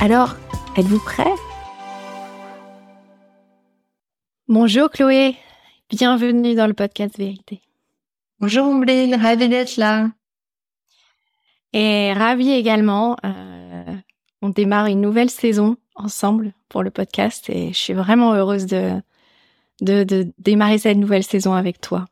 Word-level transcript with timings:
alors, 0.00 0.36
êtes-vous 0.76 1.00
prêt 1.00 1.32
Bonjour 4.46 4.90
Chloé, 4.90 5.36
bienvenue 5.90 6.54
dans 6.54 6.66
le 6.66 6.72
podcast 6.72 7.18
Vérité. 7.18 7.60
Bonjour 8.40 8.66
Ombline, 8.66 9.14
ravie 9.16 9.48
d'être 9.48 9.76
là. 9.76 10.08
Et 11.72 12.12
ravie 12.12 12.52
également. 12.52 13.16
Euh, 13.24 13.96
on 14.40 14.50
démarre 14.50 14.86
une 14.86 15.00
nouvelle 15.00 15.30
saison 15.30 15.76
ensemble 15.96 16.52
pour 16.68 16.82
le 16.82 16.90
podcast 16.90 17.50
et 17.50 17.72
je 17.72 17.78
suis 17.78 17.92
vraiment 17.92 18.34
heureuse 18.34 18.66
de, 18.66 19.02
de, 19.80 20.32
démarrer 20.38 20.78
cette 20.78 20.96
nouvelle 20.96 21.24
saison 21.24 21.54
avec 21.54 21.80
toi. 21.80 22.06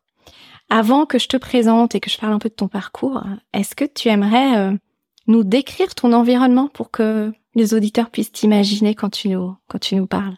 Avant 0.69 1.07
que 1.07 1.21
je 1.21 1.29
te 1.29 1.37
présente 1.37 1.95
et 1.95 2.01
que 2.01 2.11
je 2.11 2.19
parle 2.19 2.33
un 2.33 2.41
peu 2.41 2.49
de 2.49 2.55
ton 2.55 2.69
parcours, 2.69 3.23
est-ce 3.53 3.77
que 3.77 3.85
tu 3.85 4.09
aimerais 4.09 4.57
euh, 4.59 4.73
nous 5.29 5.45
décrire 5.45 5.95
ton 5.95 6.13
environnement 6.13 6.69
pour 6.69 6.91
que 6.91 7.33
les 7.57 7.75
auditeurs 7.75 8.11
puissent 8.11 8.31
t'imaginer 8.31 8.95
quand 8.95 9.11
tu 9.11 9.29
nous, 9.29 9.57
quand 9.67 9.81
tu 9.81 9.97
nous 9.97 10.07
parles 10.07 10.37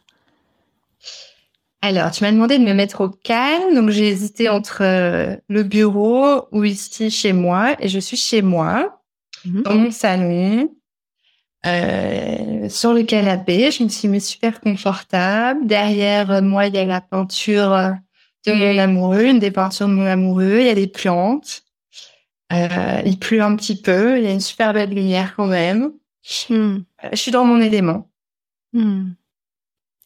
alors, 1.81 2.11
tu 2.11 2.25
m'as 2.25 2.33
demandé 2.33 2.59
de 2.59 2.65
me 2.65 2.75
mettre 2.75 3.03
au 3.03 3.09
calme, 3.09 3.73
donc 3.73 3.91
j'ai 3.91 4.09
hésité 4.09 4.49
entre 4.49 4.83
euh, 4.83 5.37
le 5.49 5.63
bureau 5.63 6.49
ou 6.51 6.65
ici 6.65 7.09
chez 7.09 7.33
moi, 7.33 7.77
et 7.79 7.89
je 7.89 8.01
suis 8.01 8.17
chez 8.17 8.43
moi, 8.43 9.01
mhm. 9.45 9.63
dans 9.63 9.75
mon 9.77 9.91
salon, 9.93 10.69
euh, 11.67 12.69
sur 12.69 12.93
le 12.93 13.05
canapé. 13.05 13.71
Je 13.71 13.85
me 13.85 13.89
suis 13.89 14.09
mis 14.09 14.21
super 14.21 14.61
confortable. 14.61 15.67
Derrière 15.67 16.43
moi, 16.43 16.67
il 16.67 16.75
y 16.75 16.79
a 16.79 16.85
la 16.85 17.01
peinture 17.01 17.95
de 18.47 18.53
mon 18.53 18.79
amoureux, 18.79 19.25
une 19.25 19.39
des 19.39 19.51
peintures 19.51 19.89
de 19.89 19.93
mon 19.93 20.07
amoureux. 20.07 20.59
Il 20.61 20.67
y 20.67 20.71
a 20.71 20.75
des 20.75 20.87
plantes. 20.89 21.63
Euh, 22.53 23.03
il 23.05 23.19
pleut 23.19 23.43
un 23.43 23.55
petit 23.57 23.81
peu. 23.81 24.19
Il 24.19 24.25
y 24.25 24.27
a 24.27 24.33
une 24.33 24.41
super 24.41 24.73
belle 24.73 24.91
lumière 24.91 25.35
quand 25.37 25.47
même. 25.47 25.93
Hmm. 26.49 26.79
Je 27.11 27.17
suis 27.17 27.31
dans 27.31 27.45
mon 27.45 27.61
élément. 27.61 28.11
Hmm. 28.73 29.13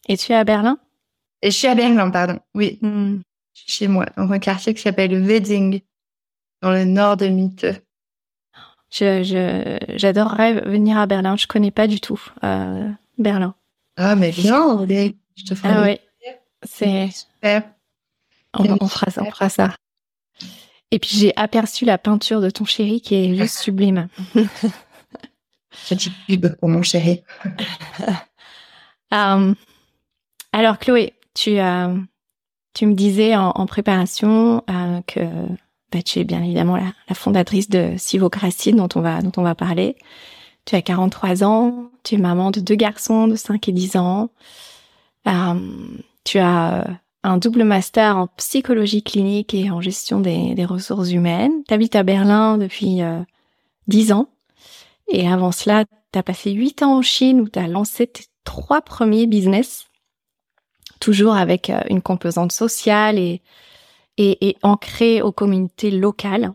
Et 0.09 0.17
tu 0.17 0.33
es 0.33 0.35
à 0.35 0.45
Berlin? 0.45 0.79
Et 1.43 1.51
je 1.51 1.57
suis 1.57 1.69
à 1.69 1.75
Berlin, 1.75 2.11
pardon. 2.11 2.39
Oui. 2.55 2.79
Hmm. 2.81 3.21
chez 3.55 3.89
moi, 3.89 4.07
dans 4.17 4.31
un 4.31 4.39
quartier 4.39 4.75
qui 4.75 4.83
s'appelle 4.83 5.15
Wedding, 5.15 5.81
dans 6.63 6.71
le 6.71 6.85
nord 6.85 7.17
de 7.17 7.27
Mitte. 7.27 7.67
Je, 8.91 9.79
j'adorerais 9.97 10.61
venir 10.61 10.99
à 10.99 11.07
Berlin. 11.07 11.37
Je 11.37 11.47
connais 11.47 11.71
pas 11.71 11.87
du 11.87 12.01
tout 12.01 12.21
euh, 12.45 12.91
Berlin. 13.19 13.55
Ah, 13.97 14.15
mais 14.15 14.31
viens, 14.31 14.87
je 15.37 15.45
te 15.45 15.55
ferai. 15.55 15.75
Ah 15.75 15.83
oui. 15.83 15.99
C'est. 16.65 17.11
On, 18.55 18.87
fera 18.87 19.11
ça, 19.11 19.23
on 19.23 19.31
fera 19.31 19.49
ça. 19.49 19.75
Et 20.91 20.99
puis 20.99 21.11
j'ai 21.13 21.33
aperçu 21.37 21.85
la 21.85 21.97
peinture 21.99 22.41
de 22.41 22.51
ton 22.51 22.65
chéri 22.65 23.01
qui 23.01 23.15
est 23.15 23.35
juste 23.35 23.59
sublime. 23.63 24.09
Petite 25.89 26.13
pub 26.27 26.55
pour 26.57 26.69
mon 26.69 26.83
chéri. 26.83 27.23
Euh, 29.15 29.55
alors 30.55 30.79
Chloé, 30.79 31.13
tu, 31.35 31.59
euh, 31.59 31.99
tu 32.73 32.87
me 32.87 32.95
disais 32.95 33.37
en, 33.37 33.67
préparation 33.67 34.65
euh, 34.71 35.03
que 35.07 35.21
bah, 35.93 36.01
tu 36.03 36.21
es 36.21 36.25
bien 36.25 36.43
évidemment 36.43 36.79
la, 36.79 37.15
fondatrice 37.15 37.69
de 37.69 37.93
Sivocratie 37.99 38.73
dont 38.73 38.89
on 38.95 39.03
va 39.03 39.21
dont 39.21 39.33
on 39.37 39.43
va 39.43 39.55
parler. 39.55 39.97
Tu 40.65 40.77
as 40.77 40.81
43 40.81 41.45
ans, 41.45 41.91
tu 42.05 42.15
es 42.15 42.19
maman 42.19 42.51
de 42.51 42.61
deux 42.61 42.75
garçons 42.75 43.29
de 43.29 43.37
5 43.37 43.69
et 43.69 43.73
10 43.73 43.97
ans. 43.97 44.31
tu 46.25 46.39
as 46.39 46.87
un 47.23 47.37
double 47.37 47.65
master 47.65 48.17
en 48.17 48.29
psychologie 48.29 49.03
clinique 49.03 49.53
et 49.53 49.71
en 49.71 49.83
gestion 49.83 50.21
des, 50.21 50.65
ressources 50.65 51.11
humaines. 51.11 51.53
Tu 51.69 51.75
habites 51.75 51.97
à 51.97 52.03
Berlin 52.03 52.57
depuis 52.57 53.03
10 53.89 54.13
ans. 54.13 54.31
Et 55.13 55.29
avant 55.29 55.53
cela, 55.53 55.85
tu 55.85 56.19
as 56.19 56.23
passé 56.23 56.51
huit 56.53 56.83
ans 56.83 56.97
en 56.97 57.03
Chine 57.03 57.43
où 57.43 57.49
tu 57.49 57.59
as 57.59 57.69
lancé 57.69 58.07
tes 58.07 58.25
trois 58.45 58.81
premiers 58.81 59.27
business, 59.27 59.87
toujours 61.01 61.35
avec 61.35 61.69
euh, 61.69 61.81
une 61.91 62.01
composante 62.01 62.51
sociale 62.51 63.19
et, 63.19 63.43
ancrée 64.63 65.21
aux 65.21 65.33
communautés 65.33 65.91
locales. 65.91 66.53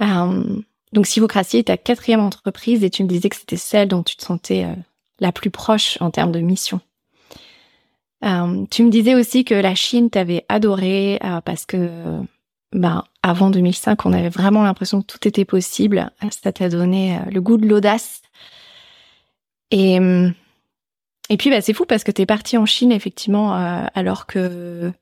Euh, 0.00 0.44
donc, 0.92 1.06
Sivocratie 1.06 1.58
est 1.58 1.64
ta 1.64 1.76
quatrième 1.76 2.20
entreprise 2.20 2.84
et 2.84 2.90
tu 2.90 3.02
me 3.02 3.08
disais 3.08 3.28
que 3.28 3.36
c'était 3.36 3.56
celle 3.56 3.88
dont 3.88 4.04
tu 4.04 4.16
te 4.16 4.22
sentais 4.22 4.64
euh, 4.64 4.74
la 5.18 5.32
plus 5.32 5.50
proche 5.50 5.98
en 6.00 6.10
termes 6.10 6.32
de 6.32 6.40
mission. 6.40 6.80
tu 8.22 8.84
me 8.84 8.90
disais 8.90 9.16
aussi 9.16 9.44
que 9.44 9.54
la 9.54 9.74
Chine 9.74 10.08
t'avait 10.08 10.44
adoré 10.48 11.18
parce 11.44 11.66
que 11.66 12.20
ben, 12.76 13.04
avant 13.22 13.48
2005, 13.48 14.04
on 14.04 14.12
avait 14.12 14.28
vraiment 14.28 14.62
l'impression 14.62 15.00
que 15.00 15.06
tout 15.06 15.26
était 15.26 15.46
possible. 15.46 16.10
Ça 16.30 16.52
t'a 16.52 16.68
donné 16.68 17.16
euh, 17.16 17.30
le 17.30 17.40
goût 17.40 17.56
de 17.56 17.66
l'audace. 17.66 18.20
Et, 19.70 19.98
hum, 19.98 20.34
et 21.30 21.38
puis, 21.38 21.48
bah, 21.48 21.62
c'est 21.62 21.72
fou 21.72 21.86
parce 21.86 22.04
que 22.04 22.12
tu 22.12 22.22
es 22.22 22.26
parti 22.26 22.58
en 22.58 22.66
Chine, 22.66 22.92
effectivement, 22.92 23.56
euh, 23.56 23.86
alors 23.94 24.26
que 24.26 24.92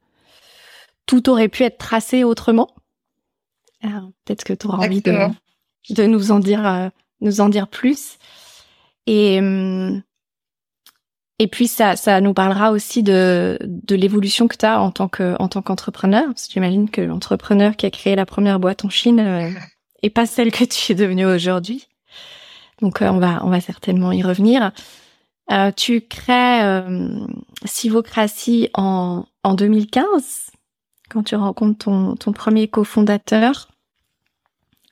tout 1.07 1.29
aurait 1.29 1.49
pu 1.49 1.65
être 1.65 1.79
tracé 1.79 2.23
autrement. 2.23 2.71
Peut-être 4.25 4.45
que 4.45 4.55
tu 4.55 4.67
auras 4.67 4.79
envie 4.79 5.03
de, 5.03 5.29
de, 5.91 6.07
nous 6.07 6.31
en 6.31 6.39
dire, 6.39 6.67
euh, 6.67 6.89
nous 7.21 7.43
en 7.43 7.51
dire 7.51 7.69
plus. 7.69 8.19
Et, 9.07 9.41
et 11.39 11.49
puis 11.49 11.67
ça, 11.67 11.97
ça 11.97 12.21
nous 12.21 12.33
parlera 12.33 12.71
aussi 12.71 13.03
de, 13.03 13.59
de 13.63 13.97
l'évolution 13.97 14.47
que 14.47 14.57
tu 14.57 14.67
as 14.67 14.81
en 14.81 14.91
tant 14.93 15.09
que 15.09 15.35
en 15.41 15.49
tant 15.49 15.63
qu'entrepreneur. 15.63 16.27
Parce 16.27 16.47
que 16.47 16.53
j'imagine 16.53 16.89
que 16.89 17.01
l'entrepreneur 17.01 17.77
qui 17.77 17.87
a 17.87 17.91
créé 17.91 18.15
la 18.15 18.27
première 18.27 18.61
boîte 18.61 18.85
en 18.85 18.91
Chine 18.91 19.21
euh, 19.21 19.51
est 20.03 20.11
pas 20.11 20.27
celle 20.27 20.53
que 20.53 20.65
tu 20.65 20.93
es 20.93 20.95
devenue 20.95 21.27
aujourd'hui. 21.27 21.89
Donc 22.81 23.03
euh, 23.03 23.09
on 23.09 23.19
va 23.19 23.41
on 23.45 23.51
va 23.51 23.61
certainement 23.61 24.13
y 24.13 24.23
revenir. 24.23 24.73
Euh, 25.53 25.71
tu 25.73 26.01
crées 26.01 26.63
euh, 26.63 27.27
Sivocratie 27.65 28.71
en 28.75 29.25
en 29.43 29.55
2015 29.55 30.51
quand 31.11 31.23
tu 31.25 31.37
rencontres 31.37 31.85
ton 31.85 32.15
ton 32.17 32.33
premier 32.33 32.69
cofondateur 32.69 33.69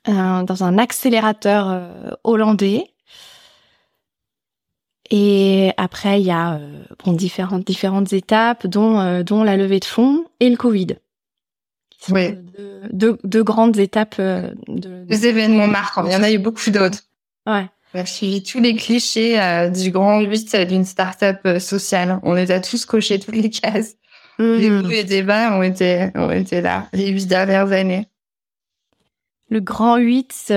dans 0.05 0.63
un 0.65 0.77
accélérateur 0.77 1.81
hollandais. 2.25 2.92
Et 5.09 5.71
après, 5.77 6.21
il 6.21 6.25
y 6.25 6.31
a 6.31 6.55
euh, 6.55 6.83
bon, 7.03 7.13
différentes, 7.13 7.65
différentes 7.65 8.13
étapes, 8.13 8.67
dont, 8.67 8.99
euh, 8.99 9.23
dont 9.23 9.43
la 9.43 9.57
levée 9.57 9.79
de 9.79 9.85
fonds 9.85 10.25
et 10.39 10.49
le 10.49 10.57
Covid. 10.57 10.95
Oui. 12.09 12.35
Deux, 12.91 13.17
deux, 13.23 13.43
grandes 13.43 13.77
étapes. 13.77 14.15
Euh, 14.19 14.51
de, 14.67 15.05
Des 15.05 15.27
événements 15.27 15.67
marquants. 15.67 16.05
Il 16.05 16.11
y 16.11 16.15
en 16.15 16.23
a 16.23 16.31
eu 16.31 16.37
beaucoup 16.37 16.69
d'autres. 16.69 16.99
Ouais. 17.45 17.67
On 17.93 17.99
a 17.99 18.05
suivi 18.05 18.41
tous 18.41 18.59
les 18.59 18.75
clichés 18.75 19.37
du 19.71 19.91
grand 19.91 20.21
8 20.21 20.55
d'une 20.67 20.83
start-up 20.83 21.59
sociale. 21.59 22.19
On 22.23 22.33
les 22.33 22.49
a 22.49 22.59
tous 22.59 22.85
cochés, 22.85 23.19
toutes 23.19 23.35
les 23.35 23.51
cases. 23.51 23.97
Mmh. 24.39 24.87
Les 24.89 25.03
débats 25.03 25.55
ont 25.55 25.61
été, 25.61 26.09
ont 26.15 26.31
été 26.31 26.61
là 26.61 26.87
les 26.91 27.09
huit 27.09 27.27
dernières 27.27 27.71
années. 27.71 28.07
Le 29.51 29.59
grand 29.59 29.97
8 29.97 30.51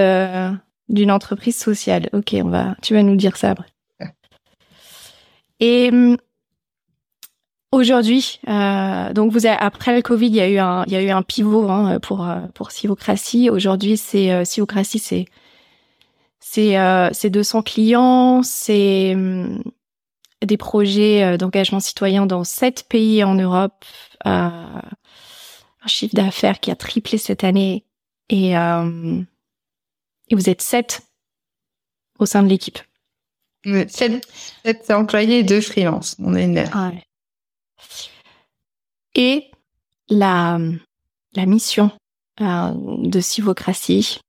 d'une 0.88 1.10
entreprise 1.10 1.56
sociale. 1.56 2.08
Ok, 2.14 2.34
on 2.42 2.48
va, 2.48 2.74
tu 2.80 2.94
vas 2.94 3.02
nous 3.02 3.16
dire 3.16 3.36
ça 3.36 3.50
après. 3.50 3.66
Et 5.60 5.90
hum, 5.90 6.16
aujourd'hui, 7.72 8.40
euh, 8.48 9.12
donc 9.12 9.32
vous 9.32 9.46
avez, 9.46 9.56
après 9.58 9.94
le 9.94 10.02
Covid, 10.02 10.26
il 10.26 10.34
y 10.34 10.40
a 10.40 10.48
eu 10.48 10.58
un, 10.58 10.84
il 10.86 10.92
y 10.92 10.96
a 10.96 11.02
eu 11.02 11.10
un 11.10 11.22
pivot 11.22 11.68
hein, 11.70 11.98
pour 12.00 12.28
euh, 12.28 12.40
pour. 12.54 12.70
Aujourd'hui, 13.50 13.96
c'est 13.96 14.32
euh, 14.32 14.44
c'est 14.44 15.26
c'est 16.40 16.78
euh, 16.78 17.08
c'est 17.12 17.30
200 17.30 17.62
clients, 17.62 18.42
c'est 18.42 19.14
hum, 19.14 19.62
des 20.44 20.56
projets 20.56 21.38
d'engagement 21.38 21.80
citoyen 21.80 22.26
dans 22.26 22.44
sept 22.44 22.86
pays 22.88 23.24
en 23.24 23.34
Europe, 23.34 23.84
un 24.24 24.82
chiffre 25.86 26.14
d'affaires 26.14 26.60
qui 26.60 26.70
a 26.70 26.76
triplé 26.76 27.16
cette 27.18 27.42
année 27.42 27.84
et, 28.28 28.50
et 28.52 30.34
vous 30.34 30.50
êtes 30.50 30.62
sept 30.62 31.02
au 32.18 32.26
sein 32.26 32.42
de 32.42 32.48
l'équipe. 32.48 32.78
Sept, 33.88 34.26
sept 34.64 34.90
employés 34.90 35.40
et 35.40 35.42
deux 35.42 35.60
freelances. 35.60 36.16
On 36.20 36.34
est 36.34 36.44
une... 36.44 36.58
Ouais. 36.58 37.02
Et 39.14 39.50
la, 40.08 40.58
la 41.34 41.46
mission 41.46 41.90
euh, 42.40 42.72
de 42.74 43.20
Civocratie. 43.20 44.20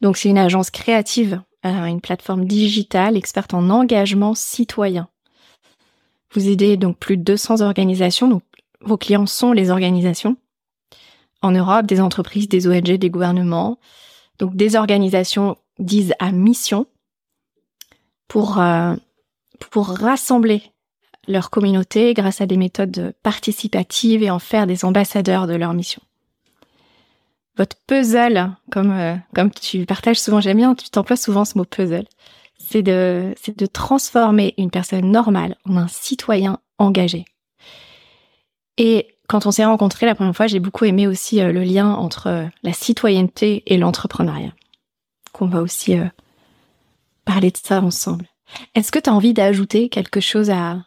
Donc, 0.00 0.16
c'est 0.16 0.28
une 0.28 0.38
agence 0.38 0.70
créative, 0.70 1.40
euh, 1.64 1.84
une 1.84 2.00
plateforme 2.00 2.44
digitale 2.44 3.16
experte 3.16 3.54
en 3.54 3.70
engagement 3.70 4.34
citoyen. 4.34 5.08
Vous 6.32 6.48
aidez 6.48 6.76
donc 6.76 6.98
plus 6.98 7.16
de 7.16 7.22
200 7.22 7.60
organisations. 7.62 8.28
Donc, 8.28 8.42
vos 8.80 8.96
clients 8.96 9.26
sont 9.26 9.52
les 9.52 9.70
organisations 9.70 10.36
en 11.40 11.52
Europe, 11.52 11.86
des 11.86 12.00
entreprises, 12.00 12.48
des 12.48 12.66
ONG, 12.66 12.96
des 12.96 13.10
gouvernements. 13.10 13.78
Donc, 14.38 14.56
des 14.56 14.76
organisations 14.76 15.56
disent 15.78 16.14
à 16.18 16.32
mission 16.32 16.86
pour, 18.28 18.60
euh, 18.60 18.94
pour 19.70 19.88
rassembler 19.88 20.62
leur 21.26 21.50
communauté 21.50 22.14
grâce 22.14 22.40
à 22.40 22.46
des 22.46 22.56
méthodes 22.56 23.14
participatives 23.22 24.22
et 24.22 24.30
en 24.30 24.38
faire 24.38 24.66
des 24.66 24.84
ambassadeurs 24.84 25.46
de 25.46 25.54
leur 25.54 25.74
mission. 25.74 26.02
Votre 27.56 27.76
puzzle, 27.86 28.50
comme, 28.70 28.92
euh, 28.92 29.16
comme 29.34 29.50
tu 29.50 29.84
partages 29.84 30.20
souvent, 30.20 30.40
j'aime 30.40 30.58
bien, 30.58 30.74
tu 30.74 30.88
t'emploies 30.90 31.16
souvent 31.16 31.44
ce 31.44 31.58
mot 31.58 31.64
puzzle, 31.64 32.06
c'est 32.56 32.82
de, 32.82 33.34
de 33.56 33.66
transformer 33.66 34.54
une 34.58 34.70
personne 34.70 35.10
normale 35.10 35.56
en 35.68 35.76
un 35.76 35.88
citoyen 35.88 36.60
engagé. 36.78 37.24
Et 38.76 39.08
quand 39.26 39.44
on 39.46 39.50
s'est 39.50 39.64
rencontrés 39.64 40.06
la 40.06 40.14
première 40.14 40.36
fois, 40.36 40.46
j'ai 40.46 40.60
beaucoup 40.60 40.84
aimé 40.84 41.06
aussi 41.06 41.40
euh, 41.40 41.52
le 41.52 41.64
lien 41.64 41.92
entre 41.92 42.28
euh, 42.28 42.46
la 42.62 42.72
citoyenneté 42.72 43.64
et 43.66 43.76
l'entrepreneuriat. 43.76 44.52
Qu'on 45.32 45.46
va 45.46 45.60
aussi 45.60 45.96
parler 47.28 47.50
de 47.50 47.58
ça 47.62 47.82
ensemble. 47.82 48.26
Est-ce 48.74 48.90
que 48.90 48.98
tu 48.98 49.10
as 49.10 49.12
envie 49.12 49.34
d'ajouter 49.34 49.90
quelque 49.90 50.20
chose 50.20 50.48
à, 50.48 50.82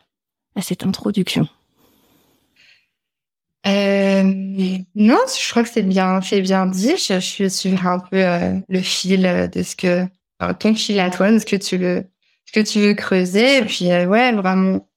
cette 0.59 0.83
introduction? 0.83 1.47
Euh, 3.67 4.23
Non, 4.95 5.19
je 5.27 5.51
crois 5.51 5.61
que 5.61 5.69
c'est 5.69 5.83
bien, 5.83 6.19
bien 6.19 6.65
dit. 6.65 6.95
Je, 6.97 7.19
suis 7.19 7.51
sur 7.51 7.85
un 7.85 7.99
peu 7.99 8.25
euh, 8.25 8.55
le 8.67 8.79
fil 8.79 9.49
de 9.53 9.61
ce 9.61 9.75
que 9.75 10.07
ton 10.59 10.73
fil 10.73 10.99
à 10.99 11.11
toi, 11.11 11.31
de 11.31 11.37
ce 11.37 11.45
que 11.45 11.55
tu 11.55 11.77
veux, 11.77 12.03
ce 12.45 12.51
que 12.51 12.67
tu 12.67 12.79
veux 12.79 12.95
creuser. 12.95 13.57
Et 13.59 13.65
puis 13.65 13.91
euh, 13.91 14.07
ouais, 14.07 14.31
vraiment 14.31 14.87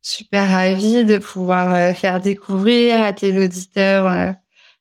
super 0.00 0.48
ravie 0.48 1.04
de 1.04 1.18
pouvoir 1.18 1.94
faire 1.94 2.20
découvrir 2.20 3.02
à 3.02 3.12
tes 3.12 3.38
auditeurs 3.38 4.34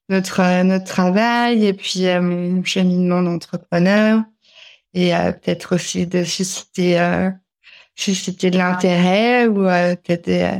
notre 0.10 0.64
notre 0.64 0.86
travail 0.86 1.66
et 1.66 1.74
puis 1.74 2.04
mon 2.20 2.62
cheminement 2.64 3.22
d'entrepreneur 3.22 4.24
et 4.94 5.12
peut-être 5.12 5.76
aussi 5.76 6.06
de 6.06 6.24
susciter 6.24 6.98
si 7.96 8.16
c'était 8.16 8.52
de 8.52 8.58
l'intérêt 8.58 9.48
ou 9.48 9.66
euh, 9.66 9.96
peut-être 9.96 10.28
euh, 10.28 10.60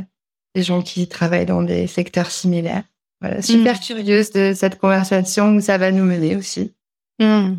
des, 0.54 0.62
gens 0.62 0.82
qui 0.82 1.08
travaillent 1.08 1.46
dans 1.46 1.62
des 1.62 1.86
secteurs 1.86 2.30
similaires. 2.30 2.84
Voilà, 3.20 3.42
super 3.42 3.76
mm. 3.76 3.80
curieuse 3.80 4.30
de 4.30 4.52
cette 4.54 4.78
conversation 4.78 5.54
où 5.54 5.60
ça 5.60 5.78
va 5.78 5.90
nous 5.90 6.04
mener 6.04 6.36
aussi. 6.36 6.72
Mm. 7.18 7.54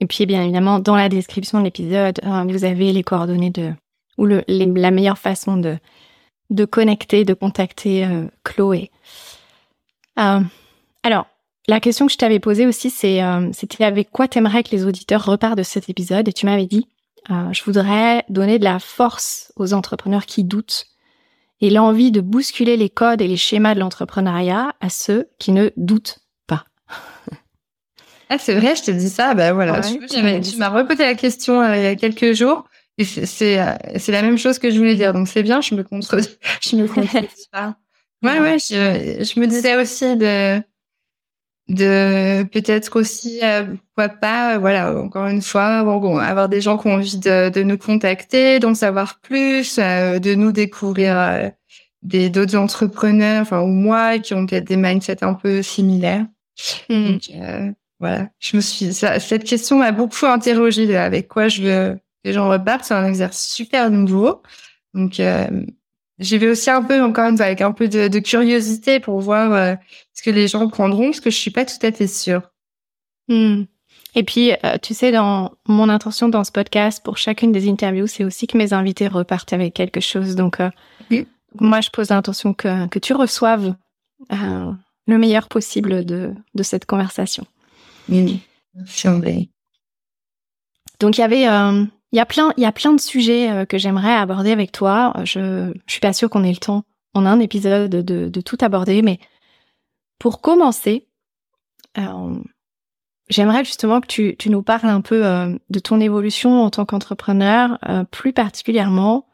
Et 0.00 0.06
puis, 0.06 0.26
bien 0.26 0.42
évidemment, 0.42 0.78
dans 0.78 0.96
la 0.96 1.08
description 1.08 1.58
de 1.58 1.64
l'épisode, 1.64 2.20
hein, 2.22 2.46
vous 2.46 2.64
avez 2.64 2.92
les 2.92 3.02
coordonnées 3.02 3.50
de 3.50 3.72
ou 4.16 4.26
le, 4.26 4.42
la 4.48 4.90
meilleure 4.90 5.18
façon 5.18 5.56
de 5.56 5.78
de 6.50 6.64
connecter, 6.64 7.26
de 7.26 7.34
contacter 7.34 8.06
euh, 8.06 8.24
Chloé. 8.42 8.90
alors, 10.16 11.26
la 11.68 11.80
question 11.80 12.06
que 12.06 12.12
je 12.12 12.18
t'avais 12.18 12.40
posée 12.40 12.66
aussi, 12.66 12.90
c'est 12.90 13.20
c'était 13.52 13.84
avec 13.84 14.10
quoi 14.10 14.26
t'aimerais 14.26 14.64
que 14.64 14.70
les 14.72 14.84
auditeurs 14.84 15.24
repartent 15.24 15.58
de 15.58 15.62
cet 15.62 15.88
épisode? 15.88 16.26
Et 16.26 16.32
tu 16.32 16.46
m'avais 16.46 16.66
dit 16.66 16.88
euh, 17.30 17.52
je 17.52 17.62
voudrais 17.64 18.24
donner 18.28 18.58
de 18.58 18.64
la 18.64 18.78
force 18.78 19.52
aux 19.56 19.74
entrepreneurs 19.74 20.24
qui 20.24 20.44
doutent 20.44 20.86
et 21.60 21.68
l'envie 21.68 22.10
de 22.10 22.20
bousculer 22.20 22.76
les 22.76 22.88
codes 22.88 23.20
et 23.20 23.28
les 23.28 23.36
schémas 23.36 23.74
de 23.74 23.80
l'entrepreneuriat 23.80 24.74
à 24.80 24.88
ceux 24.88 25.28
qui 25.38 25.52
ne 25.52 25.70
doutent 25.76 26.20
pas. 26.46 26.64
ah, 28.30 28.38
c'est 28.38 28.54
vrai, 28.54 28.76
je 28.76 28.84
te 28.84 28.90
dis 28.90 29.10
ça. 29.10 29.34
Ben 29.34 29.52
voilà, 29.52 29.80
tu, 29.80 30.56
m'as 30.56 30.68
reposé 30.70 31.04
la 31.04 31.14
question 31.14 31.60
euh, 31.60 31.76
il 31.76 31.82
y 31.82 31.86
a 31.86 31.96
quelques 31.96 32.32
jours. 32.32 32.64
Et 32.96 33.04
c'est 33.04 33.60
euh, 33.60 33.74
c'est 33.96 34.12
la 34.12 34.22
même 34.22 34.38
chose 34.38 34.58
que 34.58 34.70
je 34.70 34.78
voulais 34.78 34.94
dire. 34.94 35.12
Donc 35.12 35.28
c'est 35.28 35.42
bien, 35.42 35.60
je 35.60 35.74
me 35.74 35.84
contre 35.84 36.18
je 36.62 36.76
me 36.76 36.86
pas. 37.52 37.76
Ouais 38.22 38.40
ouais, 38.40 38.58
je, 38.58 39.22
je 39.22 39.38
me 39.38 39.46
disais 39.46 39.76
aussi 39.76 40.16
de 40.16 40.60
de 41.68 42.44
peut-être 42.44 42.98
aussi 42.98 43.40
euh, 43.42 43.64
pourquoi 43.64 44.08
pas 44.08 44.54
euh, 44.54 44.58
voilà 44.58 44.96
encore 44.96 45.26
une 45.26 45.42
fois 45.42 45.84
bon, 45.84 46.16
avoir 46.16 46.48
des 46.48 46.62
gens 46.62 46.78
qui 46.78 46.86
ont 46.86 46.94
envie 46.94 47.18
de, 47.18 47.50
de 47.50 47.62
nous 47.62 47.76
contacter 47.76 48.58
d'en 48.58 48.74
savoir 48.74 49.20
plus 49.20 49.78
euh, 49.78 50.18
de 50.18 50.34
nous 50.34 50.50
découvrir 50.50 51.50
des 52.02 52.30
d'autres 52.30 52.56
entrepreneurs 52.56 53.42
enfin 53.42 53.60
ou 53.60 53.66
moi 53.66 54.18
qui 54.18 54.32
ont 54.32 54.46
peut-être 54.46 54.66
des 54.66 54.76
mindsets 54.76 55.22
un 55.22 55.34
peu 55.34 55.62
similaires. 55.62 56.26
Mmh. 56.88 57.12
Donc, 57.12 57.30
voilà. 58.00 58.28
Je 58.38 58.56
me 58.56 58.62
suis 58.62 58.92
cette 58.94 59.44
question 59.44 59.78
m'a 59.78 59.92
beaucoup 59.92 60.26
interrogée 60.26 60.96
avec 60.96 61.28
quoi 61.28 61.48
je 61.48 61.62
veux 61.62 61.94
que 61.94 62.00
les 62.24 62.32
gens 62.32 62.48
repartent. 62.48 62.84
C'est 62.84 62.94
un 62.94 63.06
exercice 63.06 63.52
super 63.52 63.90
nouveau. 63.90 64.42
Donc 64.94 65.20
J'y 66.18 66.38
vais 66.38 66.48
aussi 66.48 66.70
un 66.70 66.82
peu, 66.82 67.00
encore 67.00 67.28
une 67.28 67.36
fois, 67.36 67.46
avec 67.46 67.60
un 67.60 67.72
peu 67.72 67.88
de, 67.88 68.08
de 68.08 68.18
curiosité 68.18 68.98
pour 68.98 69.20
voir 69.20 69.52
euh, 69.52 69.74
ce 70.14 70.22
que 70.22 70.30
les 70.30 70.48
gens 70.48 70.68
prendront, 70.68 71.06
parce 71.06 71.20
que 71.20 71.30
je 71.30 71.36
suis 71.36 71.52
pas 71.52 71.64
tout 71.64 71.78
à 71.82 71.92
fait 71.92 72.08
sûre. 72.08 72.42
Hmm. 73.28 73.64
Et 74.14 74.24
puis, 74.24 74.52
euh, 74.64 74.78
tu 74.82 74.94
sais, 74.94 75.12
dans 75.12 75.52
mon 75.66 75.88
intention 75.88 76.28
dans 76.28 76.42
ce 76.42 76.50
podcast, 76.50 77.04
pour 77.04 77.18
chacune 77.18 77.52
des 77.52 77.68
interviews, 77.68 78.08
c'est 78.08 78.24
aussi 78.24 78.48
que 78.48 78.58
mes 78.58 78.72
invités 78.72 79.06
repartent 79.06 79.52
avec 79.52 79.74
quelque 79.74 80.00
chose. 80.00 80.34
Donc, 80.34 80.60
euh, 80.60 80.70
moi, 81.60 81.80
je 81.80 81.90
pose 81.90 82.10
l'intention 82.10 82.52
que, 82.52 82.88
que 82.88 82.98
tu 82.98 83.12
reçoives 83.12 83.74
le 84.30 85.18
meilleur 85.18 85.48
possible 85.48 86.04
de, 86.04 86.34
de 86.54 86.62
cette 86.64 86.84
conversation. 86.84 87.46
Oui, 88.08 88.40
Donc, 90.98 91.16
il 91.16 91.20
y 91.20 91.24
avait 91.24 91.46
il 92.12 92.16
y 92.16 92.20
a 92.20 92.26
plein, 92.26 92.52
il 92.56 92.62
y 92.62 92.66
a 92.66 92.72
plein 92.72 92.92
de 92.92 93.00
sujets 93.00 93.50
euh, 93.50 93.64
que 93.64 93.78
j'aimerais 93.78 94.14
aborder 94.14 94.50
avec 94.50 94.72
toi. 94.72 95.12
Je, 95.24 95.72
je 95.86 95.92
suis 95.92 96.00
pas 96.00 96.12
sûre 96.12 96.30
qu'on 96.30 96.44
ait 96.44 96.52
le 96.52 96.56
temps 96.56 96.84
en 97.14 97.26
un 97.26 97.40
épisode 97.40 97.90
de, 97.90 98.40
tout 98.40 98.58
aborder, 98.60 99.02
mais 99.02 99.18
pour 100.18 100.40
commencer, 100.40 101.06
euh, 101.98 102.34
j'aimerais 103.28 103.64
justement 103.64 104.00
que 104.00 104.06
tu, 104.06 104.36
nous 104.48 104.62
parles 104.62 104.88
un 104.88 105.00
peu 105.00 105.26
euh, 105.26 105.56
de 105.68 105.78
ton 105.78 106.00
évolution 106.00 106.62
en 106.62 106.70
tant 106.70 106.84
qu'entrepreneur, 106.84 107.78
plus 108.10 108.32
particulièrement 108.32 109.26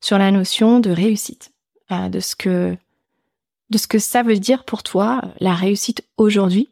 sur 0.00 0.18
la 0.18 0.30
notion 0.30 0.78
de 0.78 0.90
réussite, 0.90 1.52
de 1.90 2.20
ce 2.20 2.36
que 2.36 2.76
de 3.70 3.78
ce 3.78 3.88
que 3.88 3.98
ça 3.98 4.22
veut 4.22 4.38
dire 4.38 4.64
pour 4.64 4.84
toi 4.84 5.20
la 5.40 5.52
réussite 5.52 6.04
aujourd'hui 6.18 6.68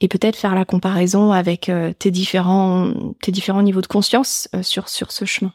et 0.00 0.08
peut-être 0.08 0.36
faire 0.36 0.54
la 0.54 0.64
comparaison 0.64 1.32
avec 1.32 1.68
euh, 1.68 1.92
tes 1.92 2.10
différents 2.10 2.92
tes 3.20 3.32
différents 3.32 3.62
niveaux 3.62 3.80
de 3.80 3.86
conscience 3.86 4.48
euh, 4.54 4.62
sur 4.62 4.88
sur 4.88 5.12
ce 5.12 5.24
chemin. 5.24 5.52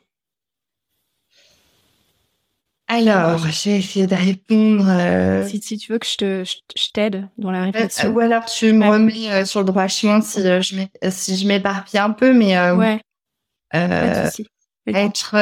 Alors, 2.88 3.38
je 3.38 3.70
vais 3.70 3.78
essayer 3.78 4.08
de 4.08 4.14
répondre. 4.14 4.86
Euh, 4.88 5.48
si, 5.48 5.62
si, 5.62 5.78
tu 5.78 5.94
veux 5.94 6.00
que 6.00 6.06
je 6.06 6.18
te 6.18 6.44
je, 6.44 6.92
t'aide 6.92 7.28
dans 7.38 7.50
la 7.50 7.64
réflexion. 7.64 8.10
ou 8.10 8.20
alors 8.20 8.46
tu 8.46 8.74
me 8.74 8.88
remets 8.88 9.46
sur 9.46 9.62
le 9.62 9.66
droit 9.66 9.88
chemin 9.88 10.22
si 10.22 10.42
je 10.42 10.86
si 11.10 11.38
je 11.38 11.48
m'éparpille 11.48 12.00
un 12.00 12.12
peu, 12.12 12.34
mais 12.34 12.60
ouais. 12.72 13.00
être 14.86 15.36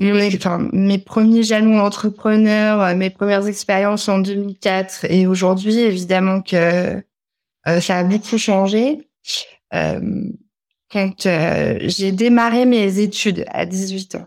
enfin, 0.00 0.68
mes 0.72 0.98
premiers 0.98 1.42
jalons 1.42 1.80
entrepreneurs, 1.80 2.80
euh, 2.80 2.94
mes 2.94 3.10
premières 3.10 3.46
expériences 3.46 4.08
en 4.08 4.18
2004 4.18 5.06
et 5.10 5.26
aujourd'hui, 5.26 5.80
évidemment 5.80 6.40
que 6.40 7.02
euh, 7.68 7.80
ça 7.80 7.98
a 7.98 8.04
beaucoup 8.04 8.38
changé. 8.38 9.08
Euh, 9.74 10.00
quand 10.90 11.26
euh, 11.26 11.78
j'ai 11.82 12.12
démarré 12.12 12.64
mes 12.64 12.98
études 13.00 13.44
à 13.48 13.66
18 13.66 14.14
ans, 14.14 14.26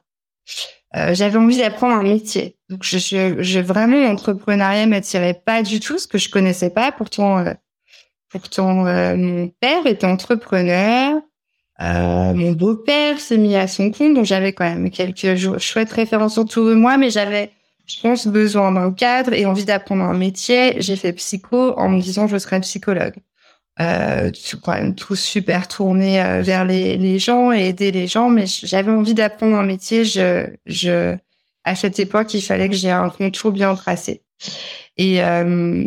j'avais 0.93 1.37
envie 1.37 1.57
d'apprendre 1.57 1.95
un 1.95 2.03
métier. 2.03 2.57
Donc, 2.69 2.83
je, 2.83 2.97
je, 2.97 3.41
je 3.41 3.59
vraiment 3.59 3.97
l'entrepreneuriat 3.97 4.85
m'attirait 4.85 5.41
pas 5.45 5.63
du 5.63 5.79
tout, 5.79 5.97
ce 5.97 6.07
que 6.07 6.17
je 6.17 6.29
connaissais 6.29 6.69
pas. 6.69 6.91
Pourtant, 6.91 7.45
pourtant 8.29 8.83
mon 9.15 9.47
père 9.61 9.87
était 9.87 10.05
entrepreneur. 10.05 11.21
Euh, 11.81 12.33
mon 12.33 12.51
beau-père 12.51 13.19
s'est 13.19 13.37
mis 13.37 13.55
à 13.55 13.67
son 13.67 13.91
compte, 13.91 14.13
donc 14.13 14.25
j'avais 14.25 14.53
quand 14.53 14.65
même 14.65 14.89
quelques 14.91 15.35
chouettes 15.59 15.91
références 15.91 16.37
autour 16.37 16.67
de 16.67 16.75
moi, 16.75 16.97
mais 16.97 17.09
j'avais, 17.09 17.51
je 17.87 17.99
pense, 18.01 18.27
besoin 18.27 18.71
d'un 18.71 18.91
cadre 18.91 19.33
et 19.33 19.45
envie 19.45 19.65
d'apprendre 19.65 20.03
un 20.03 20.13
métier. 20.17 20.75
J'ai 20.79 20.95
fait 20.95 21.13
psycho 21.13 21.73
en 21.77 21.89
me 21.89 22.01
disant 22.01 22.27
je 22.27 22.37
serais 22.37 22.61
psychologue. 22.61 23.15
euh, 23.79 24.31
quand 24.63 24.73
même 24.73 24.95
tout 24.95 25.15
super 25.15 25.67
tourné 25.67 26.21
euh, 26.21 26.41
vers 26.41 26.65
les, 26.65 27.19
gens 27.19 27.51
et 27.51 27.69
aider 27.69 27.91
les 27.91 28.07
gens, 28.07 28.29
mais 28.29 28.45
j'avais 28.47 28.91
envie 28.91 29.13
d'apprendre 29.15 29.55
un 29.57 29.65
métier. 29.65 30.03
À 31.63 31.75
cette 31.75 31.99
époque, 31.99 32.33
il 32.33 32.41
fallait 32.41 32.69
que 32.69 32.75
j'ai 32.75 32.89
un 32.91 33.09
contour 33.09 33.51
bien 33.51 33.75
tracé. 33.75 34.23
Et 34.97 35.23
euh, 35.23 35.85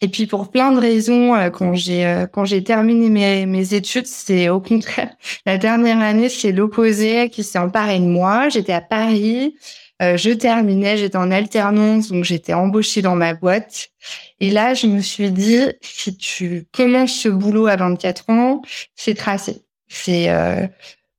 et 0.00 0.08
puis 0.08 0.26
pour 0.26 0.50
plein 0.50 0.72
de 0.72 0.80
raisons, 0.80 1.34
euh, 1.34 1.50
quand 1.50 1.74
j'ai 1.74 2.06
euh, 2.06 2.26
quand 2.26 2.44
j'ai 2.44 2.64
terminé 2.64 3.10
mes, 3.10 3.46
mes 3.46 3.74
études, 3.74 4.06
c'est 4.06 4.48
au 4.48 4.60
contraire 4.60 5.14
la 5.46 5.58
dernière 5.58 6.00
année, 6.00 6.28
c'est 6.28 6.52
l'opposé 6.52 7.28
qui 7.30 7.44
s'est 7.44 7.58
emparé 7.58 7.98
de 7.98 8.04
moi. 8.04 8.48
J'étais 8.48 8.72
à 8.72 8.80
Paris, 8.80 9.54
euh, 10.00 10.16
je 10.16 10.30
terminais, 10.30 10.96
j'étais 10.96 11.18
en 11.18 11.30
alternance, 11.30 12.08
donc 12.08 12.24
j'étais 12.24 12.54
embauchée 12.54 13.02
dans 13.02 13.16
ma 13.16 13.34
boîte. 13.34 13.90
Et 14.40 14.50
là, 14.50 14.72
je 14.72 14.86
me 14.86 15.00
suis 15.00 15.30
dit, 15.30 15.60
si 15.82 16.16
tu 16.16 16.66
commences 16.72 17.12
ce 17.12 17.28
boulot 17.28 17.66
à 17.66 17.76
24 17.76 18.30
ans, 18.30 18.62
c'est 18.96 19.14
tracé. 19.14 19.62
C'est 19.88 20.30
euh, 20.30 20.66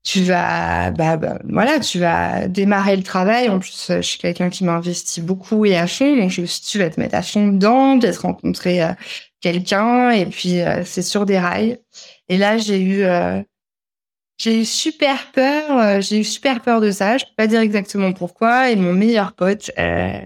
tu 0.03 0.23
vas, 0.23 0.91
bah, 0.91 1.17
bah, 1.17 1.39
voilà, 1.47 1.79
tu 1.79 1.99
vas 1.99 2.47
démarrer 2.47 2.95
le 2.97 3.03
travail. 3.03 3.49
En 3.49 3.59
plus, 3.59 3.87
je 3.89 4.01
suis 4.01 4.17
quelqu'un 4.17 4.49
qui 4.49 4.63
m'investit 4.63 5.21
beaucoup 5.21 5.65
et 5.65 5.77
à 5.77 5.87
fond, 5.87 6.15
donc 6.17 6.29
je 6.31 6.41
tu 6.69 6.79
vas 6.79 6.89
te 6.89 6.99
mettre 6.99 7.15
à 7.15 7.21
fond 7.21 7.47
dedans, 7.49 7.99
peut-être 7.99 8.23
rencontrer 8.23 8.83
euh, 8.83 8.93
quelqu'un, 9.41 10.11
et 10.11 10.25
puis 10.25 10.59
c'est 10.85 11.01
sur 11.01 11.25
des 11.25 11.39
rails. 11.39 11.79
Et 12.29 12.37
là, 12.37 12.57
j'ai 12.57 12.81
eu 12.81 13.05
j'ai 14.41 14.61
eu 14.61 14.65
super 14.65 15.31
peur, 15.33 15.77
euh, 15.77 16.01
j'ai 16.01 16.19
eu 16.21 16.23
super 16.23 16.61
peur 16.61 16.81
de 16.81 16.89
ça. 16.89 17.19
Je 17.19 17.25
peux 17.25 17.33
pas 17.37 17.45
dire 17.45 17.59
exactement 17.59 18.11
pourquoi. 18.11 18.71
Et 18.71 18.75
mon 18.75 18.91
meilleur 18.91 19.33
pote, 19.33 19.69
euh, 19.77 20.19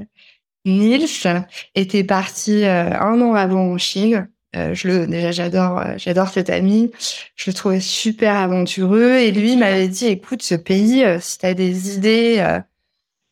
Nils, 0.64 1.28
était 1.76 2.06
parti 2.06 2.64
euh, 2.64 2.98
un 2.98 3.20
an 3.20 3.34
avant 3.34 3.74
en 3.74 3.78
Chine. 3.78 4.30
Euh, 4.56 4.74
je 4.74 4.88
le, 4.88 5.08
déjà, 5.08 5.32
j'adore, 5.32 5.84
j'adore 5.98 6.30
cet 6.30 6.50
ami. 6.50 6.92
Je 7.36 7.50
le 7.50 7.54
trouvais 7.54 7.80
super 7.80 8.36
aventureux. 8.36 9.16
Et 9.16 9.32
lui 9.32 9.56
m'avait 9.58 9.88
dit, 9.88 10.08
écoute, 10.08 10.44
ce 10.44 10.56
pays, 10.56 11.04
si 11.20 11.38
tu 11.40 11.46
as 11.46 11.54
des 11.54 11.96
idées 11.96 12.60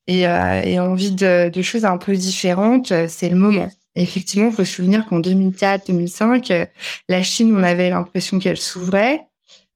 et, 0.08 0.22
et 0.22 0.80
envie 0.80 1.12
de, 1.12 1.50
de, 1.50 1.62
choses 1.62 1.86
un 1.86 1.98
peu 1.98 2.16
différentes, 2.16 2.94
c'est 3.08 3.30
le 3.30 3.36
moment. 3.38 3.70
effectivement, 3.96 4.50
il 4.50 4.54
faut 4.54 4.66
se 4.66 4.74
souvenir 4.76 5.06
qu'en 5.06 5.20
2004-2005, 5.22 6.68
la 7.10 7.24
Chine, 7.24 7.56
on 7.56 7.64
avait 7.64 7.90
l'impression 7.90 8.40
qu'elle 8.40 8.58
s'ouvrait. 8.58 9.22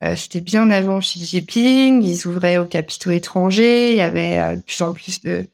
Euh, 0.03 0.15
c'était 0.15 0.41
bien 0.41 0.69
avant 0.69 0.99
Xi 0.99 1.25
Jinping, 1.25 2.03
ils 2.03 2.27
ouvraient 2.27 2.57
aux 2.57 2.65
capitaux 2.65 3.09
étrangers, 3.11 3.91
il 3.91 3.97
y 3.97 4.01
avait 4.01 4.37
euh, 4.37 4.55
de 4.55 4.61
plus 4.61 4.81
en 4.81 4.93
plus 4.93 5.21
de 5.21 5.47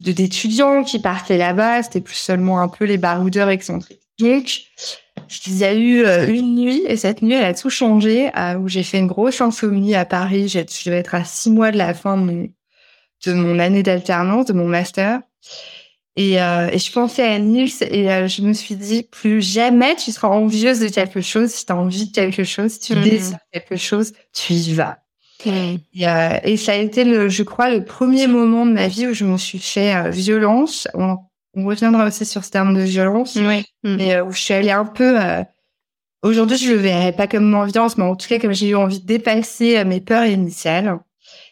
d'étudiants 0.00 0.84
qui 0.84 0.98
partaient 0.98 1.38
là-bas, 1.38 1.82
c'était 1.82 2.00
plus 2.02 2.16
seulement 2.16 2.60
un 2.60 2.68
peu 2.68 2.84
les 2.84 2.98
baroudeurs 2.98 3.48
excentriques. 3.48 4.03
Donc, 4.18 4.62
il 5.46 5.56
y 5.56 5.64
a 5.64 5.74
eu 5.74 6.04
euh, 6.04 6.26
une 6.28 6.54
nuit, 6.56 6.82
et 6.86 6.96
cette 6.96 7.22
nuit, 7.22 7.34
elle 7.34 7.44
a 7.44 7.54
tout 7.54 7.70
changé, 7.70 8.30
où 8.60 8.68
j'ai 8.68 8.82
fait 8.82 8.98
une 8.98 9.06
grosse 9.06 9.40
insomnie 9.40 9.94
à 9.94 10.04
Paris. 10.04 10.48
Je 10.48 10.60
devais 10.60 10.98
être 10.98 11.14
à 11.14 11.24
six 11.24 11.50
mois 11.50 11.72
de 11.72 11.78
la 11.78 11.94
fin 11.94 12.16
de 12.16 12.22
mon, 12.22 12.48
de 13.26 13.32
mon 13.32 13.58
année 13.58 13.82
d'alternance, 13.82 14.46
de 14.46 14.52
mon 14.52 14.66
master. 14.66 15.20
Et, 16.16 16.40
euh, 16.40 16.68
et, 16.70 16.78
je 16.78 16.92
pensais 16.92 17.24
à 17.24 17.38
Nils 17.40 17.72
et 17.80 18.10
euh, 18.10 18.28
je 18.28 18.42
me 18.42 18.52
suis 18.52 18.76
dit, 18.76 19.02
plus 19.02 19.42
jamais 19.42 19.96
tu 19.96 20.12
seras 20.12 20.28
envieuse 20.28 20.78
de 20.78 20.88
quelque 20.88 21.20
chose. 21.20 21.50
Si 21.50 21.66
tu 21.66 21.72
as 21.72 21.76
envie 21.76 22.06
de 22.06 22.12
quelque 22.12 22.44
chose, 22.44 22.72
si 22.72 22.80
tu 22.80 22.94
mm. 22.94 23.02
désires 23.02 23.38
quelque 23.52 23.76
chose, 23.76 24.12
tu 24.32 24.52
y 24.52 24.74
vas. 24.74 24.98
Mm. 25.44 25.50
Et, 25.94 26.08
euh, 26.08 26.38
et, 26.44 26.56
ça 26.56 26.72
a 26.72 26.76
été, 26.76 27.02
le, 27.02 27.28
je 27.28 27.42
crois, 27.42 27.68
le 27.68 27.84
premier 27.84 28.28
moment 28.28 28.64
de 28.64 28.72
ma 28.72 28.86
vie 28.86 29.08
où 29.08 29.14
je 29.14 29.24
me 29.24 29.36
suis 29.36 29.58
fait 29.58 29.94
euh, 29.94 30.10
violence. 30.10 30.86
On, 31.54 31.66
reviendra 31.66 32.06
aussi 32.06 32.24
sur 32.24 32.44
ce 32.44 32.50
terme 32.50 32.74
de 32.74 32.82
violence. 32.82 33.36
Oui. 33.36 33.64
Mm. 33.82 33.96
Mais 33.96 34.20
où 34.20 34.30
je 34.32 34.40
suis 34.40 34.54
allée 34.54 34.70
un 34.70 34.84
peu... 34.84 35.18
Aujourd'hui, 36.22 36.56
je 36.56 36.70
le 36.70 36.78
verrais 36.78 37.12
pas 37.12 37.26
comme 37.26 37.52
une 37.52 37.66
violence, 37.66 37.98
mais 37.98 38.04
en 38.04 38.16
tout 38.16 38.28
cas, 38.28 38.38
comme 38.38 38.54
j'ai 38.54 38.68
eu 38.68 38.76
envie 38.76 39.00
de 39.00 39.06
dépasser 39.06 39.84
mes 39.84 40.00
peurs 40.00 40.24
initiales. 40.24 40.98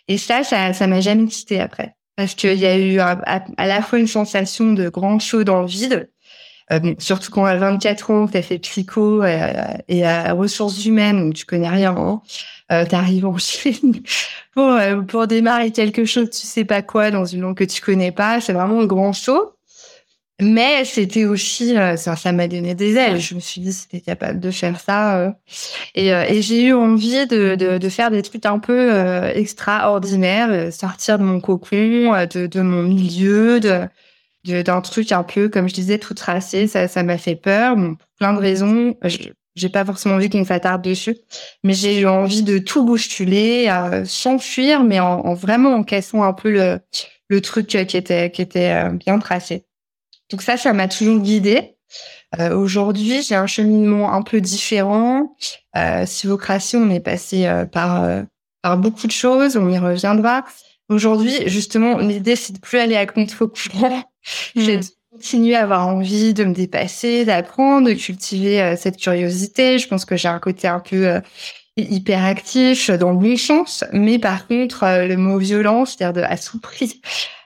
Et 0.09 0.17
ça, 0.17 0.45
ça, 0.45 0.73
ça 0.73 0.87
m'a 0.87 1.01
jamais 1.01 1.27
quitté 1.27 1.61
après 1.61 1.95
parce 2.17 2.35
qu'il 2.35 2.59
y 2.59 2.67
a 2.67 2.79
eu 2.79 2.99
à, 3.01 3.17
la 3.59 3.83
fois 3.83 3.99
une 3.99 4.07
sensation 4.07 4.73
de 4.73 4.89
grand 4.89 5.19
chaud 5.19 5.45
dans 5.45 5.63
le 5.63 5.67
vide, 5.67 6.11
euh, 6.71 6.95
surtout 6.99 7.31
quand 7.31 7.45
à 7.45 7.57
24 7.57 8.11
ans, 8.11 8.29
tu 8.29 8.37
as 8.37 8.43
fait 8.43 8.59
psycho 8.59 9.23
euh, 9.23 9.51
et 9.89 10.07
à 10.07 10.33
ressources 10.33 10.85
humaines, 10.85 11.23
où 11.29 11.33
tu 11.33 11.45
connais 11.45 11.69
rien, 11.69 11.95
hein, 11.97 12.23
euh, 12.71 12.85
tu 12.87 12.95
arrives 12.95 13.27
en 13.27 13.39
Chine 13.39 14.03
pour, 14.55 14.69
euh, 14.69 15.01
pour 15.01 15.27
démarrer 15.27 15.73
quelque 15.73 16.05
chose, 16.05 16.31
tu 16.31 16.47
sais 16.47 16.65
pas 16.65 16.83
quoi, 16.83 17.11
dans 17.11 17.25
une 17.25 17.41
langue 17.41 17.57
que 17.57 17.65
tu 17.65 17.81
connais 17.81 18.13
pas, 18.13 18.41
c'est 18.41 18.53
vraiment 18.53 18.81
un 18.81 18.87
grand 18.87 19.13
chaud. 19.13 19.53
Mais 20.41 20.85
c'était 20.85 21.25
aussi, 21.25 21.77
euh, 21.77 21.97
ça, 21.97 22.33
m'a 22.33 22.49
donné 22.49 22.75
des 22.75 22.97
ailes. 22.97 23.21
Je 23.21 23.35
me 23.35 23.41
suis 23.41 23.61
dit, 23.61 23.73
c'était 23.73 24.01
capable 24.01 24.41
de 24.41 24.51
faire 24.51 24.81
ça. 24.81 25.19
Euh. 25.19 25.31
Et, 25.95 26.13
euh, 26.13 26.25
et 26.27 26.43
j'ai 26.43 26.65
eu 26.65 26.73
envie 26.73 27.27
de, 27.27 27.55
de, 27.55 27.79
de, 27.79 27.89
faire 27.89 28.11
des 28.11 28.23
trucs 28.23 28.45
un 28.47 28.59
peu 28.59 28.91
extraordinaires, 29.35 30.73
sortir 30.73 31.19
de 31.19 31.25
mon 31.25 31.41
cocon, 31.41 32.27
de, 32.35 32.47
de 32.47 32.61
mon 32.61 32.83
milieu, 32.83 33.61
de 33.61 33.89
d'un 34.45 34.81
truc 34.81 35.13
un 35.13 35.23
peu, 35.23 35.49
comme 35.49 35.69
je 35.69 35.75
disais, 35.75 35.99
tout 35.99 36.15
tracé. 36.15 36.67
Ça, 36.67 36.89
ça 36.89 37.05
m'a 37.05 37.17
fait 37.17 37.37
peur, 37.37 37.77
bon, 37.77 37.95
pour 37.95 38.09
plein 38.19 38.33
de 38.33 38.41
raisons. 38.41 38.97
J'ai 39.55 39.69
pas 39.69 39.85
forcément 39.85 40.17
envie 40.17 40.31
qu'on 40.31 40.45
s'attarde 40.45 40.83
dessus, 40.83 41.17
mais 41.63 41.75
j'ai 41.75 42.01
eu 42.01 42.07
envie 42.09 42.43
de 42.43 42.59
tout 42.59 42.85
bousculer, 42.85 43.73
sans 44.05 44.41
fuir, 44.41 44.83
mais 44.83 44.99
en, 44.99 45.21
en, 45.21 45.35
vraiment 45.35 45.75
en 45.75 45.85
cassant 45.85 46.25
un 46.25 46.33
peu 46.33 46.51
le, 46.51 46.81
le 47.29 47.41
truc 47.41 47.69
qui 47.69 47.97
était, 47.97 48.33
qui 48.33 48.43
était 48.43 48.91
bien 48.95 49.21
tracé. 49.21 49.65
Donc 50.33 50.43
ça, 50.43 50.57
ça 50.57 50.73
m'a 50.73 50.89
toujours 50.89 51.21
guidée. 51.21 51.77
Euh, 52.39 52.57
Aujourd'hui, 52.57 53.23
j'ai 53.23 53.35
un 53.35 53.47
cheminement 53.47 54.13
un 54.15 54.23
peu 54.23 54.41
différent. 54.41 55.37
Euh, 55.77 56.07
Sivocratie, 56.07 56.77
on 56.77 56.91
est 56.91 57.01
passé 57.01 57.47
euh, 57.47 57.67
par 57.67 58.03
euh, 58.03 58.23
par 58.63 58.79
beaucoup 58.79 59.07
de 59.07 59.13
choses. 59.13 59.57
On 59.57 59.69
y 59.69 59.79
reviendra. 59.79 60.45
Aujourd'hui, 60.89 61.49
justement, 61.49 61.99
l'idée 61.99 62.37
c'est 62.37 62.55
de 62.55 62.59
plus 62.59 62.79
aller 62.79 62.97
à 62.97 63.07
contre-courant. 63.07 64.03
J'ai 64.57 64.79
de 64.79 64.85
continuer 65.11 65.55
à 65.55 65.65
avoir 65.65 65.87
envie 65.87 66.33
de 66.33 66.45
me 66.45 66.55
dépasser, 66.55 67.27
d'apprendre, 67.27 67.89
de 67.89 67.95
cultiver 67.95 68.63
euh, 68.63 68.77
cette 68.77 68.97
curiosité. 68.97 69.79
Je 69.79 69.87
pense 69.87 70.07
que 70.07 70.17
j'ai 70.17 70.29
un 70.29 70.39
côté 70.39 70.67
un 70.69 70.81
peu 70.81 71.21
hyper 71.77 72.25
actif 72.25 72.91
dans 72.91 73.13
le 73.13 73.19
bon 73.19 73.37
sens, 73.37 73.85
mais 73.93 74.19
par 74.19 74.47
contre, 74.47 74.85
le 75.07 75.17
mot 75.17 75.39
violence, 75.39 75.97
c'est-à-dire 75.97 76.23
de 76.23 76.27
à 76.27 76.37
tout 76.37 76.61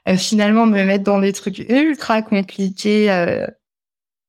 euh, 0.09 0.16
finalement 0.16 0.66
me 0.66 0.85
mettre 0.85 1.04
dans 1.04 1.21
des 1.21 1.33
trucs 1.33 1.59
ultra 1.59 2.23
compliqués, 2.23 3.11
euh, 3.11 3.47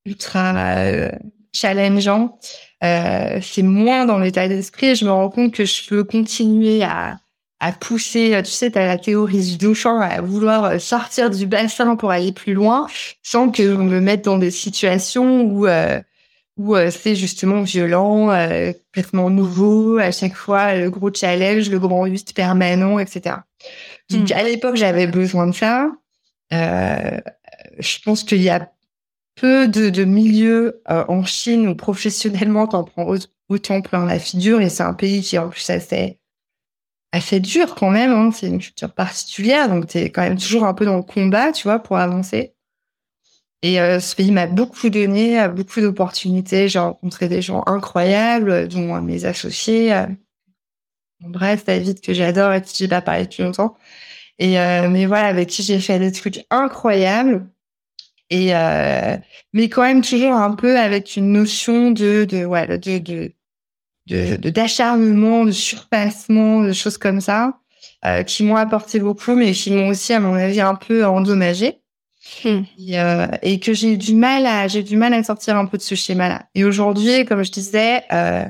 ultra 0.06 0.56
euh, 0.56 1.12
challengeants. 1.54 2.38
Euh, 2.84 3.40
c'est 3.42 3.64
moins 3.64 4.06
dans 4.06 4.20
l'état 4.20 4.48
d'esprit 4.48 4.96
je 4.96 5.04
me 5.04 5.10
rends 5.12 5.30
compte 5.30 5.52
que 5.52 5.66
je 5.66 5.88
peux 5.88 6.04
continuer 6.04 6.84
à, 6.84 7.18
à 7.60 7.72
pousser, 7.72 8.40
tu 8.46 8.52
sais, 8.52 8.70
t'as 8.70 8.86
la 8.86 9.00
théorie 9.00 9.44
du 9.44 9.58
douchant, 9.58 10.00
à 10.00 10.22
vouloir 10.22 10.80
sortir 10.80 11.32
du 11.32 11.48
bassin 11.48 11.96
pour 11.96 12.12
aller 12.12 12.32
plus 12.32 12.54
loin, 12.54 12.88
sans 13.24 13.50
que 13.50 13.64
je 13.64 13.76
me 13.76 14.00
mette 14.00 14.26
dans 14.26 14.38
des 14.38 14.52
situations 14.52 15.42
où 15.42 15.66
où 16.58 16.76
c'est 16.90 17.16
justement 17.16 17.62
violent, 17.62 18.32
euh, 18.32 18.74
complètement 18.74 19.30
nouveau, 19.30 19.98
à 20.00 20.12
chaque 20.12 20.34
fois 20.34 20.74
le 20.76 20.90
gros 20.90 21.14
challenge, 21.14 21.70
le 21.70 21.80
grand 21.80 22.06
8 22.06 22.34
permanent, 22.34 23.00
etc. 23.00 23.38
Donc, 24.10 24.30
hmm. 24.30 24.34
à 24.34 24.44
l'époque, 24.44 24.76
j'avais 24.76 25.08
besoin 25.08 25.48
de 25.48 25.52
ça. 25.54 25.92
Euh, 26.54 27.20
je 27.78 27.98
pense 28.04 28.24
qu'il 28.24 28.42
y 28.42 28.50
a 28.50 28.72
peu 29.36 29.68
de, 29.68 29.90
de 29.90 30.04
milieux 30.04 30.82
euh, 30.90 31.06
en 31.08 31.24
Chine 31.26 31.68
où 31.68 31.76
professionnellement, 31.76 32.68
t'en 32.68 32.84
prends 32.84 33.14
autant 33.50 33.82
plein 33.82 34.06
la 34.06 34.20
figure 34.20 34.62
et 34.62 34.70
c'est 34.70 34.84
un 34.84 34.94
pays 34.94 35.22
qui 35.22 35.38
en 35.38 35.50
plus 35.50 35.70
assez 35.70 36.20
assez 37.12 37.40
dur 37.40 37.76
quand 37.76 37.92
même. 37.92 38.12
Hein. 38.12 38.32
C'est 38.32 38.48
une 38.48 38.60
culture 38.60 38.94
particulière, 38.94 39.70
donc 39.70 39.88
t'es 39.88 40.10
quand 40.10 40.24
même 40.24 40.38
toujours 40.38 40.66
un 40.66 40.74
peu 40.74 40.86
dans 40.86 40.98
le 40.98 41.04
combat, 41.04 41.52
tu 41.52 41.64
vois, 41.64 41.80
pour 41.80 41.98
avancer. 41.98 42.54
Et 43.64 43.82
euh, 43.82 44.00
ce 44.00 44.16
pays 44.16 44.32
m'a 44.32 44.48
beaucoup 44.48 44.90
donné, 44.90 45.48
beaucoup 45.50 45.82
d'opportunités. 45.82 46.70
J'ai 46.70 46.80
rencontré 46.80 47.28
des 47.28 47.42
gens 47.42 47.64
incroyables, 47.66 48.68
dont 48.68 49.02
mes 49.02 49.26
associés, 49.26 49.94
bref, 51.22 51.66
David 51.66 52.02
que 52.02 52.14
j'adore 52.14 52.54
et 52.54 52.62
qui 52.62 52.76
j'ai 52.78 52.88
pas 52.88 53.02
parlé 53.02 53.24
depuis 53.24 53.44
longtemps. 53.44 53.76
Et 54.40 54.60
euh, 54.60 54.90
mais 54.90 55.06
voilà, 55.06 55.28
avec 55.28 55.50
qui 55.50 55.64
j'ai 55.64 55.80
fait 55.80 56.00
des 56.00 56.12
trucs 56.12 56.46
incroyables. 56.50 57.48
Et 58.30 58.56
euh, 58.56 59.18
mais 59.54 59.70
quand 59.70 59.84
même 59.84 60.02
toujours 60.02 60.34
un 60.34 60.54
peu 60.56 60.78
avec 60.78 61.16
une 61.16 61.32
notion 61.32 61.92
de 61.92 62.26
de 62.26 62.46
ouais 62.46 62.68
de 62.68 63.00
de 64.08 64.50
d'acharnement, 64.50 65.46
de, 65.46 65.52
surpassement, 65.52 66.64
de 66.64 66.74
choses 66.74 66.98
comme 66.98 67.22
ça, 67.22 67.60
euh, 68.06 68.24
qui 68.24 68.44
m'ont 68.44 68.56
apporté 68.56 69.00
beaucoup, 69.00 69.36
mais 69.36 69.52
qui 69.54 69.72
m'ont 69.72 69.90
aussi, 69.90 70.14
à 70.14 70.20
mon 70.20 70.36
avis, 70.36 70.62
un 70.62 70.76
peu 70.76 71.06
endommagé. 71.06 71.82
Hmm. 72.44 72.62
Et, 72.78 73.00
euh, 73.00 73.28
et, 73.42 73.60
que 73.60 73.74
j'ai 73.74 73.98
du 73.98 74.16
mal 74.16 74.46
à 74.46 74.68
j'ai 74.68 74.84
sortir 75.24 75.58
un 75.58 75.66
peu 75.66 75.78
de 75.78 75.82
ce 75.82 75.96
schéma-là. 75.96 76.44
Et 76.56 76.66
aujourd'hui, 76.66 77.26
comme 77.26 77.44
je 77.44 77.52
disais, 77.52 78.04
euh, 78.12 78.46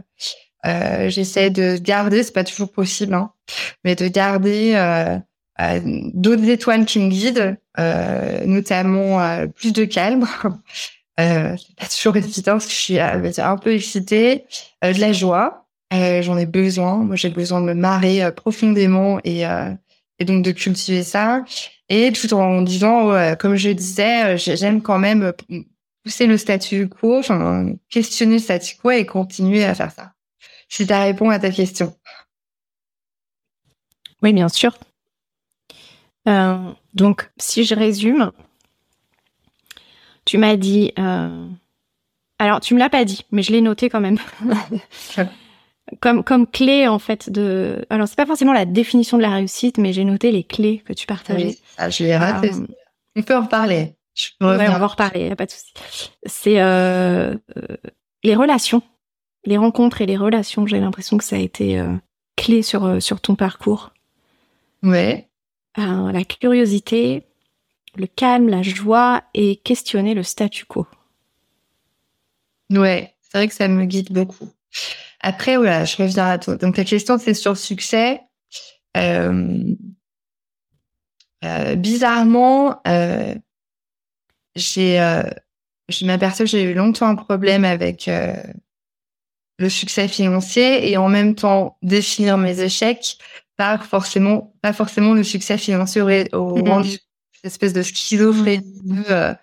euh, 0.65 1.10
j'essaie 1.10 1.50
de 1.50 1.77
garder, 1.77 2.24
c'est 2.24 2.34
pas 2.34 2.43
toujours 2.43 2.72
possible, 2.72 3.13
hein, 3.13 3.31
mais 3.84 3.96
de 3.96 4.07
garder 4.07 4.74
d'autres 6.13 6.50
étoiles 6.50 6.86
qui 6.86 7.00
me 7.00 7.10
guident, 7.10 7.57
notamment 8.46 9.48
plus 9.55 9.74
de 9.74 9.86
calme, 9.86 10.27
c'est 11.17 11.75
pas 11.77 11.88
toujours 11.96 12.17
évident 12.17 12.53
parce 12.53 12.65
que 12.65 12.74
je 12.74 12.77
suis 12.77 13.00
un 13.00 13.57
peu 13.57 13.74
excitée. 13.74 14.46
De 14.81 15.00
la 15.00 15.13
joie. 15.13 15.65
J'en 15.91 16.38
ai 16.38 16.46
besoin. 16.46 16.98
Moi, 16.98 17.15
j'ai 17.15 17.29
besoin 17.29 17.62
de 17.62 17.65
me 17.65 17.74
marrer 17.74 18.31
profondément 18.36 19.19
et 19.24 19.46
donc 20.25 20.43
de 20.43 20.51
cultiver 20.51 21.03
ça. 21.03 21.43
Et 21.89 22.12
tout 22.12 22.34
en 22.34 22.62
disant, 22.62 23.36
comme 23.38 23.56
je 23.56 23.70
disais, 23.70 24.38
j'aime 24.38 24.82
quand 24.82 25.00
même 25.00 25.34
pousser 26.03 26.27
le 26.27 26.38
statu 26.38 26.89
quo, 26.89 27.20
enfin, 27.20 27.74
questionner 27.89 28.34
le 28.34 28.39
statu 28.39 28.75
quo 28.77 28.91
et 28.91 29.06
continuer 29.06 29.63
à 29.63 29.75
faire 29.75 29.91
ça. 29.91 30.13
Si 30.70 30.86
ça 30.86 31.01
répond 31.01 31.29
à 31.29 31.39
ta 31.39 31.51
question. 31.51 31.96
Oui, 34.22 34.34
bien 34.34 34.50
sûr. 34.50 34.77
Euh, 36.27 36.72
donc, 36.94 37.29
si 37.38 37.63
je 37.63 37.75
résume, 37.75 38.32
tu 40.25 40.38
m'as 40.38 40.58
dit. 40.58 40.91
Euh, 40.98 41.48
alors, 42.39 42.60
tu 42.60 42.74
me 42.74 42.79
l'as 42.79 42.89
pas 42.89 43.06
dit, 43.06 43.25
mais 43.32 43.44
je 43.44 43.51
l'ai 43.51 43.62
noté 43.62 43.89
quand 43.89 44.01
même. 44.01 44.20
comme, 46.00 46.24
comme 46.24 46.48
clé, 46.48 46.88
en 46.88 47.00
fait, 47.00 47.29
de. 47.29 47.86
Alors, 47.89 48.08
c'est 48.08 48.15
pas 48.15 48.25
forcément 48.25 48.53
la 48.53 48.65
définition 48.65 49.17
de 49.17 49.22
la 49.22 49.32
réussite, 49.32 49.77
mais 49.77 49.94
j'ai 49.94 50.03
noté 50.03 50.32
les 50.32 50.44
clés 50.44 50.84
que 50.86 50.94
tu 50.94 51.08
partageais. 51.08 51.58
Ah, 51.77 51.89
je 51.89 52.03
l'ai 52.03 52.17
raté. 52.17 52.51
Euh, 52.51 52.67
on 53.15 53.22
peut 53.22 53.36
en 53.36 53.44
reparler. 53.44 53.96
on 54.41 54.56
va 54.56 54.84
en 54.84 54.88
reparler, 54.88 55.34
pas 55.36 55.46
de 55.46 55.51
souci. 55.51 55.74
C'est 56.25 56.56
les 58.24 58.36
relations, 58.36 58.82
les 59.46 59.58
rencontres 59.58 60.01
et 60.01 60.06
les 60.06 60.17
relations. 60.17 60.67
J'ai 60.67 60.79
l'impression 60.79 61.17
que 61.17 61.24
ça 61.24 61.36
a 61.36 61.39
été 61.39 61.82
clé 62.36 62.62
sur, 62.62 63.01
sur 63.01 63.22
ton 63.22 63.36
parcours. 63.36 63.91
Ouais. 64.84 65.27
Euh, 65.77 66.12
la 66.12 66.24
curiosité, 66.24 67.24
le 67.96 68.08
calme, 68.08 68.50
la 68.50 68.63
joie 68.63 69.24
et 69.34 69.58
questionner 69.58 70.13
le 70.13 70.24
statu 70.24 70.65
quo. 70.65 70.88
Ouais, 72.72 73.13
c'est 73.22 73.38
vrai 73.38 73.48
que 73.48 73.53
ça 73.53 73.67
me 73.67 73.86
guide 73.86 74.12
beaucoup. 74.12 74.50
Après, 75.20 75.58
voilà, 75.58 75.86
je 75.86 75.98
reviens 75.98 76.28
à 76.28 76.38
toi. 76.38 76.56
Donc, 76.56 76.78
la 76.78 76.84
question, 76.84 77.18
c'est 77.18 77.34
sur 77.34 77.52
le 77.52 77.58
succès. 77.58 78.22
Euh, 78.96 79.74
euh, 81.44 81.76
bizarrement, 81.76 82.82
euh, 82.88 83.36
j'ai, 84.56 85.00
euh, 85.00 85.24
je 85.90 86.06
m'aperçois 86.06 86.46
que 86.46 86.52
j'ai 86.52 86.64
eu 86.64 86.74
longtemps 86.74 87.08
un 87.08 87.16
problème 87.16 87.66
avec 87.66 88.08
euh, 88.08 88.36
le 89.60 89.70
succès 89.70 90.08
financier 90.08 90.90
et 90.90 90.98
en 90.98 91.10
même 91.10 91.36
temps 91.36 91.78
définir 91.82 92.38
mes 92.38 92.62
échecs 92.62 93.18
pas 93.58 93.80
forcément, 93.80 94.54
pas 94.62 94.72
forcément 94.72 95.14
le 95.14 95.24
succès 95.24 95.58
financier 95.58 96.02
au 96.02 96.58
mmh. 96.58 96.70
rendu, 96.70 96.98
espèce 97.44 97.74
de 97.74 97.82
schizophrénie. 97.82 99.04
Euh, 99.10 99.34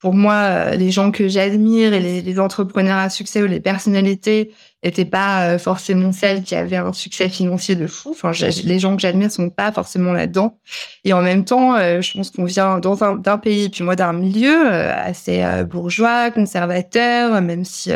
pour 0.00 0.14
moi, 0.14 0.34
euh, 0.34 0.74
les 0.76 0.90
gens 0.90 1.10
que 1.10 1.28
j'admire 1.28 1.92
et 1.92 2.00
les, 2.00 2.22
les, 2.22 2.40
entrepreneurs 2.40 2.96
à 2.96 3.10
succès 3.10 3.42
ou 3.42 3.46
les 3.46 3.60
personnalités 3.60 4.50
n'étaient 4.82 5.04
pas 5.04 5.42
euh, 5.42 5.58
forcément 5.58 6.10
celles 6.10 6.42
qui 6.42 6.54
avaient 6.54 6.76
un 6.76 6.94
succès 6.94 7.28
financier 7.28 7.76
de 7.76 7.86
fou. 7.86 8.10
Enfin, 8.12 8.32
les 8.64 8.78
gens 8.78 8.96
que 8.96 9.02
j'admire 9.02 9.30
sont 9.30 9.50
pas 9.50 9.72
forcément 9.72 10.14
là-dedans. 10.14 10.58
Et 11.04 11.12
en 11.12 11.20
même 11.20 11.44
temps, 11.44 11.76
je 11.76 12.12
pense 12.14 12.30
qu'on 12.30 12.44
vient 12.44 12.78
dans 12.78 13.04
un 13.04 13.16
d'un 13.16 13.36
pays, 13.36 13.68
puis 13.68 13.84
moi 13.84 13.94
d'un 13.94 14.14
milieu 14.14 14.68
assez 14.70 15.44
bourgeois, 15.68 16.30
conservateur, 16.30 17.40
même 17.42 17.64
si 17.64 17.90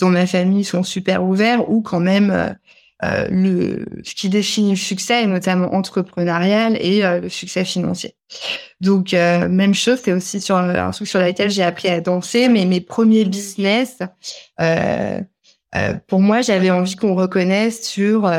dans 0.00 0.08
ma 0.10 0.26
famille 0.26 0.60
ils 0.60 0.64
sont 0.64 0.82
super 0.82 1.24
ouverts, 1.24 1.70
ou 1.70 1.80
quand 1.80 2.00
même 2.00 2.56
euh, 3.04 3.28
le, 3.30 3.86
ce 4.02 4.14
qui 4.14 4.28
définit 4.28 4.70
le 4.70 4.76
succès, 4.76 5.24
notamment 5.26 5.72
entrepreneurial, 5.72 6.76
et 6.80 7.04
euh, 7.04 7.20
le 7.20 7.28
succès 7.28 7.64
financier. 7.64 8.16
Donc, 8.80 9.14
euh, 9.14 9.48
même 9.48 9.74
chose, 9.74 10.00
c'est 10.04 10.12
aussi 10.12 10.40
sur 10.40 10.56
un 10.56 10.90
truc 10.90 11.06
sur 11.06 11.20
lequel 11.20 11.48
j'ai 11.48 11.62
appris 11.62 11.88
à 11.88 12.00
danser, 12.00 12.48
mais 12.48 12.64
mes 12.64 12.80
premiers 12.80 13.24
business, 13.24 13.98
pour 16.08 16.20
moi, 16.20 16.40
j'avais 16.42 16.70
envie 16.70 16.96
qu'on 16.96 17.14
reconnaisse 17.14 17.88
sur 17.88 18.30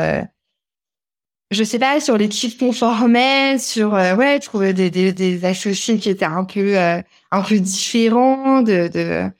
je 1.52 1.64
sais 1.64 1.80
pas 1.80 2.00
sur 2.00 2.16
l'équipe 2.16 2.56
qu'on 2.60 2.70
formait 2.70 3.58
sur 3.58 3.92
ouais 3.94 4.38
trouver 4.38 4.72
des, 4.72 4.88
des, 4.88 5.12
des 5.12 5.44
associés 5.44 5.98
qui 5.98 6.08
étaient 6.08 6.24
un 6.24 6.44
peu 6.44 6.76
un 6.78 7.42
peu 7.42 7.58
différents 7.58 8.62
de, 8.62 8.88
de 8.88 9.30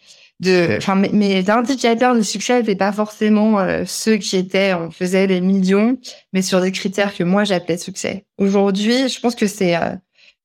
de, 0.41 0.77
enfin, 0.79 0.95
mes, 0.97 1.49
indicateurs 1.51 2.15
de 2.17 2.23
succès 2.23 2.59
n'étaient 2.59 2.75
pas 2.75 2.93
forcément 2.93 3.61
euh, 3.61 3.85
ceux 3.87 4.17
qui 4.17 4.37
étaient, 4.37 4.73
on 4.73 4.91
faisait 4.91 5.27
les 5.27 5.43
millions, 5.43 5.99
mais 6.33 6.41
sur 6.41 6.63
des 6.63 6.73
critères 6.73 7.15
que 7.15 7.23
moi 7.23 7.45
j'appelais 7.45 7.77
succès. 7.77 8.25
Aujourd'hui, 8.39 9.09
je 9.11 9.21
pense 9.21 9.35
que 9.35 9.47
c'est 9.47 9.77
euh, 9.77 9.95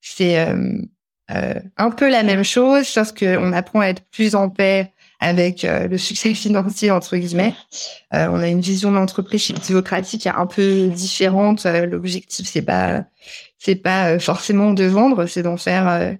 c'est 0.02 0.38
euh, 0.38 1.54
un 1.78 1.92
peu 1.92 2.10
la 2.10 2.24
même 2.24 2.44
chose, 2.44 2.86
sauf 2.86 3.14
qu'on 3.14 3.54
apprend 3.54 3.80
à 3.80 3.88
être 3.88 4.04
plus 4.12 4.36
en 4.36 4.50
paix 4.50 4.92
avec 5.22 5.64
le 5.64 5.98
succès 5.98 6.34
financier 6.36 6.92
entre 6.92 7.16
guillemets. 7.16 7.56
on 8.12 8.40
a 8.40 8.48
une 8.48 8.60
vision 8.60 8.92
d'entreprise 8.92 9.52
démocratique 9.68 10.28
un 10.28 10.46
peu 10.46 10.88
différente. 10.88 11.66
L'objectif 11.66 12.46
c'est 12.48 12.62
pas 12.62 13.06
c'est 13.58 13.76
pas 13.76 14.20
forcément 14.20 14.74
de 14.74 14.84
vendre, 14.84 15.26
c'est 15.26 15.42
d'en 15.42 15.58
faire 15.58 16.16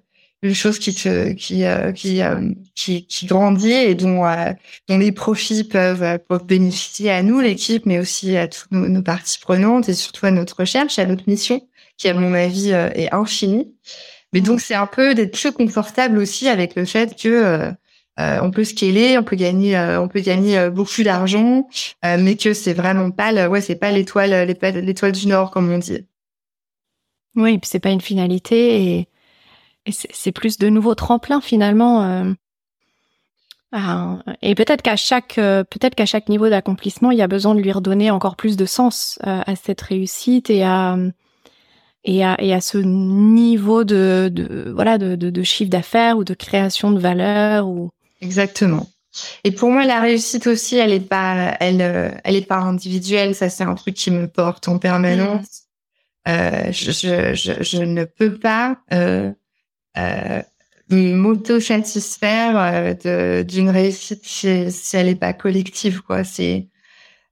une 0.46 0.54
chose 0.54 0.78
qui 0.78 0.94
qui, 0.94 1.64
euh, 1.64 1.92
euh, 2.04 2.52
qui, 2.74 3.06
qui, 3.06 3.26
grandit 3.26 3.72
et 3.72 3.94
dont, 3.94 4.24
euh, 4.24 4.52
dont 4.88 4.98
les 4.98 5.12
profits 5.12 5.64
peuvent, 5.64 6.18
peuvent 6.28 6.46
bénéficier 6.46 7.10
à 7.10 7.22
nous, 7.22 7.40
l'équipe, 7.40 7.86
mais 7.86 7.98
aussi 7.98 8.36
à 8.36 8.48
toutes 8.48 8.70
nos, 8.70 9.02
parties 9.02 9.38
prenantes 9.38 9.88
et 9.88 9.94
surtout 9.94 10.26
à 10.26 10.30
notre 10.30 10.60
recherche, 10.60 10.98
à 10.98 11.06
notre 11.06 11.24
mission, 11.28 11.60
qui, 11.98 12.08
à 12.08 12.14
mon 12.14 12.32
avis, 12.34 12.70
est 12.70 13.12
infinie. 13.12 13.74
Mais 14.32 14.40
donc, 14.40 14.60
c'est 14.60 14.74
un 14.74 14.86
peu 14.86 15.14
d'être 15.14 15.38
plus 15.38 15.52
confortable 15.52 16.18
aussi 16.18 16.48
avec 16.48 16.74
le 16.74 16.84
fait 16.84 17.20
que 17.20 17.70
on 18.18 18.50
peut 18.50 18.64
scaler, 18.64 19.18
on 19.18 19.24
peut 19.24 19.36
gagner, 19.36 19.78
on 19.78 20.08
peut 20.08 20.20
gagner 20.20 20.70
beaucoup 20.70 21.02
d'argent, 21.02 21.68
mais 22.02 22.36
que 22.36 22.54
c'est 22.54 22.74
vraiment 22.74 23.10
pas, 23.10 23.48
ouais, 23.48 23.60
c'est 23.60 23.76
pas 23.76 23.90
l'étoile, 23.90 24.46
l'étoile 24.46 25.12
du 25.12 25.26
Nord 25.28 25.50
comme 25.50 25.70
on 25.70 25.78
dit. 25.78 26.06
Oui, 27.34 27.58
c'est 27.62 27.80
pas 27.80 27.90
une 27.90 28.00
finalité 28.00 29.08
et 29.86 29.92
c'est 29.92 30.32
plus 30.32 30.58
de 30.58 30.68
nouveaux 30.68 30.94
tremplins 30.94 31.40
finalement. 31.40 32.02
Euh, 32.02 32.32
et 34.42 34.54
peut-être 34.54 34.82
qu'à 34.82 34.96
chaque 34.96 35.38
euh, 35.38 35.64
peut-être 35.64 35.94
qu'à 35.94 36.06
chaque 36.06 36.28
niveau 36.28 36.48
d'accomplissement, 36.48 37.10
il 37.10 37.18
y 37.18 37.22
a 37.22 37.28
besoin 37.28 37.54
de 37.54 37.60
lui 37.60 37.72
redonner 37.72 38.10
encore 38.10 38.36
plus 38.36 38.56
de 38.56 38.66
sens 38.66 39.18
euh, 39.26 39.40
à 39.46 39.56
cette 39.56 39.80
réussite 39.80 40.50
et 40.50 40.64
à 40.64 40.96
et 42.04 42.24
à, 42.24 42.36
et 42.40 42.54
à 42.54 42.60
ce 42.60 42.78
niveau 42.78 43.84
de, 43.84 44.30
de 44.32 44.72
voilà 44.74 44.98
de, 44.98 45.16
de, 45.16 45.30
de 45.30 45.42
chiffre 45.42 45.70
d'affaires 45.70 46.16
ou 46.18 46.24
de 46.24 46.34
création 46.34 46.90
de 46.90 47.00
valeur 47.00 47.68
ou 47.68 47.90
exactement. 48.20 48.86
Et 49.44 49.50
pour 49.50 49.70
moi, 49.70 49.86
la 49.86 50.00
réussite 50.00 50.46
aussi, 50.46 50.76
elle 50.76 50.92
est 50.92 51.00
pas, 51.00 51.56
elle, 51.58 52.20
elle 52.22 52.36
est 52.36 52.46
pas 52.46 52.58
individuelle. 52.58 53.34
Ça, 53.34 53.48
c'est 53.48 53.64
un 53.64 53.74
truc 53.74 53.94
qui 53.94 54.10
me 54.10 54.28
porte 54.28 54.68
en 54.68 54.76
permanence. 54.78 55.66
Euh, 56.28 56.72
je, 56.72 56.90
je, 56.90 57.34
je, 57.34 57.62
je, 57.62 57.82
ne 57.82 58.04
peux 58.04 58.36
pas 58.36 58.78
euh, 58.92 59.32
m'auto-satisfaire 60.90 62.96
euh, 63.06 63.42
d'une 63.42 63.70
réussite 63.70 64.24
si, 64.24 64.70
si 64.70 64.96
elle 64.96 65.06
n'est 65.06 65.14
pas 65.14 65.32
collective. 65.32 66.02
quoi. 66.02 66.24
C'est 66.24 66.68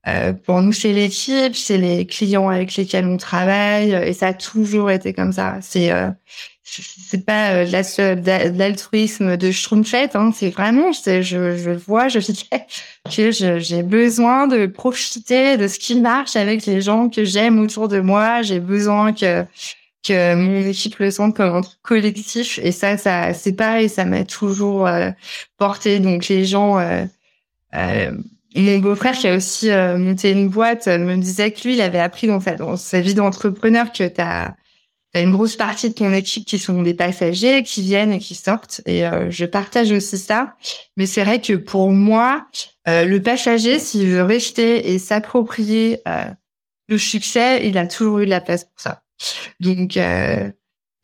euh, 0.07 0.33
pour 0.33 0.61
nous, 0.61 0.71
c'est 0.71 0.93
l'équipe, 0.93 1.55
c'est 1.55 1.77
les 1.77 2.05
clients 2.05 2.49
avec 2.49 2.75
lesquels 2.75 3.07
on 3.07 3.17
travaille, 3.17 3.91
et 3.91 4.13
ça 4.13 4.27
a 4.27 4.33
toujours 4.33 4.91
été 4.91 5.13
comme 5.13 5.31
ça. 5.31 5.57
C'est 5.61 5.91
euh, 5.91 6.09
c'est 6.67 7.25
pas 7.25 7.53
euh, 7.53 8.51
l'altruisme 8.55 9.37
de 9.37 9.51
Schtroumpfette, 9.51 10.15
hein, 10.15 10.31
c'est 10.33 10.49
vraiment, 10.49 10.91
je, 10.91 11.21
je 11.21 11.71
vois, 11.71 12.07
je 12.07 12.19
que 13.15 13.31
j'ai 13.31 13.83
besoin 13.83 14.47
de 14.47 14.65
profiter 14.65 15.57
de 15.57 15.67
ce 15.67 15.79
qui 15.79 15.99
marche 15.99 16.35
avec 16.35 16.65
les 16.65 16.81
gens 16.81 17.09
que 17.09 17.23
j'aime 17.23 17.59
autour 17.59 17.87
de 17.87 17.99
moi. 17.99 18.41
J'ai 18.41 18.59
besoin 18.59 19.13
que 19.13 19.45
que 20.05 20.35
mon 20.35 20.65
équipe 20.65 20.97
le 20.97 21.11
sente 21.11 21.35
comme 21.35 21.55
un 21.55 21.61
truc 21.61 21.79
collectif 21.81 22.59
et 22.61 22.71
ça 22.71 22.97
ça 22.97 23.33
c'est 23.33 23.53
pareil 23.53 23.89
ça 23.89 24.05
m'a 24.05 24.23
toujours 24.23 24.87
euh, 24.87 25.11
porté. 25.57 25.99
Donc 25.99 26.27
les 26.27 26.45
gens 26.45 26.79
euh, 26.79 27.05
euh, 27.75 28.11
mon 28.55 28.79
beau-frère 28.79 29.13
qui 29.13 29.27
a 29.27 29.35
aussi 29.35 29.69
euh, 29.69 29.97
monté 29.97 30.31
une 30.31 30.49
boîte 30.49 30.87
me 30.87 31.15
disait 31.17 31.51
que 31.51 31.67
lui 31.67 31.75
il 31.75 31.81
avait 31.81 31.99
appris 31.99 32.27
dans 32.27 32.39
sa 32.39 32.55
dans 32.55 32.77
sa 32.77 33.01
vie 33.01 33.13
d'entrepreneur 33.13 33.91
que 33.91 34.07
tu 34.07 34.21
as 34.21 34.55
une 35.13 35.31
grosse 35.31 35.55
partie 35.55 35.89
de 35.89 35.95
ton 35.95 36.11
équipe 36.13 36.45
qui 36.45 36.59
sont 36.59 36.81
des 36.83 36.93
passagers 36.93 37.63
qui 37.63 37.81
viennent 37.81 38.11
et 38.11 38.19
qui 38.19 38.35
sortent. 38.35 38.81
Et 38.85 39.03
je 39.29 39.45
partage 39.45 39.91
aussi 39.91 40.17
ça. 40.17 40.55
Mais 40.97 41.05
c'est 41.05 41.23
vrai 41.23 41.39
que 41.39 41.53
pour 41.53 41.89
moi 41.91 42.47
le 42.85 43.17
passager 43.19 43.79
s'il 43.79 44.07
veut 44.07 44.23
rester 44.23 44.91
et 44.91 44.99
s'approprier 44.99 46.01
le 46.89 46.97
succès 46.97 47.65
il 47.65 47.77
a 47.77 47.87
toujours 47.87 48.19
eu 48.19 48.25
de 48.25 48.29
la 48.29 48.41
place 48.41 48.65
pour 48.65 48.81
ça 48.81 49.04
donc, 49.59 49.97
euh, 49.97 50.49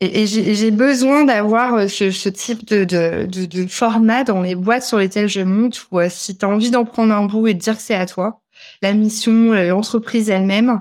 et, 0.00 0.26
j'ai 0.26 0.70
besoin 0.70 1.24
d'avoir 1.24 1.74
euh, 1.74 1.88
ce, 1.88 2.10
ce, 2.10 2.28
type 2.28 2.66
de, 2.66 2.84
de, 2.84 3.26
de, 3.26 3.46
de, 3.46 3.66
format 3.66 4.24
dans 4.24 4.42
les 4.42 4.54
boîtes 4.54 4.82
sur 4.82 4.98
lesquelles 4.98 5.28
je 5.28 5.40
monte, 5.40 5.86
où 5.90 6.00
euh, 6.00 6.08
si 6.10 6.36
tu 6.36 6.44
as 6.44 6.48
envie 6.48 6.70
d'en 6.70 6.84
prendre 6.84 7.14
un 7.14 7.26
bout 7.26 7.46
et 7.46 7.54
de 7.54 7.60
dire 7.60 7.76
que 7.76 7.82
c'est 7.82 7.94
à 7.94 8.06
toi, 8.06 8.40
la 8.82 8.92
mission, 8.92 9.52
l'entreprise 9.52 10.30
elle-même, 10.30 10.80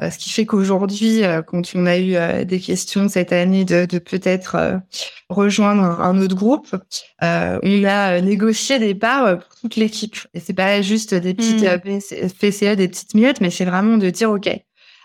ce 0.00 0.18
qui 0.18 0.30
fait 0.30 0.46
qu'aujourd'hui, 0.46 1.22
quand 1.46 1.62
on 1.76 1.86
a 1.86 1.96
eu 1.96 2.44
des 2.44 2.58
questions 2.58 3.08
cette 3.08 3.32
année 3.32 3.64
de, 3.64 3.86
de 3.86 4.00
peut-être 4.00 4.80
rejoindre 5.28 5.82
un, 5.82 6.20
autre 6.20 6.34
groupe, 6.34 6.74
on 7.22 7.84
a 7.84 8.20
négocié 8.20 8.80
des 8.80 8.96
parts 8.96 9.38
pour 9.38 9.60
toute 9.60 9.76
l'équipe. 9.76 10.16
Et 10.34 10.40
c'est 10.40 10.54
pas 10.54 10.82
juste 10.82 11.14
des 11.14 11.34
petites 11.34 11.62
mmh. 11.62 12.28
PCE, 12.40 12.76
des 12.76 12.88
petites 12.88 13.14
miettes, 13.14 13.40
mais 13.40 13.50
c'est 13.50 13.64
vraiment 13.64 13.96
de 13.96 14.10
dire, 14.10 14.32
OK, 14.32 14.50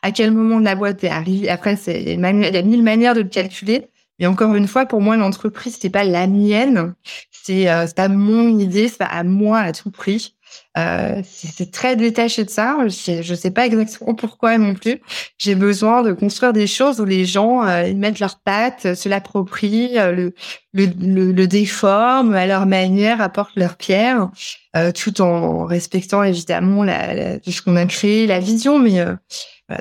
à 0.08 0.12
quel 0.12 0.32
moment 0.32 0.60
la 0.60 0.76
boîte 0.76 1.04
est 1.04 1.10
arrivé. 1.10 1.50
Après, 1.50 1.76
il 1.88 2.10
y 2.10 2.26
a 2.26 2.62
mille 2.62 2.84
manières 2.84 3.14
de 3.14 3.22
le 3.22 3.28
calculer. 3.28 3.90
Mais 4.20 4.26
encore 4.26 4.56
une 4.56 4.68
fois, 4.68 4.86
pour 4.86 5.02
moi, 5.02 5.18
l'entreprise, 5.18 5.78
c'est 5.80 5.90
pas 5.90 6.06
la 6.06 6.28
mienne. 6.28 6.96
C'est 7.32 7.70
euh, 7.70 7.86
pas 7.94 8.08
mon 8.08 8.58
idée, 8.58 8.88
c'est 8.88 9.00
pas 9.00 9.06
à 9.06 9.24
moi 9.24 9.60
à 9.60 9.74
tout 9.74 9.92
prix. 9.92 10.38
Euh, 10.78 11.22
c'est 11.26 11.72
très 11.72 11.96
détaché 11.96 12.44
de 12.44 12.50
ça. 12.50 12.78
Je, 12.88 13.22
je 13.22 13.36
sais 13.36 13.52
pas 13.52 13.66
exactement 13.66 14.14
pourquoi 14.14 14.58
non 14.58 14.76
plus. 14.76 15.02
J'ai 15.38 15.56
besoin 15.56 16.04
de 16.04 16.14
construire 16.14 16.54
des 16.54 16.68
choses 16.68 17.00
où 17.00 17.06
les 17.06 17.26
gens 17.26 17.66
euh, 17.68 17.88
ils 17.88 17.98
mettent 17.98 18.20
leurs 18.20 18.40
pattes, 18.40 18.94
se 18.96 19.10
l'approprient, 19.10 19.98
euh, 19.98 20.12
le, 20.14 20.34
le, 20.74 21.48
déforment 21.48 22.36
à 22.36 22.46
leur 22.46 22.66
manière, 22.66 23.22
apportent 23.22 23.56
leur 23.56 23.76
pierre, 23.76 24.30
euh, 24.76 24.92
tout 24.92 25.22
en 25.22 25.66
respectant 25.66 26.22
évidemment 26.24 26.84
la, 26.84 27.40
ce 27.40 27.62
qu'on 27.62 27.76
a 27.76 27.86
créé, 27.86 28.28
la 28.28 28.40
vision. 28.40 28.78
Mais 28.78 29.04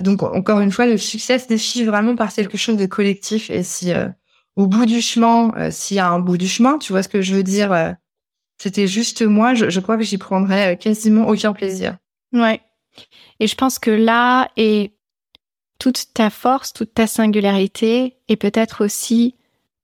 donc 0.01 0.23
encore 0.23 0.61
une 0.61 0.73
fois, 0.73 0.87
le 0.87 0.97
succès 0.99 1.39
se 1.39 1.47
défie 1.47 1.85
vraiment 1.85 2.17
par 2.17 2.33
quelque 2.33 2.59
chose 2.59 2.77
de 2.77 2.87
collectif. 2.87 3.51
Et 3.51 3.63
si 3.63 3.93
au 4.57 4.67
bout 4.67 4.87
du 4.87 5.01
chemin, 5.01 5.71
s'il 5.71 5.97
y 5.97 6.01
a 6.01 6.09
un 6.09 6.19
bout 6.19 6.37
du 6.37 6.49
chemin, 6.49 6.79
tu 6.79 6.93
vois 6.93 7.03
ce 7.03 7.09
que 7.09 7.23
je 7.23 7.35
veux 7.35 7.43
dire 7.43 7.97
c'était 8.59 8.87
juste 8.87 9.23
moi, 9.23 9.55
je, 9.55 9.71
je 9.71 9.81
crois 9.81 9.97
que 9.97 10.03
j'y 10.03 10.19
prendrais 10.19 10.75
euh, 10.75 10.77
quasiment 10.77 11.29
aucun 11.29 11.53
plaisir. 11.53 11.99
Ouais. 12.33 12.61
Et 13.41 13.47
je 13.47 13.55
pense 13.55 13.79
que 13.79 13.91
là 13.91 14.51
est 14.57 14.95
toute 15.79 16.13
ta 16.15 16.31
force, 16.31 16.73
toute 16.73 16.95
ta 16.95 17.07
singularité 17.07 18.17
et 18.29 18.37
peut-être 18.37 18.85
aussi 18.85 19.37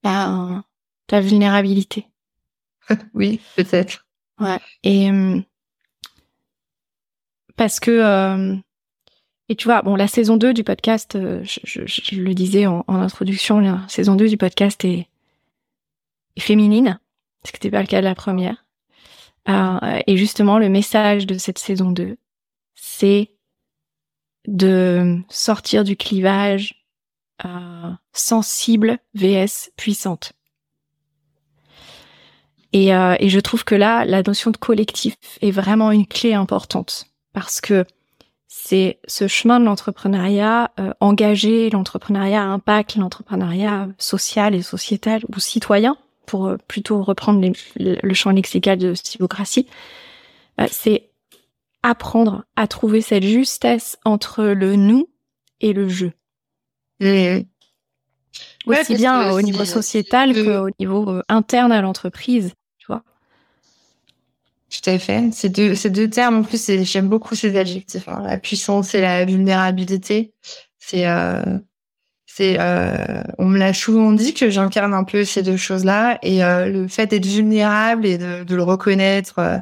ta 0.03 0.65
vulnérabilité. 1.21 2.07
oui, 3.15 3.41
peut-être. 3.57 4.07
Ouais. 4.41 4.59
Et 4.83 5.11
euh, 5.11 5.39
parce 7.57 7.79
que 7.79 7.91
euh, 7.91 8.57
et 9.53 9.55
tu 9.55 9.69
vois, 9.69 9.83
bon, 9.83 9.97
la 9.97 10.09
saison 10.09 10.39
2 10.39 10.55
du 10.55 10.65
podcast, 10.65 11.19
je, 11.43 11.61
je, 11.85 12.21
le 12.21 12.33
disais 12.33 12.67
en, 12.67 12.85
introduction, 12.89 13.61
la 13.61 13.83
saison 13.87 14.15
2 14.15 14.27
du 14.27 14.39
podcast 14.39 14.83
est, 14.87 15.09
féminine, 16.39 16.99
ce 17.45 17.53
qui 17.53 17.57
n'était 17.57 17.71
pas 17.71 17.83
le 17.83 17.87
cas 17.87 18.01
de 18.01 18.07
la 18.07 18.15
première. 18.15 18.65
Euh, 19.51 20.01
et 20.07 20.17
justement, 20.17 20.59
le 20.59 20.71
message 20.71 21.27
de 21.27 21.37
cette 21.37 21.59
saison 21.59 21.91
2, 21.91 22.17
c'est 22.75 23.31
de 24.49 25.19
sortir 25.29 25.85
du 25.85 25.97
clivage 25.97 26.87
euh, 27.45 27.91
sensible 28.15 28.99
vs 29.15 29.71
puissante. 29.77 30.33
Et, 32.73 32.95
euh, 32.95 33.17
et, 33.21 33.29
je 33.29 33.39
trouve 33.39 33.65
que 33.65 33.75
là, 33.75 34.07
la 34.07 34.23
notion 34.23 34.51
de 34.51 34.57
collectif 34.57 35.17
est 35.43 35.51
vraiment 35.51 35.91
une 35.91 36.07
clé 36.07 36.33
importante 36.33 37.05
parce 37.35 37.61
que 37.61 37.85
c'est 38.55 38.99
ce 39.09 39.29
chemin 39.29 39.61
de 39.61 39.65
l'entrepreneuriat 39.65 40.73
euh, 40.79 40.93
engagé, 41.01 41.71
l'entrepreneuriat 41.71 42.43
impact, 42.43 42.97
l'entrepreneuriat 42.97 43.89
social 43.97 44.55
et 44.55 44.61
sociétal 44.61 45.23
ou 45.35 45.41
citoyen, 45.41 45.97
pour 46.27 46.49
euh, 46.49 46.59
plutôt 46.69 47.03
reprendre 47.03 47.51
le 47.77 48.15
champ 48.15 48.31
lexical 48.31 48.77
de 48.77 48.93
stylocratie, 48.93 49.67
euh, 50.61 50.67
c'est 50.71 51.09
apprendre 51.83 52.45
à 52.55 52.67
trouver 52.67 53.01
cette 53.01 53.25
justesse 53.25 53.97
entre 54.05 54.45
le 54.45 54.77
nous 54.77 55.09
et 55.63 55.73
le 55.73 55.89
je. 55.89 56.09
Aussi 58.67 58.95
bien 58.97 59.33
au 59.33 59.41
niveau 59.41 59.65
sociétal 59.65 60.35
qu'au 60.35 60.69
niveau 60.79 61.09
euh, 61.09 61.23
interne 61.31 61.73
à 61.73 61.81
l'entreprise. 61.81 62.53
Tout 64.73 64.91
à 64.91 64.99
fait. 64.99 65.31
Ces 65.33 65.51
deux, 65.51 65.75
ces 65.75 65.91
deux 65.91 66.09
termes, 66.09 66.37
en 66.37 66.43
plus, 66.43 66.71
j'aime 66.85 67.09
beaucoup 67.09 67.35
ces 67.35 67.59
adjectifs. 67.59 68.09
Hein. 68.09 68.23
La 68.25 68.39
puissance 68.39 68.95
et 68.95 69.03
la 69.03 69.25
vulnérabilité. 69.25 70.33
C'est 70.79 71.07
c'est, 72.35 72.57
euh, 72.59 73.23
on 73.37 73.45
me 73.45 73.59
l'a 73.59 73.75
souvent 73.75 74.11
dit 74.13 74.33
que 74.33 74.49
j'incarne 74.49 74.95
un 74.95 75.05
peu 75.05 75.23
ces 75.23 75.43
deux 75.43 75.59
choses-là, 75.59 76.19
et 76.23 76.43
euh, 76.43 76.67
le 76.67 76.89
fait 76.89 77.07
d'être 77.09 77.27
vulnérable 77.27 78.07
et 78.07 78.17
de, 78.17 78.43
de 78.43 78.57
le 78.57 78.63
reconnaître, 78.63 79.39
euh, 79.39 79.59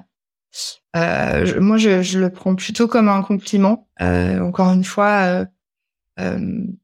euh 0.97 1.61
moi, 1.61 1.79
je, 1.79 2.03
je, 2.03 2.21
le 2.21 2.31
prends 2.31 2.55
plutôt 2.55 2.87
comme 2.87 3.09
un 3.09 3.23
compliment. 3.23 3.89
Euh, 4.01 4.39
encore 4.41 4.73
une 4.73 4.85
fois, 4.85 5.47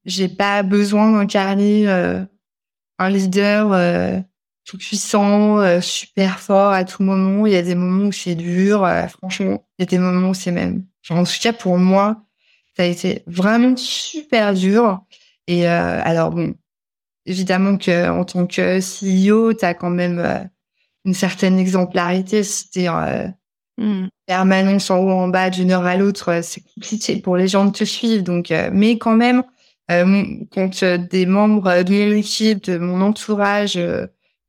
j'ai 0.04 0.28
pas 0.28 0.64
besoin 0.64 1.12
d'incarner 1.12 1.86
un 1.86 3.08
leader 3.08 4.24
tout 4.66 4.78
puissant, 4.78 5.80
super 5.80 6.40
fort 6.40 6.72
à 6.72 6.84
tout 6.84 7.02
moment. 7.02 7.46
Il 7.46 7.52
y 7.52 7.56
a 7.56 7.62
des 7.62 7.74
moments 7.74 8.08
où 8.08 8.12
c'est 8.12 8.34
dur, 8.34 8.86
franchement. 9.08 9.64
Il 9.78 9.82
y 9.82 9.84
a 9.84 9.86
des 9.86 9.98
moments 9.98 10.30
où 10.30 10.34
c'est 10.34 10.50
même. 10.50 10.84
Genre, 11.02 11.18
en 11.18 11.24
tout 11.24 11.32
cas, 11.40 11.52
pour 11.52 11.78
moi, 11.78 12.22
ça 12.76 12.82
a 12.82 12.86
été 12.86 13.22
vraiment 13.26 13.76
super 13.76 14.52
dur. 14.54 15.00
Et 15.46 15.68
euh, 15.68 16.00
alors 16.02 16.30
bon, 16.30 16.54
évidemment 17.26 17.76
que 17.76 18.08
en 18.08 18.24
tant 18.24 18.46
que 18.46 18.78
CEO, 18.80 19.52
tu 19.52 19.64
as 19.64 19.74
quand 19.74 19.90
même 19.90 20.18
euh, 20.18 20.38
une 21.04 21.14
certaine 21.14 21.58
exemplarité. 21.58 22.42
C'était 22.42 22.88
euh, 22.88 23.28
mmh. 23.78 24.06
permanence 24.26 24.90
en 24.90 24.98
haut 24.98 25.10
en 25.10 25.28
bas 25.28 25.50
d'une 25.50 25.72
heure 25.72 25.84
à 25.84 25.96
l'autre, 25.96 26.30
euh, 26.30 26.40
c'est 26.42 26.62
compliqué 26.74 27.16
pour 27.16 27.36
les 27.36 27.48
gens 27.48 27.66
de 27.66 27.72
te 27.72 27.84
suivre. 27.84 28.22
Donc, 28.22 28.52
mais 28.72 28.98
quand 28.98 29.16
même, 29.16 29.42
quand 29.88 30.84
des 30.84 31.26
membres 31.26 31.82
de 31.84 31.92
mon 31.92 32.16
équipe, 32.16 32.64
de 32.64 32.78
mon 32.78 33.00
entourage 33.02 33.78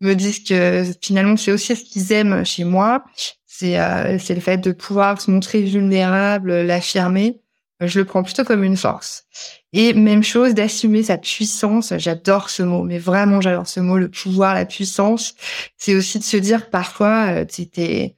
me 0.01 0.13
disent 0.13 0.43
que 0.43 0.83
finalement 1.01 1.37
c'est 1.37 1.51
aussi 1.51 1.75
ce 1.75 1.83
qu'ils 1.83 2.11
aiment 2.11 2.45
chez 2.45 2.63
moi, 2.63 3.03
c'est 3.45 3.77
c'est 4.19 4.35
le 4.35 4.41
fait 4.41 4.57
de 4.57 4.71
pouvoir 4.71 5.19
se 5.19 5.31
montrer 5.31 5.61
vulnérable, 5.61 6.61
l'affirmer 6.61 7.41
je 7.79 7.99
le 7.99 8.05
prends 8.05 8.23
plutôt 8.23 8.43
comme 8.43 8.63
une 8.63 8.77
force. 8.77 9.25
Et 9.73 9.93
même 9.93 10.23
chose, 10.23 10.53
d'assumer 10.53 11.03
sa 11.03 11.17
puissance. 11.17 11.93
J'adore 11.97 12.49
ce 12.49 12.63
mot, 12.63 12.83
mais 12.83 12.97
vraiment 12.97 13.41
j'adore 13.41 13.67
ce 13.67 13.79
mot, 13.79 13.97
le 13.97 14.09
pouvoir, 14.09 14.55
la 14.55 14.65
puissance. 14.65 15.35
C'est 15.77 15.95
aussi 15.95 16.17
de 16.17 16.23
se 16.23 16.37
dire 16.37 16.69
parfois, 16.69 17.27
euh, 17.41 17.45
tu 17.45 17.69
t'es, 17.69 18.17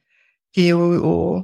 t'es 0.54 0.72
au, 0.72 0.96
au, 1.04 1.44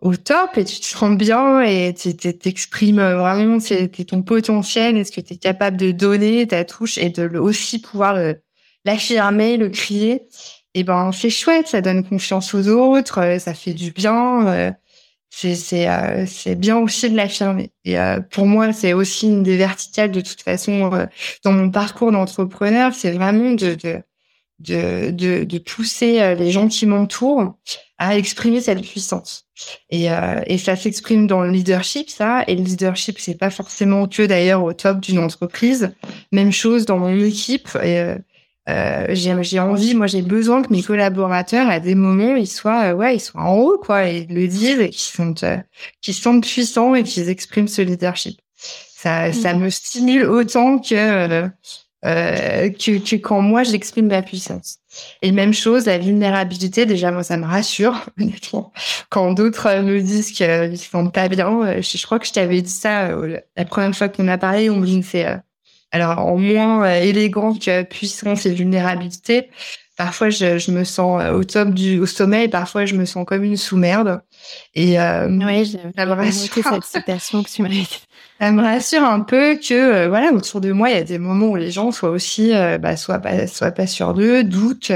au, 0.00 0.16
top 0.16 0.56
et 0.56 0.64
tu 0.64 0.78
te 0.78 0.84
sens 0.84 1.16
bien 1.16 1.60
et 1.62 1.92
tu 1.94 2.14
t'exprimes 2.14 3.00
vraiment 3.00 3.58
t'es, 3.58 3.88
ton 3.88 4.22
potentiel 4.22 4.96
et 4.96 5.04
ce 5.04 5.10
que 5.10 5.20
tu 5.20 5.34
es 5.34 5.36
capable 5.36 5.76
de 5.76 5.90
donner, 5.90 6.46
ta 6.46 6.64
touche 6.64 6.98
et 6.98 7.10
de 7.10 7.22
le, 7.22 7.40
aussi 7.40 7.80
pouvoir 7.80 8.16
l'affirmer, 8.86 9.56
le 9.56 9.68
crier. 9.68 10.22
Et 10.74 10.84
ben, 10.84 11.10
c'est 11.12 11.30
chouette, 11.30 11.68
ça 11.68 11.80
donne 11.80 12.04
confiance 12.04 12.54
aux 12.54 12.68
autres, 12.68 13.20
euh, 13.20 13.38
ça 13.38 13.54
fait 13.54 13.72
du 13.72 13.92
bien. 13.92 14.46
Euh, 14.46 14.70
c'est 15.30 15.54
c'est 15.54 15.88
euh, 15.88 16.24
c'est 16.26 16.54
bien 16.54 16.78
aussi 16.78 17.10
de 17.10 17.16
l'affirmer. 17.16 17.72
Et 17.84 17.96
pour 18.30 18.46
moi, 18.46 18.72
c'est 18.72 18.92
aussi 18.92 19.26
une 19.26 19.42
des 19.42 19.56
verticales 19.56 20.10
de 20.10 20.20
toute 20.20 20.40
façon 20.40 20.90
dans 21.44 21.52
mon 21.52 21.70
parcours 21.70 22.12
d'entrepreneur, 22.12 22.94
c'est 22.94 23.12
vraiment 23.12 23.52
de 23.52 23.74
de 23.74 24.02
de 24.60 25.44
de, 25.44 25.58
pousser 25.58 26.34
les 26.36 26.50
gens 26.50 26.68
qui 26.68 26.86
m'entourent 26.86 27.58
à 27.98 28.16
exprimer 28.16 28.60
cette 28.60 28.80
puissance. 28.82 29.46
Et 29.90 30.06
et 30.46 30.58
ça 30.58 30.76
s'exprime 30.76 31.26
dans 31.26 31.42
le 31.42 31.50
leadership, 31.50 32.08
ça. 32.08 32.44
Et 32.46 32.54
le 32.54 32.62
leadership, 32.62 33.18
c'est 33.18 33.38
pas 33.38 33.50
forcément 33.50 34.06
que 34.06 34.24
d'ailleurs 34.24 34.62
au 34.62 34.72
top 34.72 35.00
d'une 35.00 35.18
entreprise. 35.18 35.92
Même 36.32 36.52
chose 36.52 36.86
dans 36.86 36.98
mon 36.98 37.14
équipe. 37.14 37.68
J'ai 38.66 39.60
envie, 39.60 39.94
moi 39.94 40.06
j'ai 40.06 40.22
besoin 40.22 40.62
que 40.62 40.72
mes 40.72 40.82
collaborateurs 40.82 41.68
à 41.68 41.78
des 41.78 41.94
moments 41.94 42.34
ils 42.34 42.48
soient 42.48 42.92
euh, 42.92 42.94
ouais 42.94 43.16
ils 43.16 43.20
soient 43.20 43.42
en 43.42 43.54
haut 43.54 43.78
quoi 43.78 44.06
et 44.08 44.26
le 44.26 44.46
disent 44.48 44.80
et 44.80 44.90
qu'ils 44.90 45.14
sont 45.14 45.34
euh, 45.44 45.58
qu'ils 46.02 46.14
sont 46.14 46.40
puissants 46.40 46.94
et 46.94 47.04
qu'ils 47.04 47.28
expriment 47.28 47.68
ce 47.68 47.82
leadership. 47.82 48.40
Ça 48.56 49.32
ça 49.32 49.54
mm. 49.54 49.60
me 49.60 49.70
stimule 49.70 50.24
autant 50.24 50.78
que 50.78 51.48
euh, 52.04 52.70
que, 52.70 52.98
que 52.98 53.16
quand 53.16 53.40
moi 53.40 53.62
j'exprime 53.62 54.08
ma 54.08 54.22
puissance. 54.22 54.78
Et 55.22 55.32
même 55.32 55.52
chose, 55.52 55.86
la 55.86 55.98
vulnérabilité, 55.98 56.86
déjà, 56.86 57.10
moi, 57.10 57.22
ça 57.22 57.36
me 57.36 57.44
rassure, 57.44 58.06
honnêtement. 58.20 58.72
Quand 59.10 59.32
d'autres 59.32 59.82
me 59.82 60.00
disent 60.00 60.30
qu'ils 60.30 60.70
ne 60.70 60.76
sont 60.76 61.10
pas 61.10 61.28
bien, 61.28 61.80
je, 61.80 61.98
je, 61.98 62.06
crois 62.06 62.18
que 62.18 62.26
je 62.26 62.32
t'avais 62.32 62.62
dit 62.62 62.70
ça 62.70 63.10
la 63.56 63.64
première 63.64 63.94
fois 63.94 64.08
qu'on 64.08 64.28
a 64.28 64.38
parlé, 64.38 64.70
on 64.70 64.76
me 64.76 65.02
c'est 65.02 65.26
alors, 65.96 66.18
en 66.18 66.36
moins 66.36 66.84
euh, 66.84 67.00
élégant 67.00 67.54
que 67.54 67.82
puissance 67.82 68.46
et 68.46 68.54
vulnérabilité, 68.54 69.48
parfois 69.96 70.30
je, 70.30 70.58
je, 70.58 70.70
me 70.70 70.84
sens 70.84 71.20
euh, 71.20 71.32
au 71.32 71.44
top 71.44 71.70
du 71.70 71.98
au 71.98 72.06
sommet 72.06 72.44
et 72.44 72.48
parfois 72.48 72.84
je 72.84 72.94
me 72.94 73.04
sens 73.04 73.24
comme 73.26 73.42
une 73.42 73.56
sous-merde. 73.56 74.20
Et 74.74 75.00
euh, 75.00 75.28
oui 75.28 75.78
ça 75.96 76.06
me 76.06 76.12
rassure 76.12 76.64
cette 76.64 76.84
citation 76.84 77.42
que 77.42 77.48
tu 77.48 77.62
m'as 77.62 77.68
ça 78.40 78.52
me 78.52 78.62
rassure 78.62 79.02
un 79.02 79.20
peu 79.20 79.56
que 79.56 79.74
euh, 79.74 80.08
voilà 80.08 80.32
autour 80.32 80.60
de 80.60 80.72
moi 80.72 80.90
il 80.90 80.96
y 80.96 81.00
a 81.00 81.04
des 81.04 81.18
moments 81.18 81.48
où 81.48 81.56
les 81.56 81.70
gens 81.70 81.90
soient 81.90 82.10
aussi 82.10 82.52
bah, 82.80 82.96
soit 82.96 83.18
pas 83.18 83.46
soit 83.46 83.72
pas 83.72 83.86
sûrs 83.86 84.14
d'eux. 84.14 84.44
Doutent 84.44 84.92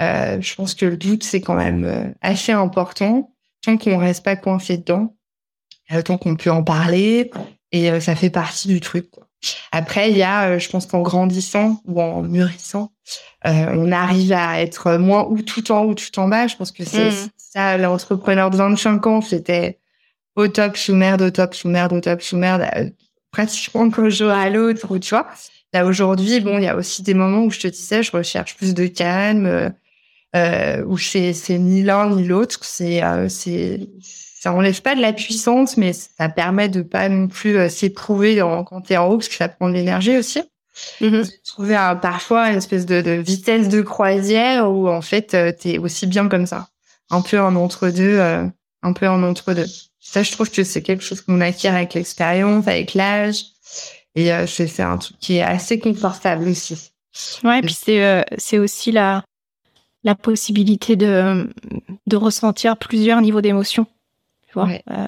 je 0.00 0.54
pense 0.54 0.74
que 0.74 0.86
le 0.86 0.96
doute 0.96 1.24
c'est 1.24 1.40
quand 1.40 1.54
même 1.54 2.14
assez 2.20 2.52
important. 2.52 3.32
Tant 3.64 3.76
qu'on 3.76 3.98
reste 3.98 4.24
pas 4.24 4.36
coincé 4.36 4.78
dedans 4.78 5.14
tant 6.04 6.18
qu'on 6.18 6.36
peut 6.36 6.50
en 6.50 6.62
parler. 6.62 7.30
Et 7.70 8.00
ça 8.00 8.14
fait 8.14 8.30
partie 8.30 8.68
du 8.68 8.80
truc. 8.80 9.10
Quoi. 9.10 9.27
Après, 9.72 10.10
il 10.10 10.16
y 10.16 10.22
a, 10.22 10.58
je 10.58 10.68
pense 10.68 10.86
qu'en 10.86 11.02
grandissant 11.02 11.80
ou 11.84 12.00
en 12.00 12.22
mûrissant, 12.22 12.92
on 13.44 13.92
arrive 13.92 14.32
à 14.32 14.60
être 14.60 14.96
moins 14.96 15.24
ou 15.28 15.42
tout 15.42 15.70
en 15.70 15.82
haut 15.82 15.90
ou 15.90 15.94
tout 15.94 16.18
en 16.18 16.28
bas. 16.28 16.46
Je 16.46 16.56
pense 16.56 16.72
que 16.72 16.84
c'est 16.84 17.10
mmh. 17.10 17.28
ça, 17.36 17.78
l'entrepreneur 17.78 18.50
de 18.50 18.56
25 18.56 19.06
ans, 19.06 19.20
c'était 19.20 19.78
au 20.36 20.48
top, 20.48 20.76
sous 20.76 20.94
merde, 20.94 21.22
au 21.22 21.30
top, 21.30 21.54
sous 21.54 21.68
merde, 21.68 21.92
au 21.92 22.00
top, 22.00 22.22
sous 22.22 22.36
merde, 22.36 22.68
pratiquement 23.30 23.90
qu'un 23.90 24.08
jour 24.08 24.30
à 24.30 24.48
l'autre, 24.50 24.98
tu 24.98 25.10
vois. 25.10 25.26
Là, 25.72 25.84
aujourd'hui, 25.84 26.40
bon, 26.40 26.58
il 26.58 26.64
y 26.64 26.68
a 26.68 26.76
aussi 26.76 27.02
des 27.02 27.14
moments 27.14 27.44
où 27.44 27.50
je 27.50 27.60
te 27.60 27.68
disais, 27.68 28.02
je 28.02 28.12
recherche 28.12 28.56
plus 28.56 28.72
de 28.72 28.86
calme, 28.86 29.74
euh, 30.36 30.84
où 30.86 30.96
c'est, 30.96 31.34
ni 31.50 31.82
l'un 31.82 32.14
ni 32.14 32.24
l'autre. 32.24 32.64
C'est, 32.64 33.02
euh, 33.02 33.28
c'est, 33.28 33.80
ça 34.38 34.52
enlève 34.52 34.80
pas 34.82 34.94
de 34.94 35.00
la 35.00 35.12
puissance, 35.12 35.76
mais 35.76 35.92
ça 35.92 36.28
permet 36.28 36.68
de 36.68 36.82
pas 36.82 37.08
non 37.08 37.28
plus 37.28 37.56
euh, 37.56 37.68
s'éprouver 37.68 38.38
quand 38.38 38.80
t'es 38.82 38.96
en 38.96 39.08
haut, 39.08 39.16
parce 39.16 39.28
que 39.28 39.34
ça 39.34 39.48
prend 39.48 39.68
de 39.68 39.74
l'énergie 39.74 40.16
aussi. 40.16 40.42
Mm-hmm. 41.00 41.42
Trouver 41.44 41.76
un, 41.76 41.96
parfois 41.96 42.50
une 42.50 42.58
espèce 42.58 42.86
de, 42.86 43.00
de, 43.00 43.12
vitesse 43.12 43.68
de 43.68 43.82
croisière 43.82 44.70
où 44.70 44.88
en 44.88 45.02
fait 45.02 45.34
euh, 45.34 45.50
t'es 45.52 45.78
aussi 45.78 46.06
bien 46.06 46.28
comme 46.28 46.46
ça, 46.46 46.68
un 47.10 47.20
peu 47.20 47.40
en 47.40 47.56
entre 47.56 47.88
deux, 47.88 48.18
euh, 48.18 48.46
un 48.82 48.92
peu 48.92 49.08
en 49.08 49.22
entre 49.22 49.54
deux. 49.54 49.66
Ça, 50.00 50.22
je 50.22 50.32
trouve 50.32 50.50
que 50.50 50.64
c'est 50.64 50.82
quelque 50.82 51.02
chose 51.02 51.20
qu'on 51.20 51.40
acquiert 51.40 51.74
avec 51.74 51.94
l'expérience, 51.94 52.66
avec 52.66 52.94
l'âge. 52.94 53.44
Et 54.14 54.32
euh, 54.32 54.46
c'est 54.46 54.80
un 54.80 54.96
truc 54.98 55.18
qui 55.20 55.36
est 55.36 55.42
assez 55.42 55.78
confortable 55.78 56.48
aussi. 56.48 56.92
Ouais, 57.44 57.58
et 57.58 57.62
puis 57.62 57.74
c'est 57.74 58.04
euh, 58.04 58.22
c'est 58.36 58.58
aussi 58.58 58.92
la 58.92 59.24
la 60.04 60.14
possibilité 60.14 60.96
de 60.96 61.52
de 62.06 62.16
ressentir 62.16 62.76
plusieurs 62.76 63.20
niveaux 63.20 63.40
d'émotion. 63.40 63.86
Tu 64.48 64.54
vois, 64.54 64.70
euh, 64.90 65.06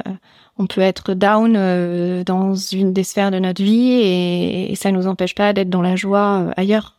on 0.58 0.66
peut 0.66 0.82
être 0.82 1.14
down 1.14 1.54
euh, 1.56 2.24
dans 2.24 2.54
une 2.54 2.92
des 2.92 3.04
sphères 3.04 3.30
de 3.30 3.38
notre 3.38 3.62
vie 3.62 3.92
et, 3.92 4.70
et 4.70 4.74
ça 4.76 4.92
nous 4.92 5.06
empêche 5.06 5.34
pas 5.34 5.54
d'être 5.54 5.70
dans 5.70 5.80
la 5.80 5.96
joie 5.96 6.42
euh, 6.42 6.52
ailleurs. 6.58 6.98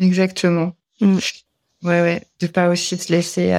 Exactement. 0.00 0.72
Mm. 1.00 1.18
Ouais, 1.84 2.00
ouais, 2.02 2.22
de 2.40 2.48
pas 2.48 2.68
aussi 2.68 2.96
se 2.96 3.12
laisser 3.12 3.52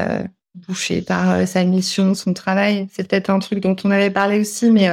boucher 0.56 1.02
par 1.02 1.46
sa 1.46 1.64
mission, 1.66 2.14
son 2.14 2.34
travail. 2.34 2.88
C'est 2.92 3.08
peut-être 3.08 3.30
un 3.30 3.40
truc 3.40 3.60
dont 3.60 3.76
on 3.84 3.92
avait 3.92 4.12
parlé 4.12 4.40
aussi, 4.40 4.72
mais 4.72 4.88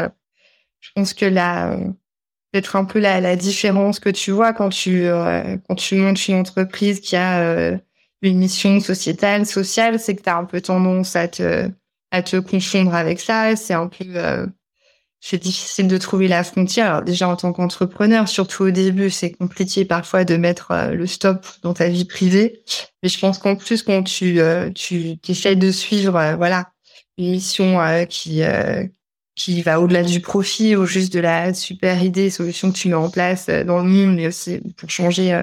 je 0.80 0.90
pense 0.96 1.14
que 1.14 1.26
là 1.26 1.76
peut-être 2.50 2.74
un 2.74 2.84
peu 2.84 2.98
la, 2.98 3.20
la, 3.20 3.36
différence 3.36 4.00
que 4.00 4.08
tu 4.08 4.32
vois 4.32 4.52
quand 4.52 4.70
tu 4.70 5.06
quand 5.68 5.74
tu 5.76 5.94
montes 5.94 6.26
une 6.26 6.40
entreprise 6.40 6.98
qui 6.98 7.14
a 7.14 7.78
une 8.22 8.38
mission 8.38 8.80
sociétale, 8.80 9.46
sociale, 9.46 10.00
c'est 10.00 10.16
que 10.16 10.22
tu 10.22 10.28
as 10.28 10.36
un 10.36 10.44
peu 10.44 10.60
tendance 10.60 11.14
à 11.14 11.28
te 11.28 11.70
à 12.10 12.22
te 12.22 12.36
confondre 12.36 12.94
avec 12.94 13.20
ça. 13.20 13.56
C'est 13.56 13.74
un 13.74 13.88
peu 13.88 14.04
euh, 14.16 14.46
c'est 15.20 15.38
difficile 15.38 15.88
de 15.88 15.98
trouver 15.98 16.28
la 16.28 16.44
frontière. 16.44 16.86
Alors 16.86 17.02
déjà 17.02 17.28
en 17.28 17.36
tant 17.36 17.52
qu'entrepreneur, 17.52 18.28
surtout 18.28 18.64
au 18.64 18.70
début, 18.70 19.10
c'est 19.10 19.32
compliqué 19.32 19.84
parfois 19.84 20.24
de 20.24 20.36
mettre 20.36 20.72
le 20.92 21.06
stop 21.06 21.46
dans 21.62 21.74
ta 21.74 21.88
vie 21.88 22.04
privée. 22.04 22.62
Mais 23.02 23.08
je 23.08 23.18
pense 23.18 23.38
qu'en 23.38 23.56
plus 23.56 23.82
quand 23.82 24.02
tu 24.02 24.40
tu 24.74 25.18
essayes 25.28 25.56
de 25.56 25.70
suivre 25.70 26.34
voilà 26.36 26.70
une 27.18 27.32
mission 27.32 27.78
qui 28.08 28.42
qui 29.40 29.62
va 29.62 29.80
au-delà 29.80 30.02
du 30.02 30.20
profit 30.20 30.76
ou 30.76 30.84
juste 30.84 31.12
de 31.14 31.20
la 31.20 31.54
super 31.54 32.02
idée, 32.02 32.28
solution 32.28 32.70
que 32.70 32.76
tu 32.76 32.88
mets 32.88 32.94
en 32.94 33.08
place 33.08 33.46
euh, 33.48 33.64
dans 33.64 33.78
le 33.78 33.88
monde, 33.88 34.16
mais 34.16 34.26
aussi 34.26 34.60
pour 34.76 34.90
changer 34.90 35.32
euh, 35.32 35.42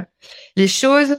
les 0.56 0.68
choses. 0.68 1.18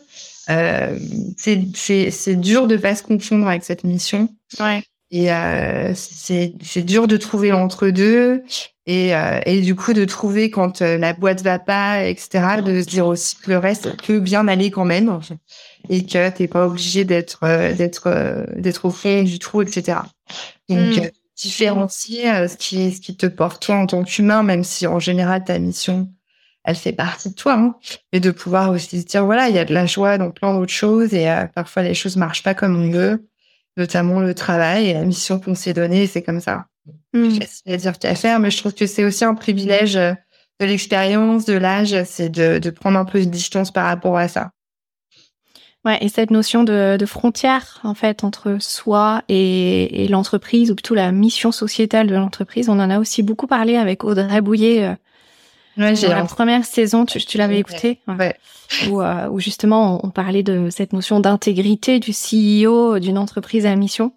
Euh, 0.48 0.96
c'est 1.37 2.40
dur 2.40 2.68
de 2.68 2.76
pas 2.76 2.94
se 2.94 3.02
confondre 3.02 3.48
avec 3.48 3.64
cette 3.64 3.84
mission. 3.84 4.28
Ouais. 4.61 4.82
Et 5.11 5.33
euh, 5.33 5.92
c'est 5.94 6.83
dur 6.83 7.09
de 7.09 7.16
trouver 7.16 7.49
l'entre-deux 7.49 8.42
et, 8.85 9.16
euh, 9.16 9.40
et 9.47 9.62
du 9.62 9.75
coup 9.75 9.94
de 9.94 10.05
trouver 10.05 10.51
quand 10.51 10.81
la 10.81 11.14
boîte 11.14 11.42
va 11.42 11.59
pas, 11.59 12.05
etc. 12.05 12.61
De 12.62 12.83
se 12.83 12.87
dire 12.87 13.07
aussi 13.07 13.37
que 13.37 13.51
le 13.51 13.59
reste 13.59 14.03
peut 14.07 14.21
bien 14.21 14.47
aller 14.49 14.71
quand 14.71 14.85
même 14.85 15.21
et 15.88 16.05
que 16.05 16.29
t'es 16.29 16.47
pas 16.47 16.66
obligé 16.66 17.05
d'être 17.05 17.40
d'être 17.75 18.47
d'être 18.57 18.85
au 18.85 18.90
fond 18.90 19.23
du 19.23 19.38
trou, 19.38 19.62
etc. 19.62 20.01
Donc 20.68 20.99
mm 20.99 21.11
différencier 21.38 22.31
euh, 22.31 22.49
ce 22.49 22.57
qui 22.57 22.92
ce 22.92 23.01
qui 23.01 23.16
te 23.16 23.27
porte 23.27 23.62
toi 23.62 23.77
en 23.77 23.87
tant 23.87 24.05
qu'humain, 24.05 24.42
même 24.42 24.64
si 24.64 24.87
en 24.87 24.99
général 24.99 25.44
ta 25.44 25.59
mission 25.59 26.12
elle 26.64 26.77
fait 26.77 26.92
partie 26.92 27.31
de 27.31 27.35
toi, 27.35 27.55
hein, 27.55 27.77
et 28.12 28.21
de 28.21 28.31
pouvoir 28.31 28.71
aussi 28.71 29.01
se 29.01 29.07
dire 29.07 29.25
voilà 29.25 29.49
il 29.49 29.55
y 29.55 29.59
a 29.59 29.64
de 29.64 29.73
la 29.73 29.87
joie 29.87 30.18
dans 30.18 30.31
plein 30.31 30.53
d'autres 30.53 30.73
choses 30.73 31.14
et 31.14 31.31
euh, 31.31 31.47
parfois 31.47 31.83
les 31.83 31.94
choses 31.94 32.16
marchent 32.16 32.42
pas 32.42 32.55
comme 32.55 32.77
on 32.77 32.90
veut, 32.90 33.27
notamment 33.79 34.21
le 34.21 34.35
travail 34.35 34.88
et 34.88 34.95
la 34.95 35.05
mission 35.05 35.41
qu'on 35.41 35.55
s'est 35.55 35.73
donnée, 35.73 36.07
c'est 36.07 36.23
comme 36.23 36.41
ça. 36.41 36.67
Mmh. 37.14 37.38
Je 37.67 37.77
dire 37.77 37.99
qu'à 37.99 38.14
faire, 38.14 38.41
mais 38.41 38.51
je 38.51 38.59
trouve 38.59 38.75
que 38.75 38.87
c'est 38.87 39.05
aussi 39.05 39.25
un 39.25 39.35
privilège 39.35 39.97
euh, 39.97 40.12
de 40.61 40.67
l'expérience, 40.67 41.45
de 41.45 41.55
l'âge, 41.55 41.97
c'est 42.05 42.29
de, 42.29 42.59
de 42.59 42.71
prendre 42.71 42.99
un 42.99 43.05
peu 43.05 43.21
de 43.21 43.31
distance 43.31 43.71
par 43.71 43.87
rapport 43.87 44.19
à 44.19 44.29
ça. 44.29 44.51
Ouais, 45.85 45.99
et 46.01 46.09
cette 46.09 46.33
notion 46.33 46.64
de, 46.64 46.97
de, 46.99 47.07
frontière 47.07 47.81
en 47.85 47.95
fait 47.95 48.25
entre 48.25 48.57
soi 48.59 49.23
et, 49.29 50.05
et 50.05 50.09
l'entreprise 50.09 50.73
ou 50.73 50.75
plutôt 50.75 50.97
la 50.97 51.12
mission 51.12 51.53
sociétale 51.53 52.09
de 52.09 52.17
l'entreprise, 52.17 52.69
on 52.69 52.81
en 52.81 52.91
a 52.91 52.99
aussi 52.99 53.23
beaucoup 53.23 53.47
parlé 53.47 53.77
avec 53.77 54.03
Audrey 54.03 54.41
Bouillet. 54.41 54.97
Ouais, 55.79 55.95
la 55.95 56.25
première 56.25 56.64
saison, 56.64 57.07
tu, 57.07 57.21
tu 57.21 57.38
l'avais 57.38 57.59
écouté, 57.59 58.01
ouais. 58.09 58.35
Où, 58.88 59.01
euh, 59.01 59.29
où, 59.29 59.38
justement 59.38 60.05
on, 60.05 60.11
parlait 60.11 60.43
de 60.43 60.69
cette 60.71 60.93
notion 60.93 61.21
d'intégrité 61.21 62.01
du 62.01 62.11
CEO 62.11 62.99
d'une 62.99 63.17
entreprise 63.17 63.64
à 63.64 63.75
mission, 63.77 64.12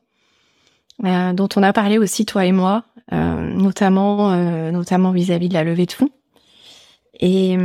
euh, 1.06 1.34
dont 1.34 1.47
on 1.56 1.63
a 1.63 1.71
parlé 1.71 2.00
aussi 2.00 2.26
toi 2.26 2.45
et 2.45 2.52
moi, 2.52 2.84
euh, 3.13 3.54
notamment 3.54 4.36
notamment 4.71 5.12
vis-à-vis 5.12 5.50
de 5.50 5.54
la 5.54 5.63
levée 5.63 5.86
de 5.86 5.91
fonds. 5.91 6.10
Et 7.19 7.58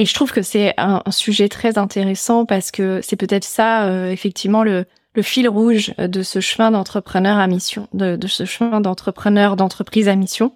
et 0.00 0.04
je 0.04 0.14
trouve 0.14 0.30
que 0.30 0.42
c'est 0.42 0.74
un, 0.76 1.02
sujet 1.10 1.48
très 1.48 1.76
intéressant 1.78 2.44
parce 2.46 2.70
que 2.70 3.00
c'est 3.02 3.16
peut-être 3.16 3.44
ça, 3.44 4.12
effectivement, 4.12 4.62
le, 4.62 4.84
le, 5.14 5.22
fil 5.22 5.48
rouge 5.48 5.92
de 5.98 6.22
ce 6.22 6.38
chemin 6.38 6.70
d'entrepreneur 6.70 7.38
à 7.38 7.48
mission, 7.48 7.88
de, 7.94 8.14
de 8.14 8.26
ce 8.28 8.44
chemin 8.44 8.80
d'entrepreneur, 8.80 9.56
d'entreprise 9.56 10.08
à 10.08 10.14
mission. 10.14 10.52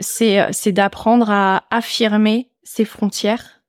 C'est, 0.00 0.46
c'est 0.52 0.72
d'apprendre 0.72 1.30
à 1.30 1.64
affirmer 1.70 2.48
ses 2.62 2.84
frontières, 2.84 3.62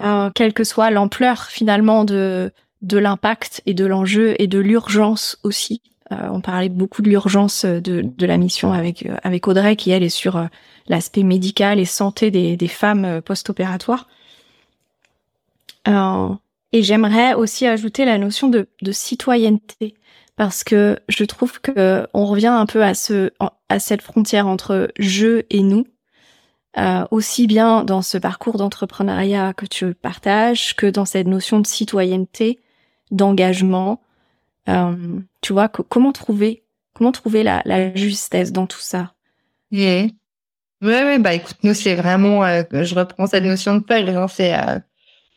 euh, 0.00 0.30
quelle 0.34 0.52
que 0.52 0.64
soit 0.64 0.90
l'ampleur 0.90 1.44
finalement 1.44 2.04
de, 2.04 2.52
de 2.82 2.98
l'impact 2.98 3.62
et 3.66 3.74
de 3.74 3.84
l'enjeu 3.84 4.34
et 4.38 4.46
de 4.46 4.58
l'urgence 4.58 5.38
aussi. 5.42 5.82
Euh, 6.12 6.28
on 6.32 6.40
parlait 6.40 6.68
beaucoup 6.68 7.02
de 7.02 7.08
l'urgence 7.08 7.64
de, 7.64 8.02
de 8.02 8.26
la 8.26 8.36
mission 8.36 8.72
avec, 8.72 9.06
avec 9.22 9.46
Audrey 9.46 9.76
qui 9.76 9.90
elle 9.90 10.02
est 10.02 10.08
sur 10.08 10.48
l'aspect 10.90 11.22
médical 11.22 11.78
et 11.78 11.84
santé 11.84 12.30
des, 12.30 12.56
des 12.56 12.68
femmes 12.68 13.04
euh, 13.04 13.20
post-opératoires. 13.20 14.08
Euh, 15.88 16.28
et 16.72 16.82
j'aimerais 16.82 17.34
aussi 17.34 17.66
ajouter 17.66 18.04
la 18.04 18.18
notion 18.18 18.48
de, 18.48 18.66
de, 18.82 18.92
citoyenneté 18.92 19.94
parce 20.40 20.64
que 20.64 20.98
je 21.10 21.24
trouve 21.24 21.60
que 21.60 22.08
on 22.14 22.24
revient 22.24 22.46
un 22.46 22.64
peu 22.64 22.82
à 22.82 22.94
ce 22.94 23.30
à 23.68 23.78
cette 23.78 24.00
frontière 24.00 24.46
entre 24.46 24.90
je 24.98 25.44
et 25.50 25.60
nous, 25.60 25.84
euh, 26.78 27.04
aussi 27.10 27.46
bien 27.46 27.84
dans 27.84 28.00
ce 28.00 28.16
parcours 28.16 28.56
d'entrepreneuriat 28.56 29.52
que 29.52 29.66
tu 29.66 29.92
partages 29.92 30.74
que 30.76 30.86
dans 30.86 31.04
cette 31.04 31.26
notion 31.26 31.60
de 31.60 31.66
citoyenneté, 31.66 32.58
d'engagement. 33.10 34.00
Euh, 34.70 35.20
tu 35.42 35.52
vois, 35.52 35.68
comment 35.68 36.12
trouver 36.12 36.64
comment 36.94 37.12
trouver 37.12 37.42
la, 37.42 37.94
justesse 37.94 38.50
dans 38.50 38.66
tout 38.66 38.80
ça? 38.80 39.12
Yeah. 39.70 40.04
Ouais, 40.80 41.04
ouais, 41.04 41.18
bah 41.18 41.34
écoute, 41.34 41.58
nous 41.64 41.74
c'est 41.74 41.96
vraiment, 41.96 42.42
euh, 42.46 42.62
je 42.72 42.94
reprends 42.94 43.26
cette 43.26 43.44
notion 43.44 43.74
de 43.74 43.80
peur, 43.80 44.08
hein, 44.08 44.26
c'est 44.26 44.54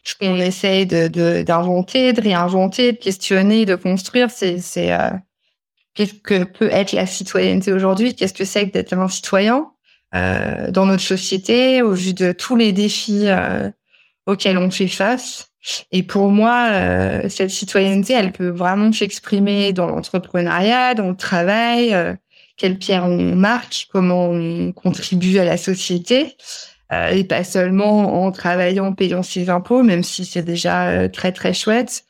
ce 0.03 0.15
qu'on 0.15 0.35
essaye 0.37 0.85
de 0.85 1.07
d'inventer, 1.43 2.13
de, 2.13 2.21
réinventer, 2.21 2.93
de 2.93 2.97
questionner, 2.97 3.65
de 3.65 3.75
construire. 3.75 4.29
C'est 4.29 4.59
euh, 4.91 5.09
qu'est-ce 5.93 6.13
que 6.15 6.43
peut 6.43 6.69
être 6.71 6.91
la 6.93 7.05
citoyenneté 7.05 7.71
aujourd'hui? 7.73 8.15
Qu'est-ce 8.15 8.33
que 8.33 8.45
c'est 8.45 8.67
que 8.67 8.73
d'être 8.73 8.93
un 8.93 9.07
citoyen 9.07 9.71
euh, 10.15 10.71
dans 10.71 10.85
notre 10.85 11.03
société 11.03 11.81
au 11.81 11.93
vu 11.93 12.13
de 12.13 12.31
tous 12.31 12.55
les 12.55 12.71
défis 12.73 13.27
euh, 13.27 13.69
auxquels 14.25 14.57
on 14.57 14.71
fait 14.71 14.87
face? 14.87 15.49
Et 15.93 16.03
pour 16.03 16.27
moi, 16.27 16.69
cette 17.29 17.49
citoyenneté, 17.49 18.11
elle 18.11 18.33
peut 18.33 18.49
vraiment 18.49 18.91
s'exprimer 18.91 19.71
dans 19.71 19.87
l'entrepreneuriat, 19.87 20.93
dans 20.93 21.07
le 21.07 21.15
travail 21.15 22.17
quelle 22.57 22.77
pierre 22.77 23.05
on 23.05 23.35
marque, 23.35 23.87
comment 23.91 24.29
on 24.29 24.71
contribue 24.71 25.39
à 25.39 25.45
la 25.45 25.57
société, 25.57 26.21
euh, 26.23 26.72
et 27.11 27.23
pas 27.23 27.43
seulement 27.43 28.25
en 28.25 28.31
travaillant, 28.31 28.93
payant 28.93 29.23
ses 29.23 29.49
impôts, 29.49 29.83
même 29.83 30.03
si 30.03 30.25
c'est 30.25 30.41
déjà 30.41 30.89
euh, 30.89 31.07
très 31.07 31.31
très 31.31 31.53
chouette. 31.53 32.03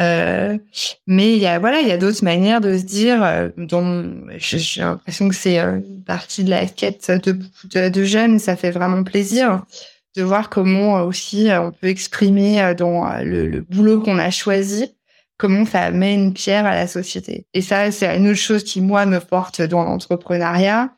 Euh, 0.00 0.58
mais 1.06 1.32
il 1.34 1.38
y 1.38 1.46
a 1.46 1.58
voilà, 1.58 1.80
il 1.80 1.88
y 1.88 1.92
a 1.92 1.96
d'autres 1.98 2.24
manières 2.24 2.60
de 2.60 2.76
se 2.76 2.84
dire. 2.84 3.22
Euh, 3.22 3.48
dont 3.56 4.12
j'ai 4.36 4.80
l'impression 4.80 5.28
que 5.28 5.34
c'est 5.34 5.58
une 5.58 6.02
partie 6.04 6.44
de 6.44 6.50
la 6.50 6.66
quête 6.66 7.10
de 7.10 8.04
jeunes, 8.04 8.38
ça 8.38 8.56
fait 8.56 8.70
vraiment 8.70 9.02
plaisir 9.04 9.64
de 10.16 10.22
voir 10.22 10.48
comment 10.48 11.02
aussi 11.02 11.48
on 11.52 11.70
peut 11.70 11.88
exprimer 11.88 12.74
dans 12.76 13.06
le 13.22 13.60
boulot 13.60 14.00
qu'on 14.00 14.18
a 14.18 14.30
choisi 14.30 14.92
comment 15.38 15.64
ça 15.64 15.90
met 15.92 16.14
une 16.14 16.34
pierre 16.34 16.66
à 16.66 16.74
la 16.74 16.86
société. 16.86 17.46
Et 17.54 17.62
ça, 17.62 17.90
c'est 17.90 18.14
une 18.16 18.28
autre 18.28 18.38
chose 18.38 18.64
qui 18.64 18.80
moi 18.80 19.06
me 19.06 19.20
porte 19.20 19.62
dans 19.62 19.84
l'entrepreneuriat. 19.84 20.90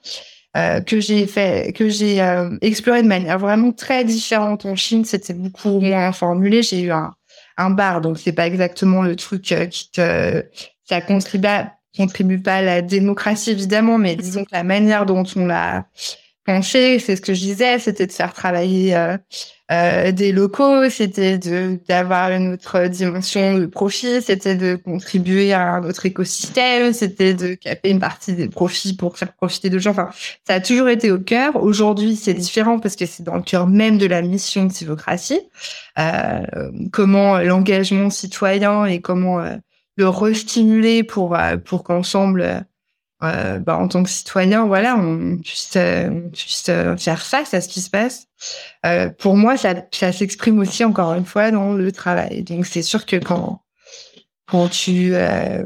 Euh, 0.57 0.81
que 0.81 0.99
j'ai 0.99 1.29
fait, 1.29 1.73
que 1.77 1.89
j'ai 1.89 2.21
euh, 2.21 2.57
exploré 2.61 3.05
de 3.05 3.07
manière 3.07 3.39
vraiment 3.39 3.71
très 3.71 4.05
différente 4.05 4.67
en 4.67 4.75
Chine. 4.75 5.05
C'était 5.05 5.33
beaucoup 5.33 5.79
moins 5.79 6.11
formulé. 6.11 6.65
J'ai 6.65 6.81
eu 6.81 6.91
un, 6.91 7.13
un 7.57 7.71
bar, 7.71 8.01
donc 8.01 8.19
c'est 8.19 8.33
pas 8.33 8.49
exactement 8.49 9.03
le 9.03 9.15
truc 9.15 9.53
euh, 9.53 9.67
qui 9.67 9.93
te, 9.93 10.45
ça 10.85 11.01
contribue, 11.03 11.47
contribue 11.97 12.41
pas 12.43 12.57
à 12.57 12.63
la 12.63 12.83
démocratie 12.83 13.53
évidemment, 13.53 13.97
mais 13.97 14.17
disons 14.17 14.45
que 14.45 14.51
la 14.53 14.65
manière 14.65 15.07
dont 15.07 15.25
on 15.37 15.47
l'a 15.47 15.87
pensé, 16.45 16.99
c'est 16.99 17.17
ce 17.17 17.21
que 17.21 17.35
je 17.35 17.41
disais, 17.41 17.79
c'était 17.79 18.07
de 18.07 18.13
faire 18.13 18.33
travailler 18.33 18.97
euh, 18.97 19.17
euh, 19.71 20.11
des 20.11 20.33
locaux, 20.33 20.89
c'était 20.91 21.39
de 21.39 21.79
d'avoir 21.89 22.33
une 22.33 22.55
autre 22.55 22.87
dimension 22.89 23.59
de 23.59 23.67
profit, 23.67 24.21
c'était 24.21 24.57
de 24.57 24.75
contribuer 24.75 25.53
à 25.53 25.75
un 25.75 25.85
autre 25.85 26.07
écosystème, 26.07 26.93
c'était 26.93 27.35
de 27.35 27.55
caper 27.55 27.91
une 27.91 28.01
partie 28.01 28.33
des 28.33 28.49
profits 28.49 28.97
pour 28.97 29.17
faire 29.17 29.33
profiter 29.35 29.71
de 29.71 29.79
gens. 29.79 29.93
Enfin, 29.93 30.11
ça 30.47 30.55
a 30.55 30.61
toujours 30.61 30.89
été 30.89 31.13
au 31.13 31.19
cœur. 31.19 31.63
Aujourd'hui, 31.63 32.17
c'est 32.17 32.35
différent 32.35 32.81
parce 32.81 32.97
que 32.97 33.07
c'est 33.07 33.23
dans 33.23 33.37
le 33.37 33.43
cœur 33.43 33.67
même 33.69 33.99
de 33.99 34.07
la 34.07 34.23
mission 34.23 34.65
de 34.65 34.73
Civocratie. 34.73 35.41
Euh, 35.99 36.71
comment 36.93 37.39
l'engagement 37.39 38.11
citoyen 38.11 38.87
et 38.87 39.01
comment 39.01 39.41
euh, 39.41 39.57
le 39.97 40.09
restimuler 40.09 41.05
pour 41.05 41.37
euh, 41.37 41.57
pour 41.59 41.85
qu'ensemble 41.85 42.65
euh, 43.23 43.59
bah, 43.59 43.77
en 43.77 43.89
tant 43.89 44.03
que 44.03 44.11
citoyen, 44.11 44.67
voilà, 44.67 44.97
on 44.97 45.37
puisse, 45.39 45.77
on 45.77 46.31
puisse 46.31 46.71
faire 46.99 47.23
face 47.23 47.55
à 47.55 47.61
ce 47.61 47.69
qui 47.69 47.81
se 47.81 47.91
passe. 47.91 48.27
Euh, 48.87 49.11
pour 49.11 49.37
moi, 49.37 49.57
ça, 49.57 49.75
ça 49.93 50.13
s'exprime 50.13 50.59
aussi 50.59 50.85
encore 50.85 51.15
une 51.15 51.27
fois 51.27 51.51
dans 51.51 51.75
le 51.75 51.93
travail. 51.93 52.43
Donc 52.43 52.67
c'est 52.67 52.83
sûr 52.83 53.07
que 53.07 53.17
quand 53.17 53.63
quand 54.47 54.69
tu 54.69 55.15
euh, 55.15 55.65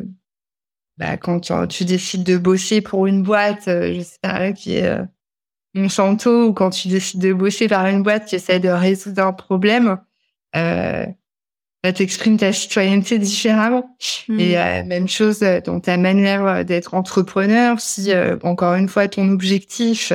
bah, 0.99 1.17
quand 1.17 1.41
tu, 1.69 1.85
décides 1.85 2.23
de 2.23 2.37
bosser 2.37 2.81
pour 2.81 3.07
une 3.07 3.23
boîte, 3.23 3.67
euh, 3.69 3.95
je 3.95 4.03
sais 4.03 4.19
pas, 4.23 4.53
qui 4.53 4.77
est 4.77 4.87
euh, 4.87 5.05
Monsanto, 5.75 6.49
ou 6.49 6.53
quand 6.53 6.71
tu 6.71 6.89
décides 6.89 7.21
de 7.21 7.33
bosser 7.33 7.69
par 7.69 7.87
une 7.87 8.03
boîte 8.03 8.27
qui 8.27 8.37
essaie 8.37 8.61
de 8.61 8.69
résoudre 8.69 9.23
un 9.23 9.33
problème, 9.33 9.99
euh, 10.57 11.07
t'exprimes 11.93 12.37
ta 12.37 12.53
citoyenneté 12.53 13.19
différemment. 13.19 13.97
Hmm. 14.29 14.41
Et 14.41 14.59
euh, 14.59 14.85
même 14.85 15.09
chose 15.09 15.41
dans 15.65 15.81
ta 15.81 15.97
manière 15.97 16.65
d'être 16.65 16.95
entrepreneur. 16.95 17.81
Si 17.81 18.13
encore 18.43 18.75
une 18.75 18.89
fois 18.89 19.09
ton 19.09 19.29
objectif 19.31 20.13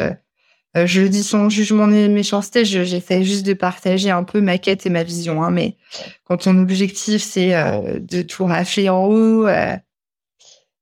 euh, 0.77 0.85
je 0.85 1.01
le 1.01 1.09
dis 1.09 1.23
sans 1.23 1.49
jugement 1.49 1.87
ni 1.87 2.07
méchanceté, 2.09 2.63
j'essaie 2.63 3.23
juste 3.23 3.45
de 3.45 3.53
partager 3.53 4.11
un 4.11 4.23
peu 4.23 4.39
ma 4.39 4.57
quête 4.59 4.85
et 4.85 4.89
ma 4.89 5.03
vision. 5.03 5.43
Hein, 5.43 5.51
mais 5.51 5.77
quand 6.25 6.37
ton 6.37 6.57
objectif 6.59 7.23
c'est 7.23 7.55
euh, 7.55 7.99
de 7.99 8.21
tout 8.21 8.45
rafler 8.45 8.87
en 8.89 9.05
haut, 9.05 9.47
euh, 9.47 9.75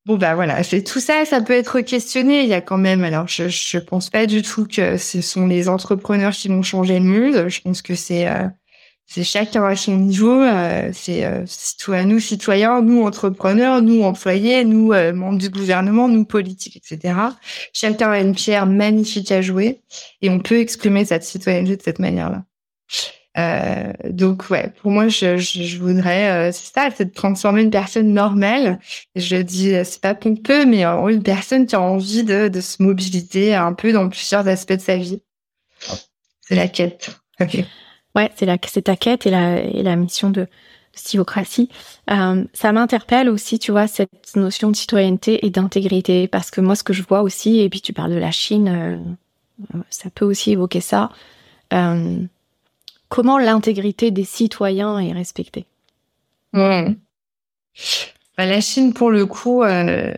bon 0.05 0.17
bah 0.17 0.35
voilà, 0.35 0.61
c'est 0.63 0.83
tout 0.83 0.99
ça, 0.99 1.23
ça 1.25 1.41
peut 1.41 1.53
être 1.53 1.79
questionné. 1.81 2.43
Il 2.43 2.49
y 2.49 2.53
a 2.53 2.61
quand 2.61 2.77
même, 2.77 3.03
alors 3.05 3.27
je 3.29 3.47
je 3.47 3.77
pense 3.77 4.09
pas 4.09 4.25
du 4.25 4.41
tout 4.41 4.67
que 4.67 4.97
ce 4.97 5.21
sont 5.21 5.47
les 5.47 5.69
entrepreneurs 5.69 6.33
qui 6.33 6.49
vont 6.49 6.63
changer 6.63 6.99
le 6.99 7.05
monde. 7.05 7.47
Je 7.47 7.61
pense 7.61 7.81
que 7.81 7.95
c'est 7.95 8.27
c'est 9.07 9.23
chacun 9.23 9.63
à 9.63 9.75
son 9.75 9.95
niveau. 9.95 10.41
Euh, 10.41 10.91
c'est 10.93 11.23
euh, 11.25 12.03
nous 12.03 12.19
citoyens, 12.19 12.81
nous 12.81 13.03
entrepreneurs, 13.03 13.81
nous 13.81 14.03
employés, 14.03 14.65
nous 14.65 14.91
euh, 14.91 15.13
membres 15.13 15.37
du 15.39 15.49
gouvernement, 15.49 16.09
nous 16.09 16.25
politiques, 16.25 16.75
etc. 16.75 17.17
Chacun 17.71 18.11
a 18.11 18.19
une 18.19 18.35
pierre 18.35 18.65
magnifique 18.65 19.31
à 19.31 19.41
jouer 19.41 19.79
et 20.21 20.29
on 20.29 20.39
peut 20.39 20.59
exprimer 20.59 21.05
cette 21.05 21.23
citoyenneté 21.23 21.77
de 21.77 21.81
cette 21.81 21.99
manière-là. 21.99 22.43
Euh, 23.37 23.93
donc 24.09 24.49
ouais, 24.49 24.73
pour 24.81 24.91
moi, 24.91 25.07
je, 25.07 25.37
je, 25.37 25.77
voudrais, 25.77 26.49
euh, 26.49 26.51
c'est 26.51 26.73
ça, 26.73 26.89
c'est 26.95 27.05
de 27.05 27.13
transformer 27.13 27.61
une 27.61 27.69
personne 27.69 28.11
normale. 28.11 28.79
je 29.15 29.37
dis, 29.37 29.73
c'est 29.85 30.01
pas 30.01 30.15
pompeux, 30.15 30.65
mais 30.65 30.83
une 30.83 31.23
personne 31.23 31.65
qui 31.65 31.75
a 31.75 31.81
envie 31.81 32.23
de, 32.23 32.47
de 32.47 32.61
se 32.61 32.81
mobiliser 32.81 33.53
un 33.53 33.73
peu 33.73 33.93
dans 33.93 34.09
plusieurs 34.09 34.47
aspects 34.47 34.73
de 34.73 34.81
sa 34.81 34.97
vie. 34.97 35.21
C'est 36.41 36.55
la 36.55 36.67
quête. 36.67 37.11
Ouais, 38.17 38.31
c'est 38.35 38.45
la, 38.45 38.57
c'est 38.65 38.81
ta 38.81 38.95
quête 38.95 39.25
et 39.25 39.29
la, 39.29 39.95
mission 39.95 40.29
de, 40.29 40.41
de 40.41 41.67
Euh, 42.09 42.43
ça 42.53 42.71
m'interpelle 42.71 43.29
aussi, 43.29 43.59
tu 43.59 43.71
vois, 43.71 43.87
cette 43.87 44.35
notion 44.35 44.71
de 44.71 44.75
citoyenneté 44.75 45.45
et 45.45 45.51
d'intégrité, 45.51 46.27
parce 46.27 46.49
que 46.49 46.59
moi, 46.59 46.75
ce 46.75 46.83
que 46.83 46.93
je 46.93 47.03
vois 47.03 47.21
aussi, 47.21 47.59
et 47.59 47.69
puis 47.69 47.79
tu 47.79 47.93
parles 47.93 48.11
de 48.11 48.17
la 48.17 48.31
Chine, 48.31 48.67
euh, 48.67 49.77
ça 49.91 50.09
peut 50.09 50.25
aussi 50.25 50.51
évoquer 50.51 50.81
ça. 50.81 51.11
Euh, 51.73 52.17
comment 53.09 53.37
l'intégrité 53.37 54.11
des 54.11 54.25
citoyens 54.25 54.99
est 54.99 55.13
respectée. 55.13 55.65
Bah, 58.37 58.45
La 58.45 58.61
Chine, 58.61 58.93
pour 58.93 59.11
le 59.11 59.25
coup, 59.25 59.63
euh, 59.63 60.13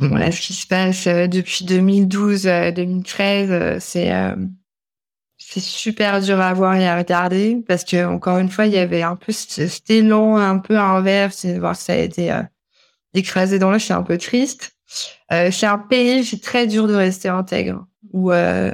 ce 0.00 0.40
qui 0.40 0.52
se 0.52 0.66
passe 0.66 1.06
euh, 1.06 1.26
depuis 1.26 1.64
2012-2013, 1.64 3.50
euh, 3.50 3.76
c'est 3.80 4.12
c'est 5.48 5.60
super 5.60 6.20
dur 6.20 6.40
à 6.40 6.52
voir 6.54 6.74
et 6.74 6.88
à 6.88 6.98
regarder 6.98 7.62
parce 7.68 7.84
que 7.84 8.04
encore 8.04 8.38
une 8.38 8.48
fois 8.48 8.66
il 8.66 8.72
y 8.72 8.78
avait 8.78 9.02
un 9.02 9.14
peu 9.14 9.30
cet 9.32 9.88
élan 9.90 10.36
un 10.36 10.58
peu 10.58 10.76
inverse 10.76 11.46
voir 11.46 11.76
ça 11.76 11.92
a 11.92 11.96
été 11.96 12.32
euh, 12.32 12.42
écrasé 13.14 13.58
dans 13.60 13.70
l'eau 13.70 13.78
c'est 13.78 13.92
un 13.94 14.02
peu 14.02 14.18
triste. 14.18 14.72
Euh, 15.32 15.50
c'est 15.52 15.66
un 15.66 15.78
pays 15.78 16.24
c'est 16.24 16.42
très 16.42 16.66
dur 16.66 16.88
de 16.88 16.94
rester 16.94 17.28
intègre. 17.28 17.86
Où 18.12 18.32
euh, 18.32 18.72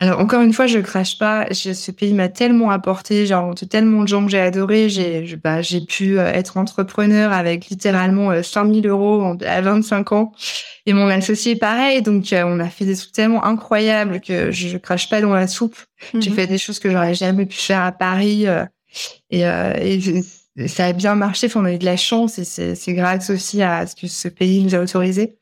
alors 0.00 0.20
encore 0.20 0.42
une 0.42 0.52
fois, 0.52 0.68
je 0.68 0.78
crache 0.78 1.18
pas. 1.18 1.46
ce 1.52 1.90
pays 1.90 2.14
m'a 2.14 2.28
tellement 2.28 2.70
apporté, 2.70 3.26
genre 3.26 3.52
tellement 3.68 4.02
de 4.02 4.08
gens 4.08 4.24
que 4.24 4.30
j'ai 4.30 4.38
adoré. 4.38 4.88
J'ai, 4.88 5.36
bah, 5.42 5.60
j'ai 5.60 5.80
pu 5.80 6.18
euh, 6.18 6.32
être 6.32 6.56
entrepreneur 6.56 7.32
avec 7.32 7.66
littéralement 7.66 8.40
5000 8.40 8.86
euh, 8.86 8.90
euros 8.90 9.36
à 9.44 9.60
25 9.60 10.12
ans. 10.12 10.32
Et 10.86 10.92
mon 10.92 11.08
associé 11.08 11.56
pareil. 11.56 12.02
Donc 12.02 12.32
euh, 12.32 12.44
on 12.46 12.60
a 12.60 12.68
fait 12.68 12.84
des 12.84 12.94
trucs 12.94 13.10
tellement 13.10 13.44
incroyables 13.44 14.20
que 14.20 14.52
je, 14.52 14.68
je 14.68 14.78
crache 14.78 15.08
pas 15.08 15.20
dans 15.20 15.34
la 15.34 15.48
soupe. 15.48 15.76
J'ai 16.14 16.30
mhm. 16.30 16.36
fait 16.36 16.46
des 16.46 16.58
choses 16.58 16.78
que 16.78 16.90
j'aurais 16.90 17.14
jamais 17.14 17.46
pu 17.46 17.56
faire 17.56 17.82
à 17.82 17.90
Paris. 17.90 18.46
et, 19.30 19.40
et 19.40 20.22
ça 20.66 20.86
a 20.86 20.92
bien 20.92 21.14
marché. 21.14 21.46
Enfin, 21.46 21.60
on 21.60 21.64
a 21.64 21.72
eu 21.72 21.78
de 21.78 21.84
la 21.84 21.96
chance 21.96 22.38
et 22.38 22.44
c'est 22.44 22.92
grâce 22.94 23.30
aussi 23.30 23.62
à 23.62 23.86
ce 23.86 23.94
que 23.94 24.08
ce 24.08 24.28
pays 24.28 24.64
nous 24.64 24.74
a 24.74 24.80
autorisé. 24.80 25.36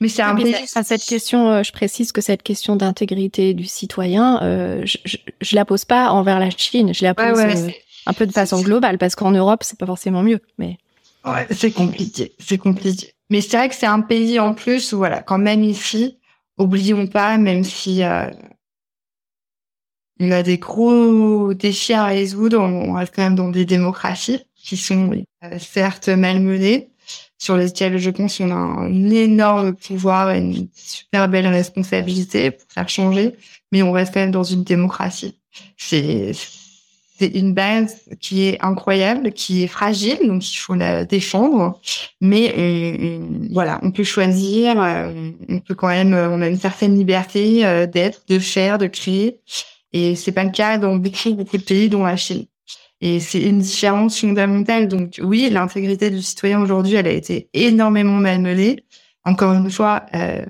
Mais 0.00 0.08
c'est 0.08 0.22
un 0.22 0.34
pays. 0.34 0.54
À 0.74 0.82
cette 0.82 1.04
question, 1.04 1.50
euh, 1.50 1.62
je 1.62 1.70
précise 1.72 2.10
que 2.10 2.20
cette 2.20 2.42
question 2.42 2.74
d'intégrité 2.74 3.54
du 3.54 3.66
citoyen, 3.66 4.42
euh, 4.42 4.82
je, 4.84 5.16
je, 5.40 5.54
la 5.54 5.64
pose 5.64 5.84
pas 5.84 6.10
envers 6.10 6.40
la 6.40 6.50
Chine. 6.50 6.92
Je 6.92 7.04
la 7.04 7.14
pose 7.14 7.38
euh, 7.38 7.70
un 8.06 8.12
peu 8.12 8.26
de 8.26 8.32
façon 8.32 8.60
globale 8.60 8.98
parce 8.98 9.14
qu'en 9.14 9.30
Europe, 9.30 9.62
c'est 9.62 9.78
pas 9.78 9.86
forcément 9.86 10.22
mieux. 10.22 10.40
Mais 10.58 10.78
ouais, 11.24 11.46
c'est 11.52 11.70
compliqué. 11.70 12.32
C'est 12.40 12.58
compliqué. 12.58 13.12
Mais 13.30 13.40
c'est 13.40 13.56
vrai 13.56 13.68
que 13.68 13.74
c'est 13.74 13.86
un 13.86 14.00
pays 14.00 14.40
en 14.40 14.54
plus 14.54 14.92
où 14.92 14.98
voilà, 14.98 15.22
quand 15.22 15.38
même 15.38 15.62
ici, 15.62 16.18
oublions 16.58 17.06
pas, 17.06 17.38
même 17.38 17.62
si 17.62 18.02
il 20.18 20.28
y 20.28 20.32
a 20.32 20.42
des 20.42 20.58
gros 20.58 21.54
défis 21.54 21.92
à 21.92 22.06
résoudre, 22.06 22.60
on 22.60 22.94
reste 22.94 23.14
quand 23.14 23.22
même 23.22 23.34
dans 23.34 23.48
des 23.48 23.64
démocraties 23.64 24.40
qui 24.66 24.76
sont 24.76 25.12
euh, 25.44 25.58
certes 25.58 26.08
malmenés, 26.08 26.88
sur 27.38 27.56
lesquels 27.56 27.98
je 27.98 28.10
pense 28.10 28.38
qu'on 28.38 28.50
a 28.50 28.54
un 28.54 29.10
énorme 29.10 29.74
pouvoir 29.74 30.32
et 30.32 30.38
une 30.38 30.68
super 30.74 31.28
belle 31.28 31.46
responsabilité 31.46 32.50
pour 32.50 32.66
faire 32.68 32.88
changer, 32.88 33.36
mais 33.70 33.82
on 33.82 33.92
reste 33.92 34.12
quand 34.12 34.20
même 34.20 34.32
dans 34.32 34.42
une 34.42 34.64
démocratie. 34.64 35.38
C'est 35.76 36.32
une 37.20 37.54
base 37.54 37.96
qui 38.20 38.42
est 38.42 38.60
incroyable, 38.60 39.32
qui 39.32 39.62
est 39.62 39.68
fragile, 39.68 40.18
donc 40.24 40.50
il 40.50 40.56
faut 40.56 40.74
la 40.74 41.04
défendre. 41.04 41.80
Mais 42.20 42.52
euh, 42.58 43.20
voilà, 43.52 43.78
on 43.82 43.92
peut 43.92 44.04
choisir, 44.04 44.82
euh, 44.82 45.30
on 45.48 45.60
peut 45.60 45.74
quand 45.74 45.88
même, 45.88 46.12
on 46.12 46.42
a 46.42 46.48
une 46.48 46.58
certaine 46.58 46.98
liberté 46.98 47.60
d'être, 47.86 48.22
de 48.26 48.38
faire, 48.38 48.78
de 48.78 48.86
créer. 48.86 49.40
Et 49.92 50.16
c'est 50.16 50.32
pas 50.32 50.44
le 50.44 50.50
cas 50.50 50.76
dans 50.76 50.96
beaucoup, 50.96 51.34
beaucoup 51.34 51.56
de 51.56 51.62
pays, 51.62 51.88
dont 51.88 52.04
la 52.04 52.16
Chine. 52.16 52.46
Et 53.00 53.20
c'est 53.20 53.42
une 53.42 53.60
différence 53.60 54.20
fondamentale. 54.20 54.88
Donc 54.88 55.20
oui, 55.22 55.50
l'intégrité 55.50 56.10
du 56.10 56.22
citoyen 56.22 56.60
aujourd'hui, 56.60 56.94
elle 56.94 57.06
a 57.06 57.12
été 57.12 57.48
énormément 57.52 58.16
malmenée. 58.16 58.84
Encore 59.24 59.52
une 59.52 59.70
fois, 59.70 60.06
euh, 60.14 60.44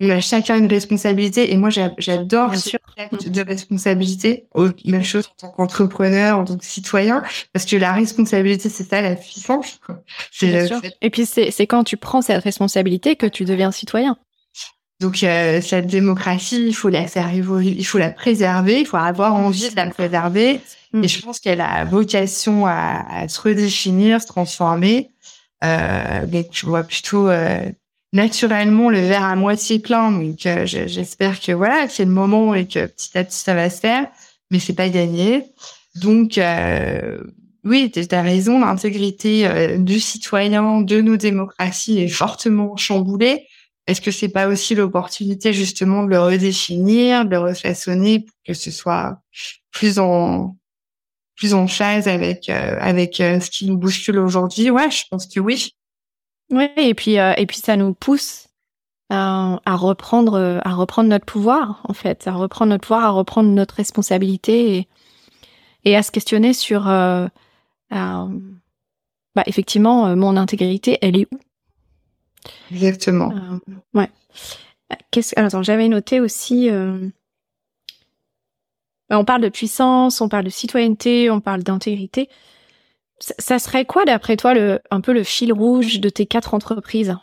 on 0.00 0.10
a 0.10 0.20
chacun 0.20 0.58
une 0.58 0.66
responsabilité. 0.66 1.52
Et 1.52 1.56
moi, 1.56 1.70
j'adore 1.70 2.56
ce 2.56 2.76
acte 2.96 3.28
de 3.28 3.40
responsabilité. 3.42 4.46
Même 4.84 5.04
chose 5.04 5.28
en 5.28 5.46
tant 5.46 5.50
qu'entrepreneur, 5.52 6.38
en 6.38 6.44
tant 6.44 6.56
que 6.56 6.64
citoyen, 6.64 7.22
parce 7.52 7.66
que 7.66 7.76
la 7.76 7.92
responsabilité, 7.92 8.68
c'est 8.68 8.84
ça 8.84 9.00
la 9.00 9.14
puissance. 9.14 9.80
Et 11.00 11.10
puis 11.10 11.26
c'est 11.26 11.66
quand 11.66 11.84
tu 11.84 11.96
prends 11.96 12.22
cette 12.22 12.42
responsabilité 12.42 13.16
que 13.16 13.26
tu 13.26 13.44
deviens 13.44 13.70
citoyen. 13.70 14.16
Donc 15.02 15.22
euh, 15.24 15.60
cette 15.60 15.88
démocratie, 15.88 16.64
il 16.68 16.74
faut 16.74 16.88
la 16.88 17.06
faire 17.08 17.34
évoluer, 17.34 17.74
il 17.76 17.84
faut 17.84 17.98
la 17.98 18.10
préserver, 18.10 18.80
il 18.80 18.86
faut 18.86 18.96
avoir 18.96 19.34
envie 19.34 19.68
de 19.68 19.76
la 19.76 19.86
préserver. 19.86 20.60
Mm. 20.92 21.04
Et 21.04 21.08
je 21.08 21.20
pense 21.20 21.40
qu'elle 21.40 21.60
a 21.60 21.84
vocation 21.84 22.66
à, 22.66 23.04
à, 23.10 23.28
se 23.28 23.40
redéfinir, 23.40 24.22
se 24.22 24.28
transformer. 24.28 25.10
Euh, 25.64 26.26
mais 26.30 26.48
tu 26.48 26.66
vois 26.66 26.84
plutôt 26.84 27.28
euh, 27.28 27.60
naturellement 28.12 28.90
le 28.90 29.00
verre 29.00 29.24
à 29.24 29.34
moitié 29.34 29.80
plein. 29.80 30.12
Donc 30.12 30.46
euh, 30.46 30.66
j'espère 30.66 31.40
que 31.40 31.52
voilà, 31.52 31.88
c'est 31.88 32.04
le 32.04 32.10
moment 32.10 32.54
et 32.54 32.66
que 32.66 32.86
petit 32.86 33.18
à 33.18 33.24
petit 33.24 33.38
ça 33.38 33.54
va 33.54 33.70
se 33.70 33.80
faire, 33.80 34.06
mais 34.50 34.60
c'est 34.60 34.72
pas 34.72 34.88
gagné. 34.88 35.44
Donc 35.96 36.40
oui, 37.64 37.92
tu 37.92 38.14
as 38.14 38.22
raison, 38.22 38.60
l'intégrité 38.60 39.78
du 39.78 40.00
citoyen, 40.00 40.80
de 40.80 41.00
nos 41.00 41.16
démocraties 41.16 42.00
est 42.00 42.08
fortement 42.08 42.76
chamboulée. 42.76 43.46
Est-ce 43.86 44.00
que 44.00 44.10
c'est 44.10 44.28
pas 44.28 44.46
aussi 44.46 44.74
l'opportunité 44.74 45.52
justement 45.52 46.04
de 46.04 46.10
le 46.10 46.20
redéfinir, 46.20 47.24
de 47.24 47.30
le 47.30 47.38
refaçonner 47.40 48.20
pour 48.20 48.36
que 48.46 48.54
ce 48.54 48.70
soit 48.70 49.18
plus 49.70 49.98
en 49.98 50.56
plus 51.36 51.54
en 51.54 51.66
phase 51.66 52.06
avec 52.06 52.48
avec 52.48 53.16
ce 53.16 53.50
qui 53.50 53.66
nous 53.66 53.76
bouscule 53.76 54.18
aujourd'hui? 54.18 54.70
Ouais, 54.70 54.90
je 54.90 55.02
pense 55.10 55.26
que 55.26 55.40
oui. 55.40 55.74
Oui, 56.50 56.68
et 56.76 56.94
puis 56.94 57.14
et 57.14 57.46
puis 57.46 57.56
ça 57.56 57.76
nous 57.76 57.92
pousse 57.94 58.48
à, 59.12 59.76
reprendre 59.76 60.60
à 60.64 60.74
reprendre 60.74 61.08
notre 61.08 61.26
pouvoir 61.26 61.82
en 61.88 61.92
fait, 61.92 62.26
à 62.26 62.32
reprendre 62.32 62.70
notre 62.70 62.86
pouvoir, 62.86 63.04
à 63.04 63.10
reprendre 63.10 63.50
notre 63.50 63.74
responsabilité 63.74 64.88
et, 65.84 65.96
à 65.96 66.02
se 66.02 66.10
questionner 66.10 66.52
sur 66.52 66.88
euh, 66.88 67.26
euh, 67.92 68.28
bah, 69.34 69.42
effectivement 69.46 70.06
euh, 70.06 70.16
mon 70.16 70.36
intégrité, 70.36 70.98
elle 71.02 71.16
est 71.16 71.26
où? 71.32 71.38
Exactement. 72.70 73.32
ouais. 73.94 74.10
Qu'est-ce 75.10 75.38
attends, 75.38 75.62
j'avais 75.62 75.88
noté 75.88 76.20
aussi. 76.20 76.68
Bah, 79.08 79.18
on 79.18 79.24
parle 79.24 79.42
de 79.42 79.48
puissance, 79.48 80.20
on 80.20 80.28
parle 80.28 80.44
de 80.44 80.50
citoyenneté, 80.50 81.30
on 81.30 81.40
parle 81.40 81.62
d'intégrité. 81.62 82.28
Ça, 83.18 83.34
ça 83.38 83.58
serait 83.58 83.84
quoi, 83.84 84.04
d'après 84.04 84.36
toi, 84.36 84.54
le, 84.54 84.80
un 84.90 85.00
peu 85.00 85.12
le 85.12 85.22
fil 85.22 85.52
rouge 85.52 86.00
de 86.00 86.08
tes 86.08 86.26
quatre 86.26 86.54
entreprises? 86.54 87.16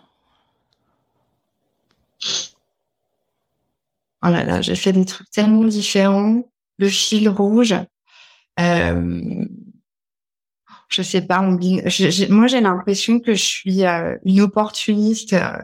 Oh 4.22 4.28
là 4.30 4.44
là, 4.44 4.62
j'ai 4.62 4.76
fait 4.76 4.92
des 4.92 5.06
trucs 5.06 5.30
tellement 5.32 5.64
différents. 5.64 6.44
Le 6.78 6.90
fil 6.90 7.28
rouge, 7.28 7.76
euh, 8.60 9.46
je 10.90 11.02
sais 11.04 11.22
pas. 11.22 11.42
moi, 11.42 12.48
j'ai 12.48 12.62
l'impression 12.62 13.20
que 13.20 13.34
je 13.34 13.44
suis 13.44 13.86
euh, 13.86 14.16
une 14.26 14.42
opportuniste 14.42 15.34
euh, 15.34 15.58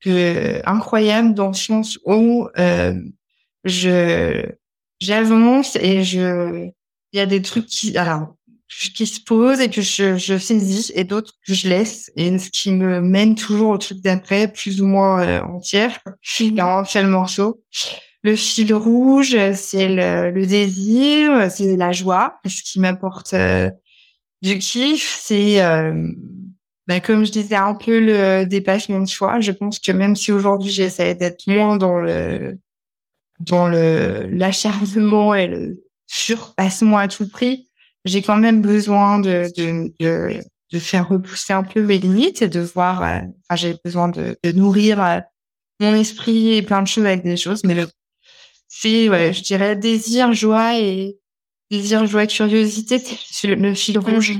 que, 0.00 0.60
incroyable 0.66 1.34
dans 1.34 1.48
le 1.48 1.54
sens 1.54 1.98
où 2.04 2.48
euh, 2.58 2.94
je 3.64 4.44
j'avance 5.00 5.76
et 5.76 6.04
je 6.04 6.68
il 7.12 7.16
y 7.16 7.20
a 7.20 7.26
des 7.26 7.40
trucs 7.40 7.66
qui 7.66 7.96
alors 7.96 8.34
qui 8.68 9.06
se 9.06 9.20
posent 9.20 9.60
et 9.60 9.70
que 9.70 9.80
je, 9.80 10.18
je 10.18 10.36
saisis 10.36 10.92
et 10.94 11.04
d'autres 11.04 11.32
que 11.46 11.54
je 11.54 11.68
laisse 11.68 12.12
et 12.16 12.38
ce 12.38 12.50
qui 12.50 12.70
me 12.70 13.00
mène 13.00 13.34
toujours 13.34 13.70
au 13.70 13.78
truc 13.78 14.00
d'après 14.02 14.52
plus 14.52 14.82
ou 14.82 14.86
moins 14.86 15.26
euh, 15.26 15.40
entière. 15.42 15.98
Y 16.38 16.60
a 16.60 16.78
un 16.78 16.84
seul 16.84 17.06
morceau. 17.06 17.62
Le 18.22 18.36
fil 18.36 18.74
rouge, 18.74 19.36
c'est 19.54 19.88
le, 19.88 20.30
le, 20.30 20.44
désir, 20.44 21.50
c'est 21.50 21.76
la 21.76 21.92
joie, 21.92 22.38
ce 22.46 22.62
qui 22.62 22.80
m'apporte 22.80 23.34
du 24.42 24.58
kiff. 24.58 25.18
C'est, 25.22 25.62
euh, 25.62 26.10
bah, 26.86 27.00
comme 27.00 27.24
je 27.24 27.32
disais, 27.32 27.56
un 27.56 27.74
peu 27.74 28.00
le 28.00 28.44
dépassement 28.44 29.00
de 29.00 29.06
soi. 29.06 29.40
Je 29.40 29.52
pense 29.52 29.78
que 29.78 29.92
même 29.92 30.16
si 30.16 30.32
aujourd'hui 30.32 30.70
j'essaie 30.70 31.14
d'être 31.14 31.46
moins 31.46 31.76
dans 31.76 31.98
le 31.98 32.58
dans 33.40 33.68
le 33.68 34.26
l'acharnement 34.30 35.34
et 35.34 35.46
le 35.46 35.84
surpassement 36.06 36.98
à 36.98 37.08
tout 37.08 37.28
prix, 37.28 37.68
j'ai 38.04 38.22
quand 38.22 38.36
même 38.38 38.62
besoin 38.62 39.20
de, 39.20 39.48
de, 39.56 39.92
de, 40.00 40.40
de, 40.72 40.78
faire 40.78 41.08
repousser 41.08 41.52
un 41.52 41.62
peu 41.62 41.82
mes 41.82 41.98
limites 41.98 42.42
et 42.42 42.48
de 42.48 42.60
voir. 42.60 43.02
Euh, 43.02 43.20
enfin, 43.48 43.56
j'ai 43.56 43.76
besoin 43.84 44.08
de, 44.08 44.36
de 44.42 44.52
nourrir 44.52 45.22
mon 45.80 45.94
esprit 45.94 46.54
et 46.54 46.62
plein 46.62 46.82
de 46.82 46.88
choses 46.88 47.06
avec 47.06 47.22
des 47.22 47.36
choses, 47.36 47.62
mais 47.64 47.74
le 47.74 47.86
c'est, 48.68 49.08
ouais, 49.08 49.32
je 49.32 49.42
dirais, 49.42 49.76
désir, 49.76 50.32
joie 50.34 50.78
et 50.78 51.18
désir, 51.70 52.06
joie, 52.06 52.26
curiosité, 52.26 52.98
c'est 52.98 53.48
le, 53.48 53.74
fil 53.74 53.98
rouge 53.98 54.38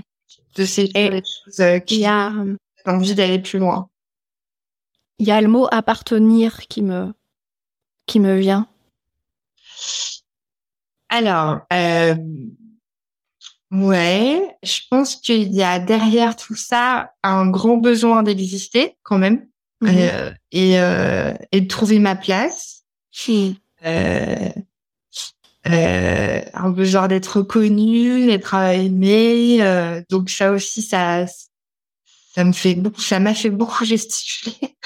de 0.57 0.65
ces 0.65 0.91
choses 0.95 1.61
euh, 1.61 1.79
qui 1.79 2.05
a 2.05 2.31
euh, 2.31 2.57
envie 2.87 3.15
d'aller 3.15 3.39
plus 3.39 3.59
loin. 3.59 3.89
Il 5.19 5.27
y 5.27 5.31
a 5.31 5.41
le 5.41 5.49
mot 5.49 5.67
appartenir 5.71 6.67
qui 6.69 6.83
me 6.83 7.13
qui 8.07 8.21
me 8.21 8.37
vient. 8.39 8.67
Alors, 11.09 11.61
euh, 11.73 12.15
ouais, 13.71 14.57
je 14.63 14.81
pense 14.91 15.17
qu'il 15.17 15.53
y 15.55 15.63
a 15.63 15.79
derrière 15.79 16.37
tout 16.37 16.57
ça 16.57 17.13
un 17.23 17.49
grand 17.49 17.77
besoin 17.77 18.23
d'exister 18.23 18.97
quand 19.03 19.19
même 19.19 19.47
mhm. 19.81 19.89
euh, 19.91 20.33
et, 20.53 20.81
euh, 20.81 21.35
et 21.53 21.61
de 21.61 21.69
trouver 21.69 21.99
ma 21.99 22.17
place. 22.17 22.85
Hmm 23.27 23.53
euh, 25.67 26.41
un 26.55 26.71
besoin 26.71 27.09
d'être 27.09 27.43
connu, 27.43 28.27
d'être 28.27 28.55
aimé. 28.55 29.59
Euh, 29.61 30.03
donc 30.09 30.31
ça 30.31 30.53
aussi, 30.53 30.83
ça, 30.83 31.27
ça 32.35 32.45
me 32.45 32.53
fait 32.53 32.75
beaucoup, 32.75 33.01
ça 33.01 33.21
m'a 33.21 33.35
fait 33.35 33.51
beaucoup 33.51 33.85
gesticuler. 33.85 34.77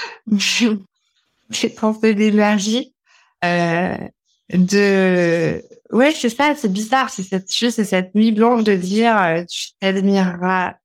J'ai 1.49 1.69
peu 1.69 2.13
d'énergie. 2.13 2.93
Euh, 3.45 3.97
de, 4.51 5.63
ouais, 5.91 6.13
c'est 6.13 6.29
ça, 6.29 6.55
c'est 6.55 6.71
bizarre, 6.71 7.09
c'est 7.09 7.23
cette, 7.23 7.49
c'est 7.49 7.83
cette 7.83 8.15
nuit 8.15 8.31
blanche 8.31 8.63
de 8.63 8.75
dire, 8.75 9.17
euh, 9.17 9.43
tu 9.45 9.69
t'admireras 9.79 10.75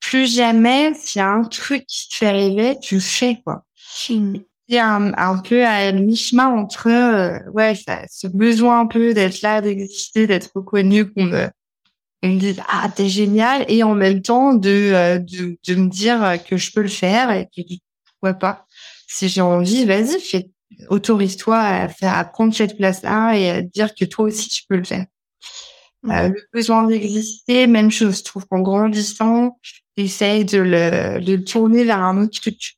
plus 0.00 0.34
jamais 0.34 0.94
s'il 0.94 1.20
y 1.20 1.22
a 1.22 1.28
un 1.28 1.44
truc 1.44 1.84
qui 1.86 2.08
te 2.08 2.14
fait 2.14 2.30
rêver, 2.30 2.78
tu 2.80 2.96
le 2.96 3.00
fais, 3.00 3.40
quoi. 3.44 3.64
Hmm 4.08 4.36
un, 4.76 5.12
un 5.16 5.38
peu 5.38 5.64
à 5.64 5.92
mi-chemin 5.92 6.48
entre 6.48 6.88
euh, 6.88 7.38
ouais 7.52 7.74
ça, 7.74 8.02
ce 8.10 8.26
besoin 8.26 8.80
un 8.80 8.86
peu 8.86 9.14
d'être 9.14 9.40
là, 9.40 9.60
d'exister, 9.60 10.26
d'être 10.26 10.50
reconnu, 10.54 11.10
qu'on 11.10 11.24
me, 11.24 11.48
on 12.22 12.28
me 12.28 12.38
dise 12.38 12.60
ah 12.68 12.88
t'es 12.94 13.08
génial 13.08 13.64
et 13.68 13.82
en 13.82 13.94
même 13.94 14.20
temps 14.20 14.54
de, 14.54 14.68
euh, 14.68 15.18
de, 15.18 15.56
de 15.66 15.74
me 15.74 15.88
dire 15.88 16.38
que 16.48 16.56
je 16.56 16.72
peux 16.72 16.82
le 16.82 16.88
faire 16.88 17.30
et 17.30 17.46
que 17.46 17.62
pourquoi 18.04 18.34
pas 18.34 18.66
si 19.06 19.28
j'ai 19.28 19.40
envie 19.40 19.86
vas-y 19.86 20.20
fais 20.20 20.50
autorise-toi 20.90 21.58
à 21.58 21.88
faire 21.88 22.14
à 22.14 22.24
prendre 22.24 22.54
cette 22.54 22.76
place-là 22.76 23.34
et 23.34 23.50
à 23.50 23.62
dire 23.62 23.94
que 23.94 24.04
toi 24.04 24.26
aussi 24.26 24.48
tu 24.48 24.64
peux 24.68 24.76
le 24.76 24.84
faire. 24.84 25.06
Euh, 26.06 26.28
le 26.28 26.48
besoin 26.52 26.86
d'exister, 26.86 27.66
même 27.66 27.90
chose. 27.90 28.18
Je 28.18 28.24
trouve 28.24 28.46
qu'en 28.46 28.60
grandissant, 28.60 29.58
essaye 29.96 30.44
de 30.44 30.58
le, 30.58 31.20
de 31.20 31.34
le 31.34 31.44
tourner 31.44 31.84
vers 31.84 31.98
un 31.98 32.22
autre 32.22 32.40
truc 32.40 32.76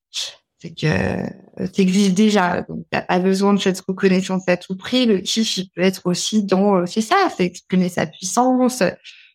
c'est 0.61 0.70
que 0.70 0.86
euh, 0.86 1.66
tu 1.72 1.80
existes 1.80 2.14
déjà, 2.14 2.62
donc 2.62 2.84
t'as 2.90 3.02
pas 3.02 3.18
besoin 3.18 3.54
de 3.54 3.61
cette 3.61 3.80
reconnaissance 3.80 4.42
à 4.46 4.56
tout 4.56 4.76
prix. 4.76 5.06
Le 5.06 5.18
kiff, 5.18 5.56
il 5.56 5.70
peut 5.70 5.82
être 5.82 6.02
aussi 6.04 6.44
dans, 6.44 6.76
euh, 6.76 6.86
c'est 6.86 7.00
ça, 7.00 7.16
c'est 7.36 7.46
exprimer 7.46 7.88
sa 7.88 8.06
puissance, 8.06 8.82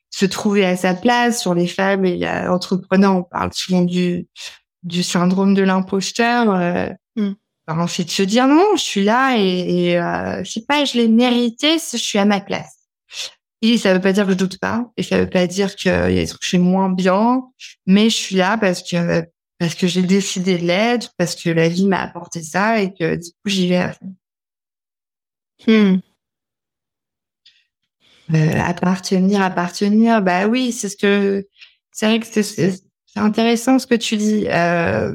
se 0.09 0.26
trouver 0.26 0.65
à 0.65 0.76
sa 0.76 0.93
place. 0.93 1.41
Sur 1.41 1.55
les 1.55 1.67
femmes 1.67 2.05
et 2.05 2.30
entrepreneurs, 2.30 3.15
on 3.15 3.23
parle 3.23 3.51
souvent 3.53 3.82
du 3.82 4.28
du 4.86 5.03
syndrome 5.03 5.53
de 5.53 5.63
l'imposteur. 5.63 6.51
Euh, 6.51 6.89
mm. 7.17 7.34
ben, 7.67 7.86
de 7.86 7.89
se 7.89 8.23
dire 8.23 8.47
non, 8.47 8.76
je 8.76 8.82
suis 8.82 9.03
là 9.03 9.36
et, 9.38 9.89
et 9.89 9.99
euh, 9.99 10.43
je 10.43 10.51
sais 10.51 10.65
pas, 10.65 10.86
je 10.86 10.97
l'ai 10.97 11.07
mérité, 11.09 11.78
je 11.91 11.97
suis 11.97 12.19
à 12.19 12.26
ma 12.26 12.39
place. 12.39 12.73
Et 13.61 13.78
ça 13.78 13.93
veut 13.93 14.01
pas 14.01 14.13
dire 14.13 14.26
que 14.26 14.32
je 14.32 14.38
doute 14.38 14.59
pas, 14.59 14.91
et 14.95 15.01
ça 15.01 15.19
veut 15.19 15.30
pas 15.30 15.47
dire 15.47 15.76
qu'il 15.76 15.91
y 15.91 15.93
a 15.93 16.09
des 16.09 16.28
trucs 16.28 16.41
que 16.41 16.45
je 16.45 16.51
fais 16.51 16.57
moins 16.59 16.89
bien, 16.89 17.41
mais 17.88 18.09
je 18.09 18.15
suis 18.15 18.36
là 18.36 18.57
parce 18.57 18.84
que 18.84 19.26
parce 19.66 19.74
que 19.74 19.88
j'ai 19.88 20.03
décidé 20.03 20.59
de 20.59 20.68
l'aide, 20.68 21.05
parce 21.18 21.34
que 21.34 21.49
la 21.49 21.68
vie 21.68 21.88
m'a 21.88 21.99
apporté 21.99 22.43
ça 22.43 22.84
et 22.84 22.93
que 22.93 23.16
du 23.16 23.32
coup 23.32 23.47
j'y 23.49 23.68
vais 23.68 23.78
à. 23.78 23.95
Hmm. 25.66 25.97
Euh, 28.32 28.59
appartenir, 28.59 29.41
appartenir, 29.41 30.22
bah 30.22 30.45
oui, 30.45 30.72
c'est 30.72 30.88
ce 30.88 30.95
que 30.95 31.47
c'est 31.91 32.05
vrai 32.05 32.20
que 32.20 32.28
c'est 32.28 32.80
intéressant 33.16 33.80
ce 33.80 33.88
que 33.88 33.95
tu 33.95 34.18
dis. 34.18 34.45
Euh, 34.49 35.11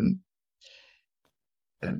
euh, 1.85 1.93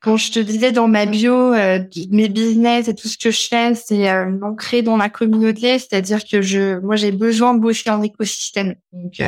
quand 0.00 0.16
je 0.16 0.32
te 0.32 0.40
disais 0.40 0.72
dans 0.72 0.88
ma 0.88 1.06
bio, 1.06 1.52
mes 1.52 2.28
business 2.28 2.88
et 2.88 2.96
tout 2.96 3.06
ce 3.06 3.16
que 3.16 3.30
je 3.30 3.46
fais, 3.46 3.76
c'est 3.76 4.10
ancré 4.42 4.82
dans 4.82 4.96
la 4.96 5.08
communauté, 5.08 5.78
c'est-à-dire 5.78 6.24
que 6.24 6.42
je, 6.42 6.80
moi, 6.80 6.96
j'ai 6.96 7.12
besoin 7.12 7.54
de 7.54 7.60
bosser 7.60 7.90
en 7.90 8.02
écosystème. 8.02 8.74
Donc, 8.90 9.20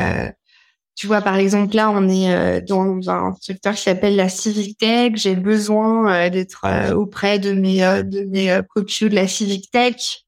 tu 0.97 1.09
vois, 1.09 1.21
par 1.23 1.37
exemple, 1.37 1.75
là, 1.75 1.91
on 1.91 2.09
est 2.09 2.33
euh, 2.33 2.61
dans 2.61 3.11
un 3.11 3.35
secteur 3.41 3.75
qui 3.75 3.83
s'appelle 3.83 4.15
la 4.15 4.29
civic 4.29 4.79
tech. 4.79 5.13
J'ai 5.17 5.35
besoin 5.35 6.13
euh, 6.13 6.31
d'être 6.31 6.65
euh, 6.65 6.95
auprès 6.95 7.41
de 7.41 7.53
mes 7.53 7.81
de 8.05 8.25
mes 8.31 8.61
copieux 8.69 9.09
de 9.09 9.15
la 9.17 9.27
civic 9.27 9.71
tech. 9.73 10.23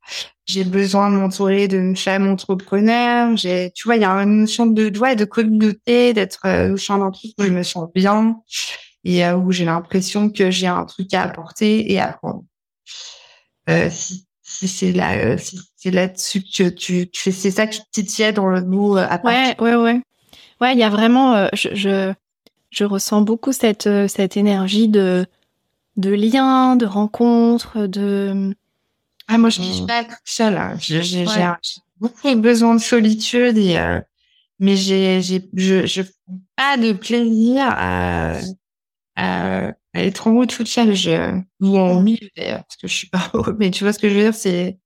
J'ai 0.47 0.65
besoin 0.65 1.11
de 1.11 1.17
m'entourer 1.17 1.69
de 1.69 1.95
femmes 1.95 2.29
entrepreneurs. 2.29 3.37
J'ai, 3.37 3.71
tu 3.75 3.87
vois, 3.87 3.97
il 3.97 4.03
y 4.03 4.05
a 4.05 4.11
une 4.11 4.41
notion 4.41 4.67
de 4.67 4.89
doigt 4.89 5.15
de 5.15 5.25
communauté, 5.25 6.13
d'être 6.13 6.73
au 6.73 6.77
sein 6.77 6.99
d'un 6.99 7.11
truc 7.11 7.33
où 7.39 7.45
je 7.45 7.51
me 7.51 7.63
sens 7.63 7.89
bien 7.95 8.37
et 9.05 9.29
où 9.31 9.53
j'ai 9.53 9.65
l'impression 9.65 10.31
que 10.31 10.51
j'ai 10.51 10.67
un 10.67 10.85
truc 10.85 11.15
à 11.15 11.23
apporter 11.23 11.93
et 11.93 12.01
à 12.01 12.11
apprendre. 12.11 12.45
si, 13.91 14.27
c'est 14.69 14.93
là, 14.93 15.37
c'est 15.77 15.91
là-dessus 15.91 16.43
que 16.43 16.69
tu, 16.69 17.09
tu 17.11 17.23
fais, 17.23 17.33
c'est 17.33 17.51
ça 17.51 17.67
qui 17.67 17.81
titille 17.93 18.33
dans 18.33 18.49
le 18.49 18.65
mot. 18.65 18.97
ouais, 18.97 19.57
ouais, 19.61 19.75
ouais. 19.75 20.01
Ouais, 20.61 20.73
il 20.73 20.79
y 20.79 20.83
a 20.83 20.91
vraiment, 20.91 21.35
euh, 21.35 21.49
je, 21.53 21.75
je, 21.75 22.13
je, 22.71 22.85
ressens 22.85 23.23
beaucoup 23.23 23.53
cette, 23.53 23.87
euh, 23.87 24.09
cette 24.09 24.37
énergie 24.37 24.89
de, 24.89 25.27
de 25.97 26.11
lien, 26.11 26.77
de 26.77 26.87
rencontre, 26.87 27.87
de. 27.87 28.55
Ah, 29.29 29.39
moi, 29.39 29.51
je 29.51 29.61
ne 29.61 29.67
suis 29.67 29.87
pas 29.87 30.05
toute 30.05 30.17
seule. 30.25 30.57
Hein. 30.57 30.77
J'ai 30.79 31.27
beaucoup 32.01 32.35
besoin 32.37 32.75
de 32.75 32.81
solitude 32.81 33.59
et 33.59 33.79
euh, 33.79 34.01
mais 34.59 34.77
j'ai 34.77 35.21
j'ai 35.23 35.49
je 35.55 35.87
je 35.87 36.03
prends 36.03 36.41
pas 36.57 36.77
de 36.77 36.93
plaisir 36.93 37.65
à, 37.69 38.39
à, 39.17 39.73
être 39.95 40.27
en 40.27 40.33
haut 40.33 40.47
toute 40.47 40.69
seule 40.69 40.95
je, 40.95 41.41
ou 41.61 41.79
en 41.79 42.03
milieu 42.03 42.29
d'ailleurs 42.37 42.65
parce 42.65 42.77
que 42.77 42.87
je 42.87 42.95
suis 42.95 43.09
pas 43.09 43.31
haut 43.35 43.53
mais 43.59 43.71
tu 43.71 43.85
vois 43.85 43.93
ce 43.93 43.99
que 43.99 44.09
je 44.09 44.15
veux 44.15 44.23
dire 44.23 44.35
c'est 44.35 44.79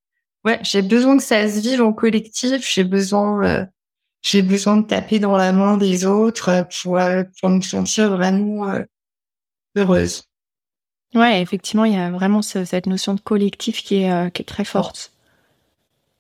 ouais 0.45 0.61
j'ai 0.63 0.83
besoin 0.83 1.17
que 1.17 1.23
ça 1.23 1.49
se 1.49 1.61
vive 1.61 1.83
en 1.83 1.93
collectif 1.93 2.69
j'ai 2.73 2.85
besoin 2.85 3.45
euh, 3.45 3.67
j'ai 4.23 4.43
besoin 4.43 4.77
de 4.79 4.87
taper 4.87 5.19
dans 5.19 5.37
la 5.37 5.53
main 5.53 5.77
des 5.77 6.05
autres 6.05 6.67
pour 6.83 6.99
pour 7.41 7.51
me 7.51 7.61
sentir 7.61 8.11
vraiment 8.11 8.75
heureuse 9.77 10.31
Ouais, 11.15 11.43
effectivement, 11.43 11.85
il 11.85 11.95
y 11.95 11.97
a 11.97 12.11
vraiment 12.11 12.41
cette 12.41 12.87
notion 12.87 13.15
de 13.15 13.21
collectif 13.21 13.83
qui 13.83 14.03
est, 14.03 14.13
euh, 14.13 14.31
qui 14.31 14.43
est 14.43 14.45
très 14.45 14.65
forte. 14.65 15.13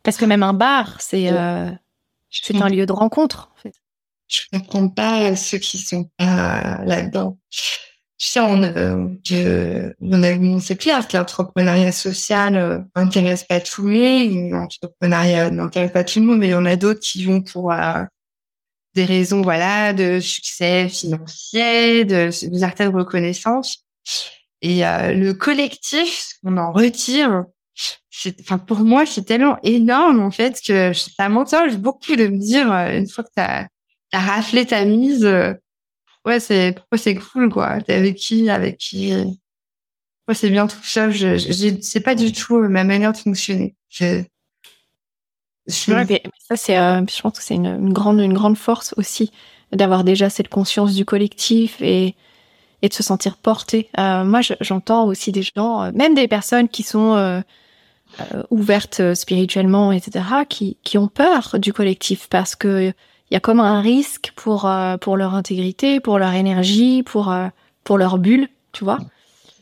Parce 0.02 0.16
que 0.16 0.24
même 0.24 0.42
un 0.42 0.52
bar, 0.52 1.00
c'est 1.00 1.30
euh, 1.30 1.70
c'est 2.30 2.60
un 2.60 2.68
lieu 2.68 2.86
de 2.86 2.92
rencontre. 2.92 3.50
En 3.56 3.60
fait. 3.60 3.74
Je 4.28 4.40
comprends 4.52 4.88
pas 4.88 5.36
ceux 5.36 5.58
qui 5.58 5.78
sont 5.78 6.10
pas 6.16 6.82
là-dedans. 6.84 7.38
Tu 8.20 8.26
sais, 8.26 8.40
on, 8.40 8.62
euh, 8.62 9.08
je, 9.24 9.94
on 10.02 10.22
a, 10.22 10.60
c'est 10.60 10.76
clair 10.76 11.08
que 11.08 11.16
l'entrepreneuriat 11.16 11.90
social 11.90 12.54
euh, 12.54 12.78
intéresse 12.94 13.44
pas 13.44 13.60
tout 13.60 13.86
le 13.86 13.94
monde, 13.94 14.50
l'entrepreneuriat 14.50 15.50
n'intéresse 15.50 15.90
pas 15.90 16.04
tout 16.04 16.20
le 16.20 16.26
monde, 16.26 16.38
mais 16.38 16.48
il 16.48 16.50
y 16.50 16.54
en 16.54 16.66
a 16.66 16.76
d'autres 16.76 17.00
qui 17.00 17.24
vont 17.24 17.40
pour 17.40 17.72
euh, 17.72 18.04
des 18.94 19.06
raisons, 19.06 19.40
voilà, 19.40 19.94
de 19.94 20.20
succès 20.20 20.90
financier, 20.90 22.04
de, 22.04 22.26
de 22.26 22.58
certaines 22.58 22.94
reconnaissances. 22.94 23.86
Et 24.60 24.86
euh, 24.86 25.14
le 25.14 25.32
collectif, 25.32 26.34
on 26.44 26.58
en 26.58 26.72
retire. 26.72 27.44
Enfin, 28.40 28.58
pour 28.58 28.80
moi, 28.80 29.06
c'est 29.06 29.24
tellement 29.24 29.56
énorme 29.62 30.20
en 30.20 30.30
fait 30.30 30.60
que 30.60 30.92
ça 30.92 31.30
m'encourage 31.30 31.78
beaucoup 31.78 32.16
de 32.16 32.26
me 32.26 32.36
dire 32.36 32.70
euh, 32.70 32.98
une 32.98 33.08
fois 33.08 33.24
que 33.24 33.30
t'as 33.34 33.66
as 34.12 34.18
raflé 34.18 34.66
ta 34.66 34.84
mise, 34.84 35.24
euh, 35.24 35.54
ouais, 36.26 36.40
c'est 36.40 36.74
cool 37.32 37.50
quoi. 37.50 37.80
T'es 37.82 37.94
avec 37.94 38.16
qui, 38.16 38.50
avec 38.50 38.78
qui? 38.78 39.12
C'est 40.32 40.50
bien 40.50 40.68
tout 40.68 40.82
ça. 40.84 41.10
Je, 41.10 41.38
je, 41.38 41.80
c'est 41.80 42.00
pas 42.00 42.14
du 42.14 42.30
tout 42.32 42.58
ma 42.60 42.84
manière 42.84 43.12
de 43.12 43.16
fonctionner. 43.16 43.74
Je, 43.88 44.22
ça 45.66 46.56
c'est, 46.56 46.76
je 46.76 47.20
pense 47.22 47.38
que 47.38 47.42
c'est 47.42 47.54
une, 47.54 47.92
grande, 47.92 48.20
une 48.20 48.32
grande 48.32 48.56
force 48.56 48.94
aussi 48.96 49.32
d'avoir 49.72 50.04
déjà 50.04 50.30
cette 50.30 50.48
conscience 50.48 50.94
du 50.94 51.04
collectif 51.04 51.80
et 51.82 52.14
et 52.82 52.88
de 52.88 52.94
se 52.94 53.02
sentir 53.02 53.36
porté. 53.36 53.88
Euh, 53.98 54.24
moi, 54.24 54.40
j'entends 54.60 55.06
aussi 55.06 55.32
des 55.32 55.42
gens, 55.42 55.82
euh, 55.82 55.90
même 55.94 56.14
des 56.14 56.28
personnes 56.28 56.68
qui 56.68 56.82
sont 56.82 57.14
euh, 57.14 57.40
euh 58.20 58.42
ouvertes 58.50 59.00
euh, 59.00 59.14
spirituellement, 59.14 59.92
etc., 59.92 60.24
qui, 60.48 60.78
qui 60.82 60.98
ont 60.98 61.08
peur 61.08 61.56
du 61.58 61.72
collectif 61.72 62.28
parce 62.28 62.56
que 62.56 62.92
il 63.30 63.34
y 63.34 63.36
a 63.36 63.40
comme 63.40 63.60
un 63.60 63.80
risque 63.80 64.32
pour 64.36 64.70
pour 65.00 65.16
leur 65.16 65.34
intégrité, 65.34 66.00
pour 66.00 66.18
leur 66.18 66.32
énergie, 66.34 67.02
pour 67.02 67.34
pour 67.84 67.98
leur 67.98 68.18
bulle, 68.18 68.48
tu 68.72 68.84
vois. 68.84 68.98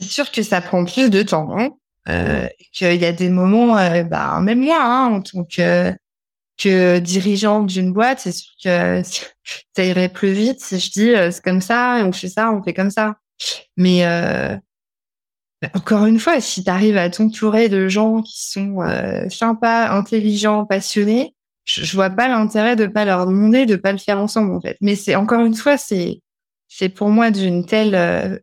C'est 0.00 0.08
sûr 0.08 0.30
que 0.30 0.42
ça 0.42 0.60
prend 0.60 0.84
plus 0.84 1.10
de 1.10 1.22
temps. 1.22 1.48
Hein 1.56 1.70
euh, 2.08 2.46
qu'il 2.72 2.94
y 2.94 3.04
a 3.04 3.12
des 3.12 3.28
moments, 3.28 3.74
bah 4.04 4.40
même 4.40 4.64
moi, 4.64 4.78
hein, 4.80 5.12
en 5.12 5.20
tant 5.20 5.44
que 5.44 5.92
que 6.58 6.98
dirigeant 6.98 7.62
d'une 7.62 7.92
boîte, 7.92 8.20
c'est 8.20 8.32
sûr 8.32 8.52
que 8.62 9.02
ça 9.76 9.84
irait 9.84 10.08
plus 10.08 10.32
vite 10.32 10.60
si 10.60 10.78
je 10.78 10.90
dis 10.90 11.14
euh, 11.14 11.30
c'est 11.30 11.42
comme 11.42 11.60
ça, 11.60 12.02
on 12.04 12.12
fait 12.12 12.28
ça, 12.28 12.52
on 12.52 12.62
fait 12.62 12.74
comme 12.74 12.90
ça. 12.90 13.16
Mais 13.76 14.04
euh, 14.04 14.56
bah, 15.62 15.68
encore 15.74 16.06
une 16.06 16.18
fois, 16.18 16.40
si 16.40 16.64
tu 16.64 16.70
arrives 16.70 16.96
à 16.96 17.08
t'entourer 17.10 17.68
de 17.68 17.88
gens 17.88 18.22
qui 18.22 18.50
sont 18.50 18.82
euh, 18.82 19.28
sympas, 19.30 19.90
intelligents, 19.90 20.66
passionnés, 20.66 21.34
je, 21.68 21.84
je 21.84 21.94
vois 21.94 22.10
pas 22.10 22.28
l'intérêt 22.28 22.76
de 22.76 22.86
pas 22.86 23.04
leur 23.04 23.26
demander 23.26 23.66
de 23.66 23.76
pas 23.76 23.92
le 23.92 23.98
faire 23.98 24.18
ensemble 24.18 24.52
en 24.52 24.60
fait. 24.60 24.76
Mais 24.80 24.96
c'est 24.96 25.14
encore 25.14 25.44
une 25.44 25.54
fois, 25.54 25.76
c'est 25.76 26.20
c'est 26.68 26.88
pour 26.88 27.10
moi 27.10 27.30
d'une 27.30 27.66
telle 27.66 27.94
euh, 27.94 28.38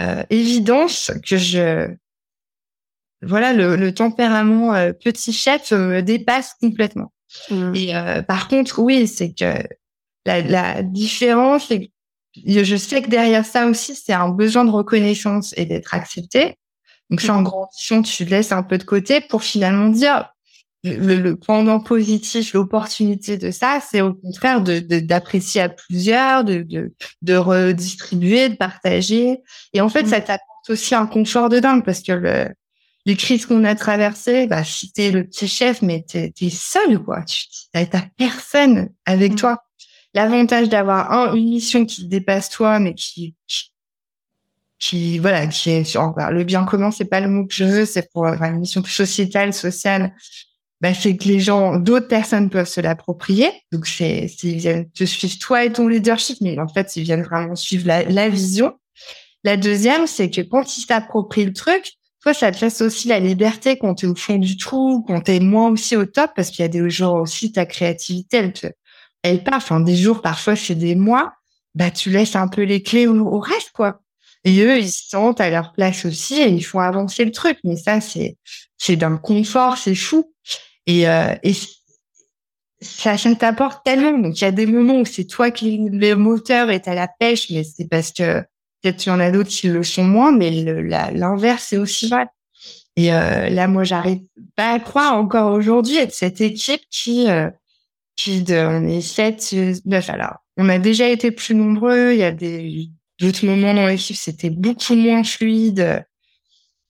euh 0.00 0.22
évidence 0.30 1.10
que 1.28 1.36
je 1.36 1.88
voilà 3.22 3.52
le, 3.52 3.76
le 3.76 3.94
tempérament 3.94 4.72
petit 5.04 5.32
chef 5.32 5.72
me 5.72 6.00
dépasse 6.00 6.54
complètement. 6.60 7.12
Mmh. 7.50 7.74
Et 7.74 7.96
euh, 7.96 8.22
par 8.22 8.48
contre, 8.48 8.78
oui, 8.78 9.06
c'est 9.06 9.32
que 9.32 9.54
la, 10.26 10.40
la 10.42 10.82
différence, 10.82 11.68
c'est 11.68 11.90
je 12.46 12.76
sais 12.76 13.02
que 13.02 13.10
derrière 13.10 13.44
ça 13.44 13.66
aussi, 13.66 13.94
c'est 13.94 14.12
un 14.12 14.30
besoin 14.30 14.64
de 14.64 14.70
reconnaissance 14.70 15.52
et 15.56 15.66
d'être 15.66 15.94
accepté. 15.94 16.56
Donc, 17.10 17.20
c'est 17.20 17.30
en 17.30 17.42
mmh. 17.42 17.44
grandissant, 17.44 18.02
tu 18.02 18.24
laisses 18.24 18.52
un 18.52 18.62
peu 18.62 18.78
de 18.78 18.84
côté 18.84 19.20
pour 19.20 19.42
finalement 19.42 19.88
dire 19.88 20.31
le, 20.84 21.16
le 21.16 21.36
pendant 21.36 21.80
positif, 21.80 22.54
l'opportunité 22.54 23.36
de 23.36 23.50
ça, 23.50 23.80
c'est 23.80 24.00
au 24.00 24.14
contraire 24.14 24.62
de 24.62 24.80
d'apprécier 24.80 25.60
à 25.60 25.68
plusieurs, 25.68 26.44
de, 26.44 26.62
de, 26.62 26.92
de 27.22 27.34
redistribuer, 27.34 28.48
de 28.48 28.56
partager. 28.56 29.38
Et 29.72 29.80
en 29.80 29.88
fait, 29.88 30.02
mmh. 30.02 30.08
ça 30.08 30.20
t'apporte 30.20 30.70
aussi 30.70 30.94
un 30.94 31.06
confort 31.06 31.48
de 31.48 31.60
dingue 31.60 31.84
parce 31.84 32.02
que 32.02 32.12
le, 32.12 32.48
les 33.04 33.16
crises 33.16 33.46
qu'on 33.46 33.64
a 33.64 33.74
traversées, 33.74 34.46
bah, 34.46 34.64
si 34.64 34.92
t'es 34.92 35.10
le 35.10 35.24
petit 35.24 35.48
chef, 35.48 35.82
mais 35.82 36.04
t'es 36.06 36.32
es 36.40 36.50
seul, 36.50 36.98
quoi. 37.00 37.22
Tu 37.22 37.46
t'as 37.72 38.02
personne 38.16 38.90
avec 39.06 39.32
mm. 39.32 39.36
toi. 39.36 39.64
L'avantage 40.14 40.68
d'avoir 40.68 41.10
un, 41.10 41.34
une 41.34 41.50
mission 41.50 41.84
qui 41.86 42.06
dépasse 42.06 42.50
toi, 42.50 42.78
mais 42.78 42.94
qui, 42.94 43.34
qui, 44.78 45.18
voilà, 45.18 45.46
qui 45.46 45.70
est 45.70 45.84
sur, 45.84 46.14
le 46.30 46.44
bien 46.44 46.64
commun, 46.64 46.90
c'est 46.90 47.06
pas 47.06 47.20
le 47.20 47.28
mot 47.28 47.46
que 47.46 47.54
je 47.54 47.64
veux, 47.64 47.84
c'est 47.86 48.10
pour 48.12 48.26
avoir 48.26 48.50
une 48.50 48.60
mission 48.60 48.84
sociétale, 48.84 49.54
sociale. 49.54 50.14
Bah, 50.82 50.92
c'est 50.92 51.16
que 51.16 51.28
les 51.28 51.38
gens, 51.38 51.78
d'autres 51.78 52.08
personnes 52.08 52.50
peuvent 52.50 52.68
se 52.68 52.80
l'approprier. 52.80 53.48
Donc, 53.70 53.86
c'est, 53.86 54.26
ils 54.42 54.58
viennent 54.58 54.90
te 54.90 55.04
suivre 55.04 55.38
toi 55.38 55.64
et 55.64 55.72
ton 55.72 55.86
leadership, 55.86 56.38
mais 56.40 56.58
en 56.58 56.66
fait, 56.66 56.96
ils 56.96 57.04
viennent 57.04 57.22
vraiment 57.22 57.54
suivre 57.54 57.86
la, 57.86 58.02
la 58.02 58.28
vision. 58.28 58.74
La 59.44 59.56
deuxième, 59.56 60.08
c'est 60.08 60.28
que 60.28 60.40
quand 60.40 60.76
ils 60.76 60.82
s'approprient 60.82 61.44
le 61.44 61.52
truc, 61.52 61.92
toi, 62.20 62.34
ça 62.34 62.50
te 62.50 62.64
laisse 62.64 62.80
aussi 62.80 63.08
la 63.08 63.20
liberté 63.20 63.78
quand 63.78 63.94
tu 63.94 64.06
es 64.06 64.08
au 64.08 64.16
fond 64.16 64.38
du 64.38 64.56
trou, 64.56 65.04
quand 65.06 65.20
tu 65.22 65.32
es 65.32 65.40
moins 65.40 65.70
aussi 65.70 65.96
au 65.96 66.04
top, 66.04 66.32
parce 66.34 66.50
qu'il 66.50 66.62
y 66.62 66.64
a 66.64 66.68
des 66.68 66.90
jours 66.90 67.14
aussi, 67.14 67.52
ta 67.52 67.64
créativité, 67.64 68.36
elle, 68.38 68.52
te, 68.52 68.66
elle 69.22 69.44
part. 69.44 69.56
Enfin, 69.56 69.80
des 69.80 69.96
jours, 69.96 70.20
parfois, 70.20 70.56
c'est 70.56 70.74
des 70.74 70.96
mois, 70.96 71.32
bah, 71.74 71.90
tu 71.90 72.10
laisses 72.10 72.36
un 72.36 72.48
peu 72.48 72.62
les 72.62 72.82
clés 72.82 73.06
au, 73.06 73.38
reste, 73.38 73.70
quoi. 73.72 74.00
Et 74.44 74.60
eux, 74.62 74.78
ils 74.78 74.90
se 74.90 75.08
sentent 75.08 75.40
à 75.40 75.50
leur 75.50 75.72
place 75.72 76.04
aussi 76.04 76.40
et 76.40 76.48
ils 76.48 76.64
font 76.64 76.80
avancer 76.80 77.24
le 77.24 77.30
truc. 77.30 77.58
Mais 77.62 77.76
ça, 77.76 78.00
c'est, 78.00 78.36
c'est 78.78 78.96
d'un 78.96 79.16
confort, 79.16 79.78
c'est 79.78 79.94
fou. 79.94 80.32
Et, 80.86 81.08
euh, 81.08 81.34
et 81.42 81.52
ça, 82.80 83.16
ça 83.16 83.34
t'apporte 83.34 83.84
tellement. 83.84 84.18
Donc, 84.18 84.40
il 84.40 84.44
y 84.44 84.46
a 84.46 84.52
des 84.52 84.66
moments 84.66 85.00
où 85.00 85.04
c'est 85.04 85.26
toi 85.26 85.50
qui 85.50 85.88
le 85.90 86.14
moteur 86.14 86.70
et 86.70 86.80
t'as 86.80 86.94
la 86.94 87.08
pêche, 87.08 87.50
mais 87.50 87.64
c'est 87.64 87.88
parce 87.88 88.12
que 88.12 88.44
Peut-être 88.82 88.96
qu'il 88.96 89.12
y 89.12 89.14
en 89.14 89.20
a 89.20 89.30
d'autres 89.30 89.48
qui 89.48 89.68
le 89.68 89.84
sont 89.84 90.04
moins, 90.04 90.32
mais 90.32 90.50
l'inverse 90.50 91.66
c'est 91.68 91.78
aussi 91.78 92.08
vrai. 92.08 92.26
Et 92.96 93.12
euh, 93.12 93.48
là, 93.48 93.68
moi, 93.68 93.84
j'arrive 93.84 94.22
pas 94.56 94.72
à 94.72 94.80
croire 94.80 95.14
encore 95.14 95.52
aujourd'hui 95.52 95.96
être 95.96 96.12
cette 96.12 96.40
équipe 96.40 96.82
qui, 96.90 97.30
euh, 97.30 97.48
qui 98.16 98.42
de, 98.42 98.56
on 98.56 98.86
est 98.86 99.00
sept, 99.00 99.54
neuf. 99.86 100.10
Alors, 100.10 100.38
on 100.56 100.68
a 100.68 100.78
déjà 100.78 101.08
été 101.08 101.30
plus 101.30 101.54
nombreux. 101.54 102.12
Il 102.12 102.18
y 102.18 102.24
a 102.24 102.32
des 102.32 102.88
d'autres 103.20 103.46
moments 103.46 103.72
dans 103.72 103.86
l'équipe, 103.86 104.16
c'était 104.16 104.50
beaucoup 104.50 104.96
moins 104.96 105.22
fluide. 105.22 106.04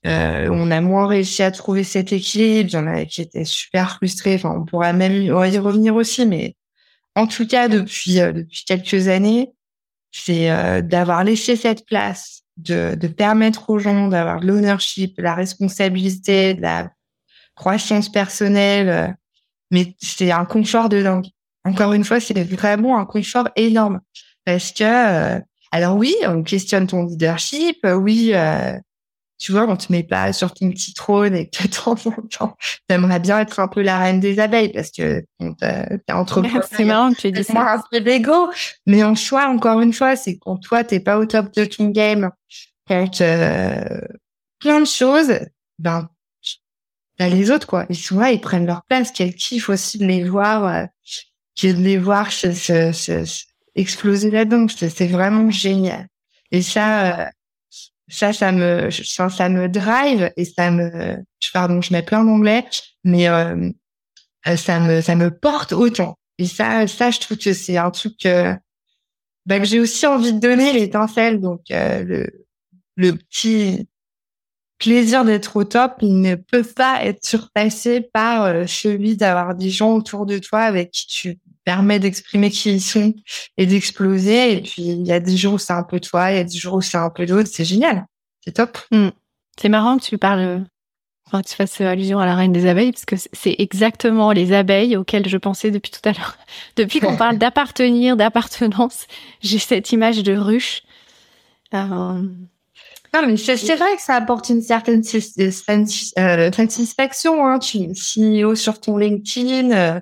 Euh, 0.07 0.49
on 0.51 0.71
a 0.71 0.81
moins 0.81 1.07
réussi 1.07 1.43
à 1.43 1.51
trouver 1.51 1.85
cette 1.85 2.13
équipe. 2.13 2.69
Il 2.69 2.73
y 2.73 2.77
a 2.77 3.05
qui 3.05 3.23
étaient 3.23 3.45
super 3.45 3.97
frustrés. 3.97 4.35
Enfin, 4.35 4.55
on 4.59 4.65
pourra 4.65 4.93
même 4.93 5.23
y 5.23 5.31
revenir 5.31 5.95
aussi, 5.95 6.27
mais 6.27 6.57
en 7.15 7.27
tout 7.27 7.47
cas, 7.47 7.69
depuis 7.69 8.21
euh, 8.21 8.33
depuis 8.33 8.65
quelques 8.65 9.09
années, 9.09 9.53
c'est 10.13 10.51
euh, 10.51 10.83
d'avoir 10.83 11.25
laissé 11.25 11.57
cette 11.57 11.87
place, 11.87 12.43
de, 12.57 12.95
de 12.95 13.09
permettre 13.09 13.71
aux 13.71 13.79
gens 13.79 14.09
d'avoir 14.09 14.41
l'ownership, 14.41 15.19
la 15.19 15.35
responsabilité, 15.35 16.55
la 16.55 16.91
croissance 17.55 18.11
personnelle. 18.11 18.89
Euh, 18.89 19.09
mais 19.71 19.95
c'est 20.01 20.31
un 20.31 20.45
confort 20.45 20.89
de 20.89 21.03
dingue. 21.03 21.27
Encore 21.65 21.93
une 21.95 22.05
fois, 22.05 22.21
c'est 22.21 22.43
vraiment 22.45 22.99
un 22.99 23.07
confort 23.07 23.49
énorme 23.57 24.01
parce 24.45 24.73
que, 24.73 24.85
euh, 25.37 25.41
alors 25.71 25.97
oui, 25.97 26.15
on 26.27 26.43
questionne 26.43 26.87
ton 26.87 27.07
leadership, 27.07 27.79
oui, 27.85 28.35
tu 29.43 29.51
vois, 29.51 29.69
on 29.69 29.77
te 29.77 29.91
met 29.91 30.05
pas 30.05 30.33
sur 30.33 30.55
ton 30.55 30.71
petit 30.71 30.95
trône 30.95 31.35
et 31.35 31.51
que 31.51 31.63
de 31.67 31.69
temps 31.69 31.97
en 32.07 32.23
temps, 32.31 32.57
t'aimerais 32.87 33.19
bien 33.19 33.41
être 33.41 33.59
un 33.59 33.67
peu 33.67 33.83
la 33.83 33.99
reine 33.99 34.21
des 34.21 34.39
abeilles 34.39 34.73
parce 34.73 34.93
que 34.93 35.25
t'es 35.41 36.13
entrepreneur. 36.13 36.63
C'est 36.71 36.85
marrant 36.85 37.13
que 37.13 37.21
tu 37.21 37.33
dis 37.33 37.43
ça. 37.43 37.75
un 37.75 37.83
peu 37.91 38.01
d'ego. 38.01 38.51
Mais 38.87 39.03
en 39.03 39.17
choix, 39.17 39.49
encore 39.49 39.81
une 39.81 39.93
fois, 39.93 40.15
c'est 40.15 40.39
quand 40.39 40.59
toi, 40.59 40.85
t'es 40.85 41.01
pas 41.01 41.19
au 41.19 41.27
top 41.27 41.53
de 41.55 41.65
ton 41.65 41.89
game, 41.89 42.31
quand 42.87 43.21
euh, 43.21 44.01
plein 44.61 44.79
de 44.79 44.87
choses, 44.87 45.33
ben, 45.81 46.09
t'as 47.19 47.29
les 47.29 47.51
autres, 47.51 47.67
quoi. 47.67 47.85
Et 47.89 47.95
souvent, 47.95 48.27
ils 48.27 48.41
prennent 48.41 48.67
leur 48.67 48.85
place. 48.85 49.11
Quel 49.11 49.35
kiff 49.35 49.69
aussi 49.69 49.99
de 49.99 50.07
les 50.07 50.23
voir, 50.23 50.67
euh, 50.67 50.85
de 51.65 51.73
les 51.83 51.99
voir 51.99 52.31
se, 52.31 52.53
se, 52.53 52.93
se, 52.93 53.45
exploser 53.75 54.31
là-dedans. 54.31 54.67
C'est 54.69 55.09
vraiment 55.09 55.51
génial. 55.51 56.07
Et 56.53 56.63
ça, 56.63 57.23
euh, 57.23 57.31
ça, 58.13 58.33
ça 58.33 58.53
me, 58.53 58.91
ça, 58.91 59.49
me 59.49 59.69
drive 59.69 60.33
et 60.37 60.45
ça 60.45 60.71
me, 60.71 61.17
pardon, 61.53 61.81
je 61.81 61.93
mets 61.93 62.03
plein 62.03 62.25
d'anglais, 62.25 62.65
mais 63.05 63.29
euh, 63.29 63.71
ça 64.57 64.81
me 64.81 65.01
ça 65.01 65.15
me 65.15 65.31
porte 65.31 65.73
autant. 65.73 66.19
Et 66.39 66.47
ça, 66.47 66.87
ça, 66.87 67.11
je 67.11 67.21
trouve 67.21 67.39
que 67.39 67.53
c'est 67.53 67.77
un 67.77 67.91
truc 67.91 68.27
bah, 69.47 69.59
que 69.59 69.65
j'ai 69.65 69.81
aussi 69.81 70.07
envie 70.07 70.33
de 70.33 70.41
donner 70.41 70.73
l'étincelle. 70.73 71.41
Donc 71.41 71.63
le 71.71 72.27
le 72.97 73.13
petit 73.13 73.89
plaisir 74.79 75.25
d'être 75.25 75.57
au 75.57 75.65
top, 75.65 75.95
il 76.01 76.21
ne 76.21 76.35
peut 76.35 76.65
pas 76.65 77.05
être 77.05 77.25
surpassé 77.25 78.01
par 78.01 78.45
euh, 78.45 78.67
celui 78.67 79.17
d'avoir 79.17 79.55
des 79.55 79.71
gens 79.71 79.95
autour 79.95 80.27
de 80.27 80.39
toi 80.39 80.61
avec 80.61 80.91
qui 80.91 81.07
tu 81.07 81.39
permets 81.65 81.99
d'exprimer 81.99 82.51
qui 82.51 82.73
ils 82.73 82.81
sont 82.81 83.15
et 83.57 83.67
d'exploser. 83.67 84.53
Et 84.53 84.63
puis, 84.63 84.83
il 84.83 85.07
y 85.07 85.13
a 85.13 85.21
des 85.21 85.37
jours 85.37 85.55
où 85.55 85.59
c'est 85.59 85.73
un 85.73 85.83
peu 85.83 86.01
toi, 86.01 86.31
il 86.33 86.37
y 86.37 86.41
a 86.41 86.45
des 86.45 86.57
jours 86.57 86.75
où 86.75 86.81
c'est 86.81 86.99
un 86.99 87.11
peu 87.11 87.25
l'autre. 87.25 87.49
C'est 87.53 87.65
génial. 87.65 88.07
C'est 88.45 88.53
top. 88.53 88.79
Hmm. 88.91 89.09
C'est 89.61 89.69
marrant 89.69 89.99
que 89.99 90.05
tu 90.05 90.19
parles, 90.19 90.65
enfin, 91.27 91.43
que 91.43 91.49
tu 91.49 91.55
fasses 91.55 91.81
allusion 91.81 92.19
à 92.19 92.27
la 92.27 92.35
reine 92.35 92.53
des 92.53 92.67
abeilles, 92.67 92.93
parce 92.93 93.05
que 93.05 93.17
c'est 93.33 93.57
exactement 93.59 94.33
les 94.33 94.53
abeilles 94.53 94.97
auxquelles 94.97 95.29
je 95.29 95.37
pensais 95.37 95.71
depuis 95.71 95.91
tout 95.91 96.07
à 96.09 96.13
l'heure. 96.13 96.37
depuis 96.77 97.01
qu'on 97.01 97.17
parle 97.17 97.39
d'appartenir, 97.39 98.17
d'appartenance, 98.17 99.07
j'ai 99.41 99.59
cette 99.59 99.93
image 99.93 100.23
de 100.23 100.37
ruche. 100.37 100.83
Euh, 101.75 102.23
non, 103.15 103.27
mais 103.27 103.37
c'est 103.37 103.77
vrai 103.77 103.95
que 103.97 104.03
ça 104.03 104.15
apporte 104.15 104.49
une 104.49 104.63
certaine 104.63 105.03
euh, 105.39 106.53
satisfaction. 106.53 107.47
Hein. 107.47 107.59
Tu 107.59 107.93
CEO 107.93 108.55
sur 108.55 108.81
ton 108.81 108.97
LinkedIn, 108.97 110.01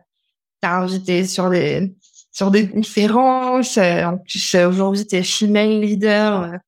euh, 0.65 0.69
t'as 0.69 0.79
invité 0.81 1.27
sur 1.27 1.51
des 1.51 1.95
sur 2.33 2.51
des 2.51 2.69
conférences. 2.69 3.77
Euh, 3.79 4.05
en 4.05 4.19
plus, 4.19 4.55
aujourd'hui, 4.55 5.07
t'es 5.07 5.23
female 5.23 5.81
leader. 5.81 6.59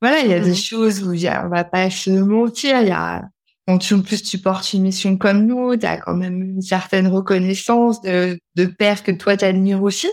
voilà, 0.00 0.20
il 0.20 0.30
y 0.30 0.34
a 0.34 0.40
des 0.40 0.54
choses 0.54 1.02
où 1.02 1.12
y 1.12 1.26
a, 1.26 1.44
on 1.46 1.48
va 1.48 1.64
pas 1.64 1.90
se 1.90 2.10
mentir. 2.10 2.80
Il 2.82 2.88
y 2.88 2.92
a 2.92 3.24
quand 3.66 3.78
tu, 3.78 3.94
en 3.94 4.02
plus 4.02 4.22
tu 4.22 4.38
portes 4.38 4.72
une 4.72 4.82
mission 4.82 5.16
comme 5.16 5.46
nous, 5.46 5.76
t'as 5.76 5.98
quand 5.98 6.14
même 6.14 6.42
une 6.42 6.62
certaine 6.62 7.06
reconnaissance 7.08 8.00
de 8.02 8.38
de 8.56 8.66
père 8.66 9.02
que 9.02 9.12
toi 9.12 9.36
t'admires 9.36 9.82
aussi. 9.82 10.08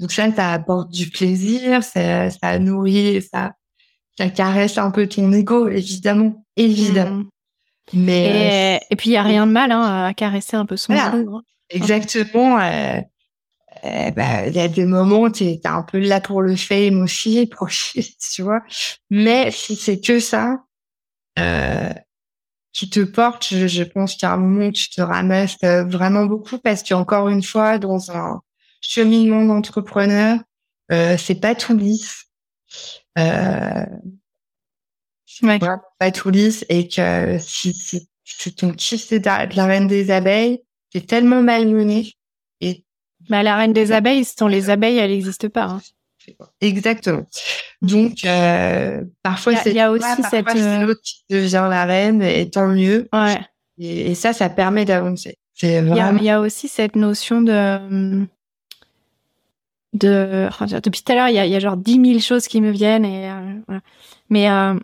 Donc 0.00 0.12
ça, 0.12 0.32
ça 0.32 0.52
apporte 0.52 0.92
du 0.92 1.10
plaisir, 1.10 1.82
ça, 1.82 2.30
ça 2.30 2.58
nourrit, 2.58 3.20
ça 3.22 3.52
ça 4.18 4.28
caresse 4.28 4.78
un 4.78 4.90
peu 4.90 5.06
ton 5.06 5.32
ego, 5.32 5.68
évidemment, 5.68 6.44
évidemment. 6.56 7.18
Mm. 7.18 7.28
Mais 7.94 8.80
et, 8.90 8.92
euh, 8.92 8.96
puis 8.96 9.10
il 9.10 9.12
y 9.12 9.16
a 9.16 9.22
rien 9.22 9.46
de 9.46 9.52
mal 9.52 9.72
hein, 9.72 10.06
à 10.06 10.12
caresser 10.12 10.56
un 10.56 10.66
peu 10.66 10.76
son 10.76 10.92
ego. 10.92 11.40
Exactement. 11.70 12.60
Euh, 12.60 13.00
euh, 13.84 14.10
bah, 14.10 14.46
il 14.46 14.54
y 14.54 14.60
a 14.60 14.68
des 14.68 14.86
moments 14.86 15.20
où 15.20 15.30
tu 15.30 15.44
es 15.44 15.60
un 15.64 15.82
peu 15.82 15.98
là 15.98 16.20
pour 16.20 16.42
le 16.42 16.56
fame 16.56 17.02
aussi, 17.02 17.46
pour 17.56 17.68
tu 17.68 18.42
vois. 18.42 18.62
Mais 19.10 19.50
si 19.50 19.76
c'est 19.76 20.00
que 20.00 20.20
ça 20.20 20.64
qui 22.72 22.90
te 22.90 23.00
porte, 23.00 23.46
je, 23.48 23.82
pense 23.82 24.14
qu'il 24.14 24.26
y 24.26 24.30
a 24.30 24.34
un 24.34 24.36
moment 24.36 24.66
où 24.66 24.72
tu 24.72 24.90
te 24.90 25.00
ramasses 25.00 25.56
vraiment 25.62 26.26
beaucoup 26.26 26.58
parce 26.58 26.82
qu'encore 26.82 27.28
une 27.28 27.42
fois, 27.42 27.78
dans 27.78 28.10
un 28.10 28.40
cheminement 28.80 29.44
d'entrepreneur, 29.44 30.38
c'est 30.90 31.40
pas 31.40 31.54
tout 31.54 31.76
lisse. 31.76 32.28
Euh, 33.18 33.86
ouais. 35.42 35.58
pas 35.98 36.10
tout 36.10 36.30
lisse 36.30 36.64
et 36.68 36.88
que 36.88 37.38
si, 37.40 37.72
si, 37.72 38.08
si 38.24 38.54
ton 38.54 38.72
kiff 38.72 39.02
c'est 39.02 39.20
de 39.20 39.26
la 39.26 39.66
reine 39.66 39.88
des 39.88 40.10
abeilles, 40.10 40.62
c'est 40.92 41.06
tellement 41.06 41.42
malmené. 41.42 42.12
Et 42.60 42.84
bah, 43.28 43.42
la 43.42 43.56
reine 43.56 43.72
des 43.72 43.92
abeilles, 43.92 44.24
sans 44.24 44.48
les 44.48 44.70
abeilles, 44.70 44.98
elle 44.98 45.10
n'existe 45.10 45.48
pas. 45.48 45.64
Hein. 45.64 45.80
Exactement. 46.60 47.26
Donc 47.80 48.24
euh, 48.24 49.02
parfois 49.22 49.56
c'est 49.56 49.70
il 49.70 49.76
y 49.76 49.80
a 49.80 49.90
aussi 49.90 50.22
cette 50.30 50.48
euh, 50.48 50.84
l'autre 50.84 51.00
qui 51.02 51.24
devient 51.30 51.66
la 51.70 51.84
reine 51.84 52.22
et 52.22 52.50
tant 52.50 52.68
mieux. 52.68 53.08
Ouais. 53.12 53.38
Et, 53.78 54.10
et 54.10 54.14
ça, 54.14 54.32
ça 54.32 54.48
permet 54.48 54.84
d'avancer. 54.84 55.38
C'est 55.54 55.80
vraiment... 55.80 56.18
il, 56.18 56.24
y 56.24 56.30
a, 56.30 56.40
aussi 56.40 56.68
cette 56.68 56.96
notion 56.96 57.40
de 57.40 58.26
de 59.94 60.48
depuis 60.80 61.02
tout 61.02 61.12
à 61.12 61.14
l'heure 61.14 61.28
il 61.28 61.34
y 61.34 61.38
a, 61.38 61.46
y 61.46 61.56
a, 61.56 61.60
genre 61.60 61.76
dix 61.76 61.98
mille 61.98 62.22
choses 62.22 62.46
qui 62.46 62.60
me 62.60 62.70
viennent 62.70 63.04
et 63.04 63.30
euh, 63.30 63.78
mais 64.28 64.50
euh, 64.50 64.74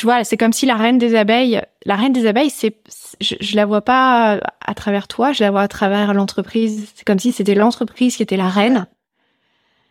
tu 0.00 0.06
vois 0.06 0.24
c'est 0.24 0.38
comme 0.38 0.54
si 0.54 0.64
la 0.64 0.76
reine 0.76 0.96
des 0.96 1.14
abeilles 1.14 1.60
la 1.84 1.94
reine 1.94 2.14
des 2.14 2.26
abeilles 2.26 2.48
c'est 2.48 2.74
je, 3.20 3.34
je, 3.38 3.54
la 3.54 3.66
vois 3.66 3.82
pas 3.82 4.40
à 4.64 4.74
travers 4.74 5.08
toi 5.08 5.32
je 5.32 5.44
la 5.44 5.50
vois 5.50 5.60
à 5.60 5.68
travers 5.68 6.14
l'entreprise. 6.14 6.90
C'est 6.94 7.04
comme 7.04 7.18
si 7.18 7.32
c'était 7.32 7.54
l'entreprise 7.54 8.16
qui 8.16 8.22
était 8.22 8.38
la 8.38 8.48
reine. 8.48 8.86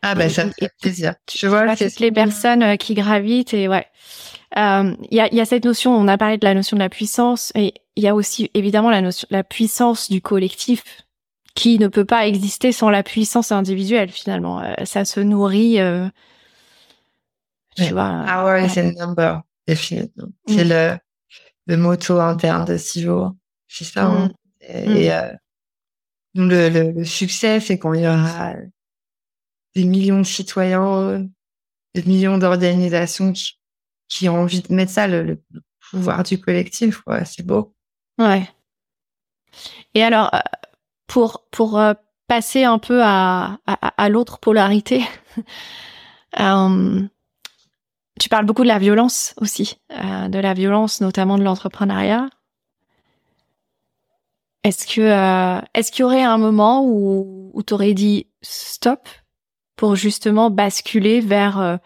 Ah 0.01 0.15
ben 0.15 0.27
ça 0.27 0.45
me 0.45 0.51
fait 0.51 0.71
plaisir. 0.81 1.13
je 1.31 1.45
vois 1.45 1.75
toutes 1.75 1.99
les 1.99 2.11
personnes 2.11 2.63
euh, 2.63 2.75
qui 2.75 2.95
gravitent 2.95 3.53
et 3.53 3.67
ouais. 3.67 3.85
Il 4.55 4.95
y, 5.11 5.19
a, 5.19 5.31
y 5.31 5.39
a 5.41 5.45
cette 5.45 5.65
notion 5.65 5.95
on 5.95 6.07
a 6.07 6.17
parlé 6.17 6.39
de 6.39 6.45
la 6.45 6.55
notion 6.55 6.75
de 6.75 6.81
la 6.81 6.89
puissance 6.89 7.51
et 7.53 7.75
il 7.95 8.03
y 8.03 8.07
a 8.07 8.15
aussi 8.15 8.49
évidemment 8.55 8.89
la 8.89 9.01
notion 9.01 9.27
la 9.29 9.43
puissance 9.43 10.09
du 10.09 10.21
collectif 10.21 10.83
qui 11.53 11.77
ne 11.77 11.87
peut 11.87 12.05
pas 12.05 12.25
exister 12.25 12.71
sans 12.71 12.89
la 12.89 13.03
puissance 13.03 13.51
individuelle 13.51 14.09
finalement. 14.09 14.59
Euh, 14.59 14.73
ça 14.85 15.05
se 15.05 15.19
nourrit. 15.19 15.79
Euh, 15.79 16.07
tu 17.75 17.93
vois. 17.93 18.23
Power 18.25 18.65
is 18.65 18.79
in 18.79 18.93
number, 18.93 19.43
Mm. 19.73 20.31
C'est 20.47 20.63
le, 20.63 20.97
le 21.67 21.77
motto 21.77 22.19
interne 22.19 22.65
de 22.65 22.77
Sivo. 22.77 23.31
C'est 23.67 23.85
ça. 23.85 24.05
Hein. 24.05 24.31
Et, 24.61 25.11
euh, 25.11 25.31
le, 26.35 26.69
le, 26.69 26.91
le, 26.91 27.05
succès, 27.05 27.59
c'est 27.59 27.79
quand 27.79 27.93
il 27.93 28.01
y 28.01 28.07
aura 28.07 28.53
des 29.75 29.83
millions 29.83 30.19
de 30.19 30.23
citoyens, 30.23 31.27
des 31.95 32.03
millions 32.03 32.37
d'organisations 32.37 33.31
qui, 33.33 33.59
qui 34.07 34.29
ont 34.29 34.41
envie 34.41 34.61
de 34.61 34.73
mettre 34.73 34.91
ça, 34.91 35.07
le, 35.07 35.23
le 35.23 35.41
pouvoir 35.89 36.23
du 36.23 36.39
collectif. 36.39 37.05
Ouais, 37.07 37.25
c'est 37.25 37.45
beau. 37.45 37.75
Ouais. 38.17 38.47
Et 39.93 40.03
alors, 40.03 40.33
euh, 40.33 40.39
pour 41.07 41.47
pour 41.51 41.79
euh, 41.79 41.93
passer 42.27 42.63
un 42.63 42.79
peu 42.79 43.01
à, 43.03 43.59
à, 43.65 44.09
l'autre 44.09 44.39
polarité. 44.39 45.03
euh, 46.39 47.01
tu 48.19 48.29
parles 48.29 48.45
beaucoup 48.45 48.63
de 48.63 48.67
la 48.67 48.79
violence 48.79 49.33
aussi, 49.37 49.79
euh, 49.91 50.27
de 50.27 50.39
la 50.39 50.53
violence 50.53 51.01
notamment 51.01 51.37
de 51.37 51.43
l'entrepreneuriat. 51.43 52.29
Est-ce 54.63 54.85
que 54.85 55.01
euh, 55.01 55.61
est-ce 55.73 55.91
qu'il 55.91 56.01
y 56.01 56.03
aurait 56.03 56.23
un 56.23 56.37
moment 56.37 56.85
où, 56.85 57.53
tu 57.65 57.73
aurais 57.73 57.93
dit 57.93 58.27
stop 58.41 59.07
pour 59.75 59.95
justement 59.95 60.49
basculer 60.49 61.21
vers 61.21 61.79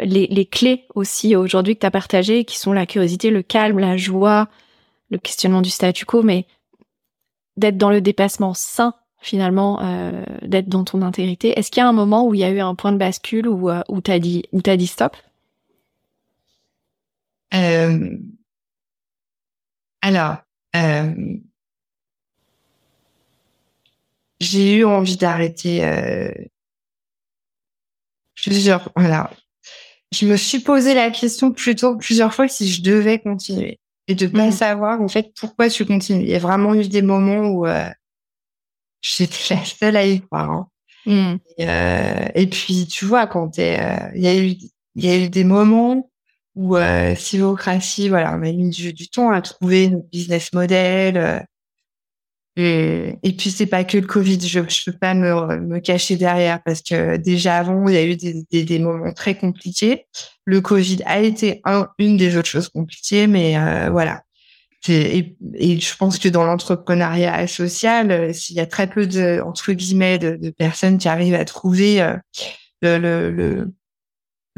les, 0.00 0.26
les, 0.28 0.46
clés 0.46 0.86
aussi 0.94 1.34
aujourd'hui 1.34 1.74
que 1.74 1.80
tu 1.80 1.86
as 1.86 1.90
partagées, 1.90 2.44
qui 2.44 2.56
sont 2.58 2.72
la 2.72 2.86
curiosité, 2.86 3.30
le 3.30 3.42
calme, 3.42 3.78
la 3.78 3.96
joie, 3.96 4.48
le 5.10 5.18
questionnement 5.18 5.62
du 5.62 5.70
statu 5.70 6.04
quo, 6.04 6.22
mais 6.22 6.46
d'être 7.56 7.76
dans 7.76 7.90
le 7.90 8.00
dépassement 8.00 8.54
sain 8.54 8.94
finalement, 9.20 9.80
euh, 9.82 10.24
d'être 10.42 10.68
dans 10.68 10.84
ton 10.84 11.02
intégrité? 11.02 11.58
Est-ce 11.58 11.70
qu'il 11.70 11.80
y 11.80 11.84
a 11.84 11.88
un 11.88 11.92
moment 11.92 12.26
où 12.26 12.34
il 12.34 12.40
y 12.40 12.44
a 12.44 12.50
eu 12.50 12.60
un 12.60 12.74
point 12.74 12.92
de 12.92 12.98
bascule 12.98 13.48
où, 13.48 13.68
euh, 13.68 13.82
où 13.88 14.00
t'as 14.00 14.18
dit 14.18 14.44
où 14.52 14.62
t'as 14.62 14.76
dit 14.76 14.86
stop? 14.86 15.16
Euh, 17.54 18.16
Alors, 20.02 20.36
euh, 20.76 21.14
j'ai 24.40 24.76
eu 24.76 24.84
envie 24.84 25.16
d'arrêter 25.16 25.84
euh, 25.84 26.32
plusieurs. 28.34 28.90
Voilà, 28.96 29.30
je 30.12 30.26
me 30.26 30.36
suis 30.36 30.60
posé 30.60 30.94
la 30.94 31.10
question 31.10 31.52
plutôt 31.52 31.96
plusieurs 31.96 32.32
fois 32.32 32.48
si 32.48 32.70
je 32.70 32.82
devais 32.82 33.18
continuer 33.18 33.78
et 34.06 34.14
de 34.14 34.26
pas 34.26 34.48
mmh. 34.48 34.52
savoir 34.52 35.00
en 35.00 35.08
fait 35.08 35.32
pourquoi 35.38 35.68
tu 35.68 35.84
continues. 35.84 36.22
Il 36.22 36.28
y 36.28 36.34
a 36.34 36.38
vraiment 36.38 36.74
eu 36.74 36.88
des 36.88 37.02
moments 37.02 37.48
où 37.48 37.66
euh, 37.66 37.90
j'étais 39.02 39.54
la 39.54 39.64
seule 39.64 39.96
à 39.96 40.06
y 40.06 40.20
croire. 40.20 40.50
Hein. 40.50 40.68
Mmh. 41.06 41.36
Et, 41.58 41.68
euh, 41.68 42.28
et, 42.34 42.46
puis 42.46 42.86
tu 42.86 43.04
vois 43.04 43.26
quand 43.26 43.58
euh, 43.58 43.98
il 44.14 44.22
y 44.22 44.26
a 44.26 44.36
eu 44.36 44.56
il 44.94 45.04
y 45.04 45.10
a 45.10 45.16
eu 45.16 45.28
des 45.28 45.44
moments 45.44 46.10
où 46.58 46.76
euh, 46.76 47.14
Silocratie, 47.14 48.08
voilà, 48.08 48.32
on 48.32 48.42
a 48.42 48.52
mis 48.52 48.70
du, 48.70 49.08
temps 49.08 49.30
à 49.30 49.40
trouver 49.40 49.90
notre 49.90 50.08
business 50.10 50.52
model. 50.52 51.16
Euh, 51.16 51.38
et, 52.56 53.16
et, 53.22 53.32
puis 53.36 53.52
c'est 53.52 53.66
pas 53.66 53.84
que 53.84 53.96
le 53.96 54.06
Covid, 54.08 54.40
je 54.40 54.60
je 54.68 54.90
peux 54.90 54.98
pas 54.98 55.14
me, 55.14 55.60
me 55.60 55.78
cacher 55.78 56.16
derrière 56.16 56.60
parce 56.64 56.82
que 56.82 57.16
déjà 57.16 57.58
avant 57.58 57.86
il 57.86 57.94
y 57.94 57.96
a 57.96 58.04
eu 58.04 58.16
des, 58.16 58.44
des, 58.50 58.64
des 58.64 58.78
moments 58.80 59.12
très 59.12 59.36
compliqués. 59.36 60.06
Le 60.44 60.60
Covid 60.60 60.98
a 61.06 61.20
été 61.20 61.60
un, 61.64 61.86
une 62.00 62.16
des 62.16 62.36
autres 62.36 62.48
choses 62.48 62.68
compliquées, 62.68 63.28
mais 63.28 63.56
euh, 63.56 63.90
voilà. 63.90 64.22
Et, 64.88 65.36
et, 65.54 65.78
je 65.78 65.96
pense 65.96 66.18
que 66.18 66.28
dans 66.28 66.44
l'entrepreneuriat 66.44 67.46
social, 67.46 68.10
euh, 68.10 68.32
s'il 68.32 68.56
y 68.56 68.60
a 68.60 68.66
très 68.66 68.88
peu 68.88 69.06
de 69.06 69.40
entre 69.44 69.72
guillemets 69.72 70.18
de, 70.18 70.34
de 70.34 70.50
personnes 70.50 70.98
qui 70.98 71.08
arrivent 71.08 71.34
à 71.34 71.44
trouver 71.44 72.02
euh, 72.02 72.16
le, 72.82 73.30
le, 73.30 73.72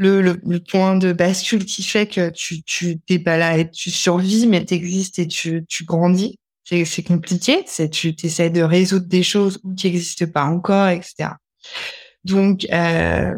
le, 0.01 0.21
le, 0.21 0.41
le, 0.45 0.59
point 0.59 0.95
de 0.95 1.13
bascule 1.13 1.65
qui 1.65 1.83
fait 1.83 2.07
que 2.07 2.29
tu 2.29 2.63
tu 2.63 2.99
t'es 2.99 3.19
pas 3.19 3.37
là 3.37 3.57
et 3.57 3.69
tu 3.69 3.91
survis, 3.91 4.47
mais 4.47 4.65
tu 4.65 4.73
existes 4.73 5.19
et 5.19 5.27
tu 5.27 5.65
tu 5.67 5.85
grandis 5.85 6.37
c'est 6.85 7.03
compliqué. 7.03 7.63
C'est 7.67 7.89
tu 7.89 8.15
essaies 8.23 8.49
de 8.49 8.61
résoudre 8.61 9.05
des 9.07 9.23
choses 9.23 9.59
qui 9.77 9.87
n'existent 9.87 10.27
pas 10.27 10.45
encore, 10.45 10.87
etc. 10.87 11.31
Donc 12.23 12.65
euh, 12.71 13.33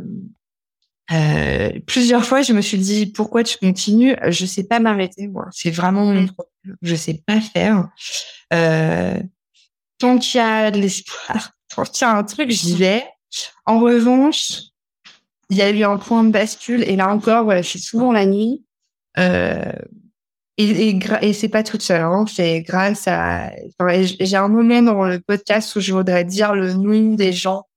euh, 1.12 1.72
plusieurs 1.88 2.26
fois, 2.26 2.42
je 2.42 2.54
me 2.54 2.62
suis 2.62 2.78
dit 2.78 3.08
pourquoi 3.08 3.44
tu 3.44 3.58
continues? 3.58 4.16
Je 4.28 4.46
sais 4.46 4.64
pas 4.64 4.80
m'arrêter. 4.80 5.28
Moi, 5.28 5.48
c'est 5.52 5.72
vraiment 5.72 6.06
mon 6.06 6.22
mmh. 6.22 6.32
problème. 6.32 6.78
Je 6.82 6.96
sais 6.96 7.24
pas 7.26 7.42
faire. 7.42 7.90
Euh, 8.54 9.20
tant 9.98 10.18
qu'il 10.18 10.40
y 10.40 10.42
a 10.42 10.72
de 10.72 10.80
l'espoir, 10.80 11.52
tant 11.76 11.84
qu'il 11.84 12.06
y 12.06 12.10
a 12.10 12.16
un 12.16 12.24
truc, 12.24 12.50
j'y 12.52 12.76
vais. 12.76 13.04
En 13.66 13.80
revanche, 13.80 14.62
il 15.54 15.58
y 15.58 15.62
a 15.62 15.70
eu 15.70 15.84
un 15.84 15.98
point 15.98 16.24
de 16.24 16.32
bascule 16.32 16.84
et 16.84 16.96
là 16.96 17.10
encore, 17.10 17.44
voilà, 17.44 17.62
je 17.62 17.70
suis 17.70 17.80
souvent 17.80 18.12
la 18.12 18.26
nuit. 18.26 18.66
Euh, 19.20 19.72
et, 20.58 20.90
et, 20.90 21.00
et 21.22 21.34
c'est 21.34 21.50
pas 21.50 21.62
toute 21.64 21.84
seule, 21.84 22.02
hein, 22.02 22.26
c'est 22.28 22.62
grâce 22.62 23.08
à. 23.08 23.52
J'ai 24.20 24.36
un 24.36 24.48
moment 24.48 24.82
dans 24.82 25.04
le 25.06 25.20
podcast 25.20 25.76
où 25.76 25.80
je 25.80 25.94
voudrais 25.94 26.26
dire 26.26 26.56
le 26.56 26.74
nom 26.74 27.14
des 27.14 27.34
gens 27.34 27.68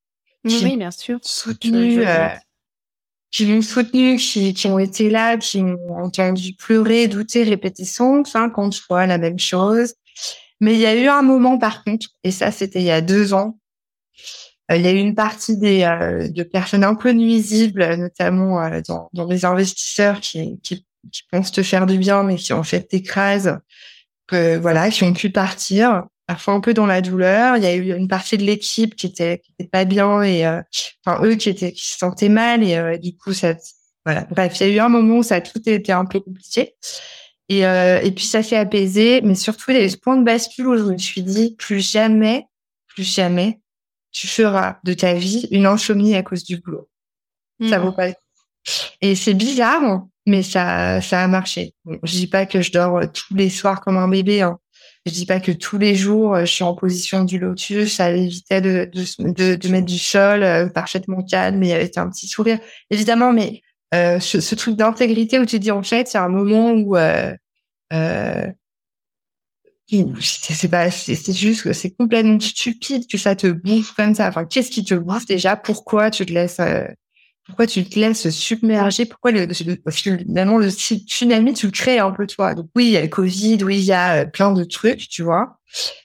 qui 0.48 0.64
oui, 0.64 0.76
bien 0.76 0.90
sûr. 0.90 1.18
soutenu, 1.22 2.06
euh, 2.06 2.28
qui 3.30 3.46
m'ont 3.46 3.62
soutenu, 3.62 4.16
qui, 4.16 4.54
qui 4.54 4.66
ont 4.68 4.78
été 4.78 5.10
là, 5.10 5.36
qui 5.36 5.62
m'ont 5.62 5.98
entendu 6.02 6.54
pleurer, 6.54 7.08
douter, 7.08 7.42
répéter 7.42 7.84
50 7.84 8.74
fois 8.76 9.06
la 9.06 9.18
même 9.18 9.38
chose. 9.38 9.94
Mais 10.60 10.74
il 10.74 10.80
y 10.80 10.86
a 10.86 10.94
eu 10.94 11.08
un 11.08 11.22
moment 11.22 11.58
par 11.58 11.84
contre, 11.84 12.06
et 12.24 12.30
ça 12.30 12.50
c'était 12.50 12.80
il 12.80 12.86
y 12.86 12.90
a 12.90 13.02
deux 13.02 13.34
ans, 13.34 13.58
il 14.74 14.82
y 14.82 14.88
a 14.88 14.92
eu 14.92 14.98
une 14.98 15.14
partie 15.14 15.56
des 15.56 15.84
euh, 15.84 16.28
de 16.28 16.42
personnes 16.42 16.84
un 16.84 16.94
peu 16.94 17.12
nuisibles, 17.12 17.94
notamment 17.96 18.62
euh, 18.62 18.80
dans, 18.86 19.08
dans 19.12 19.26
les 19.26 19.44
investisseurs 19.44 20.20
qui, 20.20 20.58
qui, 20.60 20.84
qui, 21.12 21.22
pensent 21.30 21.52
te 21.52 21.62
faire 21.62 21.86
du 21.86 21.98
bien, 21.98 22.24
mais 22.24 22.36
qui 22.36 22.52
en 22.52 22.64
fait 22.64 22.82
t'écrasent, 22.82 23.58
que 24.26 24.56
voilà, 24.56 24.90
qui 24.90 25.04
ont 25.04 25.12
pu 25.12 25.30
partir, 25.30 26.04
parfois 26.26 26.54
un 26.54 26.60
peu 26.60 26.74
dans 26.74 26.86
la 26.86 27.00
douleur. 27.00 27.56
Il 27.56 27.62
y 27.62 27.66
a 27.66 27.74
eu 27.74 27.96
une 27.96 28.08
partie 28.08 28.38
de 28.38 28.44
l'équipe 28.44 28.96
qui 28.96 29.06
était, 29.06 29.38
qui 29.38 29.52
était 29.52 29.68
pas 29.68 29.84
bien 29.84 30.22
et 30.22 30.44
enfin 31.04 31.24
eux 31.24 31.36
qui 31.36 31.48
étaient 31.48 31.72
qui 31.72 31.86
se 31.86 31.98
sentaient 31.98 32.28
mal 32.28 32.64
et 32.64 32.98
du 32.98 33.16
coup 33.16 33.32
ça 33.32 33.54
voilà. 34.04 34.26
Bref, 34.30 34.60
il 34.60 34.66
y 34.68 34.70
a 34.70 34.72
eu 34.74 34.78
un 34.78 34.88
moment 34.88 35.18
où 35.18 35.22
ça 35.22 35.36
a 35.36 35.40
tout 35.40 35.60
été 35.68 35.90
un 35.92 36.04
peu 36.04 36.20
compliqué. 36.20 36.74
Et, 37.48 37.60
et 37.60 38.12
puis 38.14 38.24
ça 38.24 38.42
s'est 38.42 38.56
apaisé, 38.56 39.20
mais 39.22 39.36
surtout 39.36 39.70
il 39.70 39.76
y 39.76 39.80
a 39.80 39.84
eu 39.84 39.90
ce 39.90 39.96
point 39.96 40.16
de 40.16 40.24
bascule 40.24 40.66
où 40.66 40.76
je 40.76 40.82
me 40.82 40.98
suis 40.98 41.22
dit 41.22 41.54
plus 41.56 41.80
jamais, 41.80 42.46
plus 42.88 43.04
jamais 43.04 43.60
tu 44.16 44.26
feras 44.28 44.78
de 44.82 44.94
ta 44.94 45.12
vie 45.12 45.46
une 45.50 45.66
insomnie 45.66 46.16
à 46.16 46.22
cause 46.22 46.42
du 46.42 46.56
boulot. 46.56 46.88
Ça 47.68 47.78
vaut 47.78 47.90
mm. 47.90 47.96
pas. 47.96 48.08
Et 49.02 49.14
c'est 49.14 49.34
bizarre, 49.34 50.06
mais 50.26 50.42
ça, 50.42 51.02
ça 51.02 51.22
a 51.22 51.28
marché. 51.28 51.74
je 52.02 52.12
dis 52.12 52.26
pas 52.26 52.46
que 52.46 52.62
je 52.62 52.72
dors 52.72 52.98
euh, 52.98 53.06
tous 53.12 53.34
les 53.34 53.50
soirs 53.50 53.82
comme 53.82 53.98
un 53.98 54.08
bébé. 54.08 54.40
Hein. 54.40 54.58
Je 55.04 55.12
dis 55.12 55.26
pas 55.26 55.38
que 55.38 55.52
tous 55.52 55.76
les 55.76 55.94
jours 55.94 56.34
euh, 56.34 56.40
je 56.40 56.52
suis 56.52 56.64
en 56.64 56.74
position 56.74 57.24
du 57.24 57.38
lotus. 57.38 57.94
Ça 57.94 58.10
évitait 58.10 58.62
de, 58.62 58.90
de, 58.90 59.54
de, 59.54 59.68
mettre 59.68 59.86
du 59.86 59.98
sol 59.98 60.42
euh, 60.42 60.66
parfaitement 60.66 61.22
calme, 61.22 61.58
mais 61.58 61.74
avec 61.74 61.98
un 61.98 62.08
petit 62.08 62.26
sourire. 62.26 62.58
Évidemment, 62.90 63.34
mais 63.34 63.60
euh, 63.94 64.18
ce, 64.18 64.40
ce, 64.40 64.54
truc 64.54 64.76
d'intégrité 64.76 65.38
où 65.38 65.44
tu 65.44 65.58
dis 65.58 65.70
en 65.70 65.82
fait, 65.82 66.08
c'est 66.08 66.18
un 66.18 66.30
moment 66.30 66.72
où 66.72 66.96
euh, 66.96 67.32
c'est 69.88 70.68
pas, 70.68 70.90
c'est 70.90 71.32
juste 71.32 71.62
que 71.62 71.72
c'est 71.72 71.90
complètement 71.90 72.40
stupide 72.40 73.06
que 73.06 73.18
ça 73.18 73.36
te 73.36 73.46
bouffe 73.46 73.92
comme 73.92 74.14
ça. 74.14 74.28
Enfin, 74.28 74.44
qu'est-ce 74.44 74.70
qui 74.70 74.84
te 74.84 74.94
bouffe 74.94 75.26
déjà? 75.26 75.56
Pourquoi 75.56 76.10
tu 76.10 76.26
te 76.26 76.32
laisses, 76.32 76.58
euh, 76.58 76.84
pourquoi 77.46 77.68
tu 77.68 77.84
te 77.84 77.98
laisses 77.98 78.28
submerger? 78.30 79.06
Pourquoi 79.06 79.30
le, 79.30 79.46
finalement 79.90 80.58
le 80.58 80.70
tsunami 80.70 81.54
tu 81.54 81.66
le 81.66 81.72
crées 81.72 82.00
un 82.00 82.10
peu 82.10 82.26
toi? 82.26 82.54
Donc 82.54 82.68
oui, 82.74 82.86
il 82.86 82.90
y 82.92 82.96
a 82.96 83.02
le 83.02 83.08
Covid, 83.08 83.62
oui, 83.62 83.78
il 83.78 83.84
y 83.84 83.92
a 83.92 84.22
euh, 84.22 84.26
plein 84.26 84.52
de 84.52 84.64
trucs, 84.64 85.08
tu 85.08 85.22
vois. 85.22 85.58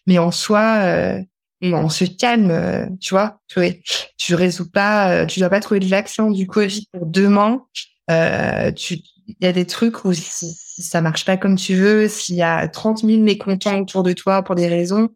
Mais 0.05 0.19
en 0.19 0.29
soi, 0.29 0.81
euh, 0.83 1.19
on 1.63 1.89
se 1.89 2.05
calme, 2.05 2.97
tu 2.99 3.15
vois. 3.15 3.39
Tu, 4.17 4.35
résous 4.35 4.69
pas, 4.69 5.25
tu 5.25 5.39
dois 5.39 5.49
pas 5.49 5.59
trouver 5.59 5.79
de 5.79 5.87
vaccin 5.87 6.29
du 6.29 6.45
Covid 6.45 6.87
pour 6.91 7.05
demain. 7.07 7.65
tu 8.75 8.97
il 9.39 9.45
y 9.45 9.47
a 9.47 9.53
des 9.53 9.65
trucs 9.65 10.05
où 10.05 10.13
si, 10.13 10.53
ça 10.81 11.01
marche 11.01 11.25
pas 11.25 11.37
comme 11.37 11.55
tu 11.55 11.75
veux, 11.75 12.07
s'il 12.07 12.35
y 12.35 12.41
a 12.41 12.67
30 12.67 12.99
000 13.05 13.21
mécontents 13.21 13.79
autour 13.79 14.03
de 14.03 14.13
toi 14.13 14.43
pour 14.43 14.55
des 14.55 14.67
raisons, 14.67 15.09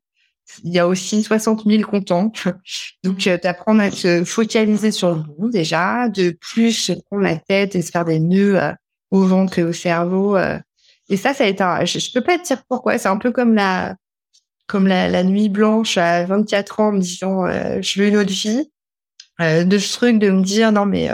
il 0.63 0.73
y 0.73 0.79
a 0.79 0.87
aussi 0.87 1.23
60 1.23 1.63
000 1.65 1.83
contents. 1.89 2.31
Donc, 3.03 3.27
euh, 3.27 3.37
d'apprendre 3.41 3.81
à 3.81 3.89
te 3.89 4.23
focaliser 4.23 4.91
sur 4.91 5.15
le 5.15 5.21
bout 5.21 5.49
déjà, 5.49 6.09
de 6.09 6.31
plus 6.31 6.91
prendre 7.07 7.23
la 7.23 7.37
tête 7.37 7.75
et 7.75 7.81
se 7.81 7.91
faire 7.91 8.05
des 8.05 8.19
nœuds 8.19 8.61
euh, 8.61 8.73
au 9.11 9.23
ventre 9.25 9.59
et 9.59 9.63
au 9.63 9.73
cerveau. 9.73 10.37
Euh. 10.37 10.59
Et 11.09 11.17
ça, 11.17 11.33
ça 11.33 11.43
a 11.43 11.47
été 11.47 11.63
un... 11.63 11.85
je, 11.85 12.11
peux 12.13 12.21
pas 12.21 12.37
te 12.37 12.45
dire 12.45 12.63
pourquoi. 12.67 12.97
C'est 12.97 13.07
un 13.07 13.17
peu 13.17 13.31
comme 13.31 13.55
la, 13.55 13.95
comme 14.67 14.87
la, 14.87 15.09
la, 15.09 15.23
nuit 15.23 15.49
blanche 15.49 15.97
à 15.97 16.25
24 16.25 16.79
ans, 16.79 16.87
en 16.87 16.91
me 16.93 17.01
disant, 17.01 17.45
je 17.81 17.99
veux 17.99 18.07
une 18.07 18.17
autre 18.17 18.31
vie. 18.31 18.71
de 19.39 19.77
ce 19.77 19.93
truc 19.93 20.17
de 20.17 20.31
me 20.31 20.41
dire, 20.41 20.71
non, 20.71 20.87
mais 20.87 21.09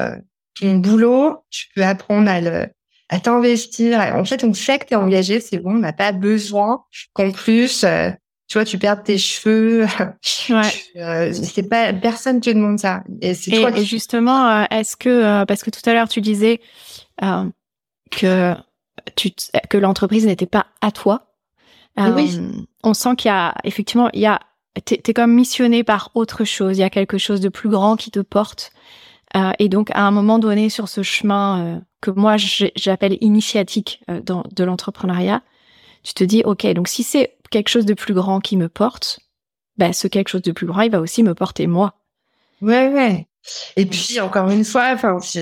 ton 0.59 0.77
boulot, 0.77 1.43
tu 1.49 1.67
peux 1.75 1.83
apprendre 1.83 2.29
à 2.29 2.39
le, 2.39 2.67
à 3.11 3.19
t'investir. 3.19 3.99
En 4.15 4.25
fait, 4.25 4.43
on 4.43 4.53
sait 4.53 4.79
que 4.79 4.85
t'es 4.85 4.95
engagé, 4.95 5.39
c'est 5.39 5.59
bon, 5.59 5.75
on 5.75 5.79
n'a 5.79 5.93
pas 5.93 6.11
besoin 6.11 6.83
qu'en 7.13 7.31
plus, 7.31 7.83
euh, 7.83 8.09
tu 8.47 8.57
vois, 8.57 8.65
tu 8.65 8.79
perds 8.79 9.03
tes 9.03 9.17
cheveux. 9.17 9.85
Ouais. 10.49 10.61
Euh, 10.97 11.33
c'est 11.33 11.69
pas 11.69 11.93
personne 11.93 12.41
te 12.41 12.49
demande 12.49 12.79
ça. 12.79 13.03
Et, 13.21 13.33
c'est 13.33 13.51
toi 13.51 13.71
et 13.77 13.85
justement, 13.85 14.47
euh, 14.49 14.63
est-ce 14.71 14.97
que 14.97 15.43
parce 15.45 15.63
que 15.63 15.69
tout 15.69 15.87
à 15.89 15.93
l'heure 15.93 16.09
tu 16.09 16.19
disais 16.19 16.59
que 18.11 18.55
tu 19.15 19.29
que 19.69 19.77
l'entreprise 19.77 20.25
n'était 20.25 20.45
pas 20.45 20.67
à 20.81 20.91
toi. 20.91 21.33
oui. 21.97 22.39
On 22.83 22.93
sent 22.93 23.15
qu'il 23.17 23.29
y 23.29 23.33
a 23.33 23.55
effectivement 23.63 24.09
il 24.13 24.21
y 24.21 24.25
a 24.25 24.39
t'es 24.85 25.01
es 25.05 25.13
comme 25.13 25.33
missionné 25.33 25.83
par 25.83 26.11
autre 26.15 26.43
chose. 26.43 26.77
Il 26.77 26.81
y 26.81 26.83
a 26.83 26.89
quelque 26.89 27.17
chose 27.17 27.41
de 27.41 27.49
plus 27.49 27.69
grand 27.69 27.95
qui 27.95 28.11
te 28.11 28.19
porte. 28.19 28.71
Euh, 29.35 29.51
et 29.59 29.69
donc, 29.69 29.89
à 29.93 30.05
un 30.05 30.11
moment 30.11 30.39
donné, 30.39 30.69
sur 30.69 30.89
ce 30.89 31.03
chemin 31.03 31.61
euh, 31.65 31.79
que 32.01 32.11
moi 32.11 32.35
j'appelle 32.37 33.17
initiatique 33.21 34.03
euh, 34.09 34.21
dans, 34.21 34.43
de 34.51 34.63
l'entrepreneuriat, 34.63 35.41
tu 36.03 36.13
te 36.13 36.23
dis, 36.23 36.41
ok, 36.43 36.65
donc 36.73 36.87
si 36.87 37.03
c'est 37.03 37.37
quelque 37.51 37.69
chose 37.69 37.85
de 37.85 37.93
plus 37.93 38.13
grand 38.13 38.39
qui 38.39 38.57
me 38.57 38.69
porte, 38.69 39.19
bah, 39.77 39.93
ce 39.93 40.07
quelque 40.07 40.29
chose 40.29 40.41
de 40.41 40.51
plus 40.51 40.67
grand, 40.67 40.81
il 40.81 40.91
va 40.91 40.99
aussi 40.99 41.23
me 41.23 41.33
porter 41.33 41.67
moi. 41.67 41.95
Ouais, 42.61 42.89
ouais. 42.89 43.27
Et 43.75 43.85
puis 43.85 44.19
encore 44.19 44.49
une 44.49 44.65
fois, 44.65 44.91
enfin, 44.93 45.17
je, 45.19 45.41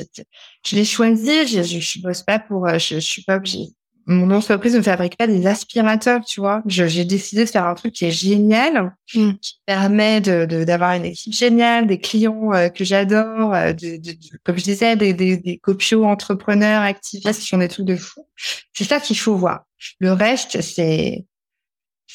je 0.65 0.75
l'ai 0.75 0.85
choisi. 0.85 1.47
Je, 1.47 1.63
je, 1.63 1.79
je, 1.79 2.01
bosse 2.01 2.23
pas 2.23 2.39
pour, 2.39 2.67
je, 2.69 2.95
je 2.95 2.99
suis 2.99 3.23
pas 3.23 3.35
obligée 3.35 3.73
mon 4.09 4.31
entreprise 4.31 4.75
ne 4.75 4.81
fabrique 4.81 5.17
pas 5.17 5.27
des 5.27 5.45
aspirateurs, 5.45 6.25
tu 6.25 6.39
vois. 6.39 6.63
J'ai 6.65 7.05
décidé 7.05 7.45
de 7.45 7.49
faire 7.49 7.67
un 7.67 7.75
truc 7.75 7.93
qui 7.93 8.05
est 8.05 8.11
génial, 8.11 8.95
mm. 9.13 9.33
qui 9.39 9.61
permet 9.67 10.19
de 10.19 10.45
d'avoir 10.63 10.93
une 10.93 11.05
équipe 11.05 11.33
géniale, 11.33 11.85
des 11.85 11.99
clients 11.99 12.51
euh, 12.53 12.69
que 12.69 12.83
j'adore, 12.83 13.53
euh, 13.53 13.71
de, 13.73 13.97
de, 13.97 14.17
comme 14.43 14.57
je 14.57 14.63
disais, 14.63 14.95
des, 14.95 15.13
des, 15.13 15.37
des 15.37 15.59
copios 15.59 16.05
entrepreneurs, 16.05 16.81
activistes 16.81 17.41
qui 17.41 17.49
font 17.49 17.59
des 17.59 17.67
trucs 17.67 17.85
de 17.85 17.95
fou. 17.95 18.25
C'est 18.73 18.85
ça 18.85 18.99
qu'il 18.99 19.17
faut 19.17 19.35
voir. 19.35 19.65
Le 19.99 20.11
reste, 20.11 20.59
c'est 20.61 21.25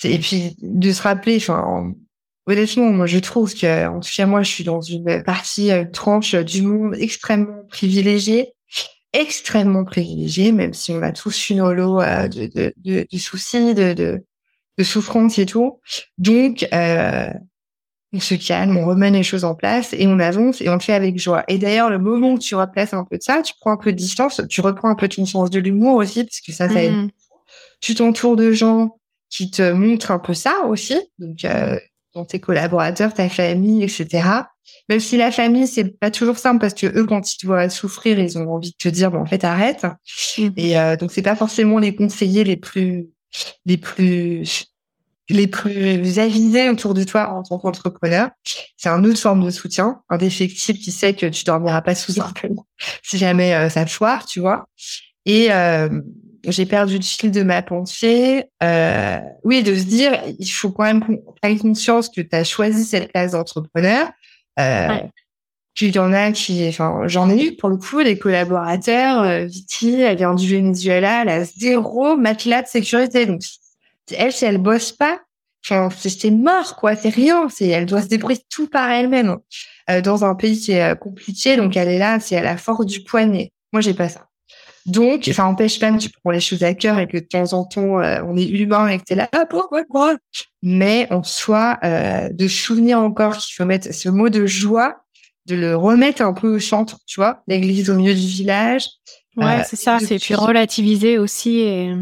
et 0.02 0.18
puis 0.18 0.56
de 0.60 0.90
se 0.90 1.00
rappeler. 1.00 1.36
Enfin, 1.36 1.94
honnêtement, 2.46 2.90
moi, 2.90 3.06
je 3.06 3.20
trouve 3.20 3.54
que, 3.54 3.86
en 3.86 4.00
tout 4.00 4.10
cas, 4.16 4.26
moi, 4.26 4.42
je 4.42 4.50
suis 4.50 4.64
dans 4.64 4.80
une 4.80 5.22
partie, 5.22 5.70
une 5.70 5.92
tranche 5.92 6.34
du 6.34 6.62
monde 6.62 6.96
extrêmement 6.98 7.62
privilégiée 7.68 8.53
extrêmement 9.14 9.84
privilégié, 9.84 10.52
même 10.52 10.74
si 10.74 10.92
on 10.92 11.02
a 11.02 11.12
tous 11.12 11.48
une 11.48 11.60
holo 11.60 12.02
euh, 12.02 12.28
de, 12.28 12.46
de, 12.46 12.74
de, 12.76 13.06
de, 13.10 13.18
soucis, 13.18 13.72
de, 13.72 13.94
de, 13.94 14.24
de 14.76 14.84
souffrance 14.84 15.38
et 15.38 15.46
tout. 15.46 15.80
Donc, 16.18 16.66
euh, 16.74 17.30
on 18.12 18.20
se 18.20 18.34
calme, 18.34 18.76
on 18.76 18.84
remet 18.84 19.10
les 19.10 19.22
choses 19.22 19.44
en 19.44 19.54
place 19.54 19.92
et 19.92 20.06
on 20.06 20.18
avance 20.18 20.60
et 20.60 20.68
on 20.68 20.74
le 20.74 20.80
fait 20.80 20.92
avec 20.92 21.18
joie. 21.18 21.44
Et 21.48 21.58
d'ailleurs, 21.58 21.90
le 21.90 21.98
moment 21.98 22.32
où 22.32 22.38
tu 22.38 22.54
replaces 22.54 22.92
un 22.92 23.04
peu 23.04 23.16
de 23.16 23.22
ça, 23.22 23.42
tu 23.42 23.54
prends 23.60 23.72
un 23.72 23.76
peu 23.76 23.92
de 23.92 23.96
distance, 23.96 24.42
tu 24.48 24.60
reprends 24.60 24.88
un 24.88 24.94
peu 24.94 25.08
ton 25.08 25.26
sens 25.26 25.50
de 25.50 25.58
l'humour 25.58 25.96
aussi, 25.96 26.24
parce 26.24 26.40
que 26.40 26.52
ça, 26.52 26.68
ça 26.68 26.82
aide. 26.82 26.92
Mmh. 26.92 27.10
Tu 27.80 27.94
t'entoures 27.94 28.36
de 28.36 28.52
gens 28.52 28.98
qui 29.30 29.50
te 29.50 29.72
montrent 29.72 30.10
un 30.10 30.18
peu 30.18 30.34
ça 30.34 30.64
aussi, 30.66 30.96
donc 31.18 31.44
euh, 31.44 31.78
dans 32.14 32.24
tes 32.24 32.38
collaborateurs, 32.40 33.12
ta 33.12 33.28
famille, 33.28 33.82
etc. 33.82 34.28
Même 34.88 35.00
si 35.00 35.16
la 35.16 35.30
famille, 35.30 35.66
c'est 35.66 35.98
pas 35.98 36.10
toujours 36.10 36.38
simple 36.38 36.60
parce 36.60 36.74
que 36.74 36.86
eux, 36.86 37.04
quand 37.06 37.32
ils 37.32 37.36
te 37.38 37.46
voient 37.46 37.68
souffrir, 37.68 38.18
ils 38.18 38.38
ont 38.38 38.48
envie 38.52 38.70
de 38.70 38.76
te 38.76 38.88
dire, 38.88 39.10
bon, 39.10 39.20
en 39.20 39.26
fait, 39.26 39.44
arrête. 39.44 39.86
Mmh. 40.38 40.48
Et 40.56 40.78
euh, 40.78 40.96
donc, 40.96 41.12
c'est 41.12 41.22
pas 41.22 41.36
forcément 41.36 41.78
les 41.78 41.94
conseillers 41.94 42.44
les 42.44 42.56
plus, 42.56 43.08
les 43.66 43.76
plus, 43.76 44.66
les 45.28 45.46
plus 45.46 46.18
avisés 46.18 46.68
autour 46.68 46.94
de 46.94 47.04
toi 47.04 47.30
en 47.30 47.42
tant 47.42 47.58
qu'entrepreneur. 47.58 48.30
C'est 48.76 48.88
un 48.88 49.04
autre 49.04 49.18
forme 49.18 49.44
de 49.44 49.50
soutien, 49.50 50.02
un 50.10 50.18
défectif 50.18 50.78
qui 50.78 50.92
sait 50.92 51.14
que 51.14 51.26
tu 51.26 51.44
dormiras 51.44 51.82
pas 51.82 51.94
sous 51.94 52.20
un 52.20 52.30
pont 52.32 52.64
si 53.02 53.18
jamais 53.18 53.54
euh, 53.54 53.68
ça 53.68 53.86
foire, 53.86 54.26
tu 54.26 54.40
vois. 54.40 54.68
Et 55.26 55.50
euh, 55.50 55.88
j'ai 56.46 56.66
perdu 56.66 56.96
le 56.96 57.02
fil 57.02 57.30
de 57.30 57.42
ma 57.42 57.62
pensée. 57.62 58.44
Euh, 58.62 59.18
oui, 59.44 59.62
de 59.62 59.74
se 59.74 59.84
dire, 59.84 60.20
il 60.38 60.46
faut 60.46 60.70
quand 60.70 60.84
même 60.84 61.00
prendre 61.00 61.58
conscience 61.60 62.08
que 62.08 62.20
tu 62.20 62.36
as 62.36 62.44
choisi 62.44 62.84
cette 62.84 63.10
place 63.12 63.32
d'entrepreneur 63.32 64.10
euh, 64.58 64.98
Puis 65.74 65.88
il 65.88 65.94
y 65.94 65.98
en 65.98 66.12
a 66.12 66.32
qui, 66.32 66.66
enfin, 66.68 67.02
j'en 67.06 67.28
ai 67.30 67.46
eu 67.46 67.56
pour 67.56 67.68
le 67.68 67.76
coup 67.76 68.02
des 68.02 68.18
collaborateurs. 68.18 69.22
Euh, 69.22 69.44
Viti, 69.44 70.00
elle 70.00 70.16
vient 70.16 70.34
du 70.34 70.48
Venezuela, 70.48 71.22
elle 71.22 71.28
a 71.28 71.44
zéro 71.44 72.16
matelas 72.16 72.62
de 72.62 72.68
sécurité. 72.68 73.26
Donc 73.26 73.42
elle, 74.12 74.32
si 74.32 74.44
elle 74.44 74.58
bosse 74.58 74.92
pas, 74.92 75.20
enfin, 75.64 75.88
c'est 75.90 76.30
mort 76.30 76.76
quoi, 76.76 76.94
c'est 76.96 77.08
rien. 77.08 77.48
C'est, 77.48 77.68
elle 77.68 77.86
doit 77.86 78.02
se 78.02 78.08
débrouiller 78.08 78.40
tout 78.50 78.68
par 78.68 78.90
elle-même 78.90 79.38
euh, 79.90 80.00
dans 80.00 80.24
un 80.24 80.34
pays 80.34 80.58
qui 80.58 80.72
est 80.72 80.92
euh, 80.92 80.94
compliqué. 80.94 81.56
Donc 81.56 81.76
elle 81.76 81.88
est 81.88 81.98
là, 81.98 82.20
c'est 82.20 82.36
à 82.36 82.42
la 82.42 82.56
force 82.56 82.86
du 82.86 83.02
poignet. 83.02 83.52
Moi, 83.72 83.80
j'ai 83.80 83.94
pas 83.94 84.08
ça. 84.08 84.28
Donc, 84.86 85.30
ça 85.32 85.46
empêche 85.46 85.78
pas 85.78 85.90
que 85.92 85.98
tu 85.98 86.10
prends 86.10 86.30
les 86.30 86.40
choses 86.40 86.62
à 86.62 86.74
cœur 86.74 86.98
et 86.98 87.06
que 87.06 87.16
de 87.16 87.24
temps 87.24 87.54
en 87.54 87.64
temps, 87.64 88.00
euh, 88.00 88.22
on 88.26 88.36
est 88.36 88.46
humain 88.46 88.88
et 88.88 88.98
que 88.98 89.04
t'es 89.04 89.14
là, 89.14 89.28
ah, 89.32 89.46
pourquoi, 89.48 89.84
quoi 89.84 90.16
Mais 90.62 91.06
en 91.10 91.22
soi, 91.22 91.78
euh, 91.84 92.28
de 92.30 92.48
souvenir 92.48 92.98
encore 92.98 93.36
qu'il 93.38 93.54
faut 93.54 93.64
mettre 93.64 93.94
ce 93.94 94.10
mot 94.10 94.28
de 94.28 94.44
joie, 94.44 95.04
de 95.46 95.54
le 95.54 95.74
remettre 95.74 96.20
un 96.20 96.34
peu 96.34 96.56
au 96.56 96.58
centre, 96.58 96.98
tu 97.06 97.20
vois, 97.20 97.42
l'église 97.48 97.88
au 97.88 97.94
milieu 97.94 98.14
du 98.14 98.26
village. 98.26 98.86
Ouais, 99.36 99.64
c'est 99.66 99.76
ça, 99.76 99.98
c'est 100.00 100.18
puis 100.18 100.34
relativiser 100.34 101.18
aussi 101.18 101.60
et... 101.60 101.92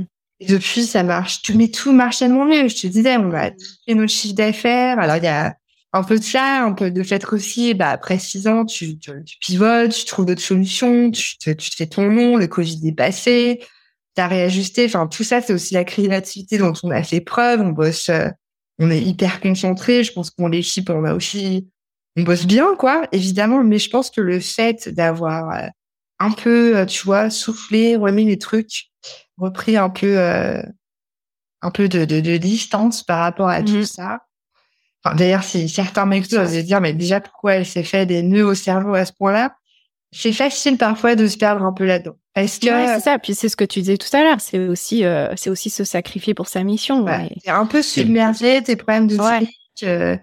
depuis, 0.47 0.85
ça 0.85 1.03
marche. 1.03 1.41
Tu 1.43 1.55
mets 1.55 1.70
tout 1.70 1.93
marche 1.93 2.18
tellement 2.18 2.45
mieux. 2.45 2.68
Je 2.68 2.76
te 2.76 2.87
disais, 2.89 3.16
on 3.16 3.28
va 3.28 3.51
faire 3.87 3.97
notre 3.97 4.12
chiffre 4.12 4.35
d'affaires. 4.35 4.99
Alors, 4.99 5.16
il 5.16 5.24
y 5.24 5.28
a 5.28 5.55
un 5.93 6.03
peu 6.03 6.18
de 6.18 6.24
ça, 6.24 6.62
un 6.64 6.72
peu 6.72 6.90
de 6.90 7.03
fait 7.03 7.24
aussi, 7.32 7.74
bah, 7.74 7.90
après 7.90 8.18
six 8.18 8.47
ans, 8.49 8.64
tu, 8.64 8.99
tu, 8.99 9.12
pivotes, 9.40 9.93
tu 9.93 10.05
trouves 10.07 10.26
d'autres 10.26 10.40
solutions, 10.40 11.11
tu, 11.11 11.36
tu, 11.38 11.70
fais 11.76 11.86
ton 11.86 12.11
nom, 12.11 12.36
le 12.36 12.47
Covid 12.47 12.80
est 12.88 12.97
passé, 12.97 13.62
t'as 14.14 14.26
réajusté. 14.26 14.86
Enfin, 14.86 15.07
tout 15.07 15.22
ça, 15.22 15.43
c'est 15.43 15.53
aussi 15.53 15.74
la 15.74 15.84
créativité 15.84 16.57
dont 16.57 16.72
on 16.82 16.90
a 16.90 17.03
fait 17.03 17.20
preuve. 17.20 17.61
On 17.61 17.70
bosse, 17.70 18.09
euh, 18.09 18.28
on 18.78 18.90
est 18.90 19.03
hyper 19.03 19.40
concentré. 19.40 20.03
Je 20.03 20.12
pense 20.12 20.30
qu'on 20.30 20.49
l'équipe, 20.49 20.88
on 20.88 21.05
a 21.05 21.14
aussi, 21.14 21.68
on 22.16 22.22
bosse 22.22 22.47
bien, 22.47 22.74
quoi, 22.76 23.07
évidemment. 23.12 23.62
Mais 23.62 23.78
je 23.78 23.90
pense 23.90 24.11
que 24.11 24.22
le 24.22 24.40
fait 24.40 24.88
d'avoir 24.88 25.55
euh, 25.55 25.68
un 26.20 26.30
peu, 26.30 26.78
euh, 26.78 26.86
tu 26.86 27.05
vois, 27.05 27.28
soufflé, 27.28 27.97
remis 27.97 28.24
les 28.24 28.38
trucs, 28.38 28.86
repris 29.36 29.76
un 29.76 29.90
peu, 29.90 30.18
un 31.61 31.70
peu 31.70 31.88
de, 31.88 32.07
de, 32.07 32.20
de, 32.20 32.36
distance 32.38 33.03
par 33.03 33.18
rapport 33.18 33.49
à 33.49 33.62
tout 33.62 33.76
mmh. 33.76 34.18
D'ailleurs, 35.15 35.43
si 35.43 35.69
certains 35.69 36.07
m'écoutent, 36.07 36.31
je 36.31 36.37
vais 36.37 36.63
dire, 36.63 36.81
mais 36.81 36.93
déjà, 36.93 37.21
pourquoi 37.21 37.55
elle 37.55 37.67
s'est 37.67 37.83
fait 37.83 38.07
des 38.07 38.23
nœuds 38.23 38.47
au 38.47 38.55
cerveau 38.55 38.95
à 38.95 39.05
ce 39.05 39.13
point-là? 39.13 39.57
C'est 40.13 40.33
facile 40.33 40.77
parfois 40.77 41.17
de 41.17 41.27
se 41.27 41.37
perdre 41.37 41.65
un 41.65 41.73
peu 41.73 41.85
là-dedans. 41.85 42.17
Est-ce 42.35 42.61
que 42.61 42.67
c'est 42.67 43.01
ça 43.01 43.19
Puis 43.19 43.35
c'est 43.35 43.49
ce 43.49 43.57
que 43.57 43.65
tu 43.65 43.81
disais 43.81 43.97
tout 43.97 44.15
à 44.15 44.23
l'heure. 44.23 44.41
C'est 44.41 44.59
aussi, 44.59 45.05
euh, 45.05 45.33
c'est 45.37 45.51
aussi 45.51 45.71
se 45.71 45.85
sacrifier 45.85 46.35
pour 46.35 46.49
sa 46.49 46.63
mission. 46.63 47.03
Ouais. 47.05 47.31
T'es 47.43 47.51
un 47.51 47.67
peu 47.67 47.83
submergé, 47.83 48.63
tes 48.63 48.77
problèmes 48.77 49.07
de 49.07 49.17
ouais. 49.17 49.49
euh, 49.83 50.17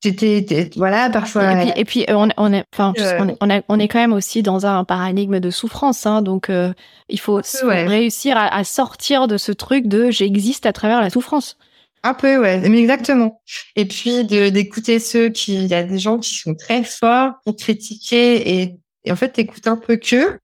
t'étais, 0.00 0.70
voilà, 0.76 1.10
parfois. 1.10 1.52
Et 1.52 1.56
puis, 1.56 1.72
et 1.76 1.84
puis 1.84 2.04
on, 2.08 2.28
on, 2.36 2.52
est, 2.52 2.64
enfin, 2.72 2.92
on, 2.98 3.28
est, 3.28 3.36
on, 3.40 3.50
est, 3.50 3.62
on 3.68 3.78
est 3.78 3.88
quand 3.88 3.98
même 3.98 4.12
aussi 4.12 4.42
dans 4.42 4.66
un 4.66 4.84
paradigme 4.84 5.38
de 5.38 5.50
souffrance. 5.50 6.06
Hein, 6.06 6.22
donc, 6.22 6.48
euh, 6.50 6.72
il 7.08 7.20
faut 7.20 7.40
réussir 7.62 8.36
à, 8.36 8.52
à, 8.52 8.64
sortir 8.64 9.28
de 9.28 9.36
ce 9.36 9.52
truc 9.52 9.86
de 9.86 10.10
j'existe 10.10 10.66
à 10.66 10.72
travers 10.72 11.00
la 11.00 11.10
souffrance. 11.10 11.58
Un 12.06 12.14
peu, 12.14 12.38
ouais, 12.38 12.68
mais 12.68 12.78
exactement. 12.78 13.42
Et 13.74 13.84
puis 13.84 14.24
d'écouter 14.24 15.00
ceux 15.00 15.28
qui, 15.28 15.56
il 15.56 15.66
y 15.66 15.74
a 15.74 15.82
des 15.82 15.98
gens 15.98 16.18
qui 16.18 16.36
sont 16.36 16.54
très 16.54 16.84
forts 16.84 17.32
pour 17.44 17.56
critiquer 17.56 18.60
et, 18.60 18.76
et 19.04 19.10
en 19.10 19.16
fait 19.16 19.30
t'écoutes 19.30 19.66
un 19.66 19.76
peu 19.76 19.96
que 19.96 20.38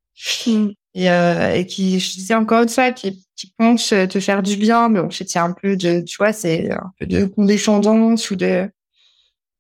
mm. 0.46 0.70
et, 0.94 1.08
euh, 1.08 1.54
et 1.54 1.64
qui, 1.66 2.00
je 2.00 2.14
disais 2.14 2.34
encore 2.34 2.62
une 2.62 2.68
fois, 2.68 2.90
qui, 2.90 3.24
qui 3.36 3.54
pensent 3.56 3.90
te 3.90 4.18
faire 4.18 4.42
du 4.42 4.56
bien, 4.56 4.88
mais 4.88 4.98
en 4.98 5.10
fait 5.10 5.28
c'est 5.28 5.38
un 5.38 5.52
peu 5.52 5.76
de, 5.76 6.00
tu 6.00 6.16
vois, 6.16 6.32
c'est 6.32 6.72
un 6.72 6.90
peu 6.98 7.06
de 7.06 7.26
condescendance 7.26 8.32
ou 8.32 8.34
de 8.34 8.68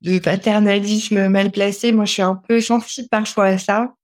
de 0.00 0.18
paternalisme 0.18 1.28
mal 1.28 1.52
placé. 1.52 1.92
Moi, 1.92 2.04
je 2.06 2.12
suis 2.14 2.22
un 2.22 2.34
peu 2.34 2.60
sensible 2.60 3.06
parfois 3.08 3.46
à 3.46 3.58
ça. 3.58 3.94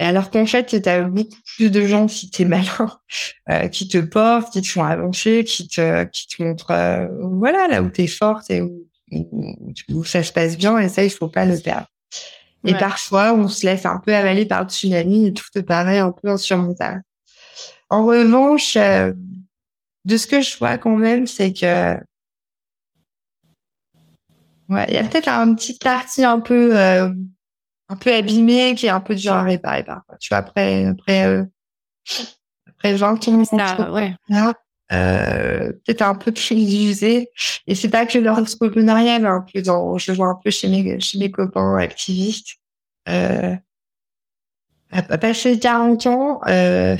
Et 0.00 0.04
alors 0.04 0.30
qu'en 0.30 0.46
fait, 0.46 0.64
tu 0.82 0.88
as 0.88 1.02
beaucoup 1.02 1.36
plus 1.56 1.70
de 1.70 1.86
gens 1.86 2.06
qui 2.06 2.30
t'es 2.30 2.46
malin, 2.46 2.98
euh, 3.50 3.68
qui 3.68 3.86
te 3.86 3.98
portent, 3.98 4.50
qui 4.50 4.62
te 4.62 4.66
font 4.66 4.82
avancer, 4.82 5.44
qui 5.44 5.68
te, 5.68 6.04
qui 6.04 6.26
te 6.26 6.42
montrent, 6.42 6.70
euh, 6.70 7.06
voilà, 7.20 7.68
là 7.68 7.82
où 7.82 7.90
tu 7.90 8.02
es 8.02 8.06
forte 8.06 8.50
et 8.50 8.62
où, 8.62 8.88
où, 9.90 10.04
ça 10.04 10.22
se 10.22 10.32
passe 10.32 10.56
bien. 10.56 10.78
Et 10.78 10.88
ça, 10.88 11.04
il 11.04 11.10
faut 11.10 11.28
pas 11.28 11.44
le 11.44 11.58
perdre. 11.58 11.86
Et 12.64 12.74
parfois, 12.74 13.34
on 13.34 13.46
se 13.48 13.66
laisse 13.66 13.84
un 13.84 13.98
peu 13.98 14.14
avaler 14.14 14.46
par 14.46 14.62
le 14.62 14.70
tsunami 14.70 15.26
et 15.26 15.32
tout 15.34 15.44
te 15.52 15.60
paraît 15.60 15.98
un 15.98 16.12
peu 16.12 16.28
insurmontable. 16.28 17.02
En 17.90 18.06
revanche, 18.06 18.76
euh, 18.76 19.12
de 20.06 20.16
ce 20.16 20.26
que 20.26 20.40
je 20.40 20.56
vois 20.56 20.78
quand 20.78 20.96
même, 20.96 21.26
c'est 21.26 21.52
que 21.52 21.94
ouais, 24.70 24.86
il 24.88 24.94
y 24.94 24.98
a 24.98 25.04
peut-être 25.04 25.28
un 25.28 25.54
petit 25.54 25.76
parti 25.76 26.24
un 26.24 26.40
peu 26.40 26.78
euh, 26.78 27.10
un 27.90 27.96
peu 27.96 28.14
abîmé, 28.14 28.74
qui 28.76 28.86
est 28.86 28.90
un 28.90 29.00
peu 29.00 29.14
dur 29.14 29.32
à 29.32 29.42
réparer. 29.42 29.84
Tu 30.20 30.28
vois, 30.30 30.38
après, 30.38 30.86
après, 30.86 31.26
euh, 31.26 31.44
après 32.68 32.94
20 32.94 33.28
ans, 33.28 33.44
ça, 33.44 33.90
ouais. 33.92 34.14
euh, 34.92 35.72
peut-être 35.72 36.02
un 36.02 36.14
peu 36.14 36.32
plus 36.32 36.52
usé. 36.52 37.30
Et 37.66 37.74
c'est 37.74 37.90
pas 37.90 38.06
que 38.06 38.18
l'entrepreneuriat, 38.18 39.16
un 39.16 39.44
peu 39.52 39.60
dans, 39.60 39.98
je 39.98 40.12
le 40.12 40.16
vois 40.16 40.28
un 40.28 40.38
peu 40.42 40.50
chez 40.50 40.68
mes, 40.68 41.00
chez 41.00 41.18
mes 41.18 41.30
copains 41.30 41.76
activistes. 41.78 42.56
Euh, 43.08 43.56
à 44.92 45.18
passer 45.18 45.58
40 45.58 46.06
ans, 46.06 46.40
euh... 46.48 46.96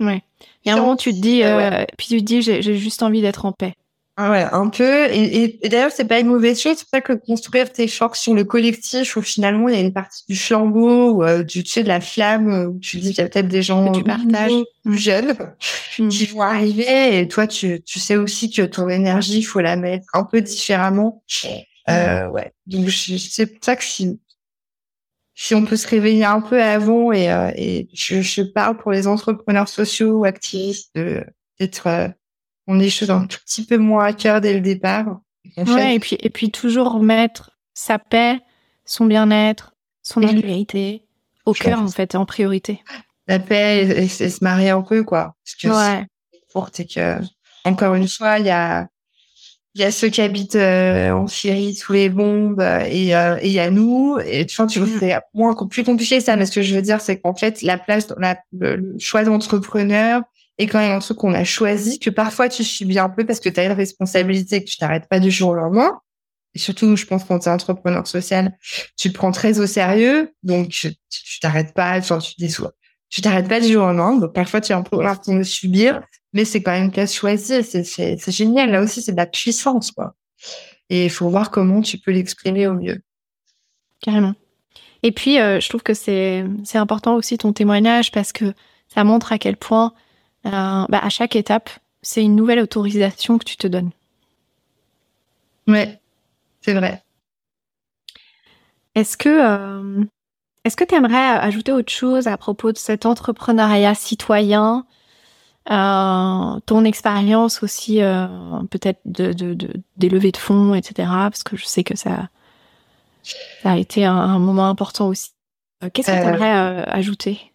ouais. 0.00 0.22
Il 0.64 0.68
y 0.68 0.70
a 0.70 0.74
un 0.74 0.80
moment, 0.80 0.96
tu 0.96 1.12
te 1.12 1.20
dis, 1.20 1.42
euh, 1.42 1.84
puis 1.96 2.08
tu 2.08 2.18
te 2.18 2.24
dis, 2.24 2.42
j'ai 2.42 2.76
juste 2.76 3.02
envie 3.02 3.22
d'être 3.22 3.44
en 3.44 3.52
paix. 3.52 3.74
Ah 4.16 4.30
ouais, 4.30 4.46
un 4.52 4.68
peu. 4.68 5.06
Et, 5.10 5.58
et, 5.62 5.68
d'ailleurs, 5.68 5.92
c'est 5.92 6.04
pas 6.04 6.20
une 6.20 6.26
mauvaise 6.26 6.60
chose. 6.60 6.76
C'est 6.76 6.84
pour 6.84 6.90
ça 6.90 7.00
que 7.00 7.12
construire 7.14 7.72
tes 7.72 7.88
forces 7.88 8.20
sur 8.20 8.34
le 8.34 8.44
collectif, 8.44 9.16
où 9.16 9.22
finalement, 9.22 9.68
il 9.68 9.74
y 9.74 9.78
a 9.78 9.80
une 9.80 9.94
partie 9.94 10.24
du 10.28 10.36
flambeau, 10.36 11.12
ou, 11.12 11.24
euh, 11.24 11.42
du, 11.42 11.62
tu 11.62 11.70
sais, 11.70 11.82
de 11.82 11.88
la 11.88 12.00
flamme, 12.00 12.66
où 12.68 12.78
tu 12.80 12.98
dis 12.98 13.10
qu'il 13.10 13.22
y 13.22 13.26
a 13.26 13.28
peut-être 13.28 13.48
des 13.48 13.62
gens 13.62 13.92
tu 13.92 14.04
partages. 14.04 14.52
plus 14.84 14.98
jeunes 14.98 15.34
mm. 15.98 16.08
qui 16.08 16.26
vont 16.26 16.42
arriver. 16.42 17.18
Et 17.18 17.28
toi, 17.28 17.46
tu, 17.46 17.82
tu 17.82 17.98
sais 17.98 18.16
aussi 18.16 18.50
que 18.50 18.62
ton 18.62 18.88
énergie, 18.88 19.38
il 19.38 19.42
faut 19.42 19.60
la 19.60 19.76
mettre 19.76 20.06
un 20.12 20.24
peu 20.24 20.42
différemment. 20.42 21.22
Euh, 21.88 22.28
ouais. 22.28 22.52
Donc, 22.66 22.90
c'est 22.90 23.46
pour 23.46 23.64
ça 23.64 23.76
que 23.76 23.84
si, 23.84 24.20
si 25.34 25.54
on 25.54 25.64
peut 25.64 25.76
se 25.76 25.88
réveiller 25.88 26.24
un 26.24 26.42
peu 26.42 26.62
avant, 26.62 27.10
et, 27.12 27.32
euh, 27.32 27.50
et 27.54 27.88
je, 27.94 28.20
je 28.20 28.42
parle 28.42 28.76
pour 28.76 28.90
les 28.90 29.06
entrepreneurs 29.06 29.68
sociaux 29.68 30.18
ou 30.18 30.24
activistes, 30.26 30.94
d'être 31.58 32.12
euh, 32.70 32.74
on 32.74 32.80
est 32.80 32.90
choses 32.90 33.10
un 33.10 33.26
tout 33.26 33.38
petit 33.44 33.64
peu 33.64 33.78
moins 33.78 34.04
à 34.04 34.12
cœur 34.12 34.40
dès 34.40 34.54
le 34.54 34.60
départ. 34.60 35.20
ouais, 35.56 35.96
et 35.96 35.98
puis, 35.98 36.16
et 36.20 36.30
puis 36.30 36.50
toujours 36.50 37.00
mettre 37.00 37.58
sa 37.74 37.98
paix, 37.98 38.38
son 38.84 39.06
bien-être, 39.06 39.74
son 40.02 40.20
sécurité 40.22 41.06
au 41.46 41.52
cœur, 41.52 41.80
en 41.80 41.88
fait, 41.88 42.14
en 42.14 42.26
priorité. 42.26 42.82
La 43.26 43.38
paix 43.38 44.04
et, 44.04 44.08
se 44.08 44.44
marier 44.44 44.70
un 44.70 44.82
peu, 44.82 45.04
quoi. 45.04 45.36
Parce 45.44 45.56
que 45.56 45.68
ouais. 45.68 46.06
c'est 46.72 46.86
que, 46.86 47.18
encore 47.64 47.94
une 47.94 48.08
fois, 48.08 48.38
il 48.38 48.46
y 48.46 48.50
a, 48.50 48.88
il 49.74 49.80
y 49.80 49.84
a 49.84 49.92
ceux 49.92 50.08
qui 50.08 50.20
habitent 50.20 50.56
euh, 50.56 51.12
en 51.12 51.26
Syrie 51.28 51.74
sous 51.74 51.92
les 51.92 52.08
bombes 52.08 52.60
et 52.60 53.14
euh, 53.14 53.38
il 53.42 53.52
y 53.52 53.60
a 53.60 53.70
nous 53.70 54.18
et 54.24 54.44
tu 54.46 54.56
vois 54.56 54.66
tu 54.66 54.80
vois 54.80 54.88
mm. 54.88 54.98
c'est 54.98 55.18
moins 55.32 55.54
plus 55.54 55.84
compliqué 55.84 56.20
ça 56.20 56.34
mais 56.34 56.46
ce 56.46 56.52
que 56.52 56.62
je 56.62 56.74
veux 56.74 56.82
dire 56.82 57.00
c'est 57.00 57.20
qu'en 57.20 57.34
fait 57.34 57.62
la 57.62 57.78
place 57.78 58.08
la, 58.18 58.36
le 58.52 58.96
choix 58.98 59.22
d'entrepreneur 59.22 60.22
et 60.60 60.66
quand 60.66 60.78
a 60.78 60.94
un 60.94 60.98
truc 60.98 61.16
qu'on 61.16 61.32
a 61.32 61.42
choisi, 61.42 61.98
que 61.98 62.10
parfois 62.10 62.50
tu 62.50 62.64
subis 62.64 62.98
un 62.98 63.08
peu 63.08 63.24
parce 63.24 63.40
que 63.40 63.48
tu 63.48 63.58
as 63.58 63.64
une 63.64 63.72
responsabilité 63.72 64.62
que 64.62 64.68
tu 64.68 64.76
t'arrêtes 64.76 65.08
pas 65.08 65.18
du 65.18 65.30
jour 65.30 65.50
au 65.50 65.54
lendemain. 65.54 65.98
Et 66.54 66.58
surtout, 66.58 66.96
je 66.96 67.06
pense 67.06 67.24
quand 67.24 67.38
tu 67.38 67.48
es 67.48 67.50
entrepreneur 67.50 68.06
social, 68.06 68.54
tu 68.94 69.08
le 69.08 69.14
prends 69.14 69.32
très 69.32 69.58
au 69.58 69.66
sérieux, 69.66 70.34
donc 70.42 70.68
tu 70.68 70.94
t'arrêtes 71.40 71.72
pas, 71.72 72.02
tu. 72.02 72.46
Tu 73.08 73.22
t'arrêtes 73.22 73.48
pas 73.48 73.58
du 73.60 73.72
jour 73.72 73.84
au 73.84 73.86
lendemain, 73.86 74.18
donc 74.18 74.34
parfois 74.34 74.60
tu 74.60 74.72
es 74.72 74.74
un 74.74 74.82
peu 74.82 74.98
train 74.98 75.34
de 75.34 75.42
subir, 75.42 76.02
mais 76.34 76.44
c'est 76.44 76.62
quand 76.62 76.72
même 76.72 76.84
une 76.84 76.92
place 76.92 77.14
choisie, 77.14 77.64
c'est, 77.64 78.30
génial. 78.30 78.70
Là 78.70 78.82
aussi, 78.82 79.00
c'est 79.00 79.12
de 79.12 79.16
la 79.16 79.26
puissance, 79.26 79.90
quoi. 79.92 80.14
Et 80.90 81.06
il 81.06 81.10
faut 81.10 81.30
voir 81.30 81.50
comment 81.50 81.80
tu 81.80 81.96
peux 81.96 82.10
l'exprimer 82.10 82.66
au 82.66 82.74
mieux. 82.74 83.00
Carrément. 84.02 84.34
Et 85.02 85.12
puis, 85.12 85.40
euh, 85.40 85.58
je 85.58 85.68
trouve 85.70 85.82
que 85.82 85.94
c'est, 85.94 86.44
important 86.74 87.14
aussi 87.14 87.38
ton 87.38 87.54
témoignage 87.54 88.12
parce 88.12 88.32
que 88.32 88.52
ça 88.88 89.04
montre 89.04 89.32
à 89.32 89.38
quel 89.38 89.56
point 89.56 89.94
bah, 90.44 90.86
à 90.90 91.08
chaque 91.08 91.36
étape, 91.36 91.70
c'est 92.02 92.22
une 92.22 92.36
nouvelle 92.36 92.60
autorisation 92.60 93.38
que 93.38 93.44
tu 93.44 93.56
te 93.56 93.66
donnes. 93.66 93.90
Ouais, 95.66 96.00
c'est 96.60 96.74
vrai. 96.74 97.02
Est-ce 98.94 99.16
que 99.16 99.28
euh, 99.28 100.04
est-ce 100.64 100.76
que 100.76 100.84
tu 100.84 100.94
aimerais 100.94 101.16
ajouter 101.16 101.72
autre 101.72 101.92
chose 101.92 102.26
à 102.26 102.36
propos 102.36 102.72
de 102.72 102.78
cet 102.78 103.06
entrepreneuriat 103.06 103.94
citoyen, 103.94 104.84
euh, 105.70 106.60
ton 106.66 106.84
expérience 106.84 107.62
aussi 107.62 108.02
euh, 108.02 108.26
peut-être 108.70 109.00
de, 109.04 109.32
de, 109.32 109.54
de, 109.54 109.72
des 109.96 110.08
levées 110.08 110.32
de 110.32 110.36
fonds, 110.36 110.74
etc. 110.74 111.08
Parce 111.08 111.44
que 111.44 111.56
je 111.56 111.64
sais 111.64 111.84
que 111.84 111.96
ça, 111.96 112.28
ça 113.62 113.72
a 113.72 113.76
été 113.76 114.04
un, 114.04 114.16
un 114.16 114.38
moment 114.38 114.68
important 114.68 115.08
aussi. 115.08 115.30
Euh, 115.82 115.88
qu'est-ce 115.92 116.08
que 116.08 116.12
tu 116.12 116.28
aimerais 116.28 116.50
ajouter? 116.88 117.49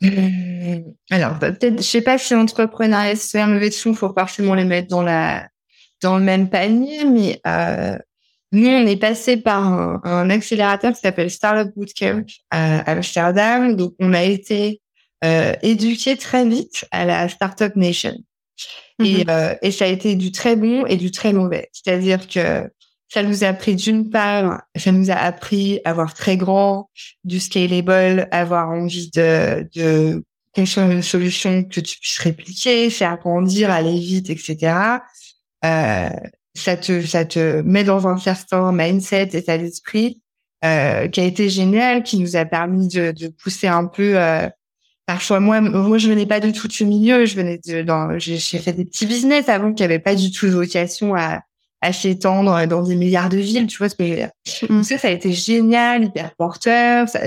Mmh. 0.00 0.92
Alors, 1.10 1.38
bah, 1.38 1.52
peut-être, 1.52 1.78
je 1.78 1.82
sais 1.82 2.02
pas 2.02 2.18
si 2.18 2.34
entrepreneuriat 2.34 3.16
c'est 3.16 3.40
un 3.40 3.48
mauvais 3.48 3.70
de 3.70 3.74
fonds, 3.74 3.94
faut 3.94 4.12
forcément 4.12 4.54
les 4.54 4.64
mettre 4.64 4.88
dans 4.88 5.02
la, 5.02 5.48
dans 6.02 6.18
le 6.18 6.24
même 6.24 6.48
panier, 6.48 7.04
mais 7.04 7.40
euh, 7.46 7.96
nous, 8.52 8.68
on 8.68 8.86
est 8.86 8.96
passé 8.96 9.36
par 9.36 9.64
un, 10.04 10.30
accélérateur 10.30 10.92
qui 10.94 11.00
s'appelle 11.00 11.30
Startup 11.30 11.72
Bootcamp 11.76 12.24
à, 12.50 12.90
Amsterdam. 12.90 13.76
Donc, 13.76 13.94
on 13.98 14.14
a 14.14 14.22
été 14.22 14.80
euh, 15.24 15.52
éduqué 15.62 16.16
très 16.16 16.46
vite 16.46 16.86
à 16.90 17.04
la 17.04 17.28
Startup 17.28 17.74
Nation. 17.76 18.14
Et, 19.04 19.24
mmh 19.24 19.28
euh, 19.28 19.54
et 19.62 19.70
ça 19.70 19.84
a 19.84 19.88
été 19.88 20.16
du 20.16 20.32
très 20.32 20.56
bon 20.56 20.84
et 20.86 20.96
du 20.96 21.10
très 21.10 21.32
mauvais. 21.32 21.68
C'est-à-dire 21.72 22.26
que 22.26 22.68
ça 23.08 23.22
nous 23.22 23.42
a 23.42 23.48
appris 23.48 23.74
d'une 23.74 24.10
part, 24.10 24.62
ça 24.76 24.92
nous 24.92 25.10
a 25.10 25.14
appris 25.14 25.80
à 25.84 25.94
voir 25.94 26.14
très 26.14 26.36
grand, 26.36 26.90
du 27.24 27.40
scalable, 27.40 28.28
avoir 28.30 28.68
envie 28.70 29.10
de, 29.10 29.68
de 29.74 30.22
construire 30.54 30.90
une 30.90 31.02
solution 31.02 31.64
que 31.64 31.80
tu 31.80 31.98
puisses 31.98 32.18
répliquer, 32.18 32.90
faire 32.90 33.18
grandir, 33.18 33.70
aller 33.70 33.98
vite, 33.98 34.30
etc. 34.30 34.98
Euh, 35.64 36.08
ça 36.54 36.76
te, 36.76 37.00
ça 37.02 37.24
te 37.24 37.62
met 37.62 37.84
dans 37.84 38.06
un 38.06 38.18
certain 38.18 38.72
mindset, 38.72 39.30
état 39.32 39.56
d'esprit, 39.56 40.20
euh, 40.64 41.08
qui 41.08 41.20
a 41.20 41.24
été 41.24 41.48
génial, 41.48 42.02
qui 42.02 42.18
nous 42.18 42.36
a 42.36 42.44
permis 42.44 42.88
de, 42.88 43.12
de 43.12 43.28
pousser 43.28 43.68
un 43.68 43.86
peu. 43.86 44.18
Euh, 44.18 44.48
parfois, 45.06 45.40
moi, 45.40 45.60
moi, 45.60 45.98
je 45.98 46.08
venais 46.08 46.26
pas 46.26 46.40
du 46.40 46.52
tout 46.52 46.68
du 46.68 46.84
milieu. 46.84 47.24
Je 47.24 47.36
venais 47.36 47.60
de, 47.64 47.84
j'ai 48.18 48.58
fait 48.58 48.72
des 48.72 48.84
petits 48.84 49.06
business 49.06 49.48
avant 49.48 49.72
qui 49.72 49.82
n'avaient 49.82 49.98
pas 49.98 50.14
du 50.14 50.30
tout 50.30 50.50
vocation 50.50 51.14
à 51.14 51.40
à 51.80 51.92
s'étendre 51.92 52.66
dans 52.66 52.82
des 52.82 52.96
milliards 52.96 53.28
de 53.28 53.38
villes, 53.38 53.66
tu 53.66 53.78
vois 53.78 53.88
ce 53.88 53.94
que 53.94 54.04
je 54.04 54.10
veux 54.10 54.16
dire. 54.16 54.30
Mm. 54.68 54.82
Ça, 54.82 54.98
ça 54.98 55.08
a 55.08 55.10
été 55.12 55.32
génial, 55.32 56.04
hyper 56.04 56.34
porteur, 56.36 57.08
ça, 57.08 57.20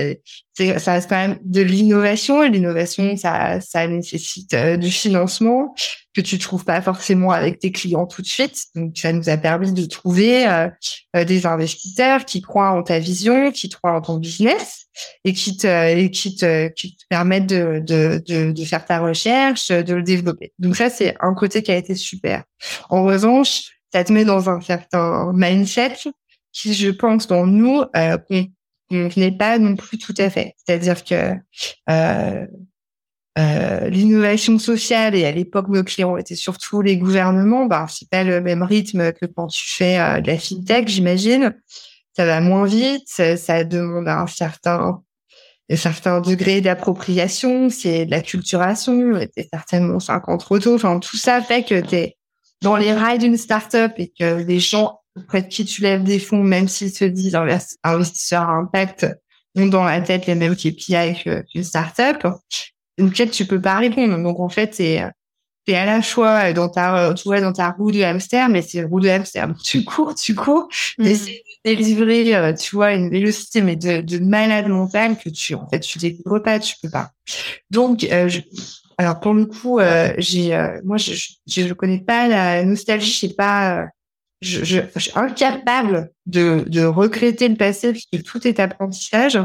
ça 0.54 0.92
reste 0.92 1.08
quand 1.08 1.16
même 1.16 1.38
de 1.42 1.62
l'innovation, 1.62 2.42
et 2.42 2.50
l'innovation, 2.50 3.16
ça, 3.16 3.60
ça 3.60 3.86
nécessite 3.86 4.52
euh, 4.52 4.76
du 4.76 4.90
financement 4.90 5.74
que 6.14 6.20
tu 6.20 6.38
trouves 6.38 6.66
pas 6.66 6.82
forcément 6.82 7.30
avec 7.30 7.58
tes 7.58 7.72
clients 7.72 8.06
tout 8.06 8.20
de 8.20 8.26
suite. 8.26 8.64
Donc, 8.74 8.98
ça 8.98 9.14
nous 9.14 9.30
a 9.30 9.38
permis 9.38 9.72
de 9.72 9.86
trouver 9.86 10.46
euh, 10.46 10.68
euh, 11.16 11.24
des 11.24 11.46
investisseurs 11.46 12.26
qui 12.26 12.42
croient 12.42 12.72
en 12.72 12.82
ta 12.82 12.98
vision, 12.98 13.50
qui 13.50 13.70
croient 13.70 13.96
en 13.96 14.02
ton 14.02 14.18
business 14.18 14.86
et 15.24 15.32
qui 15.32 15.56
te, 15.56 15.96
et 15.96 16.10
qui 16.10 16.36
te, 16.36 16.68
qui 16.68 16.96
te 16.96 17.04
permettent 17.08 17.46
de, 17.46 17.82
de, 17.82 18.22
de, 18.26 18.52
de 18.52 18.64
faire 18.66 18.84
ta 18.84 18.98
recherche, 18.98 19.68
de 19.68 19.94
le 19.94 20.02
développer. 20.02 20.52
Donc 20.58 20.76
ça, 20.76 20.90
c'est 20.90 21.14
un 21.20 21.32
côté 21.32 21.62
qui 21.62 21.72
a 21.72 21.76
été 21.76 21.94
super. 21.94 22.44
En 22.90 23.04
revanche, 23.04 23.70
ça 23.92 24.04
te 24.04 24.12
met 24.12 24.24
dans 24.24 24.48
un 24.48 24.60
certain 24.60 25.32
mindset 25.34 25.94
qui, 26.52 26.74
je 26.74 26.90
pense, 26.90 27.26
dans 27.26 27.46
nous, 27.46 27.82
euh, 27.96 28.18
n'est 28.90 29.36
pas 29.36 29.58
non 29.58 29.76
plus 29.76 29.98
tout 29.98 30.14
à 30.18 30.30
fait. 30.30 30.54
C'est-à-dire 30.56 31.04
que 31.04 31.34
euh, 31.90 32.46
euh, 33.38 33.88
l'innovation 33.88 34.58
sociale 34.58 35.14
et 35.14 35.24
à 35.24 35.32
l'époque 35.32 35.68
nos 35.68 35.82
clients 35.82 36.16
étaient 36.16 36.34
surtout 36.34 36.82
les 36.82 36.98
gouvernements. 36.98 37.66
Ben 37.66 37.86
c'est 37.88 38.08
pas 38.08 38.24
le 38.24 38.40
même 38.40 38.62
rythme 38.62 39.12
que 39.12 39.26
quand 39.26 39.46
tu 39.46 39.66
fais 39.66 39.98
euh, 39.98 40.20
de 40.20 40.26
la 40.26 40.38
fintech, 40.38 40.88
j'imagine. 40.88 41.54
Ça 42.14 42.26
va 42.26 42.40
moins 42.40 42.66
vite, 42.66 43.04
ça, 43.06 43.38
ça 43.38 43.64
demande 43.64 44.08
un 44.08 44.26
certain 44.26 45.02
un 45.70 45.76
certain 45.76 46.20
degré 46.20 46.60
d'appropriation, 46.60 47.70
c'est 47.70 48.04
de 48.04 48.10
la 48.10 48.20
culturation, 48.20 49.18
t'es 49.34 49.48
certainement 49.50 50.00
50 50.00 50.46
autos, 50.50 50.74
enfin 50.74 50.98
tout 50.98 51.16
ça 51.16 51.40
fait 51.40 51.62
que 51.62 51.80
t'es 51.80 52.16
dans 52.62 52.76
les 52.76 52.92
rails 52.92 53.18
d'une 53.18 53.36
startup 53.36 53.92
et 53.96 54.12
que 54.18 54.42
les 54.42 54.60
gens 54.60 55.00
auprès 55.16 55.42
de 55.42 55.48
qui 55.48 55.64
tu 55.64 55.82
lèves 55.82 56.04
des 56.04 56.18
fonds, 56.18 56.42
même 56.42 56.68
s'ils 56.68 56.92
se 56.92 57.04
disent 57.04 57.38
investisseurs 57.82 58.48
à 58.48 58.54
impact, 58.54 59.06
ont 59.56 59.66
dans 59.66 59.84
la 59.84 60.00
tête 60.00 60.26
les 60.26 60.34
mêmes 60.34 60.56
KPI 60.56 61.22
qu'une 61.52 61.64
startup, 61.64 62.26
fait, 63.14 63.28
tu 63.28 63.46
peux 63.46 63.60
pas 63.60 63.78
répondre. 63.78 64.16
Donc 64.22 64.40
en 64.40 64.48
fait, 64.48 64.74
c'est 64.74 65.02
c'est 65.66 65.76
à 65.76 65.86
la 65.86 66.02
fois 66.02 66.52
dans 66.52 66.68
ta 66.68 67.14
tu 67.14 67.24
vois 67.24 67.40
dans 67.40 67.52
ta 67.52 67.70
roue 67.70 67.92
de 67.92 68.02
hamster, 68.02 68.48
mais 68.48 68.62
c'est 68.62 68.82
roue 68.82 69.00
de 69.00 69.08
hamster. 69.08 69.48
Tu 69.62 69.84
cours, 69.84 70.14
tu 70.14 70.34
cours, 70.34 70.68
mmh. 70.98 71.04
de 71.04 71.16
délivrer, 71.64 72.34
euh, 72.34 72.52
tu 72.52 72.74
vois, 72.74 72.94
une 72.94 73.10
vélocité 73.10 73.60
mais 73.60 73.76
de, 73.76 74.00
de 74.00 74.18
malade 74.18 74.68
mental 74.68 75.16
que 75.16 75.28
tu 75.28 75.54
en 75.54 75.68
fait 75.68 75.80
tu 75.80 75.98
découvres 75.98 76.42
pas, 76.42 76.58
tu 76.58 76.74
peux 76.82 76.90
pas. 76.90 77.10
Donc 77.70 78.04
euh, 78.04 78.28
je, 78.28 78.40
alors 78.98 79.20
pour 79.20 79.34
le 79.34 79.46
coup, 79.46 79.78
euh, 79.78 80.12
j'ai, 80.18 80.54
euh, 80.54 80.80
moi, 80.84 80.96
je, 80.96 81.12
je, 81.14 81.66
je, 81.66 81.72
connais 81.72 82.00
pas 82.00 82.28
la 82.28 82.64
nostalgie, 82.64 83.10
je 83.10 83.26
sais 83.28 83.34
pas, 83.34 83.82
euh, 83.82 83.86
je, 84.40 84.64
je, 84.64 84.80
je, 84.94 85.00
suis 85.00 85.12
incapable 85.14 86.10
de, 86.26 86.64
de 86.66 86.84
regretter 86.84 87.48
le 87.48 87.56
passé 87.56 87.92
parce 87.92 88.06
que 88.12 88.18
tout 88.18 88.46
est 88.46 88.60
apprentissage. 88.60 89.38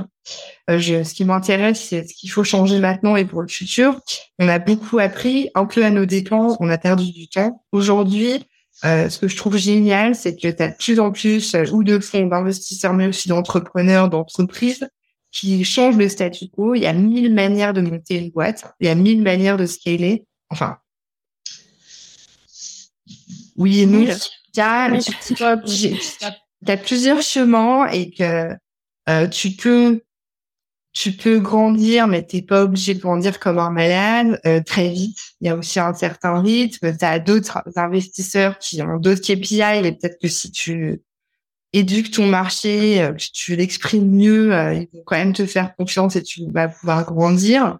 Je, 0.67 1.03
ce 1.03 1.13
qui 1.13 1.23
m'intéresse, 1.23 1.81
c'est 1.81 2.07
ce 2.07 2.13
qu'il 2.13 2.31
faut 2.31 2.43
changer 2.43 2.79
maintenant 2.79 3.15
et 3.15 3.25
pour 3.25 3.41
le 3.41 3.47
futur. 3.47 3.99
On 4.39 4.47
a 4.47 4.59
beaucoup 4.59 4.99
appris, 4.99 5.49
un 5.55 5.65
peu 5.65 5.85
à 5.85 5.91
nos 5.91 6.05
dépenses, 6.05 6.57
on 6.59 6.69
a 6.69 6.77
perdu 6.77 7.11
du 7.11 7.29
temps. 7.29 7.63
Aujourd'hui, 7.71 8.43
ce 8.83 9.17
que 9.17 9.27
je 9.27 9.37
trouve 9.37 9.55
génial, 9.55 10.15
c'est 10.15 10.35
que 10.35 10.49
tu 10.49 10.63
as 10.63 10.69
de 10.69 10.77
plus 10.77 10.99
en 10.99 11.11
plus 11.11 11.55
ou 11.71 11.83
de 11.83 11.99
fonds 11.99 12.25
d'investisseurs, 12.25 12.93
mais 12.93 13.07
aussi 13.07 13.29
d'entrepreneurs, 13.29 14.09
d'entreprises 14.09 14.87
qui 15.32 15.63
change 15.63 15.97
le 15.97 16.09
statu 16.09 16.49
quo. 16.49 16.75
Il 16.75 16.82
y 16.82 16.88
a 16.88 16.93
mille 16.93 17.34
manières 17.34 17.73
de 17.73 17.82
monter 17.82 18.15
une 18.15 18.32
boîte. 18.32 18.65
Il 18.80 18.88
y 18.88 18.89
a 18.89 18.95
mille 18.95 19.21
manières 19.21 19.57
de 19.57 19.65
scaler. 19.65 20.25
Enfin, 20.49 20.78
oui 23.57 23.82
et 23.82 23.86
non. 23.86 24.05
Tu 24.53 24.61
as, 24.61 24.89
plusieurs 26.78 27.21
chemins 27.21 27.88
et 27.89 28.11
que 28.11 28.55
euh, 29.09 29.28
tu 29.28 29.51
peux 29.51 30.01
tu 30.93 31.11
peux 31.11 31.39
grandir, 31.39 32.07
mais 32.07 32.23
t'es 32.23 32.41
pas 32.41 32.63
obligé 32.63 32.95
de 32.95 32.99
grandir 32.99 33.39
comme 33.39 33.59
un 33.59 33.69
malade 33.69 34.39
euh, 34.47 34.63
très 34.63 34.89
vite. 34.89 35.19
Il 35.39 35.47
y 35.47 35.49
a 35.51 35.55
aussi 35.55 35.80
un 35.80 35.93
certain 35.93 36.41
rythme. 36.41 36.97
Tu 36.97 37.05
as 37.05 37.19
d'autres 37.19 37.61
investisseurs 37.75 38.57
qui 38.57 38.82
ont 38.82 38.97
d'autres 38.97 39.21
KPI, 39.21 39.86
et 39.86 39.91
peut-être 39.91 40.17
que 40.19 40.28
si 40.28 40.51
tu 40.51 41.03
éduque 41.74 42.11
ton 42.11 42.28
marché, 42.28 43.01
euh, 43.01 43.13
tu 43.34 43.55
l'exprimes 43.55 44.09
mieux, 44.09 44.53
euh, 44.53 44.74
ils 44.74 44.88
vont 44.93 45.03
quand 45.05 45.18
même 45.18 45.34
te 45.34 45.45
faire 45.45 45.76
confiance 45.76 46.15
et 46.15 46.24
tu 46.24 46.41
vas 46.51 46.68
pouvoir 46.68 47.05
grandir. 47.05 47.78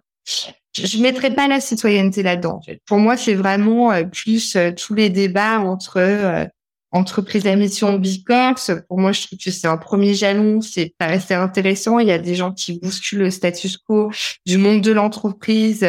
Je 0.76 0.98
ne 0.98 1.02
mettrais 1.02 1.34
pas 1.34 1.48
la 1.48 1.60
citoyenneté 1.60 2.22
là-dedans. 2.22 2.56
En 2.56 2.62
fait. 2.62 2.80
Pour 2.86 2.98
moi, 2.98 3.16
c'est 3.16 3.34
vraiment 3.34 3.92
euh, 3.92 4.04
plus 4.04 4.56
tous 4.76 4.94
les 4.94 5.10
débats 5.10 5.60
entre 5.60 6.48
entreprises 6.92 7.46
à 7.46 7.56
mission 7.56 7.98
Bicorps. 7.98 8.70
Pour 8.88 8.98
moi, 8.98 9.12
je 9.12 9.26
trouve 9.26 9.38
que 9.38 9.50
c'est 9.50 9.66
un 9.66 9.76
premier 9.76 10.14
jalon. 10.14 10.60
C'est 10.60 10.94
assez 11.00 11.34
intéressant. 11.34 11.98
Il 11.98 12.08
y 12.08 12.12
a 12.12 12.18
des 12.18 12.34
gens 12.34 12.52
qui 12.52 12.78
bousculent 12.78 13.20
le 13.20 13.30
status 13.30 13.76
quo 13.78 14.10
du 14.46 14.58
monde 14.58 14.82
de 14.82 14.92
l'entreprise, 14.92 15.86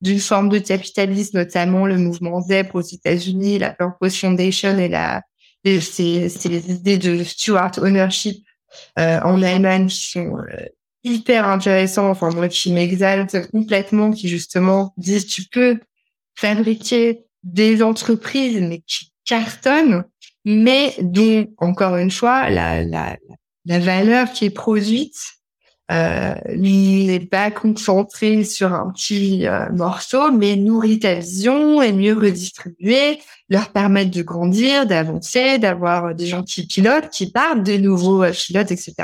d'une 0.00 0.18
forme 0.18 0.48
de 0.48 0.58
capitalisme, 0.58 1.38
notamment 1.38 1.86
le 1.86 1.96
mouvement 1.98 2.40
ZEP 2.40 2.74
aux 2.74 2.80
États-Unis, 2.80 3.58
la 3.58 3.70
Purpose 3.70 4.18
Foundation 4.18 4.76
et 4.78 4.88
la 4.88 5.22
c'est 5.64 6.48
les 6.48 6.70
idées 6.70 6.98
de 6.98 7.22
steward 7.24 7.78
ownership 7.78 8.44
euh, 8.98 9.20
en 9.20 9.42
Allemagne 9.42 9.86
qui 9.86 10.10
sont 10.10 10.38
euh, 10.38 10.66
hyper 11.04 11.46
intéressantes, 11.46 12.10
enfin 12.10 12.30
moi 12.30 12.48
qui 12.48 12.72
m'exalte 12.72 13.50
complètement, 13.50 14.10
qui 14.10 14.28
justement 14.28 14.92
disent 14.96 15.26
tu 15.26 15.44
peux 15.44 15.78
fabriquer 16.36 17.24
des 17.42 17.82
entreprises 17.82 18.60
mais 18.60 18.82
qui 18.86 19.12
cartonnent, 19.24 20.04
mais 20.44 20.94
dont 21.00 21.46
encore 21.58 21.96
une 21.96 22.10
fois 22.10 22.50
la 22.50 22.84
la 22.84 23.16
la 23.66 23.78
valeur 23.78 24.30
qui 24.32 24.46
est 24.46 24.50
produite 24.50 25.16
n'est 25.90 27.26
pas 27.30 27.50
concentré 27.50 28.44
sur 28.44 28.72
un 28.72 28.90
petit 28.90 29.46
euh, 29.46 29.70
morceau, 29.72 30.32
mais 30.32 30.56
nourrit 30.56 31.00
ta 31.00 31.14
vision 31.16 31.82
et 31.82 31.92
mieux 31.92 32.14
redistribuer, 32.14 33.18
leur 33.48 33.70
permettre 33.70 34.10
de 34.10 34.22
grandir, 34.22 34.86
d'avancer, 34.86 35.58
d'avoir 35.58 36.14
des 36.14 36.26
gens 36.26 36.42
qui 36.42 36.66
pilotent, 36.66 37.10
qui 37.10 37.30
partent, 37.30 37.62
des 37.62 37.78
nouveaux 37.78 38.22
euh, 38.22 38.32
pilotes, 38.32 38.70
etc. 38.70 38.94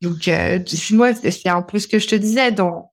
Donc, 0.00 0.28
euh, 0.28 0.58
moi, 0.92 1.12
c'est 1.14 1.48
un 1.48 1.62
peu 1.62 1.78
ce 1.78 1.86
que 1.86 1.98
je 1.98 2.08
te 2.08 2.16
disais 2.16 2.52
dans 2.52 2.90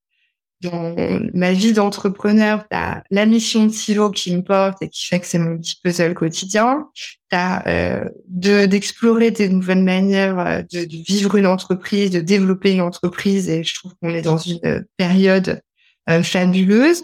dans 0.61 0.95
ma 1.33 1.53
vie 1.53 1.73
d'entrepreneur, 1.73 2.65
t'as 2.69 3.01
la 3.11 3.25
mission 3.25 3.65
de 3.65 3.71
silo 3.71 4.09
qui 4.09 4.35
me 4.35 4.41
porte 4.41 4.81
et 4.81 4.89
qui 4.89 5.05
fait 5.05 5.19
que 5.19 5.27
c'est 5.27 5.37
mon 5.37 5.57
petit 5.57 5.79
puzzle 5.83 6.13
quotidien. 6.13 6.87
T'as 7.29 7.61
euh, 7.67 8.09
de 8.27 8.65
d'explorer 8.65 9.31
des 9.31 9.49
nouvelles 9.49 9.83
manières 9.83 10.39
euh, 10.39 10.61
de, 10.71 10.85
de, 10.85 11.03
vivre 11.05 11.35
une 11.35 11.45
entreprise, 11.45 12.09
de 12.09 12.21
développer 12.21 12.71
une 12.71 12.81
entreprise, 12.81 13.49
et 13.49 13.63
je 13.63 13.75
trouve 13.75 13.93
qu'on 14.01 14.09
est 14.09 14.21
dans 14.21 14.37
une 14.37 14.85
période 14.97 15.61
euh, 16.09 16.23
fabuleuse. 16.23 17.03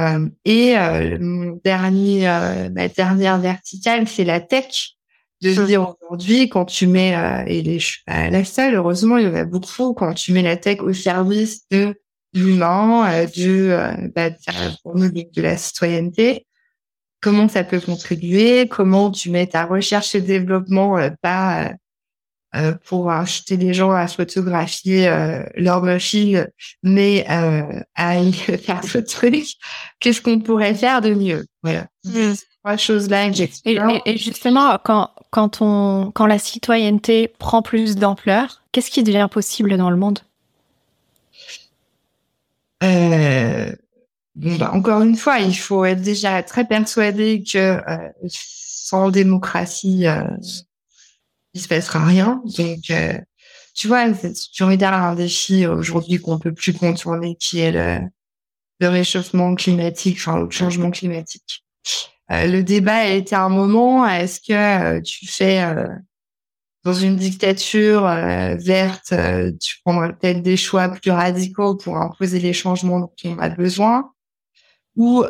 Euh, 0.00 0.28
et 0.44 0.76
euh, 0.76 1.18
mon 1.20 1.60
dernier, 1.64 2.26
ma 2.74 2.88
dernière 2.88 3.38
verticale, 3.38 4.08
c'est 4.08 4.24
la 4.24 4.40
tech. 4.40 4.90
De 5.42 5.66
dire 5.66 5.94
aujourd'hui, 6.00 6.48
quand 6.48 6.64
tu 6.64 6.86
mets, 6.86 7.14
et 7.46 7.60
les, 7.60 7.78
je 7.78 7.86
suis 7.86 8.02
pas 8.06 8.30
la 8.30 8.44
seule, 8.44 8.74
heureusement, 8.76 9.18
il 9.18 9.26
y 9.26 9.28
en 9.28 9.34
a 9.34 9.44
beaucoup, 9.44 9.92
quand 9.92 10.14
tu 10.14 10.32
mets 10.32 10.42
la 10.42 10.56
tech 10.56 10.80
au 10.80 10.94
service 10.94 11.68
de 11.70 11.94
l'humain, 12.34 13.10
euh, 13.10 13.26
de, 13.26 13.68
euh, 13.70 14.08
bah, 14.14 14.30
de 14.30 15.42
la 15.42 15.56
citoyenneté. 15.56 16.46
Comment 17.22 17.48
ça 17.48 17.64
peut 17.64 17.80
contribuer? 17.80 18.68
Comment 18.68 19.10
tu 19.10 19.30
mets 19.30 19.46
ta 19.46 19.64
recherche 19.64 20.14
et 20.14 20.20
développement 20.20 20.98
euh, 20.98 21.10
pas 21.22 21.70
pour 22.84 23.10
acheter 23.10 23.56
les 23.56 23.74
gens 23.74 23.90
à 23.90 24.06
photographier 24.06 25.12
leur 25.56 25.82
machine, 25.82 26.46
mais 26.84 27.26
à 27.26 28.22
faire 28.62 28.84
ce 28.84 28.98
truc? 28.98 29.46
Qu'est-ce 29.98 30.22
qu'on 30.22 30.38
pourrait 30.38 30.76
faire 30.76 31.00
de 31.00 31.14
mieux? 31.14 31.46
Voilà. 31.64 31.88
Mmh. 32.04 32.34
Trois 32.62 32.76
choses 32.76 33.10
là 33.10 33.28
que 33.28 33.42
et, 33.64 34.00
et, 34.04 34.16
justement, 34.16 34.78
quand 34.84 35.10
quand 35.30 35.62
on 35.62 36.12
quand 36.14 36.26
la 36.26 36.38
citoyenneté 36.38 37.26
prend 37.26 37.60
plus 37.60 37.96
d'ampleur, 37.96 38.62
qu'est-ce 38.70 38.90
qui 38.90 39.02
devient 39.02 39.28
possible 39.28 39.76
dans 39.76 39.90
le 39.90 39.96
monde? 39.96 40.20
euh, 40.20 40.33
bon, 44.34 44.56
bah, 44.56 44.72
encore 44.72 45.02
une 45.02 45.16
fois, 45.16 45.38
il 45.38 45.56
faut 45.56 45.84
être 45.84 46.02
déjà 46.02 46.42
très 46.42 46.66
persuadé 46.66 47.42
que 47.42 47.58
euh, 47.58 48.10
sans 48.28 49.10
démocratie, 49.10 50.06
euh, 50.06 50.24
il 51.54 51.60
se 51.60 51.68
passera 51.68 52.04
rien. 52.04 52.42
Donc, 52.56 52.90
euh, 52.90 53.18
tu 53.74 53.88
vois, 53.88 54.06
tu 54.52 54.64
regardes 54.64 55.02
un 55.02 55.14
défi 55.14 55.66
aujourd'hui 55.66 56.20
qu'on 56.20 56.38
peut 56.38 56.52
plus 56.52 56.72
contourner, 56.72 57.36
qui 57.36 57.60
est 57.60 57.72
le, 57.72 58.06
le 58.80 58.88
réchauffement 58.88 59.54
climatique, 59.54 60.18
enfin 60.18 60.38
le 60.38 60.50
changement 60.50 60.90
climatique. 60.90 61.64
Euh, 62.30 62.46
le 62.46 62.62
débat 62.62 62.96
a 62.96 63.08
été 63.08 63.34
un 63.34 63.48
moment, 63.48 64.06
est-ce 64.06 64.40
que 64.40 64.52
euh, 64.96 65.00
tu 65.00 65.26
fais 65.26 65.62
dans 66.84 66.92
une 66.92 67.16
dictature 67.16 68.02
verte, 68.02 69.14
tu 69.60 69.76
prendras 69.84 70.12
peut-être 70.12 70.42
des 70.42 70.56
choix 70.56 70.88
plus 70.88 71.10
radicaux 71.10 71.76
pour 71.76 71.96
imposer 71.96 72.38
les 72.38 72.52
changements 72.52 73.00
dont 73.00 73.12
on 73.24 73.38
a 73.38 73.48
besoin 73.48 74.10
ou 74.96 75.24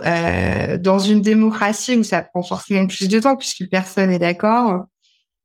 dans 0.81 0.99
une 0.99 1.23
démocratie 1.23 1.97
où 1.97 2.03
ça 2.03 2.23
prend 2.23 2.43
forcément 2.43 2.87
plus 2.87 3.09
de 3.09 3.21
temps 3.21 3.37
puisque 3.37 3.69
personne 3.71 4.11
est 4.11 4.19
d'accord, 4.19 4.87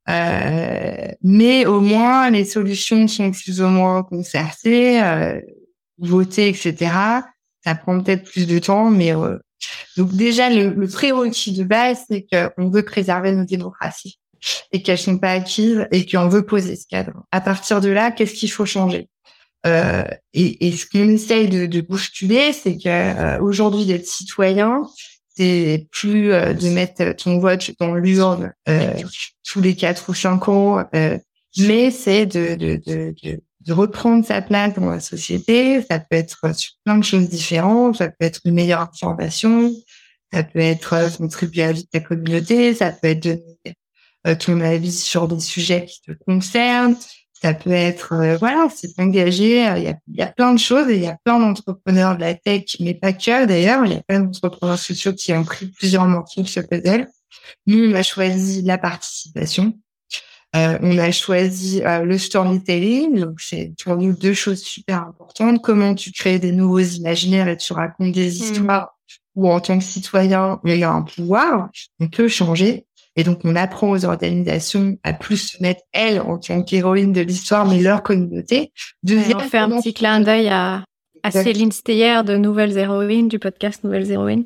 euh, 0.08 1.08
mais 1.22 1.66
au 1.66 1.80
moins, 1.80 2.30
les 2.30 2.44
solutions 2.44 3.06
sont 3.06 3.30
plus 3.30 3.60
ou 3.60 3.66
moins 3.66 4.02
concertées, 4.02 5.02
euh, 5.02 5.40
votées, 5.98 6.48
etc. 6.48 6.92
Ça 7.64 7.74
prend 7.74 8.00
peut-être 8.00 8.24
plus 8.24 8.46
de 8.46 8.58
temps, 8.58 8.90
mais 8.90 9.14
euh, 9.14 9.38
donc 9.96 10.12
déjà 10.12 10.48
le, 10.48 10.70
le 10.70 10.88
prérequis 10.88 11.52
de 11.52 11.64
base, 11.64 12.04
c'est 12.08 12.26
qu'on 12.30 12.70
veut 12.70 12.84
préserver 12.84 13.32
nos 13.32 13.44
démocraties 13.44 14.18
et 14.72 14.82
qu'elles 14.82 14.98
sont 14.98 15.18
pas 15.18 15.32
acquises 15.32 15.86
et 15.90 16.06
qu'on 16.06 16.28
veut 16.28 16.44
poser 16.44 16.76
ce 16.76 16.86
cadre. 16.86 17.24
À 17.32 17.40
partir 17.40 17.80
de 17.80 17.88
là, 17.88 18.10
qu'est-ce 18.10 18.34
qu'il 18.34 18.50
faut 18.50 18.66
changer? 18.66 19.08
Euh, 19.66 20.04
et, 20.32 20.68
et, 20.68 20.72
ce 20.72 20.86
qu'on 20.86 21.08
essaye 21.08 21.48
de, 21.48 21.66
de 21.66 21.80
bousculer, 21.82 22.54
c'est 22.54 22.78
que 22.78 23.38
aujourd'hui 23.40 23.84
d'être 23.84 24.06
citoyen, 24.06 24.82
c'est 25.40 25.86
plus 25.90 26.32
euh, 26.32 26.52
de 26.52 26.68
mettre 26.68 27.12
ton 27.12 27.38
vote 27.38 27.70
dans 27.80 27.94
l'urne 27.94 28.52
euh, 28.68 28.92
tous 29.44 29.60
les 29.60 29.74
quatre 29.74 30.10
ou 30.10 30.14
cinq 30.14 30.48
ans, 30.48 30.84
euh, 30.94 31.18
mais 31.58 31.90
c'est 31.90 32.26
de, 32.26 32.56
de, 32.56 32.80
de, 32.86 33.14
de, 33.60 33.72
reprendre 33.72 34.24
sa 34.24 34.42
place 34.42 34.74
dans 34.74 34.90
la 34.90 35.00
société. 35.00 35.82
Ça 35.82 35.98
peut 35.98 36.16
être 36.16 36.54
sur 36.54 36.72
plein 36.84 36.98
de 36.98 37.04
choses 37.04 37.28
différentes. 37.28 37.96
Ça 37.96 38.08
peut 38.08 38.26
être 38.26 38.40
une 38.44 38.54
meilleure 38.54 38.82
information. 38.82 39.72
Ça 40.32 40.42
peut 40.44 40.60
être 40.60 41.16
contribuer 41.16 41.62
à 41.64 41.72
la 41.92 42.00
communauté. 42.00 42.74
Ça 42.74 42.92
peut 42.92 43.08
être 43.08 43.22
donner 43.22 43.58
ton 44.38 44.60
avis 44.60 44.92
sur 44.92 45.28
des 45.28 45.40
sujets 45.40 45.86
qui 45.86 46.00
te 46.02 46.12
concernent. 46.26 46.96
Ça 47.42 47.54
peut 47.54 47.70
être, 47.70 48.12
euh, 48.12 48.36
voilà, 48.36 48.68
c'est 48.74 48.98
engagé. 49.00 49.66
Euh, 49.66 49.78
il 49.78 49.84
y, 49.84 49.88
a, 49.88 49.98
il 50.08 50.16
y 50.16 50.22
a 50.22 50.26
plein 50.26 50.52
de 50.52 50.58
choses 50.58 50.90
et 50.90 50.96
il 50.96 51.02
y 51.02 51.06
a 51.06 51.16
plein 51.24 51.38
d'entrepreneurs 51.38 52.16
de 52.16 52.20
la 52.20 52.34
tech, 52.34 52.76
mais 52.80 52.92
pas 52.92 53.14
que 53.14 53.46
d'ailleurs. 53.46 53.86
Il 53.86 53.92
y 53.92 53.96
a 53.96 54.02
plein 54.02 54.20
d'entrepreneurs 54.20 54.78
sociaux 54.78 55.14
qui 55.14 55.32
ont 55.32 55.44
pris 55.44 55.66
plusieurs 55.68 56.06
morceaux 56.06 56.44
sur 56.44 56.68
Puzzle. 56.68 57.08
Nous, 57.66 57.90
on 57.90 57.94
a 57.94 58.02
choisi 58.02 58.60
la 58.60 58.76
participation. 58.76 59.72
Euh, 60.54 60.78
on 60.82 60.98
a 60.98 61.10
choisi 61.12 61.82
euh, 61.82 62.02
le 62.02 62.18
storytelling. 62.18 63.20
Donc, 63.20 63.40
c'est 63.40 63.72
pour 63.82 63.96
nous 63.96 64.12
deux 64.12 64.34
choses 64.34 64.60
super 64.62 65.02
importantes. 65.08 65.62
Comment 65.62 65.94
tu 65.94 66.12
crées 66.12 66.38
des 66.38 66.52
nouveaux 66.52 66.80
imaginaires 66.80 67.48
et 67.48 67.56
tu 67.56 67.72
racontes 67.72 68.12
des 68.12 68.26
mmh. 68.26 68.32
histoires 68.32 68.98
où, 69.34 69.48
en 69.48 69.60
tant 69.60 69.78
que 69.78 69.84
citoyen, 69.84 70.60
il 70.64 70.76
y 70.76 70.84
a 70.84 70.90
un 70.90 71.02
pouvoir. 71.02 71.70
On 72.00 72.08
peut 72.08 72.28
changer. 72.28 72.84
Et 73.16 73.24
donc, 73.24 73.40
on 73.44 73.56
apprend 73.56 73.90
aux 73.90 74.04
organisations 74.04 74.96
à 75.02 75.12
plus 75.12 75.36
se 75.36 75.62
mettre, 75.62 75.82
elles, 75.92 76.20
en 76.20 76.38
tant 76.38 76.62
qu'héroïnes 76.62 77.12
de 77.12 77.20
l'histoire, 77.20 77.66
mais 77.66 77.80
leur 77.80 78.02
communauté. 78.02 78.72
Deuxième, 79.02 79.38
on 79.38 79.40
fait 79.40 79.58
un 79.58 79.70
petit 79.70 79.94
clin 79.94 80.20
d'œil 80.20 80.48
à, 80.48 80.84
à 81.22 81.30
Céline 81.30 81.72
Steyer 81.72 82.22
de 82.24 82.36
Nouvelles 82.36 82.78
Héroïnes, 82.78 83.28
du 83.28 83.38
podcast 83.38 83.82
Nouvelles 83.84 84.10
Héroïnes. 84.10 84.44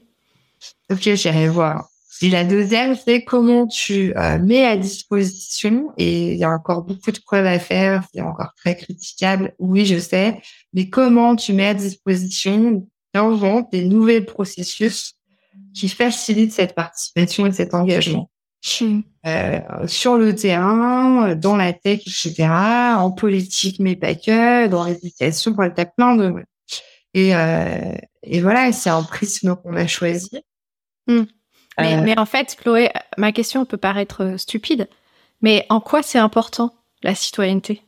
Ok, 0.91 1.03
j'irai 1.15 1.49
voir. 1.49 1.89
Et 2.23 2.31
la 2.31 2.45
deuxième, 2.45 2.95
c'est 2.95 3.25
comment 3.25 3.67
tu 3.67 4.17
euh, 4.17 4.39
mets 4.39 4.65
à 4.65 4.77
disposition, 4.77 5.93
et 5.99 6.33
il 6.33 6.39
y 6.39 6.45
a 6.45 6.51
encore 6.51 6.83
beaucoup 6.83 7.11
de 7.11 7.19
preuves 7.19 7.47
à 7.47 7.59
faire, 7.59 8.05
c'est 8.15 8.21
encore 8.21 8.53
très 8.57 8.77
critiquable, 8.77 9.53
oui, 9.59 9.85
je 9.85 9.99
sais, 9.99 10.41
mais 10.73 10.89
comment 10.89 11.35
tu 11.35 11.53
mets 11.53 11.67
à 11.67 11.75
disposition, 11.75 12.87
d'inventer 13.13 13.83
des 13.83 13.89
nouveaux 13.89 14.23
processus 14.23 15.15
qui 15.75 15.89
facilitent 15.89 16.53
cette 16.53 16.75
participation 16.75 17.47
et 17.47 17.53
cet 17.53 17.75
engagement. 17.75 18.31
Euh, 19.27 19.61
sur 19.87 20.17
le 20.17 20.35
terrain, 20.35 21.35
dans 21.35 21.57
la 21.57 21.73
tech, 21.73 22.01
etc., 22.01 22.49
en 22.97 23.11
politique, 23.11 23.79
mais 23.79 23.97
pas 23.97 24.15
que, 24.15 24.67
dans 24.69 24.85
l'éducation, 24.85 25.55
pour 25.55 25.65
t'as 25.75 25.85
plein 25.85 26.17
de... 26.17 26.35
Et, 27.13 27.35
euh, 27.35 27.95
et 28.23 28.41
voilà, 28.41 28.73
c'est 28.73 28.91
un 28.91 29.03
prisme 29.03 29.55
qu'on 29.57 29.77
a 29.77 29.87
choisi. 29.87 30.43
Hmm. 31.07 31.25
Mais, 31.79 31.97
euh, 31.97 32.03
mais, 32.03 32.19
en 32.19 32.27
fait, 32.27 32.57
Chloé, 32.61 32.91
ma 33.19 33.33
question 33.33 33.65
peut 33.65 33.77
paraître 33.77 34.35
stupide, 34.39 34.89
mais 35.43 35.67
en 35.69 35.81
quoi 35.81 36.03
c'est 36.03 36.19
important, 36.19 36.75
la 37.03 37.15
citoyenneté? 37.15 37.83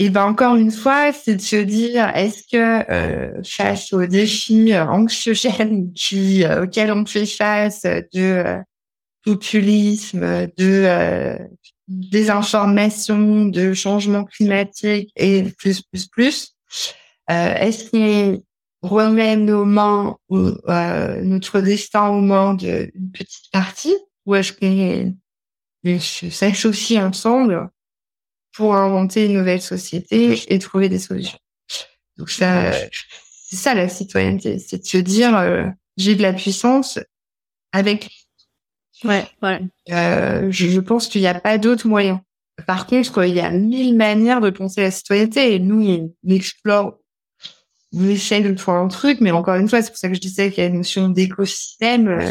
Et 0.00 0.10
ben 0.10 0.26
encore 0.26 0.54
une 0.54 0.70
fois, 0.70 1.12
c'est 1.12 1.34
de 1.34 1.40
se 1.40 1.56
dire 1.56 2.08
est-ce 2.14 2.44
que 2.44 2.88
euh, 2.88 3.42
face 3.42 3.92
aux 3.92 4.06
défis 4.06 4.78
anxiogènes 4.78 5.92
qui 5.92 6.44
auxquels 6.46 6.92
on 6.92 7.04
fait 7.04 7.26
face 7.26 7.82
de 7.82 8.62
populisme, 9.28 10.46
de 10.56 10.84
euh, 10.86 11.38
désinformation, 11.86 13.46
de 13.46 13.74
changement 13.74 14.24
climatique 14.24 15.12
et 15.16 15.42
plus, 15.58 15.82
plus, 15.82 16.06
plus. 16.06 16.54
Euh, 17.30 17.54
Est-ce 17.54 17.90
qu'on 17.90 18.42
remet 18.80 19.36
nos 19.36 19.66
mains, 19.66 20.16
ou, 20.30 20.38
euh, 20.38 21.20
notre 21.22 21.60
destin 21.60 22.08
aux 22.08 22.22
mains 22.22 22.54
d'une 22.54 23.10
petite 23.12 23.50
partie 23.52 23.96
ou 24.24 24.34
est-ce 24.34 24.52
qu'on 24.52 26.00
s'associe 26.30 27.02
ensemble 27.02 27.68
pour 28.52 28.74
inventer 28.74 29.26
une 29.26 29.34
nouvelle 29.34 29.62
société 29.62 30.40
et 30.48 30.58
trouver 30.58 30.88
des 30.88 30.98
solutions? 30.98 31.38
Donc 32.16 32.30
ça, 32.30 32.72
c'est 33.46 33.56
ça 33.56 33.74
la 33.74 33.88
citoyenneté, 33.88 34.58
c'est 34.58 34.78
de 34.78 34.86
se 34.86 34.98
dire 34.98 35.72
j'ai 35.96 36.14
de 36.14 36.22
la 36.22 36.32
puissance 36.32 36.98
avec 37.72 38.10
Ouais, 39.04 39.26
ouais. 39.42 39.60
Euh, 39.90 40.48
je, 40.50 40.66
je, 40.68 40.80
pense 40.80 41.06
qu'il 41.08 41.20
n'y 41.20 41.26
a 41.26 41.38
pas 41.38 41.58
d'autre 41.58 41.86
moyen. 41.86 42.22
Par 42.66 42.86
contre, 42.86 43.24
il 43.24 43.34
y 43.34 43.40
a 43.40 43.50
mille 43.50 43.96
manières 43.96 44.40
de 44.40 44.50
penser 44.50 44.82
la 44.82 44.90
citoyenneté 44.90 45.54
et 45.54 45.58
nous, 45.60 46.10
on 46.24 46.30
explore, 46.30 46.98
on 47.94 48.08
essaie 48.08 48.40
de 48.40 48.56
faire 48.56 48.74
un 48.74 48.88
truc, 48.88 49.20
mais 49.20 49.30
encore 49.30 49.54
une 49.54 49.68
fois, 49.68 49.82
c'est 49.82 49.90
pour 49.90 49.98
ça 49.98 50.08
que 50.08 50.14
je 50.14 50.20
disais 50.20 50.50
qu'il 50.50 50.64
y 50.64 50.66
a 50.66 50.70
une 50.70 50.78
notion 50.78 51.08
d'écosystème. 51.08 52.08
Euh, 52.08 52.30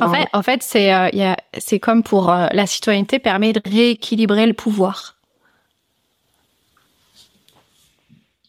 en 0.00 0.12
fait, 0.12 0.28
en 0.32 0.42
fait, 0.42 0.62
c'est 0.62 0.94
euh, 0.94 1.34
c'est 1.58 1.80
comme 1.80 2.02
pour 2.02 2.30
euh, 2.30 2.46
la 2.52 2.66
citoyenneté 2.66 3.18
permet 3.18 3.52
de 3.52 3.60
rééquilibrer 3.64 4.46
le 4.46 4.54
pouvoir. 4.54 5.18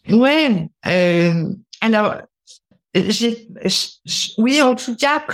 Ouais. 0.08 0.68
Euh, 0.86 1.44
alors, 1.80 2.16
oui, 2.94 4.62
en 4.62 4.74
tout 4.74 4.96
cas, 4.96 5.24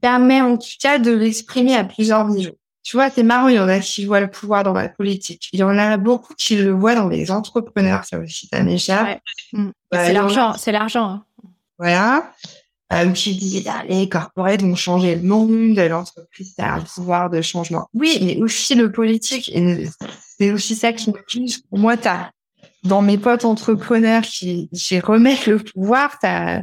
permet 0.00 0.40
en 0.42 0.56
tout 0.56 0.68
cas 0.80 0.98
de 0.98 1.10
l'exprimer 1.10 1.74
à 1.76 1.84
plusieurs 1.84 2.26
niveaux. 2.28 2.58
Tu 2.82 2.96
vois, 2.96 3.08
c'est 3.08 3.22
marrant, 3.22 3.48
il 3.48 3.54
y 3.54 3.58
en 3.58 3.68
a 3.68 3.80
qui 3.80 4.04
voient 4.04 4.20
le 4.20 4.30
pouvoir 4.30 4.62
dans 4.62 4.74
la 4.74 4.90
politique. 4.90 5.48
Il 5.54 5.60
y 5.60 5.62
en 5.62 5.78
a 5.78 5.96
beaucoup 5.96 6.34
qui 6.34 6.56
le 6.56 6.70
voient 6.72 6.94
dans 6.94 7.08
les 7.08 7.30
entrepreneurs, 7.30 8.04
ça 8.04 8.18
aussi, 8.18 8.46
ça 8.52 8.62
m'échappe. 8.62 9.20
Mm. 9.54 9.70
c'est 9.90 10.12
l'argent, 10.12 10.52
c'est 10.58 10.72
l'argent. 10.72 11.08
Hein. 11.08 11.24
Voilà. 11.78 12.30
Euh, 12.92 13.10
qui 13.12 13.34
dit, 13.34 13.66
les 13.88 14.08
corporates 14.10 14.60
vont 14.60 14.76
changer 14.76 15.14
le 15.16 15.22
monde, 15.22 15.78
l'entreprise 15.78 16.54
a 16.58 16.74
un 16.74 16.80
pouvoir 16.82 17.30
de 17.30 17.40
changement. 17.40 17.88
Oui, 17.94 18.18
mais 18.20 18.36
aussi 18.42 18.74
le 18.74 18.92
politique. 18.92 19.50
C'est 20.38 20.52
aussi 20.52 20.76
ça 20.76 20.92
qui 20.92 21.10
me. 21.10 21.16
Pour 21.70 21.78
moi, 21.78 21.96
t'as, 21.96 22.30
dans 22.82 23.00
mes 23.00 23.16
potes 23.16 23.46
entrepreneurs 23.46 24.22
qui, 24.22 24.68
qui 24.68 25.00
remettent 25.00 25.46
le 25.46 25.58
pouvoir, 25.58 26.18
t'as, 26.20 26.62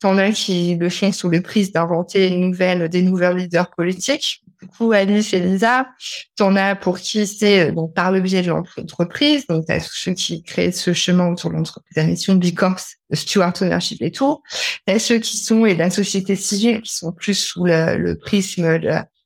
T'en 0.00 0.16
as 0.16 0.32
qui 0.32 0.76
le 0.76 0.88
font 0.88 1.12
sous 1.12 1.28
le 1.28 1.42
prix 1.42 1.70
d'inventer 1.70 2.28
une 2.28 2.40
nouvelle, 2.40 2.88
des 2.88 3.02
nouvelles 3.02 3.36
leaders 3.36 3.70
politiques. 3.70 4.42
Du 4.62 4.68
coup, 4.68 4.92
Alice 4.92 5.32
et 5.34 5.40
Lisa, 5.40 5.88
t'en 6.36 6.56
as 6.56 6.74
pour 6.74 6.98
qui 6.98 7.26
c'est 7.26 7.72
donc 7.72 7.94
par 7.94 8.10
le 8.10 8.20
biais 8.20 8.42
de 8.42 8.48
l'entreprise. 8.48 9.46
Donc, 9.46 9.66
t'as 9.66 9.80
ceux 9.80 10.12
qui 10.12 10.42
créent 10.42 10.72
ce 10.72 10.94
chemin 10.94 11.30
autour 11.30 11.50
de 11.50 11.56
l'entreprise, 11.56 11.96
la 11.96 12.04
mission 12.04 12.34
de 12.34 12.38
Bicorps, 12.38 12.80
de 13.10 13.16
Stuart 13.16 13.54
Ownership 13.60 14.00
et 14.02 14.10
tout. 14.10 14.42
T'as 14.86 14.98
ceux 14.98 15.18
qui 15.18 15.36
sont 15.36 15.66
et 15.66 15.74
la 15.74 15.90
société 15.90 16.34
civile 16.34 16.80
qui 16.80 16.94
sont 16.94 17.12
plus 17.12 17.34
sous 17.34 17.64
le, 17.64 18.14
prisme 18.14 18.80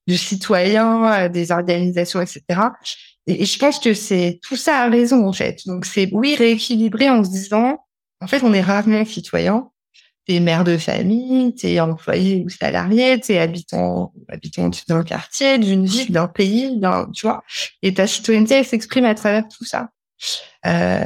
du 0.06 0.16
citoyen, 0.16 1.28
des 1.28 1.52
organisations, 1.52 2.20
etc. 2.20 2.42
Et, 3.26 3.42
et 3.42 3.46
je 3.46 3.58
pense 3.58 3.78
que 3.78 3.94
c'est 3.94 4.40
tout 4.42 4.56
ça 4.56 4.82
a 4.82 4.88
raison 4.88 5.26
en 5.26 5.32
fait. 5.32 5.60
Donc 5.66 5.84
c'est 5.84 6.08
oui 6.12 6.34
rééquilibrer 6.36 7.10
en 7.10 7.24
se 7.24 7.30
disant 7.30 7.78
en 8.20 8.26
fait 8.26 8.42
on 8.42 8.52
est 8.52 8.60
rarement 8.60 9.04
citoyen 9.04 9.68
t'es 10.26 10.40
mère 10.40 10.64
de 10.64 10.76
famille, 10.76 11.54
t'es 11.54 11.80
employé 11.80 12.42
ou 12.44 12.48
salarié, 12.48 13.20
t'es 13.20 13.38
habitant, 13.38 14.12
habitant 14.28 14.70
d'un 14.88 15.02
quartier, 15.02 15.58
d'une 15.58 15.84
ville, 15.84 16.12
d'un 16.12 16.28
pays, 16.28 16.80
tu 17.14 17.26
vois. 17.26 17.42
Et 17.82 17.92
ta 17.94 18.06
citoyenneté, 18.06 18.54
elle 18.54 18.64
s'exprime 18.64 19.04
à 19.04 19.14
travers 19.14 19.46
tout 19.48 19.64
ça. 19.64 19.90
Euh, 20.66 21.04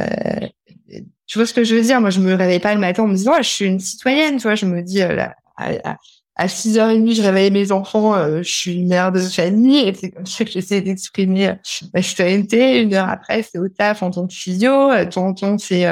tu 1.26 1.38
vois 1.38 1.46
ce 1.46 1.52
que 1.52 1.64
je 1.64 1.74
veux 1.74 1.82
dire? 1.82 2.00
Moi, 2.00 2.10
je 2.10 2.20
me 2.20 2.34
réveille 2.34 2.60
pas 2.60 2.74
le 2.74 2.80
matin 2.80 3.02
en 3.02 3.08
me 3.08 3.14
disant, 3.14 3.34
je 3.38 3.48
suis 3.48 3.64
une 3.66 3.80
citoyenne, 3.80 4.36
tu 4.36 4.42
vois. 4.42 4.54
Je 4.54 4.66
me 4.66 4.82
dis, 4.82 5.02
euh, 5.02 5.26
à, 5.56 5.96
à 6.36 6.46
6h30, 6.46 7.14
je 7.14 7.22
réveille 7.22 7.50
mes 7.50 7.72
enfants, 7.72 8.14
euh, 8.14 8.38
je 8.42 8.50
suis 8.50 8.74
une 8.74 8.88
mère 8.88 9.10
de 9.10 9.20
famille 9.20 9.88
et 9.88 9.92
c'est 9.92 10.10
comme 10.10 10.24
ça 10.24 10.44
que 10.44 10.50
j'essaie 10.52 10.80
d'exprimer 10.80 11.54
ma 11.92 12.02
citoyenneté. 12.02 12.80
Une 12.80 12.94
heure 12.94 13.08
après, 13.08 13.42
c'est 13.42 13.58
au 13.58 13.68
taf 13.68 14.02
en 14.02 14.10
tant 14.12 14.26
que 14.28 14.32
physio. 14.32 14.90
Temps, 15.10 15.58
c'est 15.58 15.84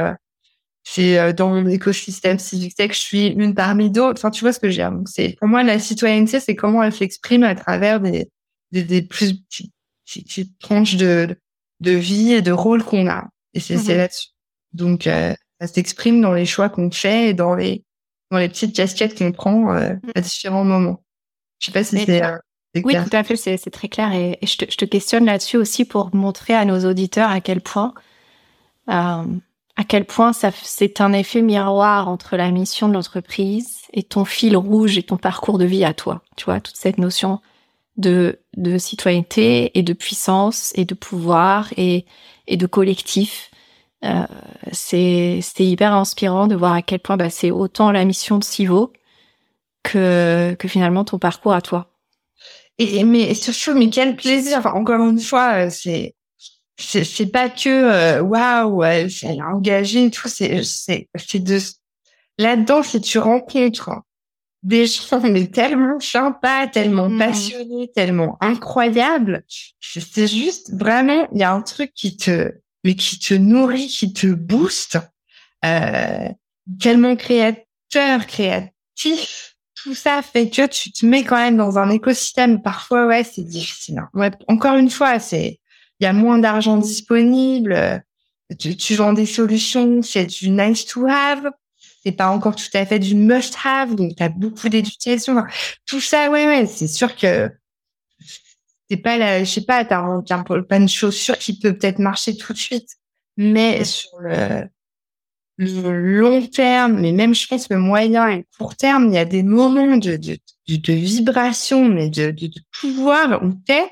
c'est 0.88 1.32
dans 1.34 1.48
mon 1.48 1.66
écosystème 1.66 2.38
civique 2.38 2.76
tech, 2.76 2.92
je 2.92 2.98
suis 2.98 3.26
une 3.26 3.54
parmi 3.54 3.90
d'autres. 3.90 4.20
Enfin, 4.20 4.30
tu 4.30 4.42
vois 4.42 4.52
ce 4.52 4.60
que 4.60 4.70
je 4.70 4.80
veux 4.80 4.88
dire. 4.88 5.00
C'est 5.06 5.36
pour 5.38 5.48
moi 5.48 5.62
la 5.62 5.78
citoyenneté, 5.78 6.38
c'est 6.38 6.54
comment 6.54 6.82
elle 6.82 6.92
s'exprime 6.92 7.42
à 7.42 7.54
travers 7.54 8.00
des 8.00 8.30
des, 8.72 8.84
des 8.84 9.02
plus 9.02 9.34
petites 10.04 10.58
tranches 10.60 10.96
de 10.96 11.36
de 11.80 11.90
vie 11.90 12.32
et 12.32 12.42
de 12.42 12.52
rôle 12.52 12.84
qu'on 12.84 13.08
a. 13.08 13.28
Et 13.54 13.60
c'est 13.60 13.76
mmh 13.76 13.96
là-dessus. 13.96 14.28
Donc, 14.72 15.06
euh, 15.06 15.34
ça 15.60 15.66
s'exprime 15.66 16.20
dans 16.20 16.32
les 16.32 16.46
choix 16.46 16.68
qu'on 16.68 16.90
fait 16.90 17.30
et 17.30 17.34
dans 17.34 17.54
les, 17.54 17.84
dans 18.30 18.38
les 18.38 18.48
petites 18.48 18.74
casquettes 18.74 19.16
qu'on 19.16 19.32
prend 19.32 19.74
euh, 19.74 19.94
mmh. 19.94 20.10
à 20.14 20.20
différents 20.20 20.64
moments. 20.64 21.02
Je 21.58 21.66
sais 21.66 21.72
pas 21.72 21.84
si 21.84 21.98
c'est 22.04 22.22
euh, 22.22 22.36
oui, 22.84 22.94
tout 22.94 23.16
à 23.16 23.24
fait, 23.24 23.36
c'est 23.36 23.70
très 23.70 23.88
clair. 23.88 24.12
Et, 24.12 24.38
je, 24.42 24.58
te, 24.58 24.70
je, 24.70 24.76
te, 24.76 24.84
questionne 24.84 25.24
là-dessus 25.24 25.56
aussi 25.56 25.86
pour 25.86 26.14
montrer 26.14 26.54
à 26.54 26.66
nos 26.66 26.84
auditeurs 26.84 27.30
à 27.30 27.40
quel 27.40 27.62
point, 27.62 27.94
euh, 28.90 29.24
à 29.76 29.84
quel 29.84 30.06
point 30.06 30.32
ça, 30.32 30.50
c'est 30.62 31.00
un 31.00 31.12
effet 31.12 31.42
miroir 31.42 32.08
entre 32.08 32.36
la 32.36 32.50
mission 32.50 32.88
de 32.88 32.94
l'entreprise 32.94 33.82
et 33.92 34.02
ton 34.02 34.24
fil 34.24 34.56
rouge 34.56 34.96
et 34.96 35.02
ton 35.02 35.18
parcours 35.18 35.58
de 35.58 35.66
vie 35.66 35.84
à 35.84 35.92
toi. 35.92 36.22
Tu 36.36 36.46
vois, 36.46 36.60
toute 36.60 36.76
cette 36.76 36.98
notion 36.98 37.40
de, 37.98 38.40
de 38.56 38.78
citoyenneté 38.78 39.78
et 39.78 39.82
de 39.82 39.92
puissance 39.92 40.72
et 40.76 40.86
de 40.86 40.94
pouvoir 40.94 41.68
et, 41.76 42.06
et 42.46 42.56
de 42.56 42.66
collectif. 42.66 43.50
Euh, 44.04 44.26
c'est 44.72 45.40
hyper 45.58 45.92
inspirant 45.92 46.46
de 46.46 46.54
voir 46.54 46.72
à 46.72 46.82
quel 46.82 47.00
point 47.00 47.18
bah, 47.18 47.30
c'est 47.30 47.50
autant 47.50 47.92
la 47.92 48.04
mission 48.04 48.38
de 48.38 48.44
Sivo 48.44 48.92
que, 49.82 50.54
que 50.58 50.68
finalement 50.68 51.04
ton 51.04 51.18
parcours 51.18 51.52
à 51.52 51.60
toi. 51.60 51.90
Et 52.78 53.04
mais 53.04 53.34
surtout, 53.34 53.78
mais 53.78 53.88
quel 53.90 54.16
plaisir. 54.16 54.58
Enfin, 54.58 54.72
encore 54.72 55.00
une 55.00 55.20
fois, 55.20 55.66
euh, 55.66 55.70
c'est 55.70 56.15
c'est 56.78 57.32
pas 57.32 57.48
que 57.48 57.68
euh, 57.68 58.22
waouh, 58.22 58.82
wow, 58.82 59.08
c'est 59.08 59.40
engagé 59.42 60.04
et 60.04 60.10
tout. 60.10 60.28
C'est 60.28 60.62
c'est 60.62 61.08
c'est 61.16 61.38
de 61.38 61.58
là-dedans, 62.38 62.82
si 62.82 63.00
tu 63.00 63.18
rencontres 63.18 63.90
des 64.62 64.86
gens 64.86 65.20
mais 65.20 65.46
tellement 65.46 66.00
sympas, 66.00 66.66
tellement 66.66 67.08
mmh. 67.08 67.18
passionnés, 67.18 67.90
tellement 67.94 68.36
incroyables. 68.40 69.44
C'est 69.80 70.26
juste 70.26 70.72
vraiment, 70.74 71.28
il 71.32 71.38
y 71.38 71.44
a 71.44 71.52
un 71.52 71.62
truc 71.62 71.92
qui 71.94 72.16
te, 72.16 72.52
mais 72.84 72.96
qui 72.96 73.18
te 73.18 73.34
nourrit, 73.34 73.86
qui 73.86 74.12
te 74.12 74.26
booste, 74.26 74.98
euh, 75.64 76.28
tellement 76.80 77.14
créateur, 77.14 78.26
créatif. 78.26 79.56
Tout 79.76 79.94
ça 79.94 80.20
fait 80.20 80.50
que 80.50 80.66
tu 80.66 80.90
te 80.90 81.06
mets 81.06 81.22
quand 81.22 81.36
même 81.36 81.56
dans 81.56 81.78
un 81.78 81.90
écosystème. 81.90 82.60
Parfois, 82.60 83.06
ouais, 83.06 83.22
c'est 83.22 83.44
difficile. 83.44 83.98
Hein. 84.00 84.08
Ouais, 84.14 84.32
encore 84.48 84.74
une 84.74 84.90
fois, 84.90 85.20
c'est, 85.20 85.60
il 86.00 86.04
y 86.04 86.06
a 86.06 86.12
moins 86.12 86.38
d'argent 86.38 86.76
disponible. 86.76 88.02
Tu, 88.58 88.76
tu 88.76 88.94
vends 88.94 89.12
des 89.12 89.26
solutions, 89.26 90.02
c'est 90.02 90.26
du 90.26 90.50
nice 90.50 90.86
to 90.86 91.06
have 91.06 91.50
c'est 92.06 92.12
pas 92.12 92.28
encore 92.28 92.54
tout 92.54 92.70
à 92.74 92.86
fait 92.86 93.00
du 93.00 93.16
must-have, 93.16 93.96
donc 93.96 94.14
tu 94.14 94.22
as 94.22 94.28
beaucoup 94.28 94.68
d'éducation. 94.68 95.42
Tout 95.86 96.00
ça, 96.00 96.30
ouais, 96.30 96.46
ouais, 96.46 96.64
c'est 96.66 96.86
sûr 96.86 97.16
que 97.16 97.50
c'est 98.88 98.96
pas 98.96 99.18
la, 99.18 99.42
je 99.42 99.50
sais 99.50 99.64
pas, 99.64 99.84
t'as 99.84 99.98
un 99.98 100.22
pas 100.22 100.78
de 100.78 100.86
chaussures 100.86 101.36
qui 101.36 101.58
peut 101.58 101.76
peut-être 101.76 101.98
marcher 101.98 102.36
tout 102.36 102.52
de 102.52 102.58
suite, 102.58 102.88
mais 103.36 103.82
sur 103.84 104.20
le, 104.20 104.68
le 105.58 106.20
long 106.20 106.46
terme, 106.46 107.00
mais 107.00 107.10
même 107.10 107.34
je 107.34 107.48
pense 107.48 107.68
le 107.70 107.78
moyen 107.78 108.28
et 108.28 108.46
court 108.56 108.76
terme, 108.76 109.08
il 109.08 109.14
y 109.14 109.18
a 109.18 109.24
des 109.24 109.42
moments 109.42 109.96
de, 109.96 110.16
de, 110.16 110.38
de, 110.68 110.92
vibration, 110.92 111.88
mais 111.88 112.08
de, 112.08 112.30
de, 112.30 112.50
pouvoir 112.80 113.42
où 113.42 113.52
t'es, 113.66 113.90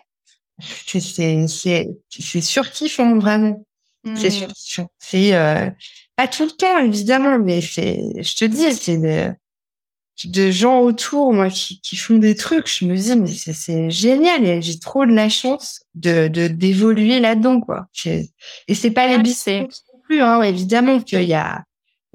c'est, 0.60 1.00
c'est, 1.00 1.46
c'est, 1.48 1.88
c'est 2.08 2.40
surkiffant, 2.40 3.18
vraiment. 3.18 3.64
C'est 4.16 4.28
mmh. 4.28 4.30
surkiffant. 4.30 4.86
C'est, 4.98 5.34
euh, 5.34 5.70
pas 6.16 6.28
tout 6.28 6.44
le 6.44 6.50
temps, 6.50 6.78
évidemment, 6.78 7.38
mais 7.38 7.60
c'est, 7.60 8.00
je 8.20 8.36
te 8.36 8.44
dis, 8.44 8.72
c'est 8.74 8.98
de, 8.98 9.32
de 10.26 10.50
gens 10.50 10.80
autour, 10.80 11.32
moi, 11.32 11.48
qui, 11.50 11.80
qui 11.80 11.96
font 11.96 12.18
des 12.18 12.36
trucs. 12.36 12.68
Je 12.68 12.84
me 12.84 12.96
dis, 12.96 13.16
mais 13.16 13.26
c'est 13.26 13.90
génial 13.90 14.44
et 14.44 14.62
j'ai 14.62 14.78
trop 14.78 15.06
de 15.06 15.12
la 15.12 15.28
chance 15.28 15.80
de, 15.94 16.28
de, 16.28 16.46
d'évoluer 16.46 17.18
là-dedans, 17.18 17.60
quoi. 17.60 17.86
Et 18.04 18.74
c'est 18.74 18.90
pas 18.90 19.08
les 19.08 19.18
non 19.18 19.68
plus, 20.04 20.20
hein, 20.20 20.42
évidemment 20.42 21.00
qu'il 21.00 21.22
y 21.22 21.34
a, 21.34 21.64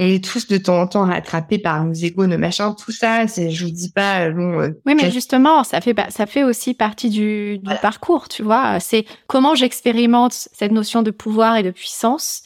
et 0.01 0.21
tous 0.21 0.47
de 0.47 0.57
temps 0.57 0.81
en 0.81 0.87
temps 0.87 1.05
rattrapés 1.05 1.59
par 1.59 1.83
nos 1.83 1.93
égos, 1.93 2.25
nos 2.25 2.37
machins, 2.37 2.73
tout 2.73 2.93
ça, 2.93 3.27
c'est, 3.27 3.51
je 3.51 3.65
vous 3.65 3.71
dis 3.71 3.91
pas, 3.91 4.29
bon. 4.31 4.61
Euh, 4.61 4.69
oui, 4.85 4.95
mais 4.95 5.11
justement, 5.11 5.65
ça 5.65 5.81
fait, 5.81 5.93
ça 6.09 6.25
fait 6.25 6.43
aussi 6.43 6.73
partie 6.73 7.09
du, 7.09 7.59
du 7.59 7.75
parcours, 7.81 8.29
tu 8.29 8.41
vois. 8.41 8.79
C'est 8.79 9.05
comment 9.27 9.55
j'expérimente 9.55 10.31
cette 10.31 10.71
notion 10.71 11.01
de 11.03 11.11
pouvoir 11.11 11.57
et 11.57 11.63
de 11.63 11.71
puissance 11.71 12.43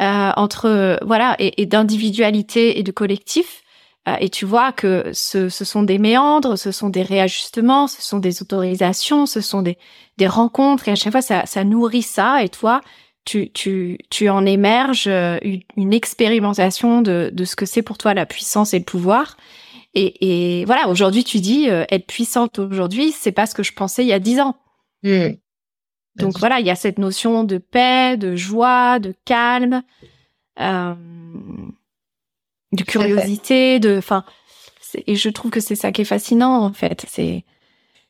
euh, 0.00 0.30
entre 0.36 0.98
voilà 1.04 1.36
et, 1.38 1.62
et 1.62 1.66
d'individualité 1.66 2.80
et 2.80 2.82
de 2.82 2.90
collectif. 2.90 3.62
Euh, 4.08 4.16
et 4.20 4.28
tu 4.28 4.44
vois 4.44 4.72
que 4.72 5.10
ce, 5.12 5.48
ce, 5.48 5.64
sont 5.64 5.84
des 5.84 5.98
méandres, 5.98 6.58
ce 6.58 6.72
sont 6.72 6.88
des 6.88 7.02
réajustements, 7.02 7.86
ce 7.86 8.02
sont 8.02 8.18
des 8.18 8.42
autorisations, 8.42 9.26
ce 9.26 9.40
sont 9.40 9.62
des, 9.62 9.78
des 10.16 10.26
rencontres. 10.26 10.88
Et 10.88 10.92
à 10.92 10.94
chaque 10.96 11.12
fois, 11.12 11.22
ça, 11.22 11.46
ça 11.46 11.62
nourrit 11.62 12.02
ça. 12.02 12.42
Et 12.42 12.48
toi, 12.48 12.80
tu, 13.24 13.50
tu, 13.52 13.98
tu 14.10 14.28
en 14.28 14.46
émerges 14.46 15.06
euh, 15.06 15.38
une, 15.42 15.62
une 15.76 15.92
expérimentation 15.92 17.02
de, 17.02 17.30
de 17.32 17.44
ce 17.44 17.56
que 17.56 17.66
c'est 17.66 17.82
pour 17.82 17.98
toi 17.98 18.14
la 18.14 18.26
puissance 18.26 18.74
et 18.74 18.78
le 18.78 18.84
pouvoir. 18.84 19.36
Et, 19.94 20.60
et 20.60 20.64
voilà, 20.64 20.88
aujourd'hui, 20.88 21.24
tu 21.24 21.40
dis 21.40 21.66
être 21.66 22.06
puissante 22.06 22.58
aujourd'hui, 22.58 23.10
c'est 23.10 23.32
pas 23.32 23.46
ce 23.46 23.54
que 23.54 23.62
je 23.62 23.72
pensais 23.72 24.04
il 24.04 24.08
y 24.08 24.12
a 24.12 24.18
dix 24.18 24.38
ans. 24.38 24.56
Mmh. 25.02 25.28
Donc 26.16 26.38
voilà, 26.38 26.60
il 26.60 26.66
y 26.66 26.70
a 26.70 26.74
cette 26.74 26.98
notion 26.98 27.44
de 27.44 27.58
paix, 27.58 28.16
de 28.16 28.36
joie, 28.36 28.98
de 28.98 29.14
calme, 29.24 29.82
euh, 30.60 30.94
de 32.72 32.82
curiosité, 32.82 33.78
de, 33.78 33.96
enfin, 33.98 34.24
et 35.06 35.14
je 35.14 35.28
trouve 35.28 35.50
que 35.50 35.60
c'est 35.60 35.76
ça 35.76 35.92
qui 35.92 36.02
est 36.02 36.06
fascinant 36.06 36.64
en 36.64 36.72
fait. 36.72 37.06
C'est, 37.08 37.44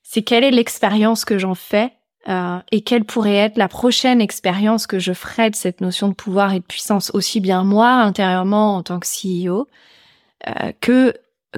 c'est 0.03 0.23
quelle 0.23 0.45
est 0.45 0.51
l'expérience 0.51 1.25
que 1.25 1.39
j'en 1.39 1.55
fais 1.55 1.93
euh, 2.29 2.59
et 2.73 2.83
quelle 2.83 3.05
pourrait 3.05 3.37
être 3.37 3.57
la 3.57 3.69
prochaine 3.69 4.21
expérience 4.21 4.87
que 4.87 4.99
je 4.99 5.13
ferai 5.13 5.51
de 5.51 5.57
cette 5.57 5.81
notion 5.81 6.09
de 6.09 6.15
pouvoir 6.15 6.53
et 6.53 6.61
de 6.61 6.65
puissance, 6.65 7.11
aussi 7.15 7.41
bien 7.41 7.65
moi 7.65 7.91
intérieurement 7.91 8.77
en 8.77 8.83
tant 8.83 9.01
que 9.01 9.07
CEO 9.07 9.67
euh, 10.47 10.73
que 10.81 11.15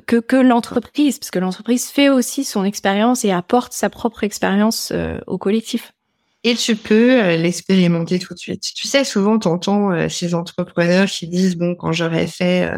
que, 0.07 0.37
l'entreprise, 0.37 1.19
parce 1.19 1.33
que 1.33 1.41
l'entreprise 1.41 1.89
fait 1.89 2.09
aussi 2.09 2.45
son 2.45 2.65
expérience 2.65 3.25
et 3.25 3.33
apporte 3.33 3.73
sa 3.73 3.91
propre 3.91 4.23
expérience 4.23 4.93
euh, 4.93 5.19
au 5.27 5.37
collectif. 5.37 5.93
Et 6.45 6.55
tu 6.55 6.77
peux 6.77 7.19
l'expérimenter 7.35 8.21
tout 8.21 8.33
de 8.33 8.39
suite. 8.39 8.63
Tu 8.63 8.87
sais, 8.87 9.03
souvent, 9.03 9.39
t'entends 9.41 10.09
ces 10.09 10.35
entrepreneurs 10.35 11.09
qui 11.09 11.27
disent, 11.27 11.57
bon, 11.57 11.75
quand 11.75 11.93
j'aurais 11.93 12.29
fait, 12.29 12.71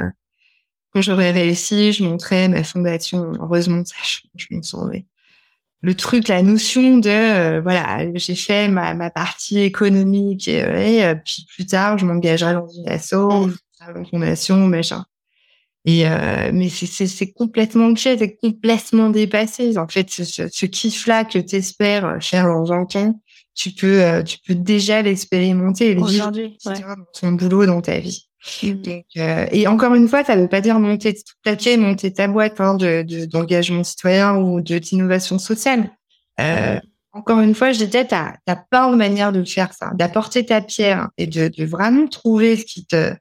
quand 0.93 1.01
j'aurais 1.01 1.31
réussi, 1.31 1.93
je 1.93 2.03
montrais 2.03 2.49
ma 2.49 2.65
fondation. 2.65 3.33
Heureusement, 3.41 3.85
ça, 3.85 3.95
je, 4.03 4.47
me 4.51 4.63
sauver. 4.63 5.07
Le 5.83 5.95
truc, 5.95 6.29
la 6.29 6.43
notion 6.43 6.99
de, 6.99 7.61
voilà, 7.61 8.07
j'ai 8.15 8.37
fait 8.37 8.69
ma, 8.69 8.95
ma 8.95 9.11
partie 9.11 9.59
économique 9.61 10.47
et, 10.47 11.15
puis 11.25 11.45
plus 11.55 11.67
tard, 11.67 11.99
je 11.99 12.07
m'engagerai 12.07 12.55
dans 12.55 12.69
une 12.69 12.89
asso, 12.89 13.15
dans 13.15 13.51
une 13.97 14.07
fondation, 14.07 14.69
machin. 14.69 15.05
Et 15.85 16.05
mais 16.53 16.69
c'est 16.69 17.33
complètement 17.33 17.93
cliché, 17.95 18.17
c'est 18.17 18.37
complètement 18.37 19.11
dépassé. 19.11 19.77
En 19.77 19.89
fait, 19.89 20.09
ce, 20.09 20.23
ce 20.25 20.67
kiff-là 20.67 21.25
que 21.25 21.41
tu 21.41 21.57
espères 21.57 22.19
faire 22.21 22.47
dans 22.47 22.73
un 22.73 22.85
temps, 22.85 23.21
tu 23.55 23.71
peux, 23.71 24.03
euh, 24.03 24.23
tu 24.23 24.39
peux 24.47 24.55
déjà 24.55 25.03
l'expérimenter 25.03 25.91
et 25.91 25.95
le 25.95 26.05
vivre 26.07 26.31
dans 26.31 26.97
ton 27.13 27.33
boulot, 27.33 27.67
dans 27.67 27.81
ta 27.81 27.99
vie. 27.99 28.29
Mmh. 28.63 28.83
Euh, 29.19 29.47
et 29.53 29.69
encore 29.69 29.95
une 29.95 30.09
fois, 30.09 30.25
ça 30.25 30.35
ne 30.35 30.43
veut 30.43 30.49
pas 30.49 30.61
dire 30.61 30.81
monter 30.81 31.15
toute 31.15 31.59
ta 31.61 31.77
monter 31.77 32.13
ta 32.13 32.27
boîte 32.27 32.61
hein, 32.61 32.75
de 32.75 33.25
d'engagement 33.27 33.85
citoyen 33.85 34.37
ou 34.37 34.61
d'innovation 34.61 35.39
sociale. 35.39 35.91
Euh, 36.41 36.79
encore 37.13 37.41
une 37.41 37.55
fois, 37.55 37.73
je 37.73 37.85
disais, 37.85 38.07
t'as 38.07 38.35
as 38.47 38.57
plein 38.57 38.91
de 38.91 38.97
manières 38.97 39.33
de 39.33 39.45
faire 39.45 39.73
ça, 39.73 39.93
d'apporter 39.95 40.45
ta 40.45 40.61
pierre 40.61 41.09
et 41.19 41.27
de, 41.27 41.49
de 41.49 41.65
vraiment 41.65 42.09
trouver 42.09 42.57
ce 42.57 42.65
qui 42.65 42.85
te 42.85 43.15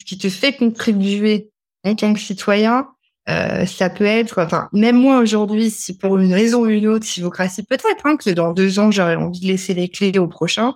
ce 0.00 0.04
qui 0.04 0.18
te 0.18 0.28
fait 0.28 0.54
contribuer 0.54 1.50
en 1.84 1.94
tant 1.94 2.12
que 2.12 2.20
citoyen 2.20 2.88
euh, 3.28 3.66
ça 3.66 3.90
peut 3.90 4.04
être, 4.04 4.42
enfin, 4.42 4.68
même 4.72 4.96
moi 4.96 5.18
aujourd'hui, 5.18 5.70
si 5.70 5.96
pour 5.96 6.18
une 6.18 6.32
raison 6.32 6.62
ou 6.62 6.66
une 6.66 6.86
autre, 6.88 7.04
Sivocratie, 7.04 7.62
peut-être 7.62 8.04
hein, 8.04 8.16
que 8.16 8.30
dans 8.30 8.52
deux 8.52 8.78
ans, 8.78 8.90
j'aurais 8.90 9.16
envie 9.16 9.40
de 9.40 9.46
laisser 9.46 9.74
les 9.74 9.88
clés 9.88 10.18
au 10.18 10.28
prochain. 10.28 10.74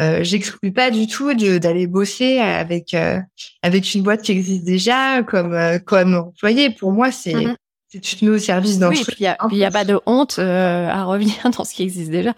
Euh, 0.00 0.24
J'exclus 0.24 0.72
pas 0.72 0.90
du 0.90 1.06
tout 1.06 1.34
d'aller 1.34 1.86
bosser 1.86 2.38
avec 2.38 2.94
euh, 2.94 3.18
avec 3.62 3.94
une 3.94 4.02
boîte 4.02 4.22
qui 4.22 4.32
existe 4.32 4.64
déjà 4.64 5.22
comme 5.22 5.52
euh, 5.52 5.78
comme 5.78 6.14
employé. 6.14 6.70
Pour 6.70 6.92
moi, 6.92 7.12
c'est 7.12 7.34
mm 7.34 7.56
tu 7.92 8.14
te 8.14 8.24
mets 8.24 8.30
au 8.30 8.38
service 8.38 8.78
d'un 8.78 8.90
oui, 8.90 9.02
truc. 9.02 9.16
Il 9.18 9.24
y 9.24 9.26
a, 9.26 9.66
a 9.66 9.70
pas 9.72 9.84
de 9.84 9.98
honte 10.06 10.38
à 10.38 11.02
revenir 11.02 11.34
dans 11.58 11.64
ce 11.64 11.74
qui 11.74 11.82
existe 11.82 12.12
déjà. 12.12 12.34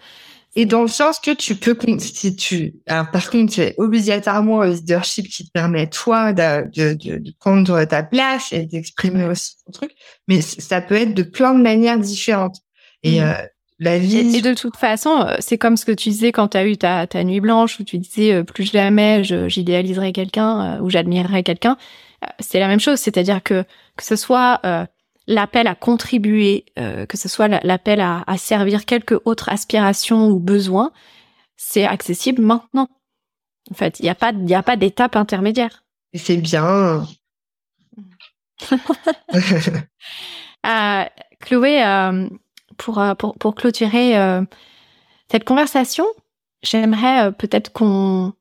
Et 0.55 0.65
dans 0.65 0.83
le 0.83 0.87
sens 0.87 1.19
que 1.19 1.31
tu 1.31 1.55
peux, 1.55 1.75
si 1.97 2.35
tu, 2.35 2.75
par 2.85 3.29
contre, 3.31 3.53
tu 3.53 3.61
es 3.61 3.73
obligatoirement 3.77 4.61
un 4.61 4.69
leadership 4.69 5.27
qui 5.27 5.45
te 5.45 5.51
permet, 5.51 5.87
toi, 5.87 6.31
de, 6.31 6.69
de, 6.75 6.93
de, 6.93 7.33
prendre 7.39 7.83
ta 7.85 8.03
place 8.03 8.53
et 8.53 8.65
d'exprimer 8.65 9.25
aussi 9.25 9.55
ton 9.65 9.71
truc. 9.71 9.91
Mais 10.27 10.41
ça 10.41 10.79
peut 10.81 10.95
être 10.95 11.15
de 11.15 11.23
plein 11.23 11.55
de 11.55 11.61
manières 11.61 11.97
différentes. 11.97 12.57
Et, 13.01 13.19
mmh. 13.19 13.23
euh, 13.23 13.33
la 13.79 13.97
vie. 13.97 14.35
Et, 14.37 14.41
de 14.41 14.53
toute 14.53 14.77
façon, 14.77 15.25
euh, 15.25 15.35
c'est 15.39 15.57
comme 15.57 15.75
ce 15.75 15.85
que 15.85 15.91
tu 15.91 16.09
disais 16.09 16.31
quand 16.31 16.49
tu 16.49 16.57
as 16.57 16.67
eu 16.67 16.77
ta, 16.77 17.07
ta 17.07 17.23
nuit 17.23 17.41
blanche 17.41 17.79
où 17.79 17.83
tu 17.83 17.97
disais 17.97 18.33
euh, 18.33 18.43
plus 18.43 18.71
jamais 18.71 19.23
j'idéaliserai 19.23 20.13
quelqu'un 20.13 20.79
ou 20.81 20.89
j'admirerai 20.91 21.41
quelqu'un. 21.41 21.77
C'est 22.39 22.59
la 22.59 22.67
même 22.67 22.79
chose. 22.79 22.99
C'est-à-dire 22.99 23.41
que, 23.41 23.63
que 23.97 24.03
ce 24.03 24.15
soit, 24.15 24.61
l'appel 25.27 25.67
à 25.67 25.75
contribuer, 25.75 26.65
euh, 26.77 27.05
que 27.05 27.17
ce 27.17 27.29
soit 27.29 27.47
l'appel 27.47 28.01
à, 28.01 28.23
servir 28.37 28.85
quelque 28.85 29.21
autre 29.25 29.49
aspiration 29.49 30.27
ou 30.27 30.39
besoin, 30.39 30.91
c'est 31.57 31.85
accessible 31.85 32.41
maintenant. 32.41 32.89
En 33.71 33.75
fait, 33.75 33.99
il 33.99 34.03
n'y 34.03 34.09
a 34.09 34.15
pas, 34.15 34.31
il 34.31 34.53
a 34.53 34.63
pas 34.63 34.75
d'étape 34.75 35.15
intermédiaire. 35.15 35.83
Et 36.11 36.17
c'est 36.17 36.37
bien. 36.37 37.05
euh, 40.65 41.05
Chloé, 41.39 41.85
euh, 41.85 42.29
pour, 42.77 42.99
euh, 42.99 43.15
pour, 43.15 43.35
pour 43.35 43.55
clôturer 43.55 44.13
cette 45.31 45.45
conversation, 45.45 46.05
j'aimerais 46.61 47.31
peut-être 47.33 47.71
qu'on 47.71 48.33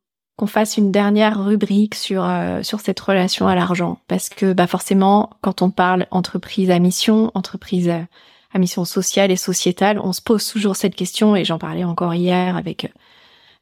qu'on 0.42 0.48
fasse 0.48 0.76
une 0.76 0.90
dernière 0.90 1.40
rubrique 1.44 1.94
sur 1.94 2.24
euh, 2.24 2.64
sur 2.64 2.80
cette 2.80 2.98
relation 2.98 3.46
à 3.46 3.54
l'argent 3.54 4.00
parce 4.08 4.28
que 4.28 4.52
bah 4.52 4.66
forcément 4.66 5.30
quand 5.40 5.62
on 5.62 5.70
parle 5.70 6.08
entreprise 6.10 6.68
à 6.72 6.80
mission, 6.80 7.30
entreprise 7.34 7.88
à, 7.88 8.58
mission 8.58 8.84
sociale 8.84 9.30
et 9.30 9.36
sociétale, 9.36 10.00
on 10.00 10.12
se 10.12 10.20
pose 10.20 10.44
toujours 10.44 10.74
cette 10.74 10.96
question 10.96 11.36
et 11.36 11.44
j'en 11.44 11.58
parlais 11.58 11.84
encore 11.84 12.12
hier 12.14 12.56
avec 12.56 12.92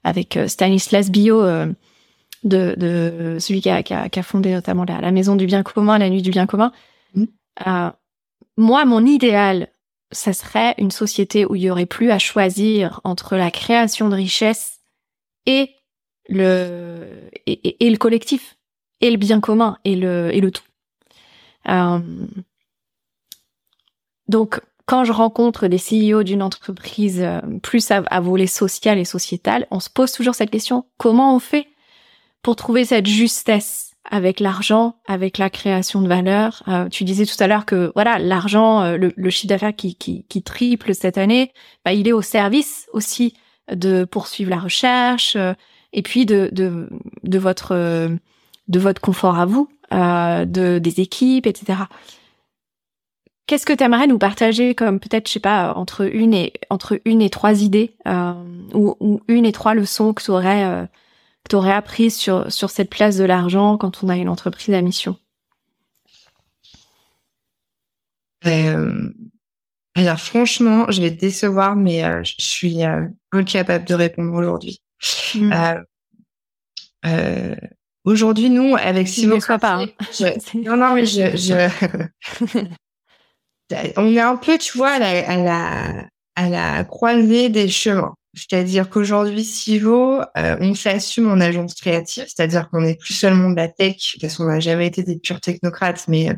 avec 0.04 0.38
euh, 0.38 0.48
Stanislas 0.48 1.10
Bio 1.10 1.42
euh, 1.42 1.66
de, 2.44 2.74
de 2.78 3.36
celui 3.38 3.60
qui 3.60 3.68
a, 3.68 3.82
qui, 3.82 3.92
a, 3.92 4.08
qui 4.08 4.18
a, 4.18 4.22
fondé 4.22 4.50
notamment 4.54 4.86
la, 4.86 5.02
la, 5.02 5.10
maison 5.10 5.36
du 5.36 5.44
bien 5.44 5.62
commun, 5.62 5.98
la 5.98 6.08
nuit 6.08 6.22
du 6.22 6.30
bien 6.30 6.46
commun. 6.46 6.72
Mmh. 7.14 7.24
Euh, 7.66 7.90
moi, 8.56 8.86
mon 8.86 9.04
idéal, 9.04 9.68
ça 10.12 10.32
serait 10.32 10.74
une 10.78 10.90
société 10.90 11.44
où 11.44 11.56
il 11.56 11.62
y 11.62 11.70
aurait 11.70 11.84
plus 11.84 12.10
à 12.10 12.18
choisir 12.18 13.02
entre 13.04 13.36
la 13.36 13.50
création 13.50 14.08
de 14.08 14.14
richesse 14.14 14.78
et 15.44 15.74
le 16.30 17.28
et, 17.46 17.84
et, 17.84 17.90
le 17.90 17.96
collectif 17.96 18.56
et 19.00 19.10
le 19.10 19.16
bien 19.16 19.40
commun 19.40 19.76
et 19.84 19.96
le 19.96 20.30
et 20.32 20.40
le 20.40 20.50
tout. 20.50 20.62
Euh, 21.68 21.98
donc 24.28 24.60
quand 24.86 25.04
je 25.04 25.12
rencontre 25.12 25.68
des 25.68 25.78
CEO 25.78 26.22
d'une 26.22 26.42
entreprise 26.42 27.20
euh, 27.22 27.40
plus 27.62 27.90
à, 27.90 28.02
à, 28.06 28.20
volet 28.20 28.46
social 28.46 28.98
et 28.98 29.04
sociétal, 29.04 29.66
on 29.70 29.80
se 29.80 29.90
pose 29.90 30.12
toujours 30.12 30.34
cette 30.34 30.50
question 30.50 30.86
comment 30.96 31.34
on 31.34 31.38
fait 31.38 31.66
pour 32.42 32.56
trouver 32.56 32.84
cette 32.84 33.06
justesse 33.06 33.94
avec 34.10 34.40
l'argent, 34.40 34.96
avec 35.06 35.36
la 35.36 35.50
création 35.50 36.00
de 36.00 36.08
valeur? 36.08 36.62
Euh, 36.68 36.88
tu 36.88 37.04
disais 37.04 37.26
tout 37.26 37.40
à 37.40 37.46
l'heure 37.46 37.66
que 37.66 37.92
voilà 37.94 38.18
l'argent, 38.18 38.96
le, 38.96 39.30
chiffre 39.30 39.48
d'affaires 39.48 39.76
qui, 39.76 39.94
qui, 39.94 40.24
qui, 40.28 40.42
triple 40.42 40.94
cette 40.94 41.18
année, 41.18 41.52
bah, 41.84 41.92
il 41.92 42.08
est 42.08 42.12
au 42.12 42.22
service 42.22 42.88
aussi 42.92 43.34
de 43.70 44.04
poursuivre 44.04 44.50
la 44.50 44.58
recherche, 44.58 45.36
et 45.92 46.02
puis 46.02 46.26
de, 46.26 46.50
de, 46.52 47.38
votre 47.38 48.18
de 48.68 48.78
votre 48.78 49.00
confort 49.00 49.38
à 49.38 49.46
vous, 49.46 49.68
euh, 49.92 50.44
de 50.44 50.78
des 50.78 51.00
équipes, 51.00 51.46
etc. 51.46 51.82
Qu'est-ce 53.46 53.66
que 53.66 53.72
tu 53.72 53.82
aimerais 53.82 54.06
nous 54.06 54.18
partager 54.18 54.76
comme 54.76 55.00
peut-être 55.00 55.26
je 55.26 55.32
sais 55.32 55.40
pas 55.40 55.74
entre 55.74 56.02
une 56.02 56.32
et 56.32 56.52
entre 56.70 57.00
une 57.04 57.20
et 57.20 57.30
trois 57.30 57.62
idées 57.62 57.96
euh, 58.06 58.32
ou, 58.72 59.20
une 59.26 59.44
et 59.44 59.52
trois 59.52 59.74
leçons 59.74 60.14
que 60.14 60.22
tu 60.22 60.30
aurais 60.30 60.64
euh, 60.64 60.86
aurais 61.52 61.72
apprises 61.72 62.16
sur 62.16 62.50
sur 62.52 62.70
cette 62.70 62.90
place 62.90 63.16
de 63.16 63.24
l'argent 63.24 63.76
quand 63.76 64.04
on 64.04 64.08
a 64.08 64.16
une 64.16 64.28
entreprise 64.28 64.74
à 64.74 64.80
mission? 64.82 65.16
Alors 69.96 70.18
franchement, 70.18 70.90
je 70.90 71.02
vais 71.02 71.10
te 71.10 71.20
décevoir, 71.20 71.74
mais 71.74 72.02
je 72.24 72.34
suis 72.38 72.78
incapable 73.32 73.84
de 73.84 73.94
répondre 73.94 74.32
aujourd'hui. 74.32 74.80
Mmh. 75.34 75.52
Euh, 75.52 75.80
euh, 77.06 77.56
aujourd'hui, 78.04 78.50
nous, 78.50 78.76
avec 78.76 79.08
Simon, 79.08 79.36
ne 79.36 79.58
pas. 79.58 79.82
Hein. 79.82 79.86
non, 80.54 80.76
non, 80.76 80.94
mais 80.94 81.06
je, 81.06 81.36
je... 81.36 82.68
on 83.96 84.14
est 84.14 84.20
un 84.20 84.36
peu, 84.36 84.58
tu 84.58 84.76
vois, 84.76 84.92
à 84.92 84.98
la, 84.98 85.30
à 85.30 85.36
la, 85.36 86.08
à 86.36 86.48
la 86.48 86.84
croisée 86.84 87.48
des 87.48 87.68
chemins. 87.68 88.14
C'est-à-dire 88.34 88.88
qu'aujourd'hui, 88.88 89.42
Sivo, 89.42 90.20
euh, 90.38 90.56
on 90.60 90.74
s'assume 90.74 91.28
en 91.28 91.40
agence 91.40 91.74
créative, 91.74 92.26
c'est-à-dire 92.28 92.70
qu'on 92.70 92.82
n'est 92.82 92.94
plus 92.94 93.14
seulement 93.14 93.50
de 93.50 93.56
la 93.56 93.66
tech, 93.66 94.16
parce 94.20 94.36
qu'on 94.36 94.44
n'a 94.44 94.60
jamais 94.60 94.86
été 94.86 95.02
des 95.02 95.18
purs 95.18 95.40
technocrates, 95.40 96.06
mais 96.06 96.28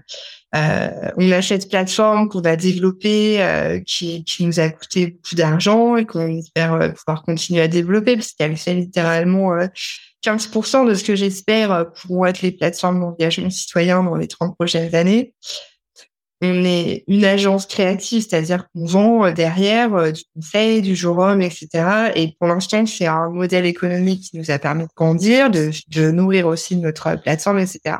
euh, 0.54 1.10
on 1.16 1.32
achète 1.32 1.68
plateforme 1.70 2.28
qu'on 2.28 2.42
a 2.42 2.56
développée, 2.56 3.42
euh, 3.42 3.80
qui, 3.80 4.22
qui 4.24 4.44
nous 4.44 4.60
a 4.60 4.68
coûté 4.68 5.06
beaucoup 5.06 5.34
d'argent 5.34 5.96
et 5.96 6.04
qu'on 6.04 6.38
espère 6.38 6.74
euh, 6.74 6.88
pouvoir 6.90 7.22
continuer 7.22 7.62
à 7.62 7.68
développer, 7.68 8.16
parce 8.16 8.32
qu'elle 8.32 8.56
fait 8.56 8.74
littéralement 8.74 9.56
15% 10.24 10.86
de 10.86 10.94
ce 10.94 11.04
que 11.04 11.16
j'espère 11.16 11.90
pourront 11.92 12.26
être 12.26 12.42
les 12.42 12.52
plateformes 12.52 13.00
d'engagement 13.00 13.50
citoyen 13.50 14.04
dans 14.04 14.16
les 14.16 14.28
30 14.28 14.54
prochaines 14.54 14.94
années 14.94 15.32
on 16.44 16.64
est 16.64 17.04
une 17.06 17.24
agence 17.24 17.66
créative, 17.66 18.26
c'est-à-dire 18.28 18.66
qu'on 18.74 18.84
vend 18.84 19.30
derrière 19.30 20.12
du 20.12 20.22
conseil, 20.34 20.82
du 20.82 20.96
jour 20.96 21.18
homme, 21.18 21.40
etc. 21.40 21.68
Et 22.16 22.34
pour 22.36 22.48
l'instant, 22.48 22.84
c'est 22.84 23.06
un 23.06 23.30
modèle 23.30 23.64
économique 23.64 24.22
qui 24.22 24.38
nous 24.38 24.50
a 24.50 24.58
permis 24.58 24.82
de 24.82 24.88
grandir, 24.96 25.50
de, 25.50 25.70
de 25.88 26.10
nourrir 26.10 26.48
aussi 26.48 26.74
notre 26.76 27.14
plateforme, 27.22 27.60
etc. 27.60 27.98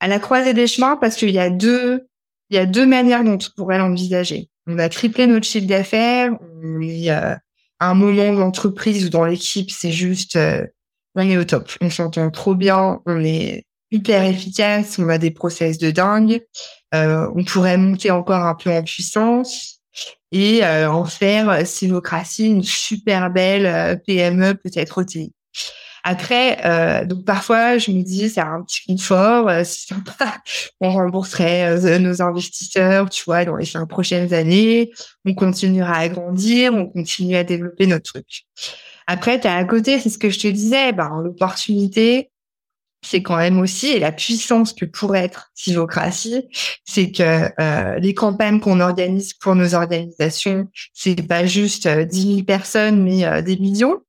À 0.00 0.08
la 0.08 0.18
croisée 0.18 0.54
des 0.54 0.66
chemins, 0.66 0.96
parce 0.96 1.16
qu'il 1.16 1.30
y 1.30 1.38
a 1.38 1.50
deux, 1.50 2.06
il 2.50 2.56
y 2.56 2.58
a 2.58 2.66
deux 2.66 2.86
manières 2.86 3.24
dont 3.24 3.38
on 3.38 3.50
pourrait 3.56 3.78
l'envisager. 3.78 4.48
On 4.66 4.78
a 4.78 4.88
triplé 4.88 5.26
notre 5.26 5.46
chiffre 5.46 5.66
d'affaires. 5.66 6.32
Est 6.82 7.10
euh, 7.10 7.34
à 7.80 7.90
un 7.90 7.94
moment 7.94 8.32
de 8.32 8.38
l'entreprise 8.38 9.06
ou 9.06 9.08
dans 9.08 9.24
l'équipe, 9.24 9.70
c'est 9.70 9.92
juste, 9.92 10.38
on 11.14 11.28
est 11.28 11.36
au 11.36 11.44
top. 11.44 11.70
On 11.80 11.90
s'entend 11.90 12.30
trop 12.30 12.54
bien, 12.54 13.00
on 13.06 13.24
est 13.24 13.64
hyper 13.90 14.24
efficace, 14.24 14.98
on 14.98 15.08
a 15.08 15.18
des 15.18 15.30
process 15.30 15.78
de 15.78 15.90
dingue. 15.90 16.42
Euh, 16.94 17.28
on 17.34 17.44
pourrait 17.44 17.76
monter 17.76 18.10
encore 18.10 18.42
un 18.44 18.54
peu 18.54 18.70
en 18.70 18.82
puissance 18.82 19.80
et 20.32 20.64
euh, 20.64 20.90
en 20.90 21.04
faire 21.04 21.66
Sinocratie 21.66 22.46
une 22.46 22.62
super 22.62 23.30
belle 23.30 23.66
euh, 23.66 23.96
PME 23.96 24.54
peut-être 24.54 24.98
OTI. 24.98 25.32
Après, 26.04 26.58
euh, 26.64 27.04
donc 27.04 27.24
parfois, 27.24 27.78
je 27.78 27.90
me 27.90 28.02
dis, 28.02 28.28
c'est 28.28 28.40
un 28.40 28.62
petit 28.62 28.80
confort, 28.86 29.48
euh, 29.48 29.62
c'est 29.64 29.94
sympa. 29.94 30.38
On 30.80 30.90
rembourserait 30.92 31.98
nos 31.98 32.22
investisseurs, 32.22 33.10
tu 33.10 33.24
vois, 33.24 33.44
dans 33.44 33.56
les 33.56 33.66
cinq 33.66 33.86
prochaines 33.86 34.32
années. 34.32 34.90
On 35.24 35.34
continuera 35.34 35.94
à 35.94 36.08
grandir, 36.08 36.74
on 36.74 36.86
continue 36.86 37.36
à 37.36 37.44
développer 37.44 37.86
notre 37.86 38.12
truc. 38.12 38.46
Après, 39.06 39.40
tu 39.40 39.46
as 39.46 39.56
à 39.56 39.64
côté, 39.64 39.98
c'est 39.98 40.10
ce 40.10 40.18
que 40.18 40.30
je 40.30 40.38
te 40.38 40.48
disais, 40.48 40.92
ben, 40.92 41.22
l'opportunité, 41.22 42.30
c'est 43.02 43.22
quand 43.22 43.36
même 43.36 43.58
aussi, 43.58 43.88
et 43.88 44.00
la 44.00 44.12
puissance 44.12 44.72
que 44.72 44.84
pourrait 44.84 45.24
être 45.24 45.50
Civocratie, 45.54 46.48
c'est 46.84 47.10
que 47.10 47.48
euh, 47.60 47.98
les 47.98 48.14
campagnes 48.14 48.60
qu'on 48.60 48.80
organise 48.80 49.34
pour 49.34 49.54
nos 49.54 49.74
organisations, 49.74 50.68
c'est 50.92 51.26
pas 51.26 51.46
juste 51.46 51.86
euh, 51.86 52.04
10 52.04 52.34
000 52.34 52.42
personnes, 52.44 53.02
mais 53.02 53.24
euh, 53.24 53.40
des 53.40 53.56
millions. 53.56 54.00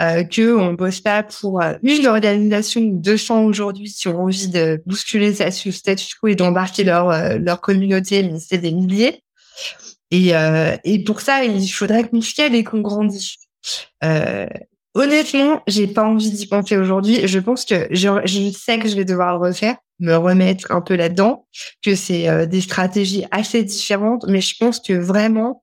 Euh, 0.00 0.24
que 0.24 0.56
on 0.56 0.72
bosse 0.72 1.00
pas 1.00 1.22
pour 1.22 1.62
euh, 1.62 1.74
une 1.82 2.06
organisation 2.06 2.80
ou 2.80 2.98
200 2.98 3.44
aujourd'hui 3.44 3.92
qui 3.92 4.08
ont 4.08 4.22
envie 4.22 4.48
de 4.48 4.82
bousculer 4.86 5.34
ça 5.34 5.50
sur 5.50 5.68
le 5.68 5.74
statut 5.74 6.16
quo 6.18 6.28
et 6.28 6.34
d'embarquer 6.34 6.82
leur 6.84 7.10
euh, 7.10 7.38
leur 7.38 7.60
communauté, 7.60 8.22
mais 8.22 8.38
c'est 8.40 8.58
des 8.58 8.72
milliers. 8.72 9.22
Et, 10.10 10.32
et 10.84 11.04
pour 11.04 11.22
ça, 11.22 11.42
il 11.42 11.66
faudrait 11.68 12.06
qu'on 12.06 12.20
fielle 12.20 12.54
et 12.54 12.64
qu'on 12.64 12.82
grandisse. 12.82 13.36
Euh, 14.04 14.46
Honnêtement, 14.94 15.62
j'ai 15.66 15.86
pas 15.86 16.04
envie 16.04 16.30
d'y 16.30 16.46
penser 16.46 16.76
aujourd'hui. 16.76 17.26
Je 17.26 17.38
pense 17.38 17.64
que 17.64 17.88
je, 17.90 18.08
je, 18.26 18.50
sais 18.50 18.78
que 18.78 18.88
je 18.88 18.94
vais 18.94 19.06
devoir 19.06 19.38
le 19.38 19.48
refaire, 19.48 19.76
me 20.00 20.14
remettre 20.14 20.70
un 20.70 20.82
peu 20.82 20.96
là-dedans, 20.96 21.46
que 21.82 21.94
c'est 21.94 22.28
euh, 22.28 22.44
des 22.44 22.60
stratégies 22.60 23.24
assez 23.30 23.64
différentes, 23.64 24.26
mais 24.28 24.42
je 24.42 24.54
pense 24.60 24.80
que 24.80 24.92
vraiment, 24.92 25.62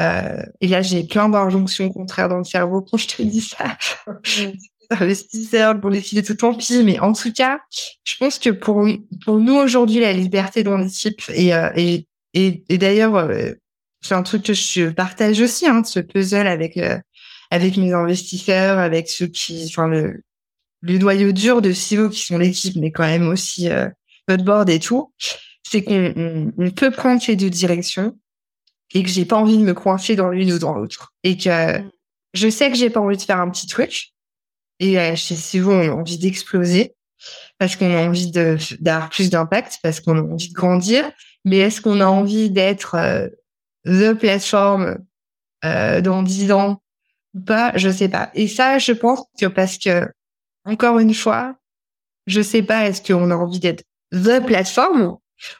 euh, 0.00 0.42
et 0.60 0.68
là 0.68 0.82
j'ai 0.82 1.04
plein 1.04 1.28
d'injonctions 1.28 1.88
contraires 1.90 2.28
dans 2.28 2.38
le 2.38 2.44
cerveau 2.44 2.82
quand 2.82 2.96
je 2.96 3.08
te 3.08 3.22
dis 3.22 3.40
ça. 3.40 3.76
investisseurs 4.90 5.80
pour 5.80 5.90
décider 5.90 6.22
tout 6.22 6.34
tant 6.34 6.54
pis, 6.54 6.82
mais 6.84 7.00
en 7.00 7.14
tout 7.14 7.32
cas, 7.32 7.58
je 8.04 8.16
pense 8.18 8.38
que 8.38 8.50
pour 8.50 8.86
pour 9.24 9.38
nous 9.38 9.54
aujourd'hui, 9.54 10.00
la 10.00 10.12
liberté 10.12 10.62
dans 10.62 10.76
l'équipe 10.76 11.22
et 11.30 11.54
euh, 11.54 11.70
et 11.74 12.06
et, 12.34 12.64
et 12.68 12.78
d'ailleurs, 12.78 13.14
euh, 13.14 13.52
c'est 14.02 14.14
un 14.14 14.22
truc 14.22 14.42
que 14.42 14.52
je 14.52 14.90
partage 14.90 15.40
aussi, 15.40 15.66
hein, 15.66 15.82
ce 15.84 16.00
puzzle 16.00 16.46
avec 16.46 16.76
euh, 16.76 16.98
avec 17.50 17.76
mes 17.76 17.92
investisseurs, 17.92 18.78
avec 18.78 19.08
ceux 19.08 19.28
qui, 19.28 19.64
enfin 19.68 19.88
le, 19.88 20.22
le 20.82 20.98
noyau 20.98 21.32
dur 21.32 21.62
de 21.62 21.70
CEO 21.70 22.10
qui 22.10 22.20
sont 22.20 22.38
l'équipe, 22.38 22.76
mais 22.76 22.90
quand 22.90 23.04
même 23.04 23.28
aussi 23.28 23.70
euh, 23.70 23.88
votre 24.28 24.44
board 24.44 24.68
et 24.68 24.80
tout, 24.80 25.12
c'est 25.62 25.82
qu'on 25.82 26.52
on, 26.58 26.70
peut 26.70 26.90
prendre 26.90 27.22
ces 27.22 27.36
deux 27.36 27.50
directions 27.50 28.18
et 28.92 29.02
que 29.02 29.08
j'ai 29.08 29.24
pas 29.24 29.36
envie 29.36 29.58
de 29.58 29.62
me 29.62 29.74
coincer 29.74 30.16
dans 30.16 30.28
l'une 30.28 30.52
ou 30.52 30.58
dans 30.58 30.74
l'autre 30.74 31.12
et 31.22 31.36
que 31.36 31.78
mm. 31.78 31.90
je 32.34 32.48
sais 32.48 32.70
que 32.70 32.76
j'ai 32.76 32.90
pas 32.90 33.00
envie 33.00 33.16
de 33.16 33.22
faire 33.22 33.40
un 33.40 33.50
petit 33.50 33.66
truc. 33.66 34.10
Et 34.80 34.98
euh, 34.98 35.14
chez 35.14 35.36
Sivo, 35.36 35.72
on 35.72 35.88
a 35.88 35.92
envie 35.92 36.18
d'exploser 36.18 36.94
parce 37.58 37.76
qu'on 37.76 37.94
a 37.94 38.06
envie 38.06 38.30
d'avoir 38.30 39.08
plus 39.08 39.30
d'impact, 39.30 39.78
parce 39.82 40.00
qu'on 40.00 40.18
a 40.18 40.22
envie 40.22 40.48
de 40.48 40.54
grandir. 40.54 41.10
Mais 41.44 41.58
est-ce 41.58 41.80
qu'on 41.80 42.00
a 42.00 42.06
envie 42.06 42.50
d'être 42.50 42.96
euh, 42.96 43.28
the 43.86 44.14
plateforme 44.14 44.98
euh, 45.64 46.00
dans 46.00 46.22
dix 46.22 46.50
ans 46.52 46.82
ou 47.34 47.40
pas? 47.40 47.72
Je 47.76 47.88
sais 47.88 48.08
pas. 48.08 48.30
Et 48.34 48.48
ça, 48.48 48.78
je 48.78 48.92
pense 48.92 49.22
que 49.38 49.46
parce 49.46 49.78
que 49.78 50.08
encore 50.64 50.98
une 50.98 51.14
fois, 51.14 51.56
je 52.26 52.40
sais 52.40 52.62
pas. 52.62 52.86
Est-ce 52.86 53.02
qu'on 53.02 53.30
a 53.30 53.36
envie 53.36 53.60
d'être 53.60 53.84
the 54.12 54.44
plateforme 54.44 55.16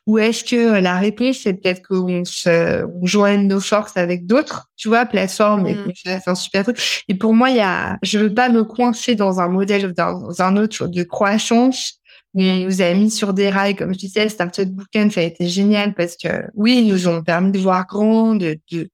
ou 0.07 0.19
est-ce 0.19 0.45
que 0.45 0.81
la 0.81 0.99
réponse, 0.99 1.39
c'est 1.43 1.55
peut-être 1.55 1.87
qu'on 1.87 2.25
se, 2.25 2.85
on 2.85 3.07
joigne 3.07 3.47
nos 3.47 3.61
forces 3.61 3.97
avec 3.97 4.27
d'autres, 4.27 4.69
tu 4.77 4.89
vois, 4.89 5.07
plateforme 5.07 5.67
et 5.67 5.77
c'est 5.95 6.17
mm. 6.17 6.21
un 6.27 6.35
super 6.35 6.65
truc. 6.65 7.05
Et 7.09 7.15
pour 7.15 7.35
moi, 7.35 7.51
il 7.51 7.57
y 7.57 7.61
a, 7.61 7.99
je 8.03 8.19
veux 8.19 8.33
pas 8.33 8.49
me 8.49 8.65
coincer 8.65 9.15
dans 9.15 9.41
un 9.41 9.49
modèle, 9.49 9.93
dans 9.93 10.43
un 10.43 10.57
autre 10.57 10.87
de 10.87 11.03
croissance. 11.03 12.01
On 12.35 12.43
nous 12.43 12.83
a 12.83 12.93
mis 12.95 13.11
sur 13.11 13.33
des 13.33 13.49
rails, 13.49 13.77
comme 13.77 13.95
je 13.95 13.99
disais, 13.99 14.29
Startup 14.29 14.69
Bootcamp, 14.69 15.11
ça 15.11 15.21
a 15.21 15.25
été 15.25 15.47
génial 15.49 15.95
parce 15.95 16.17
que, 16.17 16.29
oui, 16.55 16.83
ils 16.85 16.89
nous 16.89 17.07
ont 17.07 17.23
permis 17.23 17.53
de 17.53 17.59
voir 17.59 17.87
grand, 17.87 18.35
de, 18.35 18.59
de, 18.73 18.89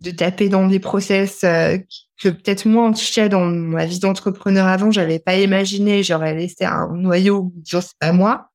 de 0.00 0.10
taper 0.10 0.48
dans 0.48 0.66
des 0.66 0.80
process 0.80 1.44
euh, 1.44 1.76
que 2.20 2.28
peut-être 2.28 2.66
moi, 2.66 2.88
en 2.88 2.92
tout 2.92 3.04
cas, 3.14 3.28
dans 3.28 3.44
ma 3.46 3.86
vie 3.86 3.98
d'entrepreneur 3.98 4.66
avant, 4.66 4.90
j'avais 4.90 5.18
pas 5.18 5.36
imaginé. 5.36 6.02
J'aurais 6.02 6.34
laissé 6.34 6.64
un 6.64 6.88
noyau, 6.94 7.52
sais 7.64 7.80
pas 7.98 8.12
moi. 8.12 8.49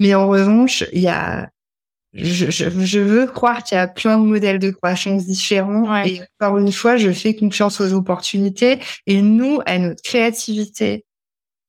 Mais 0.00 0.14
en 0.14 0.28
revanche, 0.28 0.84
il 0.92 1.00
y 1.00 1.08
a, 1.08 1.48
je, 2.12 2.50
je, 2.50 2.70
je 2.70 2.98
veux 2.98 3.26
croire 3.26 3.62
qu'il 3.62 3.76
y 3.76 3.78
a 3.80 3.88
plein 3.88 4.18
de 4.18 4.24
modèles 4.24 4.58
de 4.58 4.70
croissance 4.70 5.26
différents. 5.26 6.04
Et 6.04 6.20
encore 6.40 6.58
une 6.58 6.72
fois, 6.72 6.96
je 6.96 7.10
fais 7.12 7.34
confiance 7.34 7.80
aux 7.80 7.92
opportunités 7.92 8.78
et 9.06 9.22
nous, 9.22 9.60
à 9.66 9.78
notre 9.78 10.02
créativité, 10.02 11.04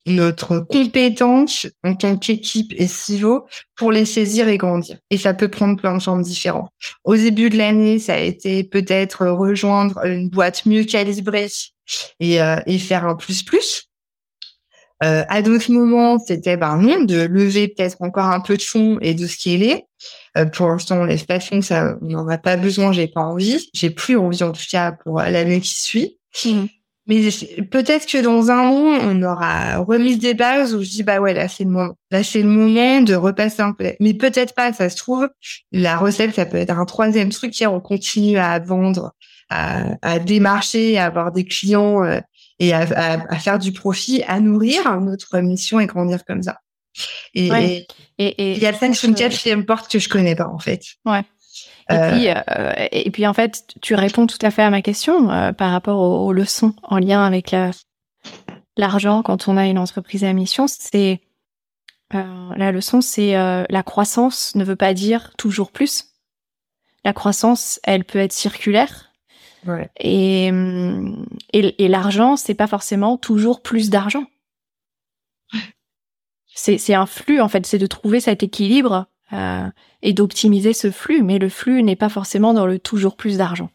notre 0.05 0.59
compétence 0.59 1.67
en 1.83 1.93
tant 1.93 2.17
qu'équipe 2.17 2.73
et 2.77 2.87
silo 2.87 3.45
pour 3.75 3.91
les 3.91 4.05
saisir 4.05 4.47
et 4.47 4.57
grandir. 4.57 4.97
Et 5.09 5.17
ça 5.17 5.33
peut 5.33 5.49
prendre 5.49 5.77
plein 5.79 5.97
de 5.97 6.01
formes 6.01 6.23
différentes. 6.23 6.71
Au 7.03 7.15
début 7.15 7.49
de 7.49 7.57
l'année, 7.57 7.99
ça 7.99 8.13
a 8.13 8.19
été 8.19 8.63
peut-être 8.63 9.27
rejoindre 9.27 10.05
une 10.05 10.29
boîte 10.29 10.65
mieux 10.65 10.85
calibrée 10.85 11.49
et, 12.19 12.41
euh, 12.41 12.57
et 12.65 12.79
faire 12.79 13.05
un 13.05 13.15
plus 13.15 13.43
plus. 13.43 13.86
Euh, 15.03 15.23
à 15.29 15.41
d'autres 15.41 15.71
moments, 15.71 16.17
c'était 16.17 16.57
ben 16.57 16.77
non, 16.77 17.03
de 17.03 17.21
lever 17.21 17.67
peut-être 17.67 17.97
encore 18.01 18.25
un 18.25 18.39
peu 18.39 18.57
de 18.57 18.61
fonds 18.61 18.97
et 19.01 19.13
de 19.13 19.27
scaler. 19.27 19.85
Euh, 20.37 20.45
pour 20.45 20.67
l'instant, 20.67 21.01
on 21.01 21.03
laisse 21.05 21.23
pas 21.23 21.37
de 21.37 21.61
ça, 21.61 21.97
on 22.01 22.07
n'en 22.07 22.27
a 22.27 22.37
pas 22.37 22.57
besoin, 22.57 22.91
j'ai 22.91 23.07
pas 23.07 23.21
envie. 23.21 23.69
J'ai 23.73 23.91
plus 23.91 24.17
envie 24.17 24.43
en 24.43 24.51
tout 24.51 24.65
cas 24.69 24.91
pour 24.91 25.19
l'année 25.19 25.61
qui 25.61 25.79
suit. 25.79 26.17
Mmh. 26.45 26.65
Mais 27.07 27.29
peut-être 27.71 28.05
que 28.05 28.21
dans 28.21 28.51
un 28.51 28.67
an, 28.67 28.99
on 29.01 29.23
aura 29.23 29.77
remis 29.77 30.17
des 30.17 30.33
bases 30.33 30.75
où 30.75 30.83
je 30.83 30.89
dis 30.89 31.03
bah 31.03 31.21
ouais 31.21 31.33
là 31.33 31.47
c'est 31.47 31.63
le 31.63 31.69
moment, 31.69 31.93
là 32.11 32.21
c'est 32.21 32.41
le 32.41 32.49
moment 32.49 33.01
de 33.01 33.15
repasser 33.15 33.61
un 33.61 33.71
peu. 33.71 33.93
Mais 34.01 34.13
peut-être 34.13 34.53
pas, 34.53 34.73
ça 34.73 34.89
se 34.89 34.97
trouve 34.97 35.29
la 35.71 35.95
recette 35.95 36.35
ça 36.35 36.45
peut 36.45 36.57
être 36.57 36.77
un 36.77 36.83
troisième 36.83 37.29
truc 37.29 37.51
qui 37.51 37.65
on 37.65 37.79
continue 37.79 38.37
à 38.37 38.59
vendre, 38.59 39.13
à, 39.49 39.95
à 40.01 40.19
démarcher, 40.19 40.97
à 40.97 41.05
avoir 41.05 41.31
des 41.31 41.45
clients 41.45 42.03
euh, 42.03 42.19
et 42.59 42.73
à, 42.73 42.79
à, 42.79 43.33
à, 43.33 43.39
faire 43.39 43.59
du 43.59 43.71
profit, 43.71 44.23
à 44.23 44.39
nourrir 44.39 44.99
notre 44.99 45.39
mission 45.39 45.79
et 45.79 45.85
grandir 45.85 46.25
comme 46.25 46.43
ça. 46.43 46.59
Et 47.33 47.47
il 48.17 48.57
y 48.57 48.65
a 48.65 48.73
peut-être 48.73 49.03
une 49.03 49.15
quatrième 49.15 49.65
porte 49.65 49.91
que 49.91 49.99
je 49.99 50.09
connais 50.09 50.35
pas 50.35 50.47
en 50.47 50.59
fait. 50.59 50.81
Ouais. 51.05 51.23
Et 51.89 51.93
euh, 51.93 52.11
puis, 52.11 52.27
euh, 52.29 52.87
et 52.91 53.11
puis 53.11 53.27
en 53.27 53.33
fait, 53.33 53.63
tu 53.81 53.95
réponds 53.95 54.27
tout 54.27 54.39
à 54.41 54.51
fait 54.51 54.63
à 54.63 54.69
ma 54.69 54.81
question 54.81 55.31
euh, 55.31 55.53
par 55.53 55.71
rapport 55.71 55.99
aux, 55.99 56.33
leçons 56.33 56.73
en 56.83 56.97
lien 56.97 57.23
avec 57.23 57.55
l'argent 58.75 59.23
quand 59.23 59.47
on 59.47 59.57
a 59.57 59.65
une 59.65 59.77
entreprise 59.77 60.23
à 60.23 60.33
mission. 60.33 60.65
C'est 60.67 61.21
la 62.11 62.71
leçon, 62.71 63.01
c'est 63.01 63.33
la 63.33 63.83
croissance 63.83 64.55
ne 64.55 64.63
veut 64.63 64.75
pas 64.75 64.93
dire 64.93 65.31
toujours 65.37 65.71
plus. 65.71 66.05
La 67.05 67.13
croissance, 67.13 67.79
elle 67.83 68.03
peut 68.03 68.19
être 68.19 68.33
circulaire 68.33 69.06
et, 69.99 70.51
et, 71.53 71.87
l'argent, 71.87 72.35
c'est 72.35 72.53
pas 72.53 72.67
forcément 72.67 73.17
toujours 73.17 73.61
plus 73.61 73.89
d'argent. 73.89 74.25
C'est 76.53 76.93
un 76.93 77.05
flux, 77.05 77.39
en 77.39 77.49
fait, 77.49 77.65
c'est 77.65 77.77
de 77.77 77.85
trouver 77.85 78.19
cet 78.19 78.41
équilibre 78.41 79.05
euh, 79.31 79.67
et 80.01 80.13
d'optimiser 80.13 80.73
ce 80.73 80.89
flux, 80.89 81.21
mais 81.21 81.37
le 81.37 81.49
flux 81.49 81.83
n'est 81.83 81.95
pas 81.95 82.09
forcément 82.09 82.53
dans 82.53 82.65
le 82.65 82.79
toujours 82.79 83.15
plus 83.15 83.37
d'argent. 83.37 83.69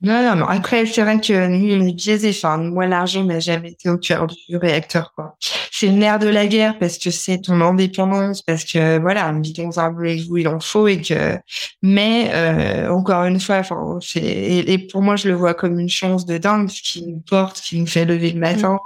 Non, 0.00 0.22
non, 0.22 0.36
non. 0.36 0.46
Après, 0.46 0.86
c'est 0.86 1.02
vrai 1.02 1.20
que 1.20 1.48
nous, 1.48 1.74
on 1.74 1.86
est 1.88 1.92
biaisé. 1.92 2.30
Enfin, 2.30 2.56
moi, 2.56 2.86
l'argent 2.86 3.24
n'a 3.24 3.40
jamais 3.40 3.72
été 3.72 3.88
au 3.88 3.98
cœur 3.98 4.28
du 4.28 4.56
réacteur, 4.56 5.12
quoi. 5.12 5.36
C'est 5.72 5.88
le 5.88 5.94
nerf 5.94 6.20
de 6.20 6.28
la 6.28 6.46
guerre 6.46 6.78
parce 6.78 6.98
que 6.98 7.10
c'est 7.10 7.38
ton 7.38 7.60
indépendance, 7.60 8.42
parce 8.42 8.64
que, 8.64 9.00
voilà, 9.00 9.28
on 9.34 9.40
vit 9.40 9.52
dans 9.54 9.80
un 9.80 9.92
où 9.92 10.36
il 10.36 10.46
en 10.46 10.60
faut 10.60 10.86
et 10.86 11.00
que, 11.00 11.36
mais, 11.82 12.30
euh, 12.32 12.92
encore 12.92 13.24
une 13.24 13.40
fois, 13.40 13.56
enfin, 13.56 13.98
c'est, 14.00 14.20
et, 14.20 14.78
pour 14.78 15.02
moi, 15.02 15.16
je 15.16 15.28
le 15.28 15.34
vois 15.34 15.54
comme 15.54 15.80
une 15.80 15.88
chance 15.88 16.26
de 16.26 16.38
dingue, 16.38 16.68
ce 16.68 16.80
qui 16.80 17.04
nous 17.04 17.20
porte, 17.28 17.60
qui 17.60 17.80
nous 17.80 17.86
fait 17.86 18.04
lever 18.04 18.30
le 18.30 18.38
matin. 18.38 18.74
Mm. 18.74 18.78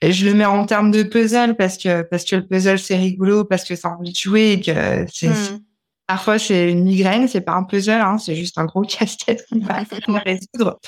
Et 0.00 0.12
je 0.12 0.24
le 0.24 0.32
mets 0.32 0.46
en 0.46 0.64
termes 0.64 0.92
de 0.92 1.02
puzzle 1.02 1.56
parce 1.56 1.76
que, 1.76 2.02
parce 2.02 2.24
que 2.24 2.36
le 2.36 2.46
puzzle, 2.46 2.78
c'est 2.78 2.96
rigolo, 2.96 3.44
parce 3.44 3.64
que 3.64 3.76
ça 3.76 3.90
envie 3.90 4.12
de 4.12 4.16
jouer 4.16 4.52
et 4.52 4.60
que 4.60 5.04
c'est, 5.12 5.28
mm. 5.28 5.60
Parfois, 6.08 6.38
c'est 6.38 6.72
une 6.72 6.84
migraine, 6.84 7.28
c'est 7.28 7.42
pas 7.42 7.52
un 7.52 7.64
puzzle, 7.64 8.00
hein, 8.00 8.16
c'est 8.16 8.34
juste 8.34 8.56
un 8.56 8.64
gros 8.64 8.80
casse-tête 8.88 9.46
qu'on 9.50 10.12
va 10.12 10.20
résoudre. 10.20 10.80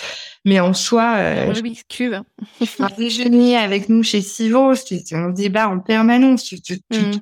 Mais 0.46 0.60
en 0.60 0.72
soi, 0.72 1.16
euh, 1.18 1.52
Rubik's 1.54 1.84
Cube. 1.90 2.14
un 2.78 2.88
déjeuner 2.96 3.58
avec 3.58 3.90
nous 3.90 4.02
chez 4.02 4.22
Sivo, 4.22 4.74
c'est 4.74 5.12
un 5.12 5.28
débat 5.28 5.68
en 5.68 5.78
permanence. 5.78 6.50
Mm. 6.90 7.18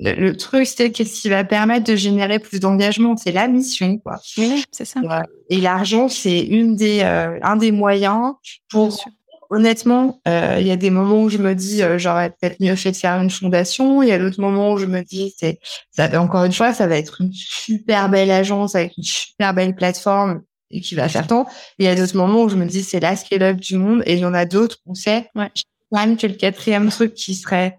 Le, 0.00 0.32
truc, 0.32 0.66
c'est 0.66 0.90
qu'est-ce 0.90 1.22
qui 1.22 1.28
va 1.28 1.44
permettre 1.44 1.86
de 1.86 1.94
générer 1.94 2.40
plus 2.40 2.58
d'engagement? 2.58 3.16
C'est 3.16 3.30
la 3.30 3.46
mission, 3.46 3.98
quoi. 3.98 4.16
Oui, 4.36 4.64
c'est 4.72 4.84
ça. 4.84 5.00
Et 5.48 5.60
l'argent, 5.60 6.08
c'est 6.08 6.40
une 6.40 6.74
des, 6.74 7.02
euh, 7.02 7.38
un 7.42 7.54
des 7.54 7.70
moyens 7.70 8.32
pour 8.68 9.04
honnêtement, 9.50 10.20
euh, 10.28 10.56
il 10.60 10.66
y 10.66 10.70
a 10.70 10.76
des 10.76 10.90
moments 10.90 11.22
où 11.22 11.28
je 11.28 11.38
me 11.38 11.54
dis 11.54 11.82
euh, 11.82 11.98
j'aurais 11.98 12.30
peut-être 12.30 12.60
mieux 12.60 12.76
fait 12.76 12.92
de 12.92 12.96
faire 12.96 13.20
une 13.20 13.30
fondation. 13.30 14.02
Il 14.02 14.08
y 14.08 14.12
a 14.12 14.18
d'autres 14.18 14.40
moments 14.40 14.72
où 14.72 14.78
je 14.78 14.86
me 14.86 15.02
dis 15.02 15.34
c'est 15.36 15.58
ça 15.90 16.08
encore 16.20 16.44
une 16.44 16.52
fois 16.52 16.72
ça 16.72 16.86
va 16.86 16.96
être 16.96 17.20
une 17.20 17.32
super 17.32 18.08
belle 18.08 18.30
agence 18.30 18.74
avec 18.74 18.96
une 18.96 19.04
super 19.04 19.54
belle 19.54 19.74
plateforme 19.74 20.42
et 20.70 20.80
qui 20.80 20.94
va 20.94 21.08
faire 21.08 21.26
tant. 21.26 21.46
il 21.78 21.84
y 21.84 21.88
a 21.88 21.94
d'autres 21.94 22.16
moments 22.16 22.42
où 22.42 22.48
je 22.48 22.56
me 22.56 22.66
dis 22.66 22.82
c'est 22.82 23.00
la 23.00 23.14
scale-up 23.14 23.56
du 23.58 23.76
monde 23.76 24.02
et 24.04 24.14
il 24.14 24.18
y 24.18 24.24
en 24.24 24.34
a 24.34 24.44
d'autres 24.46 24.78
on 24.86 24.94
sait 24.94 25.28
ouais. 25.36 25.50
quand 25.92 26.00
même 26.00 26.16
que 26.16 26.26
le 26.26 26.34
quatrième 26.34 26.88
truc 26.88 27.14
qui 27.14 27.34
serait 27.34 27.78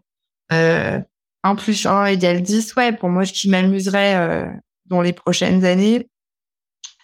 euh, 0.54 1.00
1 1.44 1.56
plus 1.56 1.86
1 1.86 2.06
égale 2.06 2.42
10, 2.42 2.76
ouais, 2.76 2.92
pour 2.92 3.10
moi, 3.10 3.26
ce 3.26 3.34
qui 3.34 3.50
m'amuserait 3.50 4.16
euh, 4.16 4.46
dans 4.86 5.02
les 5.02 5.14
prochaines 5.14 5.66
années, 5.66 6.08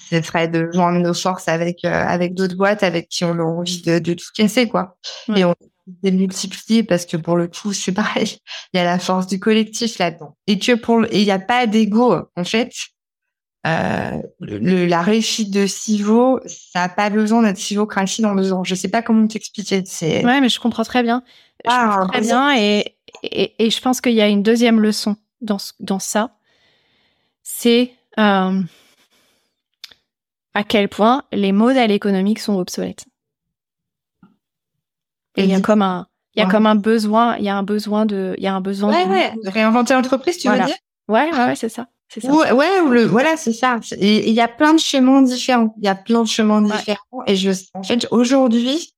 ce 0.10 0.22
serait 0.22 0.48
de 0.48 0.70
joindre 0.72 1.00
nos 1.00 1.14
forces 1.14 1.48
avec 1.48 1.86
euh, 1.86 1.90
avec 1.90 2.34
d'autres 2.34 2.56
boîtes 2.56 2.84
avec 2.84 3.10
qui 3.10 3.26
on 3.26 3.40
a 3.40 3.44
envie 3.44 3.82
de, 3.82 4.00
de 4.00 4.14
tout 4.14 4.26
casser 4.36 4.68
quoi 4.68 4.98
et 5.36 5.46
on 5.46 5.56
démultiplier 6.02 6.84
parce 6.84 7.06
que 7.06 7.18
pour 7.18 7.36
le 7.36 7.48
coup 7.48 7.74
c'est 7.74 7.92
pareil 7.92 8.38
il 8.74 8.78
y 8.78 8.80
a 8.80 8.86
la 8.86 9.00
force 9.00 9.28
du 9.28 9.40
collectif 9.40 10.00
là-dedans 10.00 10.38
et 10.48 10.58
que 10.58 10.76
pour 10.76 11.04
et 11.06 11.20
il 11.20 11.26
n'y 11.26 11.32
a 11.32 11.40
pas 11.40 11.68
d'ego 11.68 12.16
en 12.36 12.44
fait 12.44 12.72
euh, 13.66 14.22
le, 14.42 14.86
la 14.88 15.02
réussite 15.02 15.50
de 15.50 15.66
Sivo, 15.68 16.42
ça 16.48 16.82
n'a 16.82 16.90
pas 16.90 17.10
besoin 17.10 17.44
d'être 17.44 17.58
Sivo 17.58 17.86
craché 17.86 18.22
dans 18.22 18.36
deux 18.36 18.52
ans. 18.52 18.66
Je 18.66 18.76
sais 18.76 18.90
pas 18.90 19.02
comment 19.02 19.26
t'expliquer. 19.26 19.84
C'est 19.86 20.24
ouais, 20.26 20.42
mais 20.42 20.50
je 20.50 20.60
comprends 20.60 20.84
très 20.84 21.02
bien. 21.02 21.24
Je 21.64 21.70
ah, 21.72 21.88
comprends 21.94 22.08
très 22.08 22.22
bien 22.22 22.58
et, 22.58 22.98
et, 23.24 23.66
et 23.66 23.70
je 23.70 23.80
pense 23.80 24.02
qu'il 24.02 24.14
y 24.14 24.22
a 24.22 24.28
une 24.28 24.44
deuxième 24.44 24.82
leçon 24.82 25.16
dans 25.40 25.58
dans 25.80 26.00
ça. 26.00 26.36
C'est 27.42 27.94
euh, 28.20 28.62
à 30.54 30.64
quel 30.64 30.90
point 30.90 31.24
les 31.32 31.52
modèles 31.52 31.92
économiques 31.92 32.40
sont 32.40 32.56
obsolètes. 32.56 33.06
Et 35.36 35.44
il 35.44 35.50
y 35.50 35.56
a 35.56 35.62
comme 35.62 35.82
un, 35.82 36.08
il 36.36 36.42
y 36.42 36.46
a 36.46 36.50
comme 36.50 36.68
un 36.68 36.76
besoin, 36.76 37.38
il 37.38 37.44
y 37.44 37.50
a 37.50 37.56
un 37.56 37.64
besoin 37.64 38.06
de, 38.06 38.36
il 38.38 38.44
y 38.44 38.48
a 38.48 38.54
un 38.54 38.62
besoin 38.62 38.92
ouais, 38.92 39.06
de... 39.06 39.12
Ouais, 39.12 39.34
de 39.44 39.50
réinventer 39.50 39.94
l'entreprise, 39.94 40.38
tu 40.38 40.50
veux 40.50 40.56
dire? 40.56 40.76
Ouais, 41.08 41.32
ouais, 41.32 41.46
ouais 41.46 41.56
c'est 41.56 41.70
ça. 41.70 41.88
C'est 42.08 42.22
ça. 42.22 42.32
Ouais, 42.32 42.52
ouais 42.52 42.68
le, 42.90 43.06
voilà, 43.06 43.36
c'est 43.38 43.54
ça. 43.54 43.80
Il 44.00 44.30
y 44.30 44.42
a 44.42 44.48
plein 44.48 44.76
de 44.76 44.80
chemins 44.80 45.24
différents. 45.24 45.74
Il 45.80 45.86
y 45.86 45.88
a 45.88 45.96
plein 45.96 46.22
de 46.22 46.28
chemins 46.28 46.62
différents. 46.62 47.24
Et 47.26 47.36
je, 47.36 47.50
en 47.74 47.82
fait, 47.82 48.08
aujourd'hui, 48.12 48.94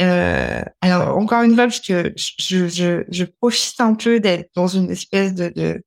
euh, 0.00 0.62
alors 0.80 1.18
encore 1.18 1.42
une 1.42 1.54
fois, 1.54 1.64
parce 1.64 1.80
que 1.80 2.14
je, 2.16 2.68
je, 2.68 3.04
je 3.08 3.24
profite 3.24 3.80
un 3.80 3.94
peu 3.94 4.20
d'être 4.20 4.50
dans 4.54 4.68
une 4.68 4.90
espèce 4.90 5.34
de, 5.34 5.52
de 5.54 5.82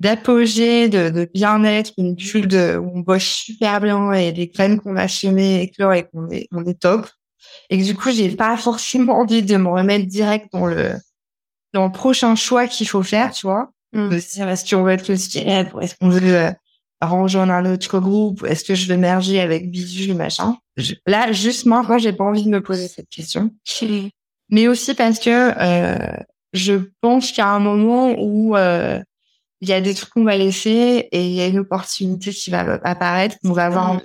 d'apogée, 0.00 0.88
de, 0.88 1.10
de 1.10 1.28
bien-être, 1.32 1.92
une 1.98 2.14
bulle 2.14 2.48
de, 2.48 2.76
où 2.76 2.90
on 2.94 3.00
bosse 3.00 3.22
super 3.22 3.80
bien 3.80 4.12
et 4.12 4.32
des 4.32 4.48
graines 4.48 4.80
qu'on 4.80 4.96
a 4.96 5.06
semées 5.08 5.62
éclore 5.62 5.92
et 5.92 6.04
qu'on 6.04 6.28
est, 6.30 6.48
on 6.52 6.64
est 6.64 6.80
top. 6.80 7.06
Et 7.68 7.78
que 7.78 7.84
du 7.84 7.94
coup, 7.94 8.10
j'ai 8.10 8.30
pas 8.30 8.56
forcément 8.56 9.20
envie 9.20 9.42
de 9.42 9.56
me 9.56 9.68
remettre 9.68 10.06
direct 10.06 10.48
dans 10.52 10.66
le, 10.66 10.94
dans 11.74 11.86
le 11.86 11.92
prochain 11.92 12.34
choix 12.34 12.66
qu'il 12.66 12.88
faut 12.88 13.02
faire, 13.02 13.32
tu 13.32 13.46
vois. 13.46 13.70
Mm. 13.92 14.08
De 14.08 14.18
se 14.18 14.32
dire, 14.34 14.48
est-ce 14.48 14.74
qu'on 14.74 14.82
veut 14.82 14.92
être 14.92 15.08
le 15.08 15.14
est-ce 15.14 15.94
qu'on 16.00 16.08
veut 16.08 16.34
euh, 16.34 16.50
rejoindre 17.02 17.52
un 17.52 17.70
autre 17.70 17.98
groupe 17.98 18.44
Est-ce 18.44 18.64
que 18.64 18.74
je 18.74 18.86
vais 18.86 18.96
merger 18.96 19.40
avec 19.40 19.70
Bisu, 19.70 20.14
machin 20.14 20.56
Là, 21.06 21.30
juste 21.32 21.66
moi, 21.66 21.84
j'ai 21.98 22.12
pas 22.12 22.24
envie 22.24 22.44
de 22.44 22.50
me 22.50 22.62
poser 22.62 22.88
cette 22.88 23.08
question. 23.10 23.50
Mais 24.50 24.66
aussi 24.66 24.94
parce 24.94 25.18
que 25.18 25.52
euh, 25.58 26.16
je 26.52 26.74
pense 27.00 27.28
qu'il 27.28 27.38
y 27.38 27.42
a 27.42 27.50
un 27.50 27.60
moment 27.60 28.14
où 28.18 28.56
euh, 28.56 29.00
il 29.60 29.68
y 29.68 29.72
a 29.72 29.80
des 29.80 29.94
trucs 29.94 30.10
qu'on 30.10 30.24
va 30.24 30.36
laisser 30.36 31.08
et 31.10 31.26
il 31.26 31.32
y 31.32 31.40
a 31.40 31.46
une 31.46 31.58
opportunité 31.58 32.30
qui 32.30 32.50
va 32.50 32.80
apparaître, 32.82 33.36
qu'on 33.42 33.52
va 33.52 33.66
avoir, 33.66 33.94
mm. 33.94 34.02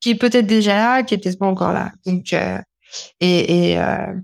qui 0.00 0.10
est 0.10 0.14
peut-être 0.14 0.46
déjà 0.46 0.76
là, 0.76 1.02
qui 1.02 1.14
est 1.14 1.18
peut-être 1.18 1.38
pas 1.38 1.46
encore 1.46 1.72
là. 1.72 1.92
Donc, 2.06 2.32
euh, 2.32 2.58
et 3.20 3.70
et, 3.70 3.78
euh, 3.78 4.14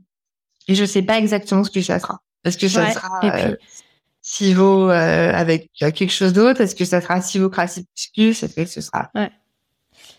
et 0.69 0.75
je 0.75 0.85
sais 0.85 1.03
pas 1.03 1.19
exactement 1.19 1.65
ce 1.65 1.71
que 1.71 1.83
ça 1.83 1.99
sera. 1.99 2.21
Est-ce 2.45 2.59
que 2.59 2.69
ça 2.69 2.91
sera 2.93 3.21
euh, 3.25 3.57
Sivo 4.23 4.91
euh, 4.91 5.33
avec 5.33 5.71
quelque 5.73 6.11
chose 6.11 6.33
d'autre 6.33 6.61
Est-ce 6.61 6.75
que 6.75 6.85
ça 6.85 7.01
sera 7.01 7.21
Sivo 7.21 7.49
Crassi 7.49 7.87
plus 8.15 8.43
Est-ce 8.43 8.55
que 8.55 8.65
ce 8.67 8.81
sera 8.81 9.11
ouais. 9.15 9.31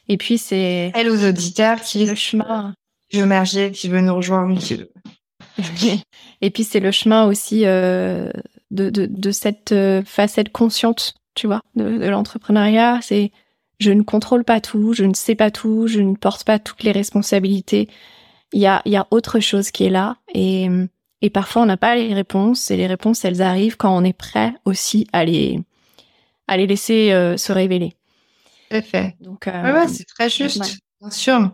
Et 0.08 0.18
puis 0.18 0.38
c'est 0.38 0.92
elle 0.96 1.10
aux 1.10 1.24
auditeurs 1.24 1.80
qui 1.82 2.06
le 2.06 2.16
chemin 2.16 2.74
qui 3.10 3.20
veut 3.20 3.26
merger, 3.26 3.72
qui 3.72 3.90
veut 3.90 4.02
nous 4.02 4.16
rejoindre. 4.16 4.60
Et 6.42 6.50
puis 6.52 6.64
c'est 6.64 6.80
le 6.80 6.92
chemin 6.92 7.26
aussi 7.26 7.66
euh, 7.66 8.32
de, 8.72 8.90
de, 8.90 9.06
de, 9.06 9.32
cette 9.32 9.72
euh, 9.72 10.04
facette 10.04 10.52
consciente, 10.52 11.16
tu 11.36 11.48
vois, 11.48 11.62
de, 11.76 11.98
de 11.98 12.08
l'entrepreneuriat. 12.08 13.00
C'est 13.02 13.32
je 13.80 13.92
ne 13.92 14.04
contrôle 14.04 14.44
pas 14.44 14.60
tout, 14.62 14.94
je 14.94 15.06
ne 15.06 15.14
sais 15.14 15.36
pas 15.36 15.52
tout, 15.52 15.88
je 15.88 16.02
ne 16.02 16.16
porte 16.16 16.44
pas 16.44 16.60
toutes 16.60 16.84
les 16.84 16.92
responsabilités. 16.92 17.88
Il 18.52 18.62
y 18.62 18.68
a, 18.68 18.82
il 18.86 18.92
y 18.92 18.98
a 18.98 19.08
autre 19.12 19.40
chose 19.40 19.72
qui 19.72 19.86
est 19.86 19.90
là 19.90 20.18
et, 20.34 20.68
et 21.22 21.30
parfois 21.30 21.62
on 21.62 21.66
n'a 21.66 21.78
pas 21.78 21.96
les 21.96 22.14
réponses 22.14 22.72
et 22.72 22.78
les 22.78 22.88
réponses 22.88 23.24
elles 23.24 23.42
arrivent 23.42 23.78
quand 23.78 23.96
on 23.96 24.04
est 24.04 24.14
prêt 24.14 24.54
aussi 24.66 25.08
à 25.14 25.24
les, 25.24 25.62
à 26.48 26.58
les 26.58 26.68
laisser 26.68 27.14
euh, 27.14 27.38
se 27.38 27.54
révéler. 27.54 27.96
Fait. 28.70 29.16
Donc, 29.20 29.48
euh, 29.48 29.74
ouais, 29.74 29.88
c'est 29.88 30.06
très 30.06 30.30
juste, 30.30 30.80
bien 31.02 31.10
sûr. 31.10 31.52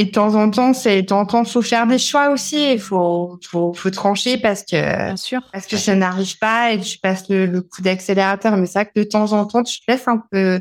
Et 0.00 0.04
de 0.04 0.10
temps 0.12 0.36
en 0.36 0.48
temps, 0.48 0.72
c'est 0.74 1.02
de 1.02 1.06
temps 1.08 1.20
en 1.20 1.26
temps, 1.26 1.44
faut 1.44 1.60
faire 1.60 1.86
des 1.88 1.98
choix 1.98 2.30
aussi. 2.30 2.72
Il 2.74 2.80
faut, 2.80 3.38
faut, 3.44 3.74
faut 3.74 3.90
trancher 3.90 4.38
parce 4.38 4.62
que, 4.62 4.76
Bien 4.76 5.16
sûr. 5.16 5.42
parce 5.52 5.66
que 5.66 5.76
ça 5.76 5.96
n'arrive 5.96 6.38
pas 6.38 6.72
et 6.72 6.78
tu 6.80 6.98
passes 6.98 7.28
le, 7.28 7.46
le 7.46 7.62
coup 7.62 7.82
d'accélérateur. 7.82 8.56
Mais 8.56 8.66
c'est 8.66 8.78
vrai 8.78 8.86
que 8.86 9.00
de 9.00 9.04
temps 9.04 9.32
en 9.32 9.44
temps, 9.44 9.64
tu 9.64 9.80
te 9.80 9.90
laisses 9.90 10.06
un 10.06 10.22
peu, 10.30 10.60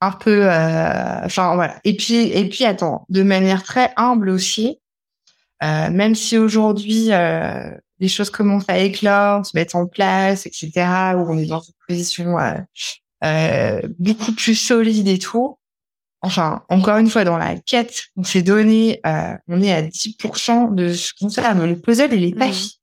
un 0.00 0.12
peu, 0.12 0.50
euh, 0.50 1.24
enfin 1.24 1.54
voilà. 1.54 1.76
Et 1.84 1.94
puis, 1.94 2.16
et 2.16 2.48
puis 2.48 2.64
attends, 2.64 3.04
de 3.10 3.22
manière 3.22 3.62
très 3.62 3.92
humble 3.96 4.30
aussi. 4.30 4.80
Euh, 5.62 5.90
même 5.90 6.14
si 6.14 6.38
aujourd'hui 6.38 7.12
euh, 7.12 7.70
les 7.98 8.08
choses 8.08 8.30
commencent 8.30 8.68
à 8.68 8.78
éclore, 8.78 9.44
se 9.44 9.54
mettre 9.54 9.76
en 9.76 9.86
place, 9.86 10.46
etc., 10.46 10.70
où 11.14 11.30
on 11.30 11.36
est 11.36 11.44
dans 11.44 11.60
une 11.60 11.74
position 11.86 12.38
euh, 12.38 12.54
euh, 13.22 13.82
beaucoup 13.98 14.32
plus 14.32 14.54
solide 14.54 15.08
et 15.08 15.18
tout 15.18 15.58
enfin, 16.22 16.62
encore 16.68 16.98
une 16.98 17.08
fois, 17.08 17.24
dans 17.24 17.38
la 17.38 17.56
quête, 17.56 18.04
on 18.16 18.24
s'est 18.24 18.42
donné, 18.42 19.00
euh, 19.06 19.34
on 19.48 19.62
est 19.62 19.72
à 19.72 19.82
10% 19.82 20.74
de 20.74 20.92
ce 20.92 21.12
qu'on 21.18 21.28
sait. 21.28 21.42
Le 21.54 21.76
puzzle, 21.76 22.12
il 22.12 22.24
est 22.24 22.38
pas 22.38 22.50
fini. 22.50 22.76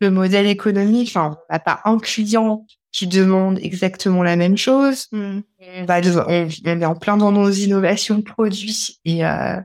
Le 0.00 0.10
modèle 0.10 0.46
économique, 0.46 1.08
enfin, 1.14 1.38
on 1.48 1.52
n'a 1.52 1.60
pas 1.60 1.80
un 1.84 1.98
client 1.98 2.66
qui 2.92 3.06
demande 3.06 3.58
exactement 3.62 4.22
la 4.22 4.36
même 4.36 4.56
chose. 4.56 5.06
Mm. 5.12 5.40
On 5.76 5.84
va 5.84 6.00
devoir, 6.00 6.26
on, 6.28 6.48
est 6.48 6.84
en 6.84 6.96
plein 6.96 7.16
dans 7.16 7.32
nos 7.32 7.50
innovations 7.50 8.16
de 8.16 8.22
produits 8.22 8.98
et 9.04 9.24
euh, 9.24 9.60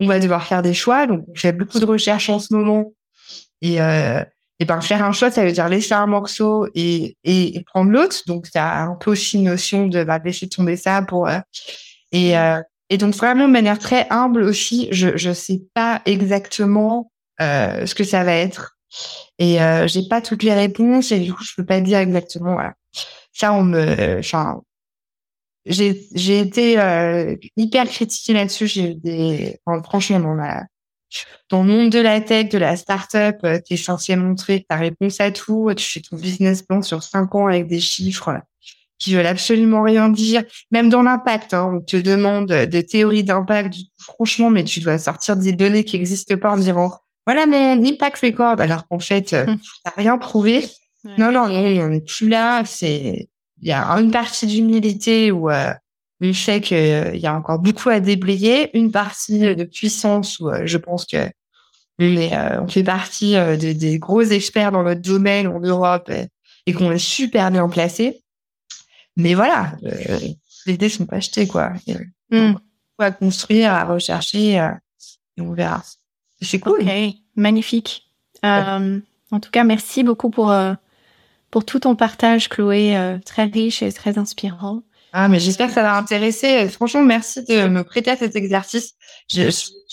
on 0.00 0.06
va 0.06 0.20
devoir 0.20 0.44
faire 0.46 0.62
des 0.62 0.74
choix. 0.74 1.06
Donc, 1.06 1.24
on 1.28 1.34
fait 1.34 1.52
beaucoup 1.52 1.78
de 1.78 1.86
recherches 1.86 2.28
en 2.28 2.38
ce 2.38 2.52
moment. 2.52 2.92
Et, 3.62 3.80
euh, 3.80 4.22
et 4.58 4.64
ben, 4.64 4.80
faire 4.80 5.04
un 5.04 5.12
choix, 5.12 5.30
ça 5.30 5.44
veut 5.44 5.52
dire 5.52 5.68
laisser 5.68 5.94
un 5.94 6.06
morceau 6.06 6.68
et, 6.74 7.16
et, 7.24 7.62
prendre 7.66 7.90
l'autre. 7.90 8.16
Donc, 8.26 8.46
ça 8.46 8.68
a 8.68 8.82
un 8.84 8.94
peu 8.94 9.10
aussi 9.10 9.38
une 9.38 9.44
notion 9.44 9.86
de 9.86 10.04
bah, 10.04 10.18
laisser 10.22 10.48
tomber 10.48 10.76
ça 10.76 11.02
pour 11.02 11.28
euh, 11.28 11.38
et, 12.12 12.38
euh, 12.38 12.60
et 12.90 12.98
donc 12.98 13.14
vraiment 13.14 13.46
de 13.46 13.52
manière 13.52 13.78
très 13.78 14.06
humble 14.10 14.42
aussi, 14.42 14.88
je 14.92 15.16
je 15.16 15.32
sais 15.32 15.62
pas 15.74 16.02
exactement 16.06 17.10
euh, 17.40 17.86
ce 17.86 17.94
que 17.94 18.04
ça 18.04 18.24
va 18.24 18.34
être 18.34 18.76
et 19.38 19.60
euh, 19.62 19.86
j'ai 19.86 20.08
pas 20.08 20.22
toutes 20.22 20.42
les 20.42 20.54
réponses 20.54 21.12
et 21.12 21.20
du 21.20 21.32
coup 21.32 21.44
je 21.44 21.52
peux 21.56 21.64
pas 21.64 21.80
dire 21.80 21.98
exactement. 21.98 22.54
Voilà. 22.54 22.74
Ça 23.32 23.52
on 23.52 23.64
me, 23.64 24.18
enfin 24.18 24.62
j'ai 25.66 26.06
j'ai 26.14 26.40
été 26.40 26.78
euh, 26.80 27.36
hyper 27.56 27.86
critiquée 27.86 28.32
là-dessus. 28.32 28.66
J'ai 28.66 28.90
eu 28.92 28.94
des, 28.94 29.60
franchement 29.84 30.20
dans 30.20 30.34
la 30.34 30.64
dans 31.48 31.62
le 31.62 31.68
monde 31.68 31.90
de 31.90 32.00
la 32.00 32.20
tech, 32.20 32.48
de 32.48 32.58
la 32.58 32.76
startup, 32.76 33.36
euh, 33.44 33.60
tu 33.64 33.74
es 33.74 33.76
censé 33.76 34.16
montrer 34.16 34.66
ta 34.68 34.76
réponse 34.76 35.20
à 35.20 35.30
tout, 35.30 35.72
tu 35.76 35.84
fais 35.84 36.00
ton 36.00 36.16
business 36.16 36.62
plan 36.62 36.82
sur 36.82 37.02
cinq 37.02 37.34
ans 37.34 37.46
avec 37.46 37.68
des 37.68 37.80
chiffres 37.80 38.40
qui 38.98 39.14
veulent 39.14 39.26
absolument 39.26 39.82
rien 39.82 40.08
dire, 40.08 40.42
même 40.70 40.88
dans 40.88 41.02
l'impact. 41.02 41.54
Hein, 41.54 41.70
on 41.74 41.80
te 41.80 41.96
demande 41.96 42.52
des 42.52 42.86
théories 42.86 43.24
d'impact. 43.24 43.74
Franchement, 43.98 44.50
mais 44.50 44.64
tu 44.64 44.80
dois 44.80 44.98
sortir 44.98 45.36
des 45.36 45.52
données 45.52 45.84
qui 45.84 45.96
n'existent 45.96 46.36
pas 46.36 46.52
en 46.52 46.56
disant 46.56 46.92
voilà, 47.26 47.46
mais 47.46 47.74
l'impact 47.76 48.20
record, 48.22 48.60
alors 48.60 48.86
qu'en 48.86 49.00
fait, 49.00 49.32
euh, 49.32 49.44
tu 49.46 49.70
n'as 49.84 49.92
rien 49.96 50.16
prouvé. 50.16 50.64
Non, 51.18 51.30
non, 51.30 51.48
non, 51.48 51.82
on 51.84 51.88
n'est 51.88 52.00
plus 52.00 52.28
là. 52.28 52.64
C'est 52.64 53.28
il 53.62 53.68
y 53.68 53.72
a 53.72 53.84
une 53.98 54.10
partie 54.10 54.46
d'humilité 54.46 55.30
où 55.30 55.50
euh, 55.50 55.72
il 56.20 56.34
fait 56.34 56.60
qu'il 56.60 56.76
euh, 56.76 57.16
y 57.16 57.26
a 57.26 57.34
encore 57.34 57.58
beaucoup 57.58 57.88
à 57.88 58.00
déblayer, 58.00 58.76
une 58.76 58.90
partie 58.90 59.38
de 59.38 59.64
puissance 59.64 60.38
où 60.40 60.48
euh, 60.48 60.62
je 60.64 60.78
pense 60.78 61.06
que 61.06 61.28
on 61.98 62.68
fait 62.68 62.84
partie 62.84 63.36
des 63.56 63.98
gros 63.98 64.20
experts 64.20 64.70
dans 64.70 64.82
notre 64.82 65.00
domaine 65.00 65.46
en 65.46 65.60
Europe 65.60 66.10
et, 66.10 66.26
et 66.66 66.74
qu'on 66.74 66.92
est 66.92 66.98
super 66.98 67.50
bien 67.50 67.66
placé. 67.70 68.22
Mais 69.16 69.34
voilà, 69.34 69.72
euh, 69.84 70.18
les 70.66 70.76
dés 70.76 70.88
sont 70.88 71.06
pas 71.06 71.16
achetés, 71.16 71.46
quoi. 71.46 71.72
Mm. 72.30 72.54
À 72.98 73.10
construire, 73.10 73.72
à 73.72 73.84
rechercher, 73.84 74.60
euh, 74.60 74.70
et 75.36 75.40
on 75.40 75.52
verra. 75.52 75.82
C'est 76.40 76.58
cool. 76.58 76.84
magnifique. 77.34 78.06
Euh, 78.44 79.00
en 79.30 79.40
tout 79.40 79.50
cas, 79.50 79.64
merci 79.64 80.02
beaucoup 80.02 80.30
pour 80.30 80.50
euh, 80.50 80.74
pour 81.50 81.64
tout 81.64 81.80
ton 81.80 81.96
partage, 81.96 82.48
Chloé, 82.48 82.96
euh, 82.96 83.18
très 83.24 83.44
riche 83.44 83.82
et 83.82 83.92
très 83.92 84.18
inspirant. 84.18 84.82
Ah, 85.12 85.28
mais 85.28 85.40
j'espère 85.40 85.68
que 85.68 85.74
ça 85.74 85.82
va 85.82 85.96
intéresser. 85.96 86.68
Franchement, 86.68 87.02
merci 87.02 87.42
de 87.44 87.68
me 87.68 87.82
prêter 87.84 88.10
à 88.10 88.16
cet 88.16 88.36
exercice. 88.36 88.94
J'ai 89.28 89.48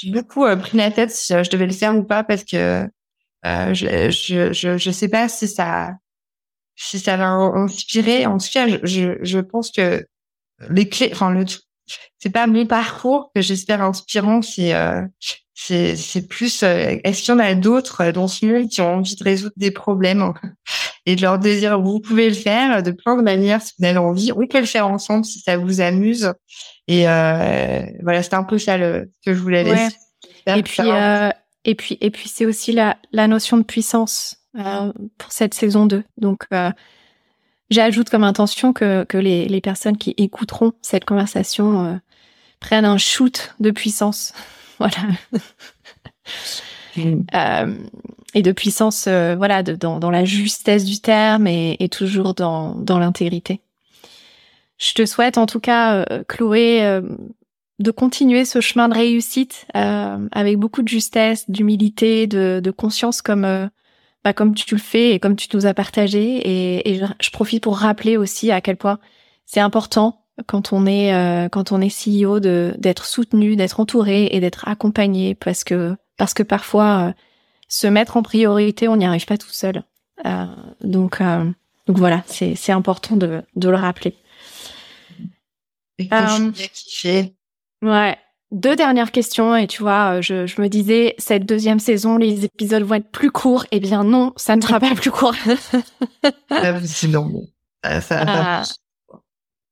beaucoup 0.08 0.44
pris 0.58 0.78
la 0.78 0.92
tête 0.92 1.12
si 1.12 1.34
je 1.34 1.50
devais 1.50 1.68
le 1.68 1.72
faire 1.72 1.96
ou 1.96 2.04
pas 2.04 2.24
parce 2.24 2.44
que 2.44 2.90
je, 3.44 4.10
je, 4.12 4.52
je, 4.52 4.78
je 4.78 4.92
sais 4.92 5.08
pas 5.08 5.30
si 5.30 5.48
ça 5.48 5.94
si 6.76 7.00
ça 7.00 7.18
va 7.18 7.28
inspirer. 7.28 8.26
En 8.26 8.38
tout 8.38 8.48
cas, 8.52 8.68
je, 8.84 9.18
je, 9.22 9.40
pense 9.40 9.72
que 9.72 10.06
les 10.70 10.90
clés, 10.90 11.10
enfin, 11.12 11.32
le, 11.32 11.46
c'est 12.20 12.30
pas 12.30 12.48
mon 12.48 12.66
parcours 12.66 13.32
que 13.36 13.42
j'espère 13.42 13.82
inspirant, 13.82 14.42
c'est, 14.42 14.74
euh, 14.74 15.02
c'est, 15.54 15.96
c'est 15.96 16.28
plus, 16.28 16.64
euh, 16.64 16.98
est-ce 17.04 17.22
qu'il 17.22 17.34
y 17.34 17.38
en 17.38 17.40
a 17.40 17.54
d'autres 17.56 18.12
dans 18.12 18.28
ce 18.28 18.46
monde 18.46 18.70
qui 18.70 18.82
ont 18.82 18.96
envie 18.96 19.16
de 19.16 19.24
résoudre 19.24 19.54
des 19.58 19.72
problèmes 19.72 20.34
et 21.06 21.16
de 21.16 21.22
leur 21.22 21.38
dire, 21.38 21.80
vous 21.80 22.00
pouvez 22.00 22.30
le 22.30 22.36
faire 22.36 22.82
de 22.82 22.92
plein 22.92 23.18
de 23.18 23.22
manières 23.22 23.62
si 23.62 23.74
vous 23.78 23.86
avez 23.86 23.98
envie. 23.98 24.32
On 24.32 24.48
peut 24.48 24.60
le 24.60 24.66
faire 24.66 24.88
ensemble 24.88 25.26
si 25.26 25.40
ça 25.40 25.58
vous 25.58 25.82
amuse. 25.82 26.34
Et 26.88 27.08
euh, 27.08 27.86
voilà, 28.02 28.24
c'est 28.24 28.34
un 28.34 28.44
peu 28.44 28.58
ça 28.58 28.78
le, 28.78 29.12
que 29.26 29.34
je 29.34 29.40
voulais 29.40 29.64
laisser. 29.64 29.96
Et 30.48 30.64
puis, 30.64 30.82
euh, 30.82 31.30
et 31.66 31.76
puis, 31.76 31.98
et 32.02 32.12
puis, 32.12 32.28
c'est 32.28 32.46
aussi 32.46 32.74
la, 32.74 32.98
la 33.12 33.28
notion 33.28 33.58
de 33.58 33.64
puissance 33.64 34.43
euh, 34.58 34.94
pour 35.18 35.32
cette 35.32 35.56
saison 35.56 35.88
2. 35.88 36.04
Donc, 36.18 36.44
euh, 36.54 36.70
j'ajoute 37.72 38.12
comme 38.12 38.24
intention 38.24 38.72
que, 38.72 39.04
que 39.04 39.18
les, 39.18 39.48
les, 39.48 39.62
personnes 39.62 39.98
qui 39.98 40.14
écouteront 40.18 40.74
cette 40.84 41.06
conversation 41.06 41.86
euh, 41.86 41.96
prennent 42.60 42.86
un 42.86 43.00
shoot 43.00 43.56
de 43.60 43.72
puissance. 43.72 44.34
voilà. 44.78 44.98
Mm. 46.96 47.88
et 48.36 48.44
de 48.44 48.52
puissance, 48.52 49.08
voilà, 49.08 49.64
de, 49.64 49.74
dans, 49.74 49.98
dans, 49.98 50.12
la 50.12 50.26
justesse 50.26 50.86
du 50.86 51.00
terme 51.00 51.48
et, 51.48 51.76
et 51.80 51.90
toujours 51.90 52.36
dans, 52.36 52.76
dans 52.76 53.00
l'intégrité. 53.00 53.62
Je 54.78 54.94
te 54.94 55.06
souhaite 55.08 55.40
en 55.40 55.48
tout 55.48 55.60
cas, 55.60 56.06
Chloé, 56.28 57.02
de 57.80 57.92
continuer 57.92 58.46
ce 58.46 58.62
chemin 58.62 58.90
de 58.90 58.94
réussite 58.94 59.66
avec 59.74 60.58
beaucoup 60.60 60.84
de 60.84 60.88
justesse, 60.88 61.50
d'humilité, 61.50 62.28
de, 62.28 62.62
de 62.64 62.72
conscience 62.72 63.24
comme 63.24 63.72
bah, 64.24 64.34
comme 64.34 64.56
tu 64.56 64.74
le 64.76 64.82
fais 64.82 65.12
et 65.12 65.20
comme 65.20 65.36
tu 65.36 65.48
nous 65.54 65.66
as 65.66 65.74
partagé. 65.74 66.22
Et, 66.22 66.94
et 66.94 67.02
je, 67.20 67.30
profite 67.32 67.64
pour 67.64 67.78
rappeler 67.78 68.18
aussi 68.18 68.52
à 68.52 68.62
quel 68.62 68.78
point 68.78 69.00
c'est 69.46 69.60
important 69.60 70.22
quand 70.48 70.74
on 70.74 70.86
est 70.86 71.14
euh, 71.14 71.50
quand 71.50 71.72
on 71.72 71.82
est 71.82 71.90
CEO 71.90 72.40
de 72.40 72.74
d'être 72.78 73.06
soutenu, 73.06 73.56
d'être 73.56 73.80
entouré 73.80 74.30
et 74.32 74.40
d'être 74.40 74.68
accompagné 74.68 75.36
parce 75.36 75.64
que 75.64 75.96
parce 76.18 76.34
que 76.34 76.44
parfois 76.44 77.10
euh, 77.10 77.14
se 77.68 77.88
mettre 77.88 78.18
en 78.18 78.24
priorité, 78.24 78.88
on 78.88 78.98
n'y 78.98 79.06
arrive 79.06 79.26
pas 79.26 79.38
tout 79.38 79.50
seul. 79.50 79.84
Euh, 80.26 80.46
donc 80.82 81.22
euh, 81.22 81.52
donc 81.88 81.98
voilà, 81.98 82.24
c'est 82.28 82.56
c'est 82.56 82.72
important 82.72 83.16
de 83.16 83.44
de 83.56 83.70
le 83.70 83.76
rappeler. 83.76 84.16
Et 86.00 86.10
euh, 86.12 86.52
ouais, 87.82 88.18
deux 88.54 88.76
dernières 88.76 89.12
questions 89.12 89.56
et 89.56 89.68
tu 89.68 89.82
vois, 89.82 90.18
euh, 90.18 90.22
je, 90.22 90.48
je, 90.48 90.62
me 90.62 90.70
disais 90.70 91.16
cette 91.18 91.46
deuxième 91.46 91.80
saison, 91.80 92.18
les 92.18 92.46
épisodes 92.46 92.84
vont 92.84 92.96
être 92.96 93.12
plus 93.12 93.32
courts. 93.32 93.66
Eh 93.72 93.80
bien 93.80 94.04
non, 94.04 94.32
ça 94.38 94.56
ne 94.56 94.62
sera 94.62 94.80
pas 94.80 94.96
plus 94.96 95.12
court. 95.12 95.36
Sinon, 96.86 97.48
ça, 97.84 98.00
ça, 98.00 98.24
ah. 98.26 98.64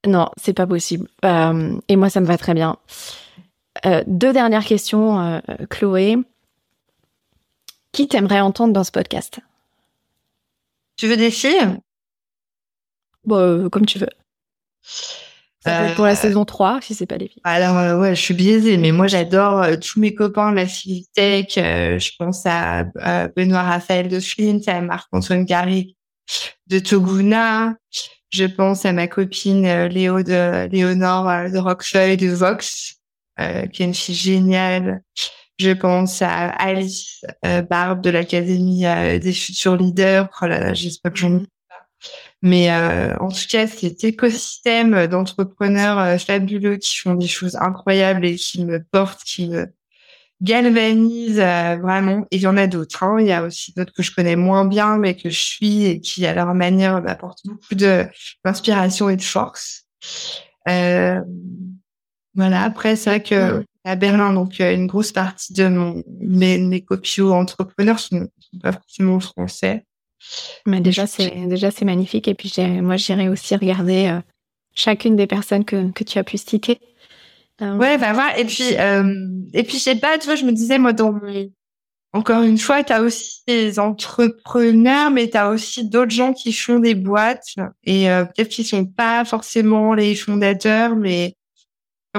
Non, 0.07 0.29
c'est 0.37 0.53
pas 0.53 0.65
possible. 0.65 1.07
Euh, 1.25 1.79
et 1.87 1.95
moi, 1.95 2.09
ça 2.09 2.21
me 2.21 2.25
va 2.25 2.37
très 2.37 2.53
bien. 2.53 2.77
Euh, 3.85 4.03
deux 4.07 4.33
dernières 4.33 4.65
questions, 4.65 5.19
euh, 5.19 5.39
Chloé. 5.69 6.17
Qui 7.91 8.07
t'aimerais 8.07 8.39
entendre 8.39 8.73
dans 8.73 8.83
ce 8.83 8.91
podcast? 8.91 9.39
Tu 10.95 11.07
veux 11.07 11.17
des 11.17 11.31
filles 11.31 11.77
Bon, 13.25 13.69
comme 13.69 13.85
tu 13.85 13.99
veux. 13.99 14.09
Ça 15.63 15.77
peut 15.77 15.85
être 15.85 15.95
pour 15.95 16.05
la 16.05 16.15
saison 16.15 16.43
3, 16.43 16.79
si 16.81 16.95
c'est 16.95 17.05
pas 17.05 17.17
des 17.17 17.27
filles. 17.27 17.41
Alors, 17.43 17.99
ouais, 17.99 18.15
je 18.15 18.21
suis 18.21 18.33
biaisée, 18.33 18.77
mais 18.77 18.91
moi, 18.91 19.07
j'adore 19.07 19.63
tous 19.79 19.99
mes 19.99 20.15
copains 20.15 20.51
de 20.51 20.55
la 20.55 20.65
Tech. 21.13 21.53
je 21.55 22.11
pense 22.17 22.43
à 22.45 22.85
Benoît 23.35 23.61
Raphaël 23.61 24.07
de 24.07 24.19
Flint, 24.19 24.61
à 24.65 24.81
Marc-Antoine 24.81 25.45
Garrigue 25.45 25.95
de 26.67 26.79
Toguna. 26.79 27.75
Je 28.31 28.45
pense 28.45 28.85
à 28.85 28.93
ma 28.93 29.07
copine 29.07 29.65
euh, 29.65 29.87
Léo 29.89 30.23
de 30.23 30.67
Léonore 30.71 31.29
euh, 31.29 31.49
de 31.49 31.57
Roquefeuille 31.57 32.15
de 32.15 32.29
Vox, 32.29 32.95
euh, 33.39 33.65
qui 33.67 33.83
est 33.83 33.85
une 33.85 33.93
fille 33.93 34.15
géniale. 34.15 35.01
Je 35.59 35.71
pense 35.71 36.21
à 36.21 36.47
Alice 36.47 37.23
Barbe 37.69 38.01
de 38.01 38.09
l'Académie 38.09 38.81
des 39.19 39.31
futurs 39.31 39.75
leaders. 39.75 40.27
Oh 40.41 40.47
là 40.47 40.59
là, 40.59 40.73
j'espère 40.73 41.13
que 41.13 41.19
j'en 41.19 41.43
Mais 42.41 42.71
en 42.71 43.27
tout 43.27 43.45
cas, 43.49 43.67
cet 43.67 44.03
écosystème 44.03 45.05
d'entrepreneurs 45.05 46.19
fabuleux 46.19 46.77
qui 46.77 46.97
font 46.97 47.13
des 47.13 47.27
choses 47.27 47.55
incroyables 47.55 48.25
et 48.25 48.35
qui 48.35 48.65
me 48.65 48.83
portent, 48.83 49.23
qui 49.23 49.47
me 49.47 49.67
galvanise 50.41 51.39
euh, 51.39 51.77
vraiment. 51.77 52.25
Et 52.31 52.37
il 52.37 52.41
y 52.41 52.47
en 52.47 52.57
a 52.57 52.67
d'autres. 52.67 53.03
Hein. 53.03 53.17
Il 53.19 53.27
y 53.27 53.31
a 53.31 53.43
aussi 53.43 53.73
d'autres 53.73 53.93
que 53.93 54.03
je 54.03 54.13
connais 54.13 54.35
moins 54.35 54.65
bien, 54.65 54.97
mais 54.97 55.15
que 55.15 55.29
je 55.29 55.39
suis 55.39 55.85
et 55.85 56.01
qui, 56.01 56.25
à 56.25 56.33
leur 56.33 56.53
manière, 56.53 57.01
m'apportent 57.01 57.45
beaucoup 57.45 57.75
d'inspiration 57.75 59.09
et 59.09 59.15
de 59.15 59.21
force. 59.21 59.83
Euh, 60.67 61.21
voilà. 62.35 62.63
Après, 62.63 62.95
c'est 62.95 63.09
vrai 63.09 63.23
que 63.23 63.63
à 63.83 63.95
Berlin, 63.95 64.33
donc 64.33 64.59
une 64.59 64.85
grosse 64.85 65.11
partie 65.11 65.53
de 65.53 65.67
mon, 65.67 66.03
mes, 66.19 66.59
mes 66.59 66.85
entrepreneurs 67.19 67.99
sont, 67.99 68.27
sont 68.39 68.59
pas 68.61 68.73
forcément 68.73 69.19
français. 69.19 69.85
Mais 70.65 70.81
déjà, 70.81 71.07
c'est 71.07 71.31
déjà 71.47 71.71
c'est 71.71 71.85
magnifique. 71.85 72.27
Et 72.27 72.35
puis 72.35 72.53
moi, 72.81 72.97
j'irai 72.97 73.29
aussi 73.29 73.55
regarder 73.55 74.07
euh, 74.07 74.19
chacune 74.73 75.15
des 75.15 75.27
personnes 75.27 75.65
que, 75.65 75.91
que 75.91 76.03
tu 76.03 76.17
as 76.19 76.23
pu 76.23 76.37
citer. 76.37 76.79
Ah 77.59 77.75
ouais, 77.75 77.97
bah 77.97 78.13
voilà. 78.13 78.37
Et 78.39 78.45
puis, 78.45 78.75
euh, 78.77 79.13
et 79.53 79.63
puis, 79.63 79.77
je 79.77 79.83
sais 79.83 79.95
pas, 79.95 80.17
tu 80.17 80.25
vois, 80.25 80.35
je 80.35 80.45
me 80.45 80.51
disais, 80.51 80.79
moi, 80.79 80.93
dans 80.93 81.13
encore 82.13 82.41
une 82.41 82.57
fois, 82.57 82.83
tu 82.83 82.91
as 82.91 83.01
aussi 83.01 83.41
des 83.47 83.79
entrepreneurs, 83.79 85.11
mais 85.11 85.29
tu 85.29 85.37
as 85.37 85.49
aussi 85.49 85.87
d'autres 85.87 86.11
gens 86.11 86.33
qui 86.33 86.51
font 86.51 86.79
des 86.79 86.95
boîtes 86.95 87.45
et 87.85 88.09
euh, 88.09 88.25
peut-être 88.25 88.49
qu'ils 88.49 88.65
sont 88.65 88.85
pas 88.85 89.23
forcément 89.23 89.93
les 89.93 90.15
fondateurs, 90.15 90.95
mais 90.95 91.35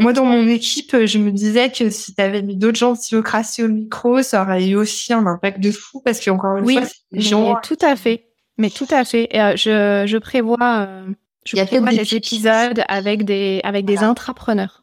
moi, 0.00 0.12
dans 0.12 0.24
mon 0.24 0.46
équipe, 0.48 1.04
je 1.04 1.18
me 1.18 1.30
disais 1.30 1.70
que 1.70 1.90
si 1.90 2.14
tu 2.14 2.22
avais 2.22 2.42
mis 2.42 2.56
d'autres 2.56 2.78
gens 2.78 2.92
de 2.92 3.62
au 3.64 3.68
micro, 3.68 4.22
ça 4.22 4.42
aurait 4.42 4.66
eu 4.66 4.74
aussi 4.74 5.12
un 5.12 5.26
impact 5.26 5.60
de 5.60 5.70
fou 5.70 6.00
parce 6.02 6.24
qu'encore 6.24 6.56
une 6.56 6.64
oui, 6.64 6.74
fois, 6.74 6.86
c'est 6.86 7.16
des 7.16 7.20
gens. 7.20 7.56
Tout 7.62 7.78
à 7.82 7.94
fait. 7.96 8.28
Mais 8.56 8.70
tout 8.70 8.86
à 8.90 9.04
fait. 9.04 9.28
Euh, 9.34 9.56
je, 9.56 10.04
je 10.06 10.18
prévois, 10.18 10.86
euh, 10.88 11.06
je 11.44 11.62
prévois 11.62 11.90
des 11.90 12.14
épisodes 12.14 12.82
avec 12.88 13.24
des, 13.24 13.60
avec 13.64 13.84
des 13.84 13.98
intrapreneurs 13.98 14.82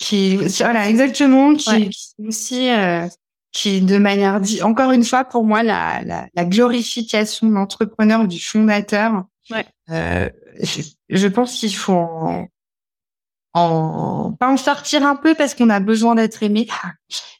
qui 0.00 0.36
voilà 0.36 0.88
exactement 0.88 1.54
qui, 1.54 1.90
aussi 2.26 2.70
euh, 2.70 3.06
qui 3.52 3.82
de 3.82 3.98
manière 3.98 4.40
dit 4.40 4.62
encore 4.62 4.90
une 4.90 5.04
fois 5.04 5.24
pour 5.24 5.44
moi 5.44 5.62
la, 5.62 6.02
la, 6.04 6.26
la 6.34 6.44
glorification 6.44 7.48
de 7.48 7.52
l'entrepreneur 7.52 8.26
du 8.26 8.40
fondateur 8.40 9.24
ouais. 9.50 9.66
euh, 9.90 10.28
je, 10.62 10.82
je, 11.10 11.28
pense 11.28 11.60
qu'il 11.60 11.74
faut 11.74 11.92
en, 11.92 12.48
en 13.52 14.32
pas 14.38 14.48
en 14.48 14.56
sortir 14.56 15.04
un 15.04 15.16
peu 15.16 15.34
parce 15.34 15.54
qu'on 15.54 15.70
a 15.70 15.80
besoin 15.80 16.14
d'être 16.14 16.42
aimé 16.42 16.68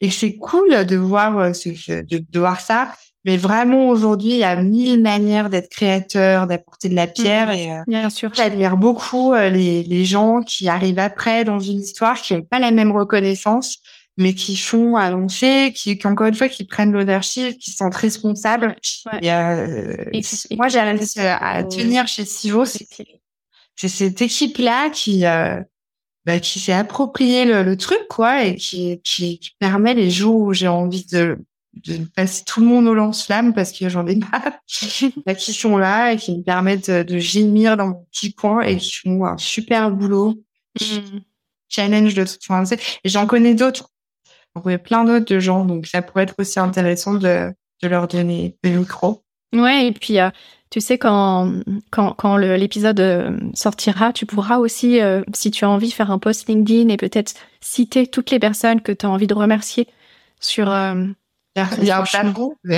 et 0.00 0.10
c'est 0.10 0.36
cool 0.36 0.84
de 0.84 0.96
voir 0.96 1.38
euh, 1.38 1.52
ce, 1.52 1.68
de, 2.02 2.24
de 2.28 2.38
voir 2.38 2.60
ça 2.60 2.88
mais 3.24 3.36
vraiment, 3.36 3.88
aujourd'hui, 3.88 4.30
il 4.30 4.38
y 4.38 4.44
a 4.44 4.56
mille 4.56 5.02
manières 5.02 5.50
d'être 5.50 5.68
créateur, 5.68 6.46
d'apporter 6.46 6.88
de 6.88 6.94
la 6.94 7.06
mmh. 7.06 7.12
pierre. 7.12 7.50
Et, 7.50 7.70
euh, 7.70 7.82
Bien 7.86 8.08
sûr. 8.08 8.32
J'admire 8.32 8.76
beaucoup 8.76 9.34
euh, 9.34 9.50
les, 9.50 9.82
les 9.82 10.04
gens 10.04 10.40
qui 10.40 10.68
arrivent 10.68 10.98
après 10.98 11.44
dans 11.44 11.58
une 11.58 11.80
histoire, 11.80 12.20
qui 12.20 12.34
n'ont 12.34 12.42
pas 12.42 12.58
la 12.58 12.70
même 12.70 12.92
reconnaissance, 12.92 13.78
mais 14.16 14.34
qui 14.34 14.56
font 14.56 14.96
avancer, 14.96 15.72
qui, 15.74 15.98
qui 15.98 16.06
encore 16.06 16.28
une 16.28 16.34
fois, 16.34 16.48
qui 16.48 16.64
prennent 16.64 16.92
l'ownership, 16.92 17.58
qui 17.58 17.72
sont 17.72 17.90
responsables. 17.90 18.74
Et, 19.20 19.30
euh, 19.30 19.96
moi, 20.52 20.68
j'ai 20.68 20.80
réussi 20.80 21.20
à 21.20 21.62
tenir 21.64 22.06
chez 22.08 22.24
Sivo. 22.24 22.64
C'est 22.64 23.88
cette 23.88 24.22
équipe-là 24.22 24.88
qui, 24.90 25.26
euh, 25.26 25.60
bah, 26.26 26.38
qui 26.40 26.58
s'est 26.58 26.72
approprié 26.72 27.44
le, 27.44 27.62
le, 27.62 27.76
truc, 27.76 28.06
quoi, 28.08 28.44
et 28.44 28.56
qui, 28.56 29.00
qui, 29.02 29.38
qui 29.38 29.50
permet 29.58 29.94
les 29.94 30.10
jours 30.10 30.40
où 30.40 30.52
j'ai 30.52 30.68
envie 30.68 31.06
de 31.06 31.38
de 31.74 31.98
passer 32.16 32.44
tout 32.44 32.60
le 32.60 32.66
monde 32.66 32.86
au 32.86 32.94
lance-flamme 32.94 33.54
parce 33.54 33.72
que 33.72 33.88
j'en 33.88 34.06
ai 34.06 34.16
marre, 34.16 34.52
qui 34.66 35.52
sont 35.52 35.76
là 35.76 36.12
et 36.12 36.16
qui 36.16 36.36
me 36.36 36.42
permettent 36.42 36.90
de, 36.90 37.18
gémir 37.18 37.76
dans 37.76 37.88
mon 37.88 38.06
petit 38.10 38.34
coin 38.34 38.60
et 38.62 38.76
qui 38.76 38.92
font 38.96 39.24
un 39.24 39.38
super 39.38 39.90
boulot. 39.90 40.42
Mm. 40.80 41.20
Challenge 41.68 42.14
de 42.14 42.24
toute 42.24 42.44
façon. 42.44 42.76
Et 43.04 43.08
j'en 43.08 43.26
connais 43.26 43.54
d'autres. 43.54 43.90
J'en 44.54 44.62
connais 44.62 44.78
plein 44.78 45.04
d'autres 45.04 45.32
de 45.32 45.38
gens, 45.38 45.64
donc 45.64 45.86
ça 45.86 46.02
pourrait 46.02 46.24
être 46.24 46.34
aussi 46.38 46.58
intéressant 46.58 47.14
de, 47.14 47.52
de 47.82 47.88
leur 47.88 48.08
donner 48.08 48.56
des 48.64 48.70
micros. 48.70 49.22
Ouais, 49.52 49.86
et 49.86 49.92
puis 49.92 50.20
euh, 50.20 50.30
tu 50.70 50.80
sais 50.80 50.98
quand 50.98 51.52
quand, 51.90 52.14
quand 52.14 52.36
l'épisode 52.36 53.00
euh, 53.00 53.36
sortira, 53.54 54.12
tu 54.12 54.26
pourras 54.26 54.58
aussi, 54.58 55.00
euh, 55.00 55.22
si 55.34 55.50
tu 55.50 55.64
as 55.64 55.70
envie, 55.70 55.90
faire 55.90 56.10
un 56.10 56.18
post 56.18 56.48
LinkedIn 56.48 56.88
et 56.88 56.96
peut-être 56.96 57.34
citer 57.60 58.06
toutes 58.06 58.30
les 58.30 58.38
personnes 58.38 58.80
que 58.80 58.92
tu 58.92 59.06
as 59.06 59.10
envie 59.10 59.26
de 59.26 59.34
remercier 59.34 59.88
sur 60.40 60.66
il 60.66 61.84
y 61.84 61.90
a 61.90 62.00
un 62.00 62.04
plafond. 62.04 62.54
Il 62.64 62.70
n'y 62.70 62.76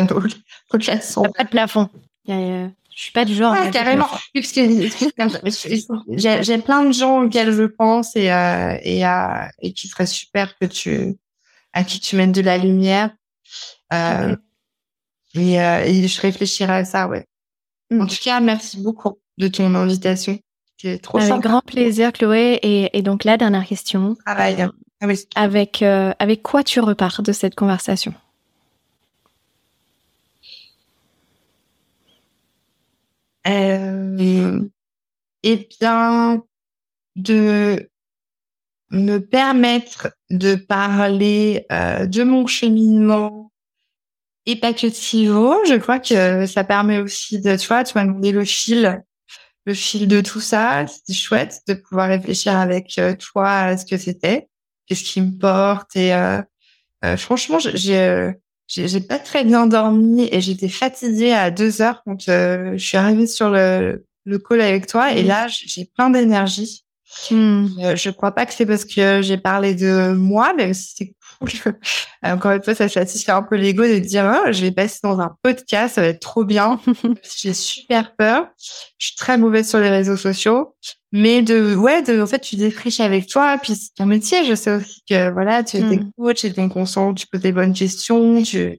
a 1.26 1.30
pas 1.30 1.44
de 1.44 1.48
plafond. 1.48 1.88
Je 2.26 3.02
suis 3.02 3.12
pas 3.12 3.24
du 3.24 3.34
genre. 3.34 3.52
Ouais, 3.52 3.70
carrément. 3.70 4.08
J'ai 4.34 6.58
plein 6.58 6.84
de 6.84 6.92
gens 6.92 7.22
auxquels 7.22 7.52
je 7.52 7.64
pense 7.64 8.16
et 8.16 8.26
et, 8.82 9.04
et 9.60 9.72
qui 9.72 9.88
serait 9.88 10.06
super 10.06 10.56
que 10.58 10.66
tu 10.66 11.16
à 11.72 11.84
qui 11.84 12.00
tu 12.00 12.16
mènes 12.16 12.32
de 12.32 12.40
la 12.40 12.58
lumière. 12.58 13.10
Euh, 13.92 14.36
et, 15.34 15.60
euh, 15.60 15.84
et, 15.84 16.06
je 16.06 16.20
réfléchirai 16.20 16.72
à 16.72 16.84
ça, 16.84 17.08
ouais. 17.08 17.26
En 17.92 18.06
tout 18.06 18.16
cas, 18.22 18.40
merci 18.40 18.80
beaucoup 18.80 19.18
de 19.38 19.48
ton 19.48 19.74
invitation. 19.74 20.38
C'est 20.78 20.98
trop 20.98 21.18
Avec 21.18 21.40
grand 21.40 21.60
plaisir, 21.60 22.12
Chloé. 22.12 22.58
Et, 22.62 22.96
et, 22.96 23.02
donc 23.02 23.24
la 23.24 23.36
dernière 23.36 23.66
question. 23.66 24.16
Travail. 24.24 24.66
Ah 25.00 25.06
oui. 25.06 25.20
Avec 25.34 25.82
euh, 25.82 26.12
avec 26.18 26.42
quoi 26.42 26.62
tu 26.62 26.80
repars 26.80 27.22
de 27.22 27.32
cette 27.32 27.54
conversation? 27.54 28.14
Euh, 33.46 34.60
eh 35.42 35.68
bien, 35.80 36.42
de 37.16 37.90
me 38.90 39.18
permettre 39.18 40.12
de 40.30 40.54
parler 40.54 41.66
euh, 41.72 42.06
de 42.06 42.22
mon 42.22 42.46
cheminement 42.46 43.51
et 44.46 44.56
pas 44.56 44.72
que 44.72 44.86
de 44.86 44.92
Sivo. 44.92 45.56
Je 45.66 45.74
crois 45.74 45.98
que 45.98 46.46
ça 46.46 46.64
permet 46.64 46.98
aussi 46.98 47.40
de, 47.40 47.56
tu 47.56 47.68
vois, 47.68 47.84
tu 47.84 47.96
m'as 47.96 48.04
demandé 48.04 48.32
le 48.32 48.44
fil, 48.44 49.02
le 49.66 49.74
fil 49.74 50.08
de 50.08 50.20
tout 50.20 50.40
ça. 50.40 50.86
C'était 50.86 51.14
chouette 51.14 51.60
de 51.68 51.74
pouvoir 51.74 52.08
réfléchir 52.08 52.56
avec 52.56 52.98
euh, 52.98 53.14
toi 53.14 53.50
à 53.50 53.76
ce 53.76 53.86
que 53.86 53.96
c'était, 53.96 54.48
qu'est-ce 54.86 55.04
qui 55.04 55.20
me 55.20 55.38
porte. 55.38 55.94
Et 55.96 56.14
euh, 56.14 56.40
euh 57.04 57.16
franchement, 57.16 57.58
j'ai 57.58 58.32
j'ai 58.68 59.00
pas 59.00 59.18
très 59.18 59.44
bien 59.44 59.66
dormi 59.66 60.28
et 60.32 60.40
j'étais 60.40 60.68
fatiguée 60.68 61.34
à 61.34 61.50
deux 61.50 61.82
heures 61.82 62.02
quand 62.04 62.28
euh, 62.30 62.72
je 62.72 62.86
suis 62.86 62.96
arrivée 62.96 63.26
sur 63.26 63.50
le, 63.50 64.06
le 64.24 64.38
call 64.38 64.62
avec 64.62 64.86
toi. 64.86 65.12
Et 65.12 65.22
là, 65.22 65.46
j'ai 65.48 65.84
plein 65.84 66.08
d'énergie. 66.08 66.84
Hmm. 67.30 67.66
Euh, 67.78 67.96
je 67.96 68.10
crois 68.10 68.32
pas 68.32 68.46
que 68.46 68.54
c'est 68.54 68.66
parce 68.66 68.84
que 68.84 69.20
j'ai 69.22 69.36
parlé 69.36 69.74
de 69.74 70.12
moi, 70.12 70.54
même 70.54 70.74
si 70.74 70.94
c'est 70.96 71.14
cool. 71.38 71.74
Encore 72.22 72.52
une 72.52 72.62
fois, 72.62 72.74
ça 72.74 72.88
satisfait 72.88 73.32
un 73.32 73.42
peu 73.42 73.56
l'ego 73.56 73.82
de 73.82 73.98
dire, 73.98 74.24
oh, 74.34 74.52
je 74.52 74.62
vais 74.62 74.70
passer 74.70 75.00
dans 75.02 75.20
un 75.20 75.36
podcast, 75.42 75.96
ça 75.96 76.00
va 76.00 76.08
être 76.08 76.20
trop 76.20 76.44
bien. 76.44 76.80
j'ai 77.36 77.52
super 77.52 78.14
peur. 78.16 78.46
Je 78.98 79.06
suis 79.08 79.16
très 79.16 79.36
mauvaise 79.36 79.68
sur 79.68 79.78
les 79.78 79.90
réseaux 79.90 80.16
sociaux. 80.16 80.74
Mais 81.12 81.42
de, 81.42 81.74
ouais, 81.74 82.02
de, 82.02 82.22
en 82.22 82.26
fait, 82.26 82.40
tu 82.40 82.56
défriches 82.56 83.00
avec 83.00 83.26
toi, 83.26 83.58
puis 83.62 83.74
c'est 83.74 83.94
ton 83.94 84.06
métier. 84.06 84.44
Je 84.46 84.54
sais 84.54 84.76
aussi 84.76 85.02
que, 85.08 85.30
voilà, 85.30 85.62
tu 85.62 85.76
es 85.76 85.80
mmh. 85.82 86.10
coach, 86.16 86.40
tu 86.40 86.46
es 86.46 86.68
conscient, 86.68 87.12
tu 87.12 87.26
poses 87.26 87.42
des 87.42 87.52
bonnes 87.52 87.74
questions, 87.74 88.42
tu, 88.42 88.78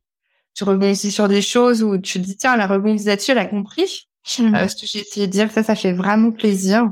tu 0.55 0.63
rebondis 0.63 1.11
sur 1.11 1.27
des 1.27 1.43
choses 1.43 1.83
où 1.83 1.97
tu 1.99 2.19
te 2.19 2.25
dis, 2.25 2.37
tiens, 2.37 2.57
la 2.57 2.65
rebondit 2.65 3.03
là-dessus, 3.03 3.31
elle 3.31 3.37
a 3.37 3.45
compris. 3.45 4.07
Mmh. 4.39 4.55
Euh, 4.55 4.67
ce 4.67 4.75
que 4.75 4.87
j'ai 4.87 4.99
essayé 4.99 5.27
de 5.27 5.31
dire, 5.31 5.51
ça, 5.51 5.61
ça 5.61 5.75
fait 5.75 5.93
vraiment 5.93 6.31
plaisir. 6.31 6.89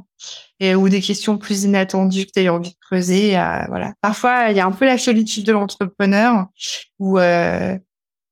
Et, 0.64 0.76
ou 0.76 0.90
des 0.90 1.02
questions 1.02 1.40
plus 1.40 1.64
inattendues 1.64 2.28
que 2.28 2.32
tu 2.36 2.48
as 2.48 2.54
envie 2.54 2.70
de 2.70 2.76
creuser. 2.80 3.36
Euh, 3.36 3.66
voilà. 3.68 3.94
Parfois, 4.00 4.52
il 4.52 4.58
y 4.58 4.60
a 4.60 4.66
un 4.66 4.72
peu 4.72 4.86
la 4.86 5.00
solitude 5.00 5.44
de 5.44 5.52
l'entrepreneur 5.52 6.46
où, 7.00 7.18
euh, 7.18 7.76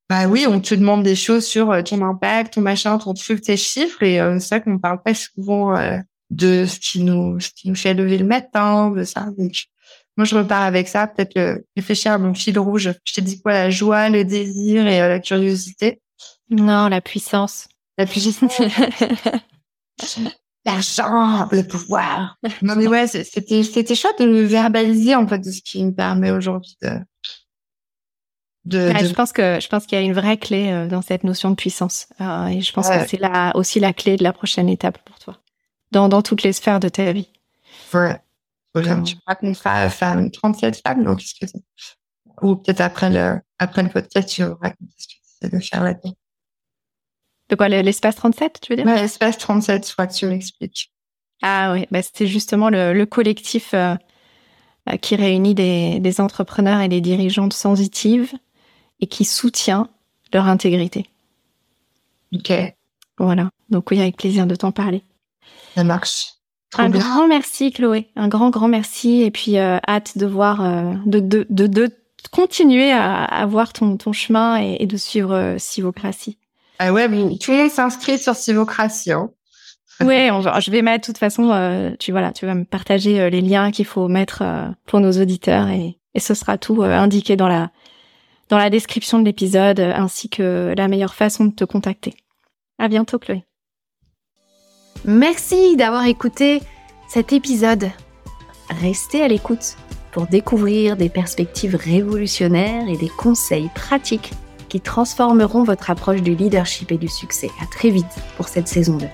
bah 0.09 0.27
oui, 0.27 0.45
on 0.47 0.59
te 0.59 0.75
demande 0.75 1.01
des 1.01 1.15
choses 1.15 1.45
sur 1.45 1.83
ton 1.83 2.03
impact, 2.03 2.53
ton 2.53 2.61
machin, 2.61 2.99
ton 2.99 3.15
truc, 3.15 3.41
tes 3.41 3.57
chiffres. 3.57 4.03
Et 4.03 4.19
c'est 4.39 4.47
ça 4.47 4.59
qu'on 4.59 4.77
parle 4.77 5.01
pas 5.01 5.15
souvent 5.15 5.75
de 6.29 6.65
ce 6.65 6.79
qui 6.79 7.03
nous, 7.03 7.39
ce 7.39 7.49
qui 7.49 7.67
nous 7.67 7.75
fait 7.75 7.95
lever 7.95 8.19
le 8.19 8.25
matin, 8.25 8.91
de 8.91 9.03
ça. 9.03 9.27
Donc, 9.37 9.65
moi, 10.15 10.25
je 10.25 10.35
repars 10.35 10.63
avec 10.63 10.87
ça. 10.87 11.07
Peut-être 11.07 11.63
réfléchir 11.75 12.11
à 12.11 12.17
mon 12.17 12.33
fil 12.33 12.59
rouge. 12.59 12.91
Je 13.05 13.13
t'ai 13.13 13.21
dit 13.21 13.41
quoi? 13.41 13.53
La 13.53 13.69
joie, 13.69 14.09
le 14.09 14.23
désir 14.23 14.85
et 14.87 14.99
la 14.99 15.19
curiosité. 15.19 15.99
Non, 16.49 16.89
la 16.89 17.01
puissance. 17.01 17.67
La 17.97 18.05
puissance. 18.05 18.61
L'argent, 20.71 21.47
le 21.51 21.63
pouvoir. 21.63 22.37
Non, 22.61 22.75
mais 22.75 22.87
ouais, 22.87 23.07
c'était, 23.07 23.63
c'était 23.63 23.95
chouette 23.95 24.19
de 24.19 24.25
le 24.25 24.43
verbaliser, 24.43 25.15
en 25.15 25.27
fait, 25.27 25.39
de 25.39 25.51
ce 25.51 25.61
qui 25.61 25.83
me 25.83 25.91
permet 25.91 26.31
aujourd'hui 26.31 26.77
de, 26.81 26.99
de, 28.65 28.91
Je 28.97 29.13
pense 29.13 29.31
que, 29.31 29.59
je 29.59 29.67
pense 29.67 29.85
qu'il 29.85 29.97
y 29.97 30.01
a 30.01 30.03
une 30.03 30.13
vraie 30.13 30.37
clé 30.37 30.71
euh, 30.71 30.87
dans 30.87 31.01
cette 31.01 31.23
notion 31.23 31.49
de 31.49 31.55
puissance. 31.55 32.07
Euh, 32.21 32.47
et 32.47 32.61
je 32.61 32.71
pense 32.71 32.89
que 32.89 33.07
c'est 33.07 33.19
là 33.19 33.51
aussi 33.55 33.79
la 33.79 33.93
clé 33.93 34.15
de 34.17 34.23
la 34.23 34.33
prochaine 34.33 34.69
étape 34.69 34.99
pour 35.05 35.17
toi. 35.19 35.37
Dans, 35.91 36.07
dans 36.07 36.21
toutes 36.21 36.43
les 36.43 36.53
sphères 36.53 36.79
de 36.79 36.89
ta 36.89 37.11
vie. 37.11 37.29
Ouais. 37.93 38.21
Tu 38.75 39.15
qu'on 39.25 39.51
va 39.51 39.89
faire 39.89 40.19
une 40.19 40.29
37 40.29 40.81
femmes, 40.85 41.03
donc, 41.03 41.23
ou 42.41 42.55
peut-être 42.55 42.81
après 42.81 43.09
le, 43.09 43.39
après 43.57 43.81
le 43.81 43.89
podcast, 43.89 44.29
tu 44.29 44.43
raconter 44.43 44.93
ce 44.97 45.07
que 45.07 45.13
tu 45.13 45.19
sais 45.41 45.49
de 45.49 45.59
faire 45.59 45.83
là-dedans. 45.83 46.13
De 47.49 47.55
quoi, 47.55 47.67
l'espace 47.67 48.15
37, 48.15 48.59
tu 48.61 48.73
veux 48.73 48.83
dire? 48.83 48.85
L'espace 48.85 49.37
37, 49.37 49.87
je 49.87 49.93
crois 49.93 50.07
que 50.07 50.13
tu 50.13 50.27
m'expliques. 50.27 50.91
Ah 51.41 51.71
oui, 51.73 51.85
bah, 51.89 52.01
c'était 52.01 52.27
justement 52.27 52.69
le, 52.69 53.03
collectif 53.05 53.73
euh, 53.73 53.95
euh, 54.89 54.97
qui 54.97 55.15
réunit 55.15 55.55
des, 55.55 56.21
entrepreneurs 56.21 56.81
et 56.81 56.89
des 56.89 57.01
dirigeantes 57.01 57.53
sensitives 57.53 58.33
et 58.99 59.07
qui 59.07 59.25
soutient 59.25 59.89
leur 60.33 60.47
intégrité. 60.47 61.05
Ok. 62.33 62.51
Voilà. 63.17 63.49
Donc 63.69 63.89
oui, 63.89 63.99
avec 63.99 64.17
plaisir 64.17 64.45
de 64.45 64.55
t'en 64.55 64.71
parler. 64.71 65.03
Ça 65.75 65.83
marche. 65.83 66.33
un 66.77 66.89
grand 66.89 67.27
merci 67.27 67.71
Chloé, 67.71 68.09
un 68.15 68.27
grand 68.27 68.49
grand 68.49 68.67
merci 68.67 69.23
et 69.23 69.31
puis 69.31 69.57
euh, 69.57 69.77
hâte 69.87 70.17
de 70.17 70.25
voir 70.25 70.61
de, 71.05 71.19
de, 71.19 71.45
de, 71.49 71.89
continuer 72.31 72.91
à, 72.91 73.45
voir 73.47 73.73
ton, 73.73 73.97
ton 73.97 74.13
chemin 74.13 74.57
et, 74.57 74.85
de 74.85 74.97
suivre 74.97 75.55
Sivocratie. 75.57 76.37
Ah 76.79 76.93
ouais, 76.93 77.09
mais 77.09 77.37
tout 77.37 77.51
le 77.51 77.57
monde 77.57 77.69
s'inscrit 77.69 78.17
sur 78.17 78.35
Sivocratie. 78.35 79.11
Hein. 79.11 79.29
Ouais, 80.01 80.29
je 80.61 80.71
vais 80.71 80.81
mettre 80.81 81.01
de 81.01 81.05
toute 81.07 81.17
façon, 81.17 81.51
euh, 81.51 81.91
tu 81.99 82.13
voilà, 82.13 82.31
tu 82.31 82.45
vas 82.45 82.55
me 82.55 82.63
partager 82.63 83.19
euh, 83.19 83.29
les 83.29 83.41
liens 83.41 83.69
qu'il 83.69 83.83
faut 83.83 84.07
mettre 84.07 84.43
euh, 84.43 84.69
pour 84.85 85.01
nos 85.01 85.11
auditeurs 85.11 85.67
et, 85.67 85.99
et 86.13 86.19
ce 86.21 86.33
sera 86.33 86.57
tout 86.57 86.81
indiqué 86.83 87.35
dans 87.35 87.49
la 87.49 87.69
dans 88.47 88.57
la 88.57 88.69
description 88.69 89.19
de 89.19 89.25
l'épisode 89.25 89.81
ainsi 89.81 90.29
que 90.29 90.73
la 90.75 90.87
meilleure 90.87 91.13
façon 91.13 91.45
de 91.45 91.53
te 91.53 91.65
contacter. 91.65 92.13
À 92.79 92.87
bientôt, 92.87 93.19
Chloé. 93.19 93.43
Merci 95.03 95.75
d'avoir 95.75 96.05
écouté 96.05 96.61
cet 97.09 97.33
épisode. 97.33 97.89
Restez 98.69 99.21
à 99.21 99.27
l'écoute 99.27 99.75
pour 100.11 100.27
découvrir 100.27 100.95
des 100.95 101.09
perspectives 101.09 101.75
révolutionnaires 101.75 102.87
et 102.87 102.97
des 102.97 103.09
conseils 103.09 103.69
pratiques 103.75 104.31
qui 104.69 104.79
transformeront 104.79 105.63
votre 105.63 105.89
approche 105.89 106.21
du 106.21 106.35
leadership 106.35 106.91
et 106.91 106.97
du 106.97 107.07
succès. 107.07 107.49
À 107.61 107.65
très 107.65 107.89
vite 107.89 108.05
pour 108.37 108.47
cette 108.47 108.67
saison 108.67 108.97
2. 108.97 109.05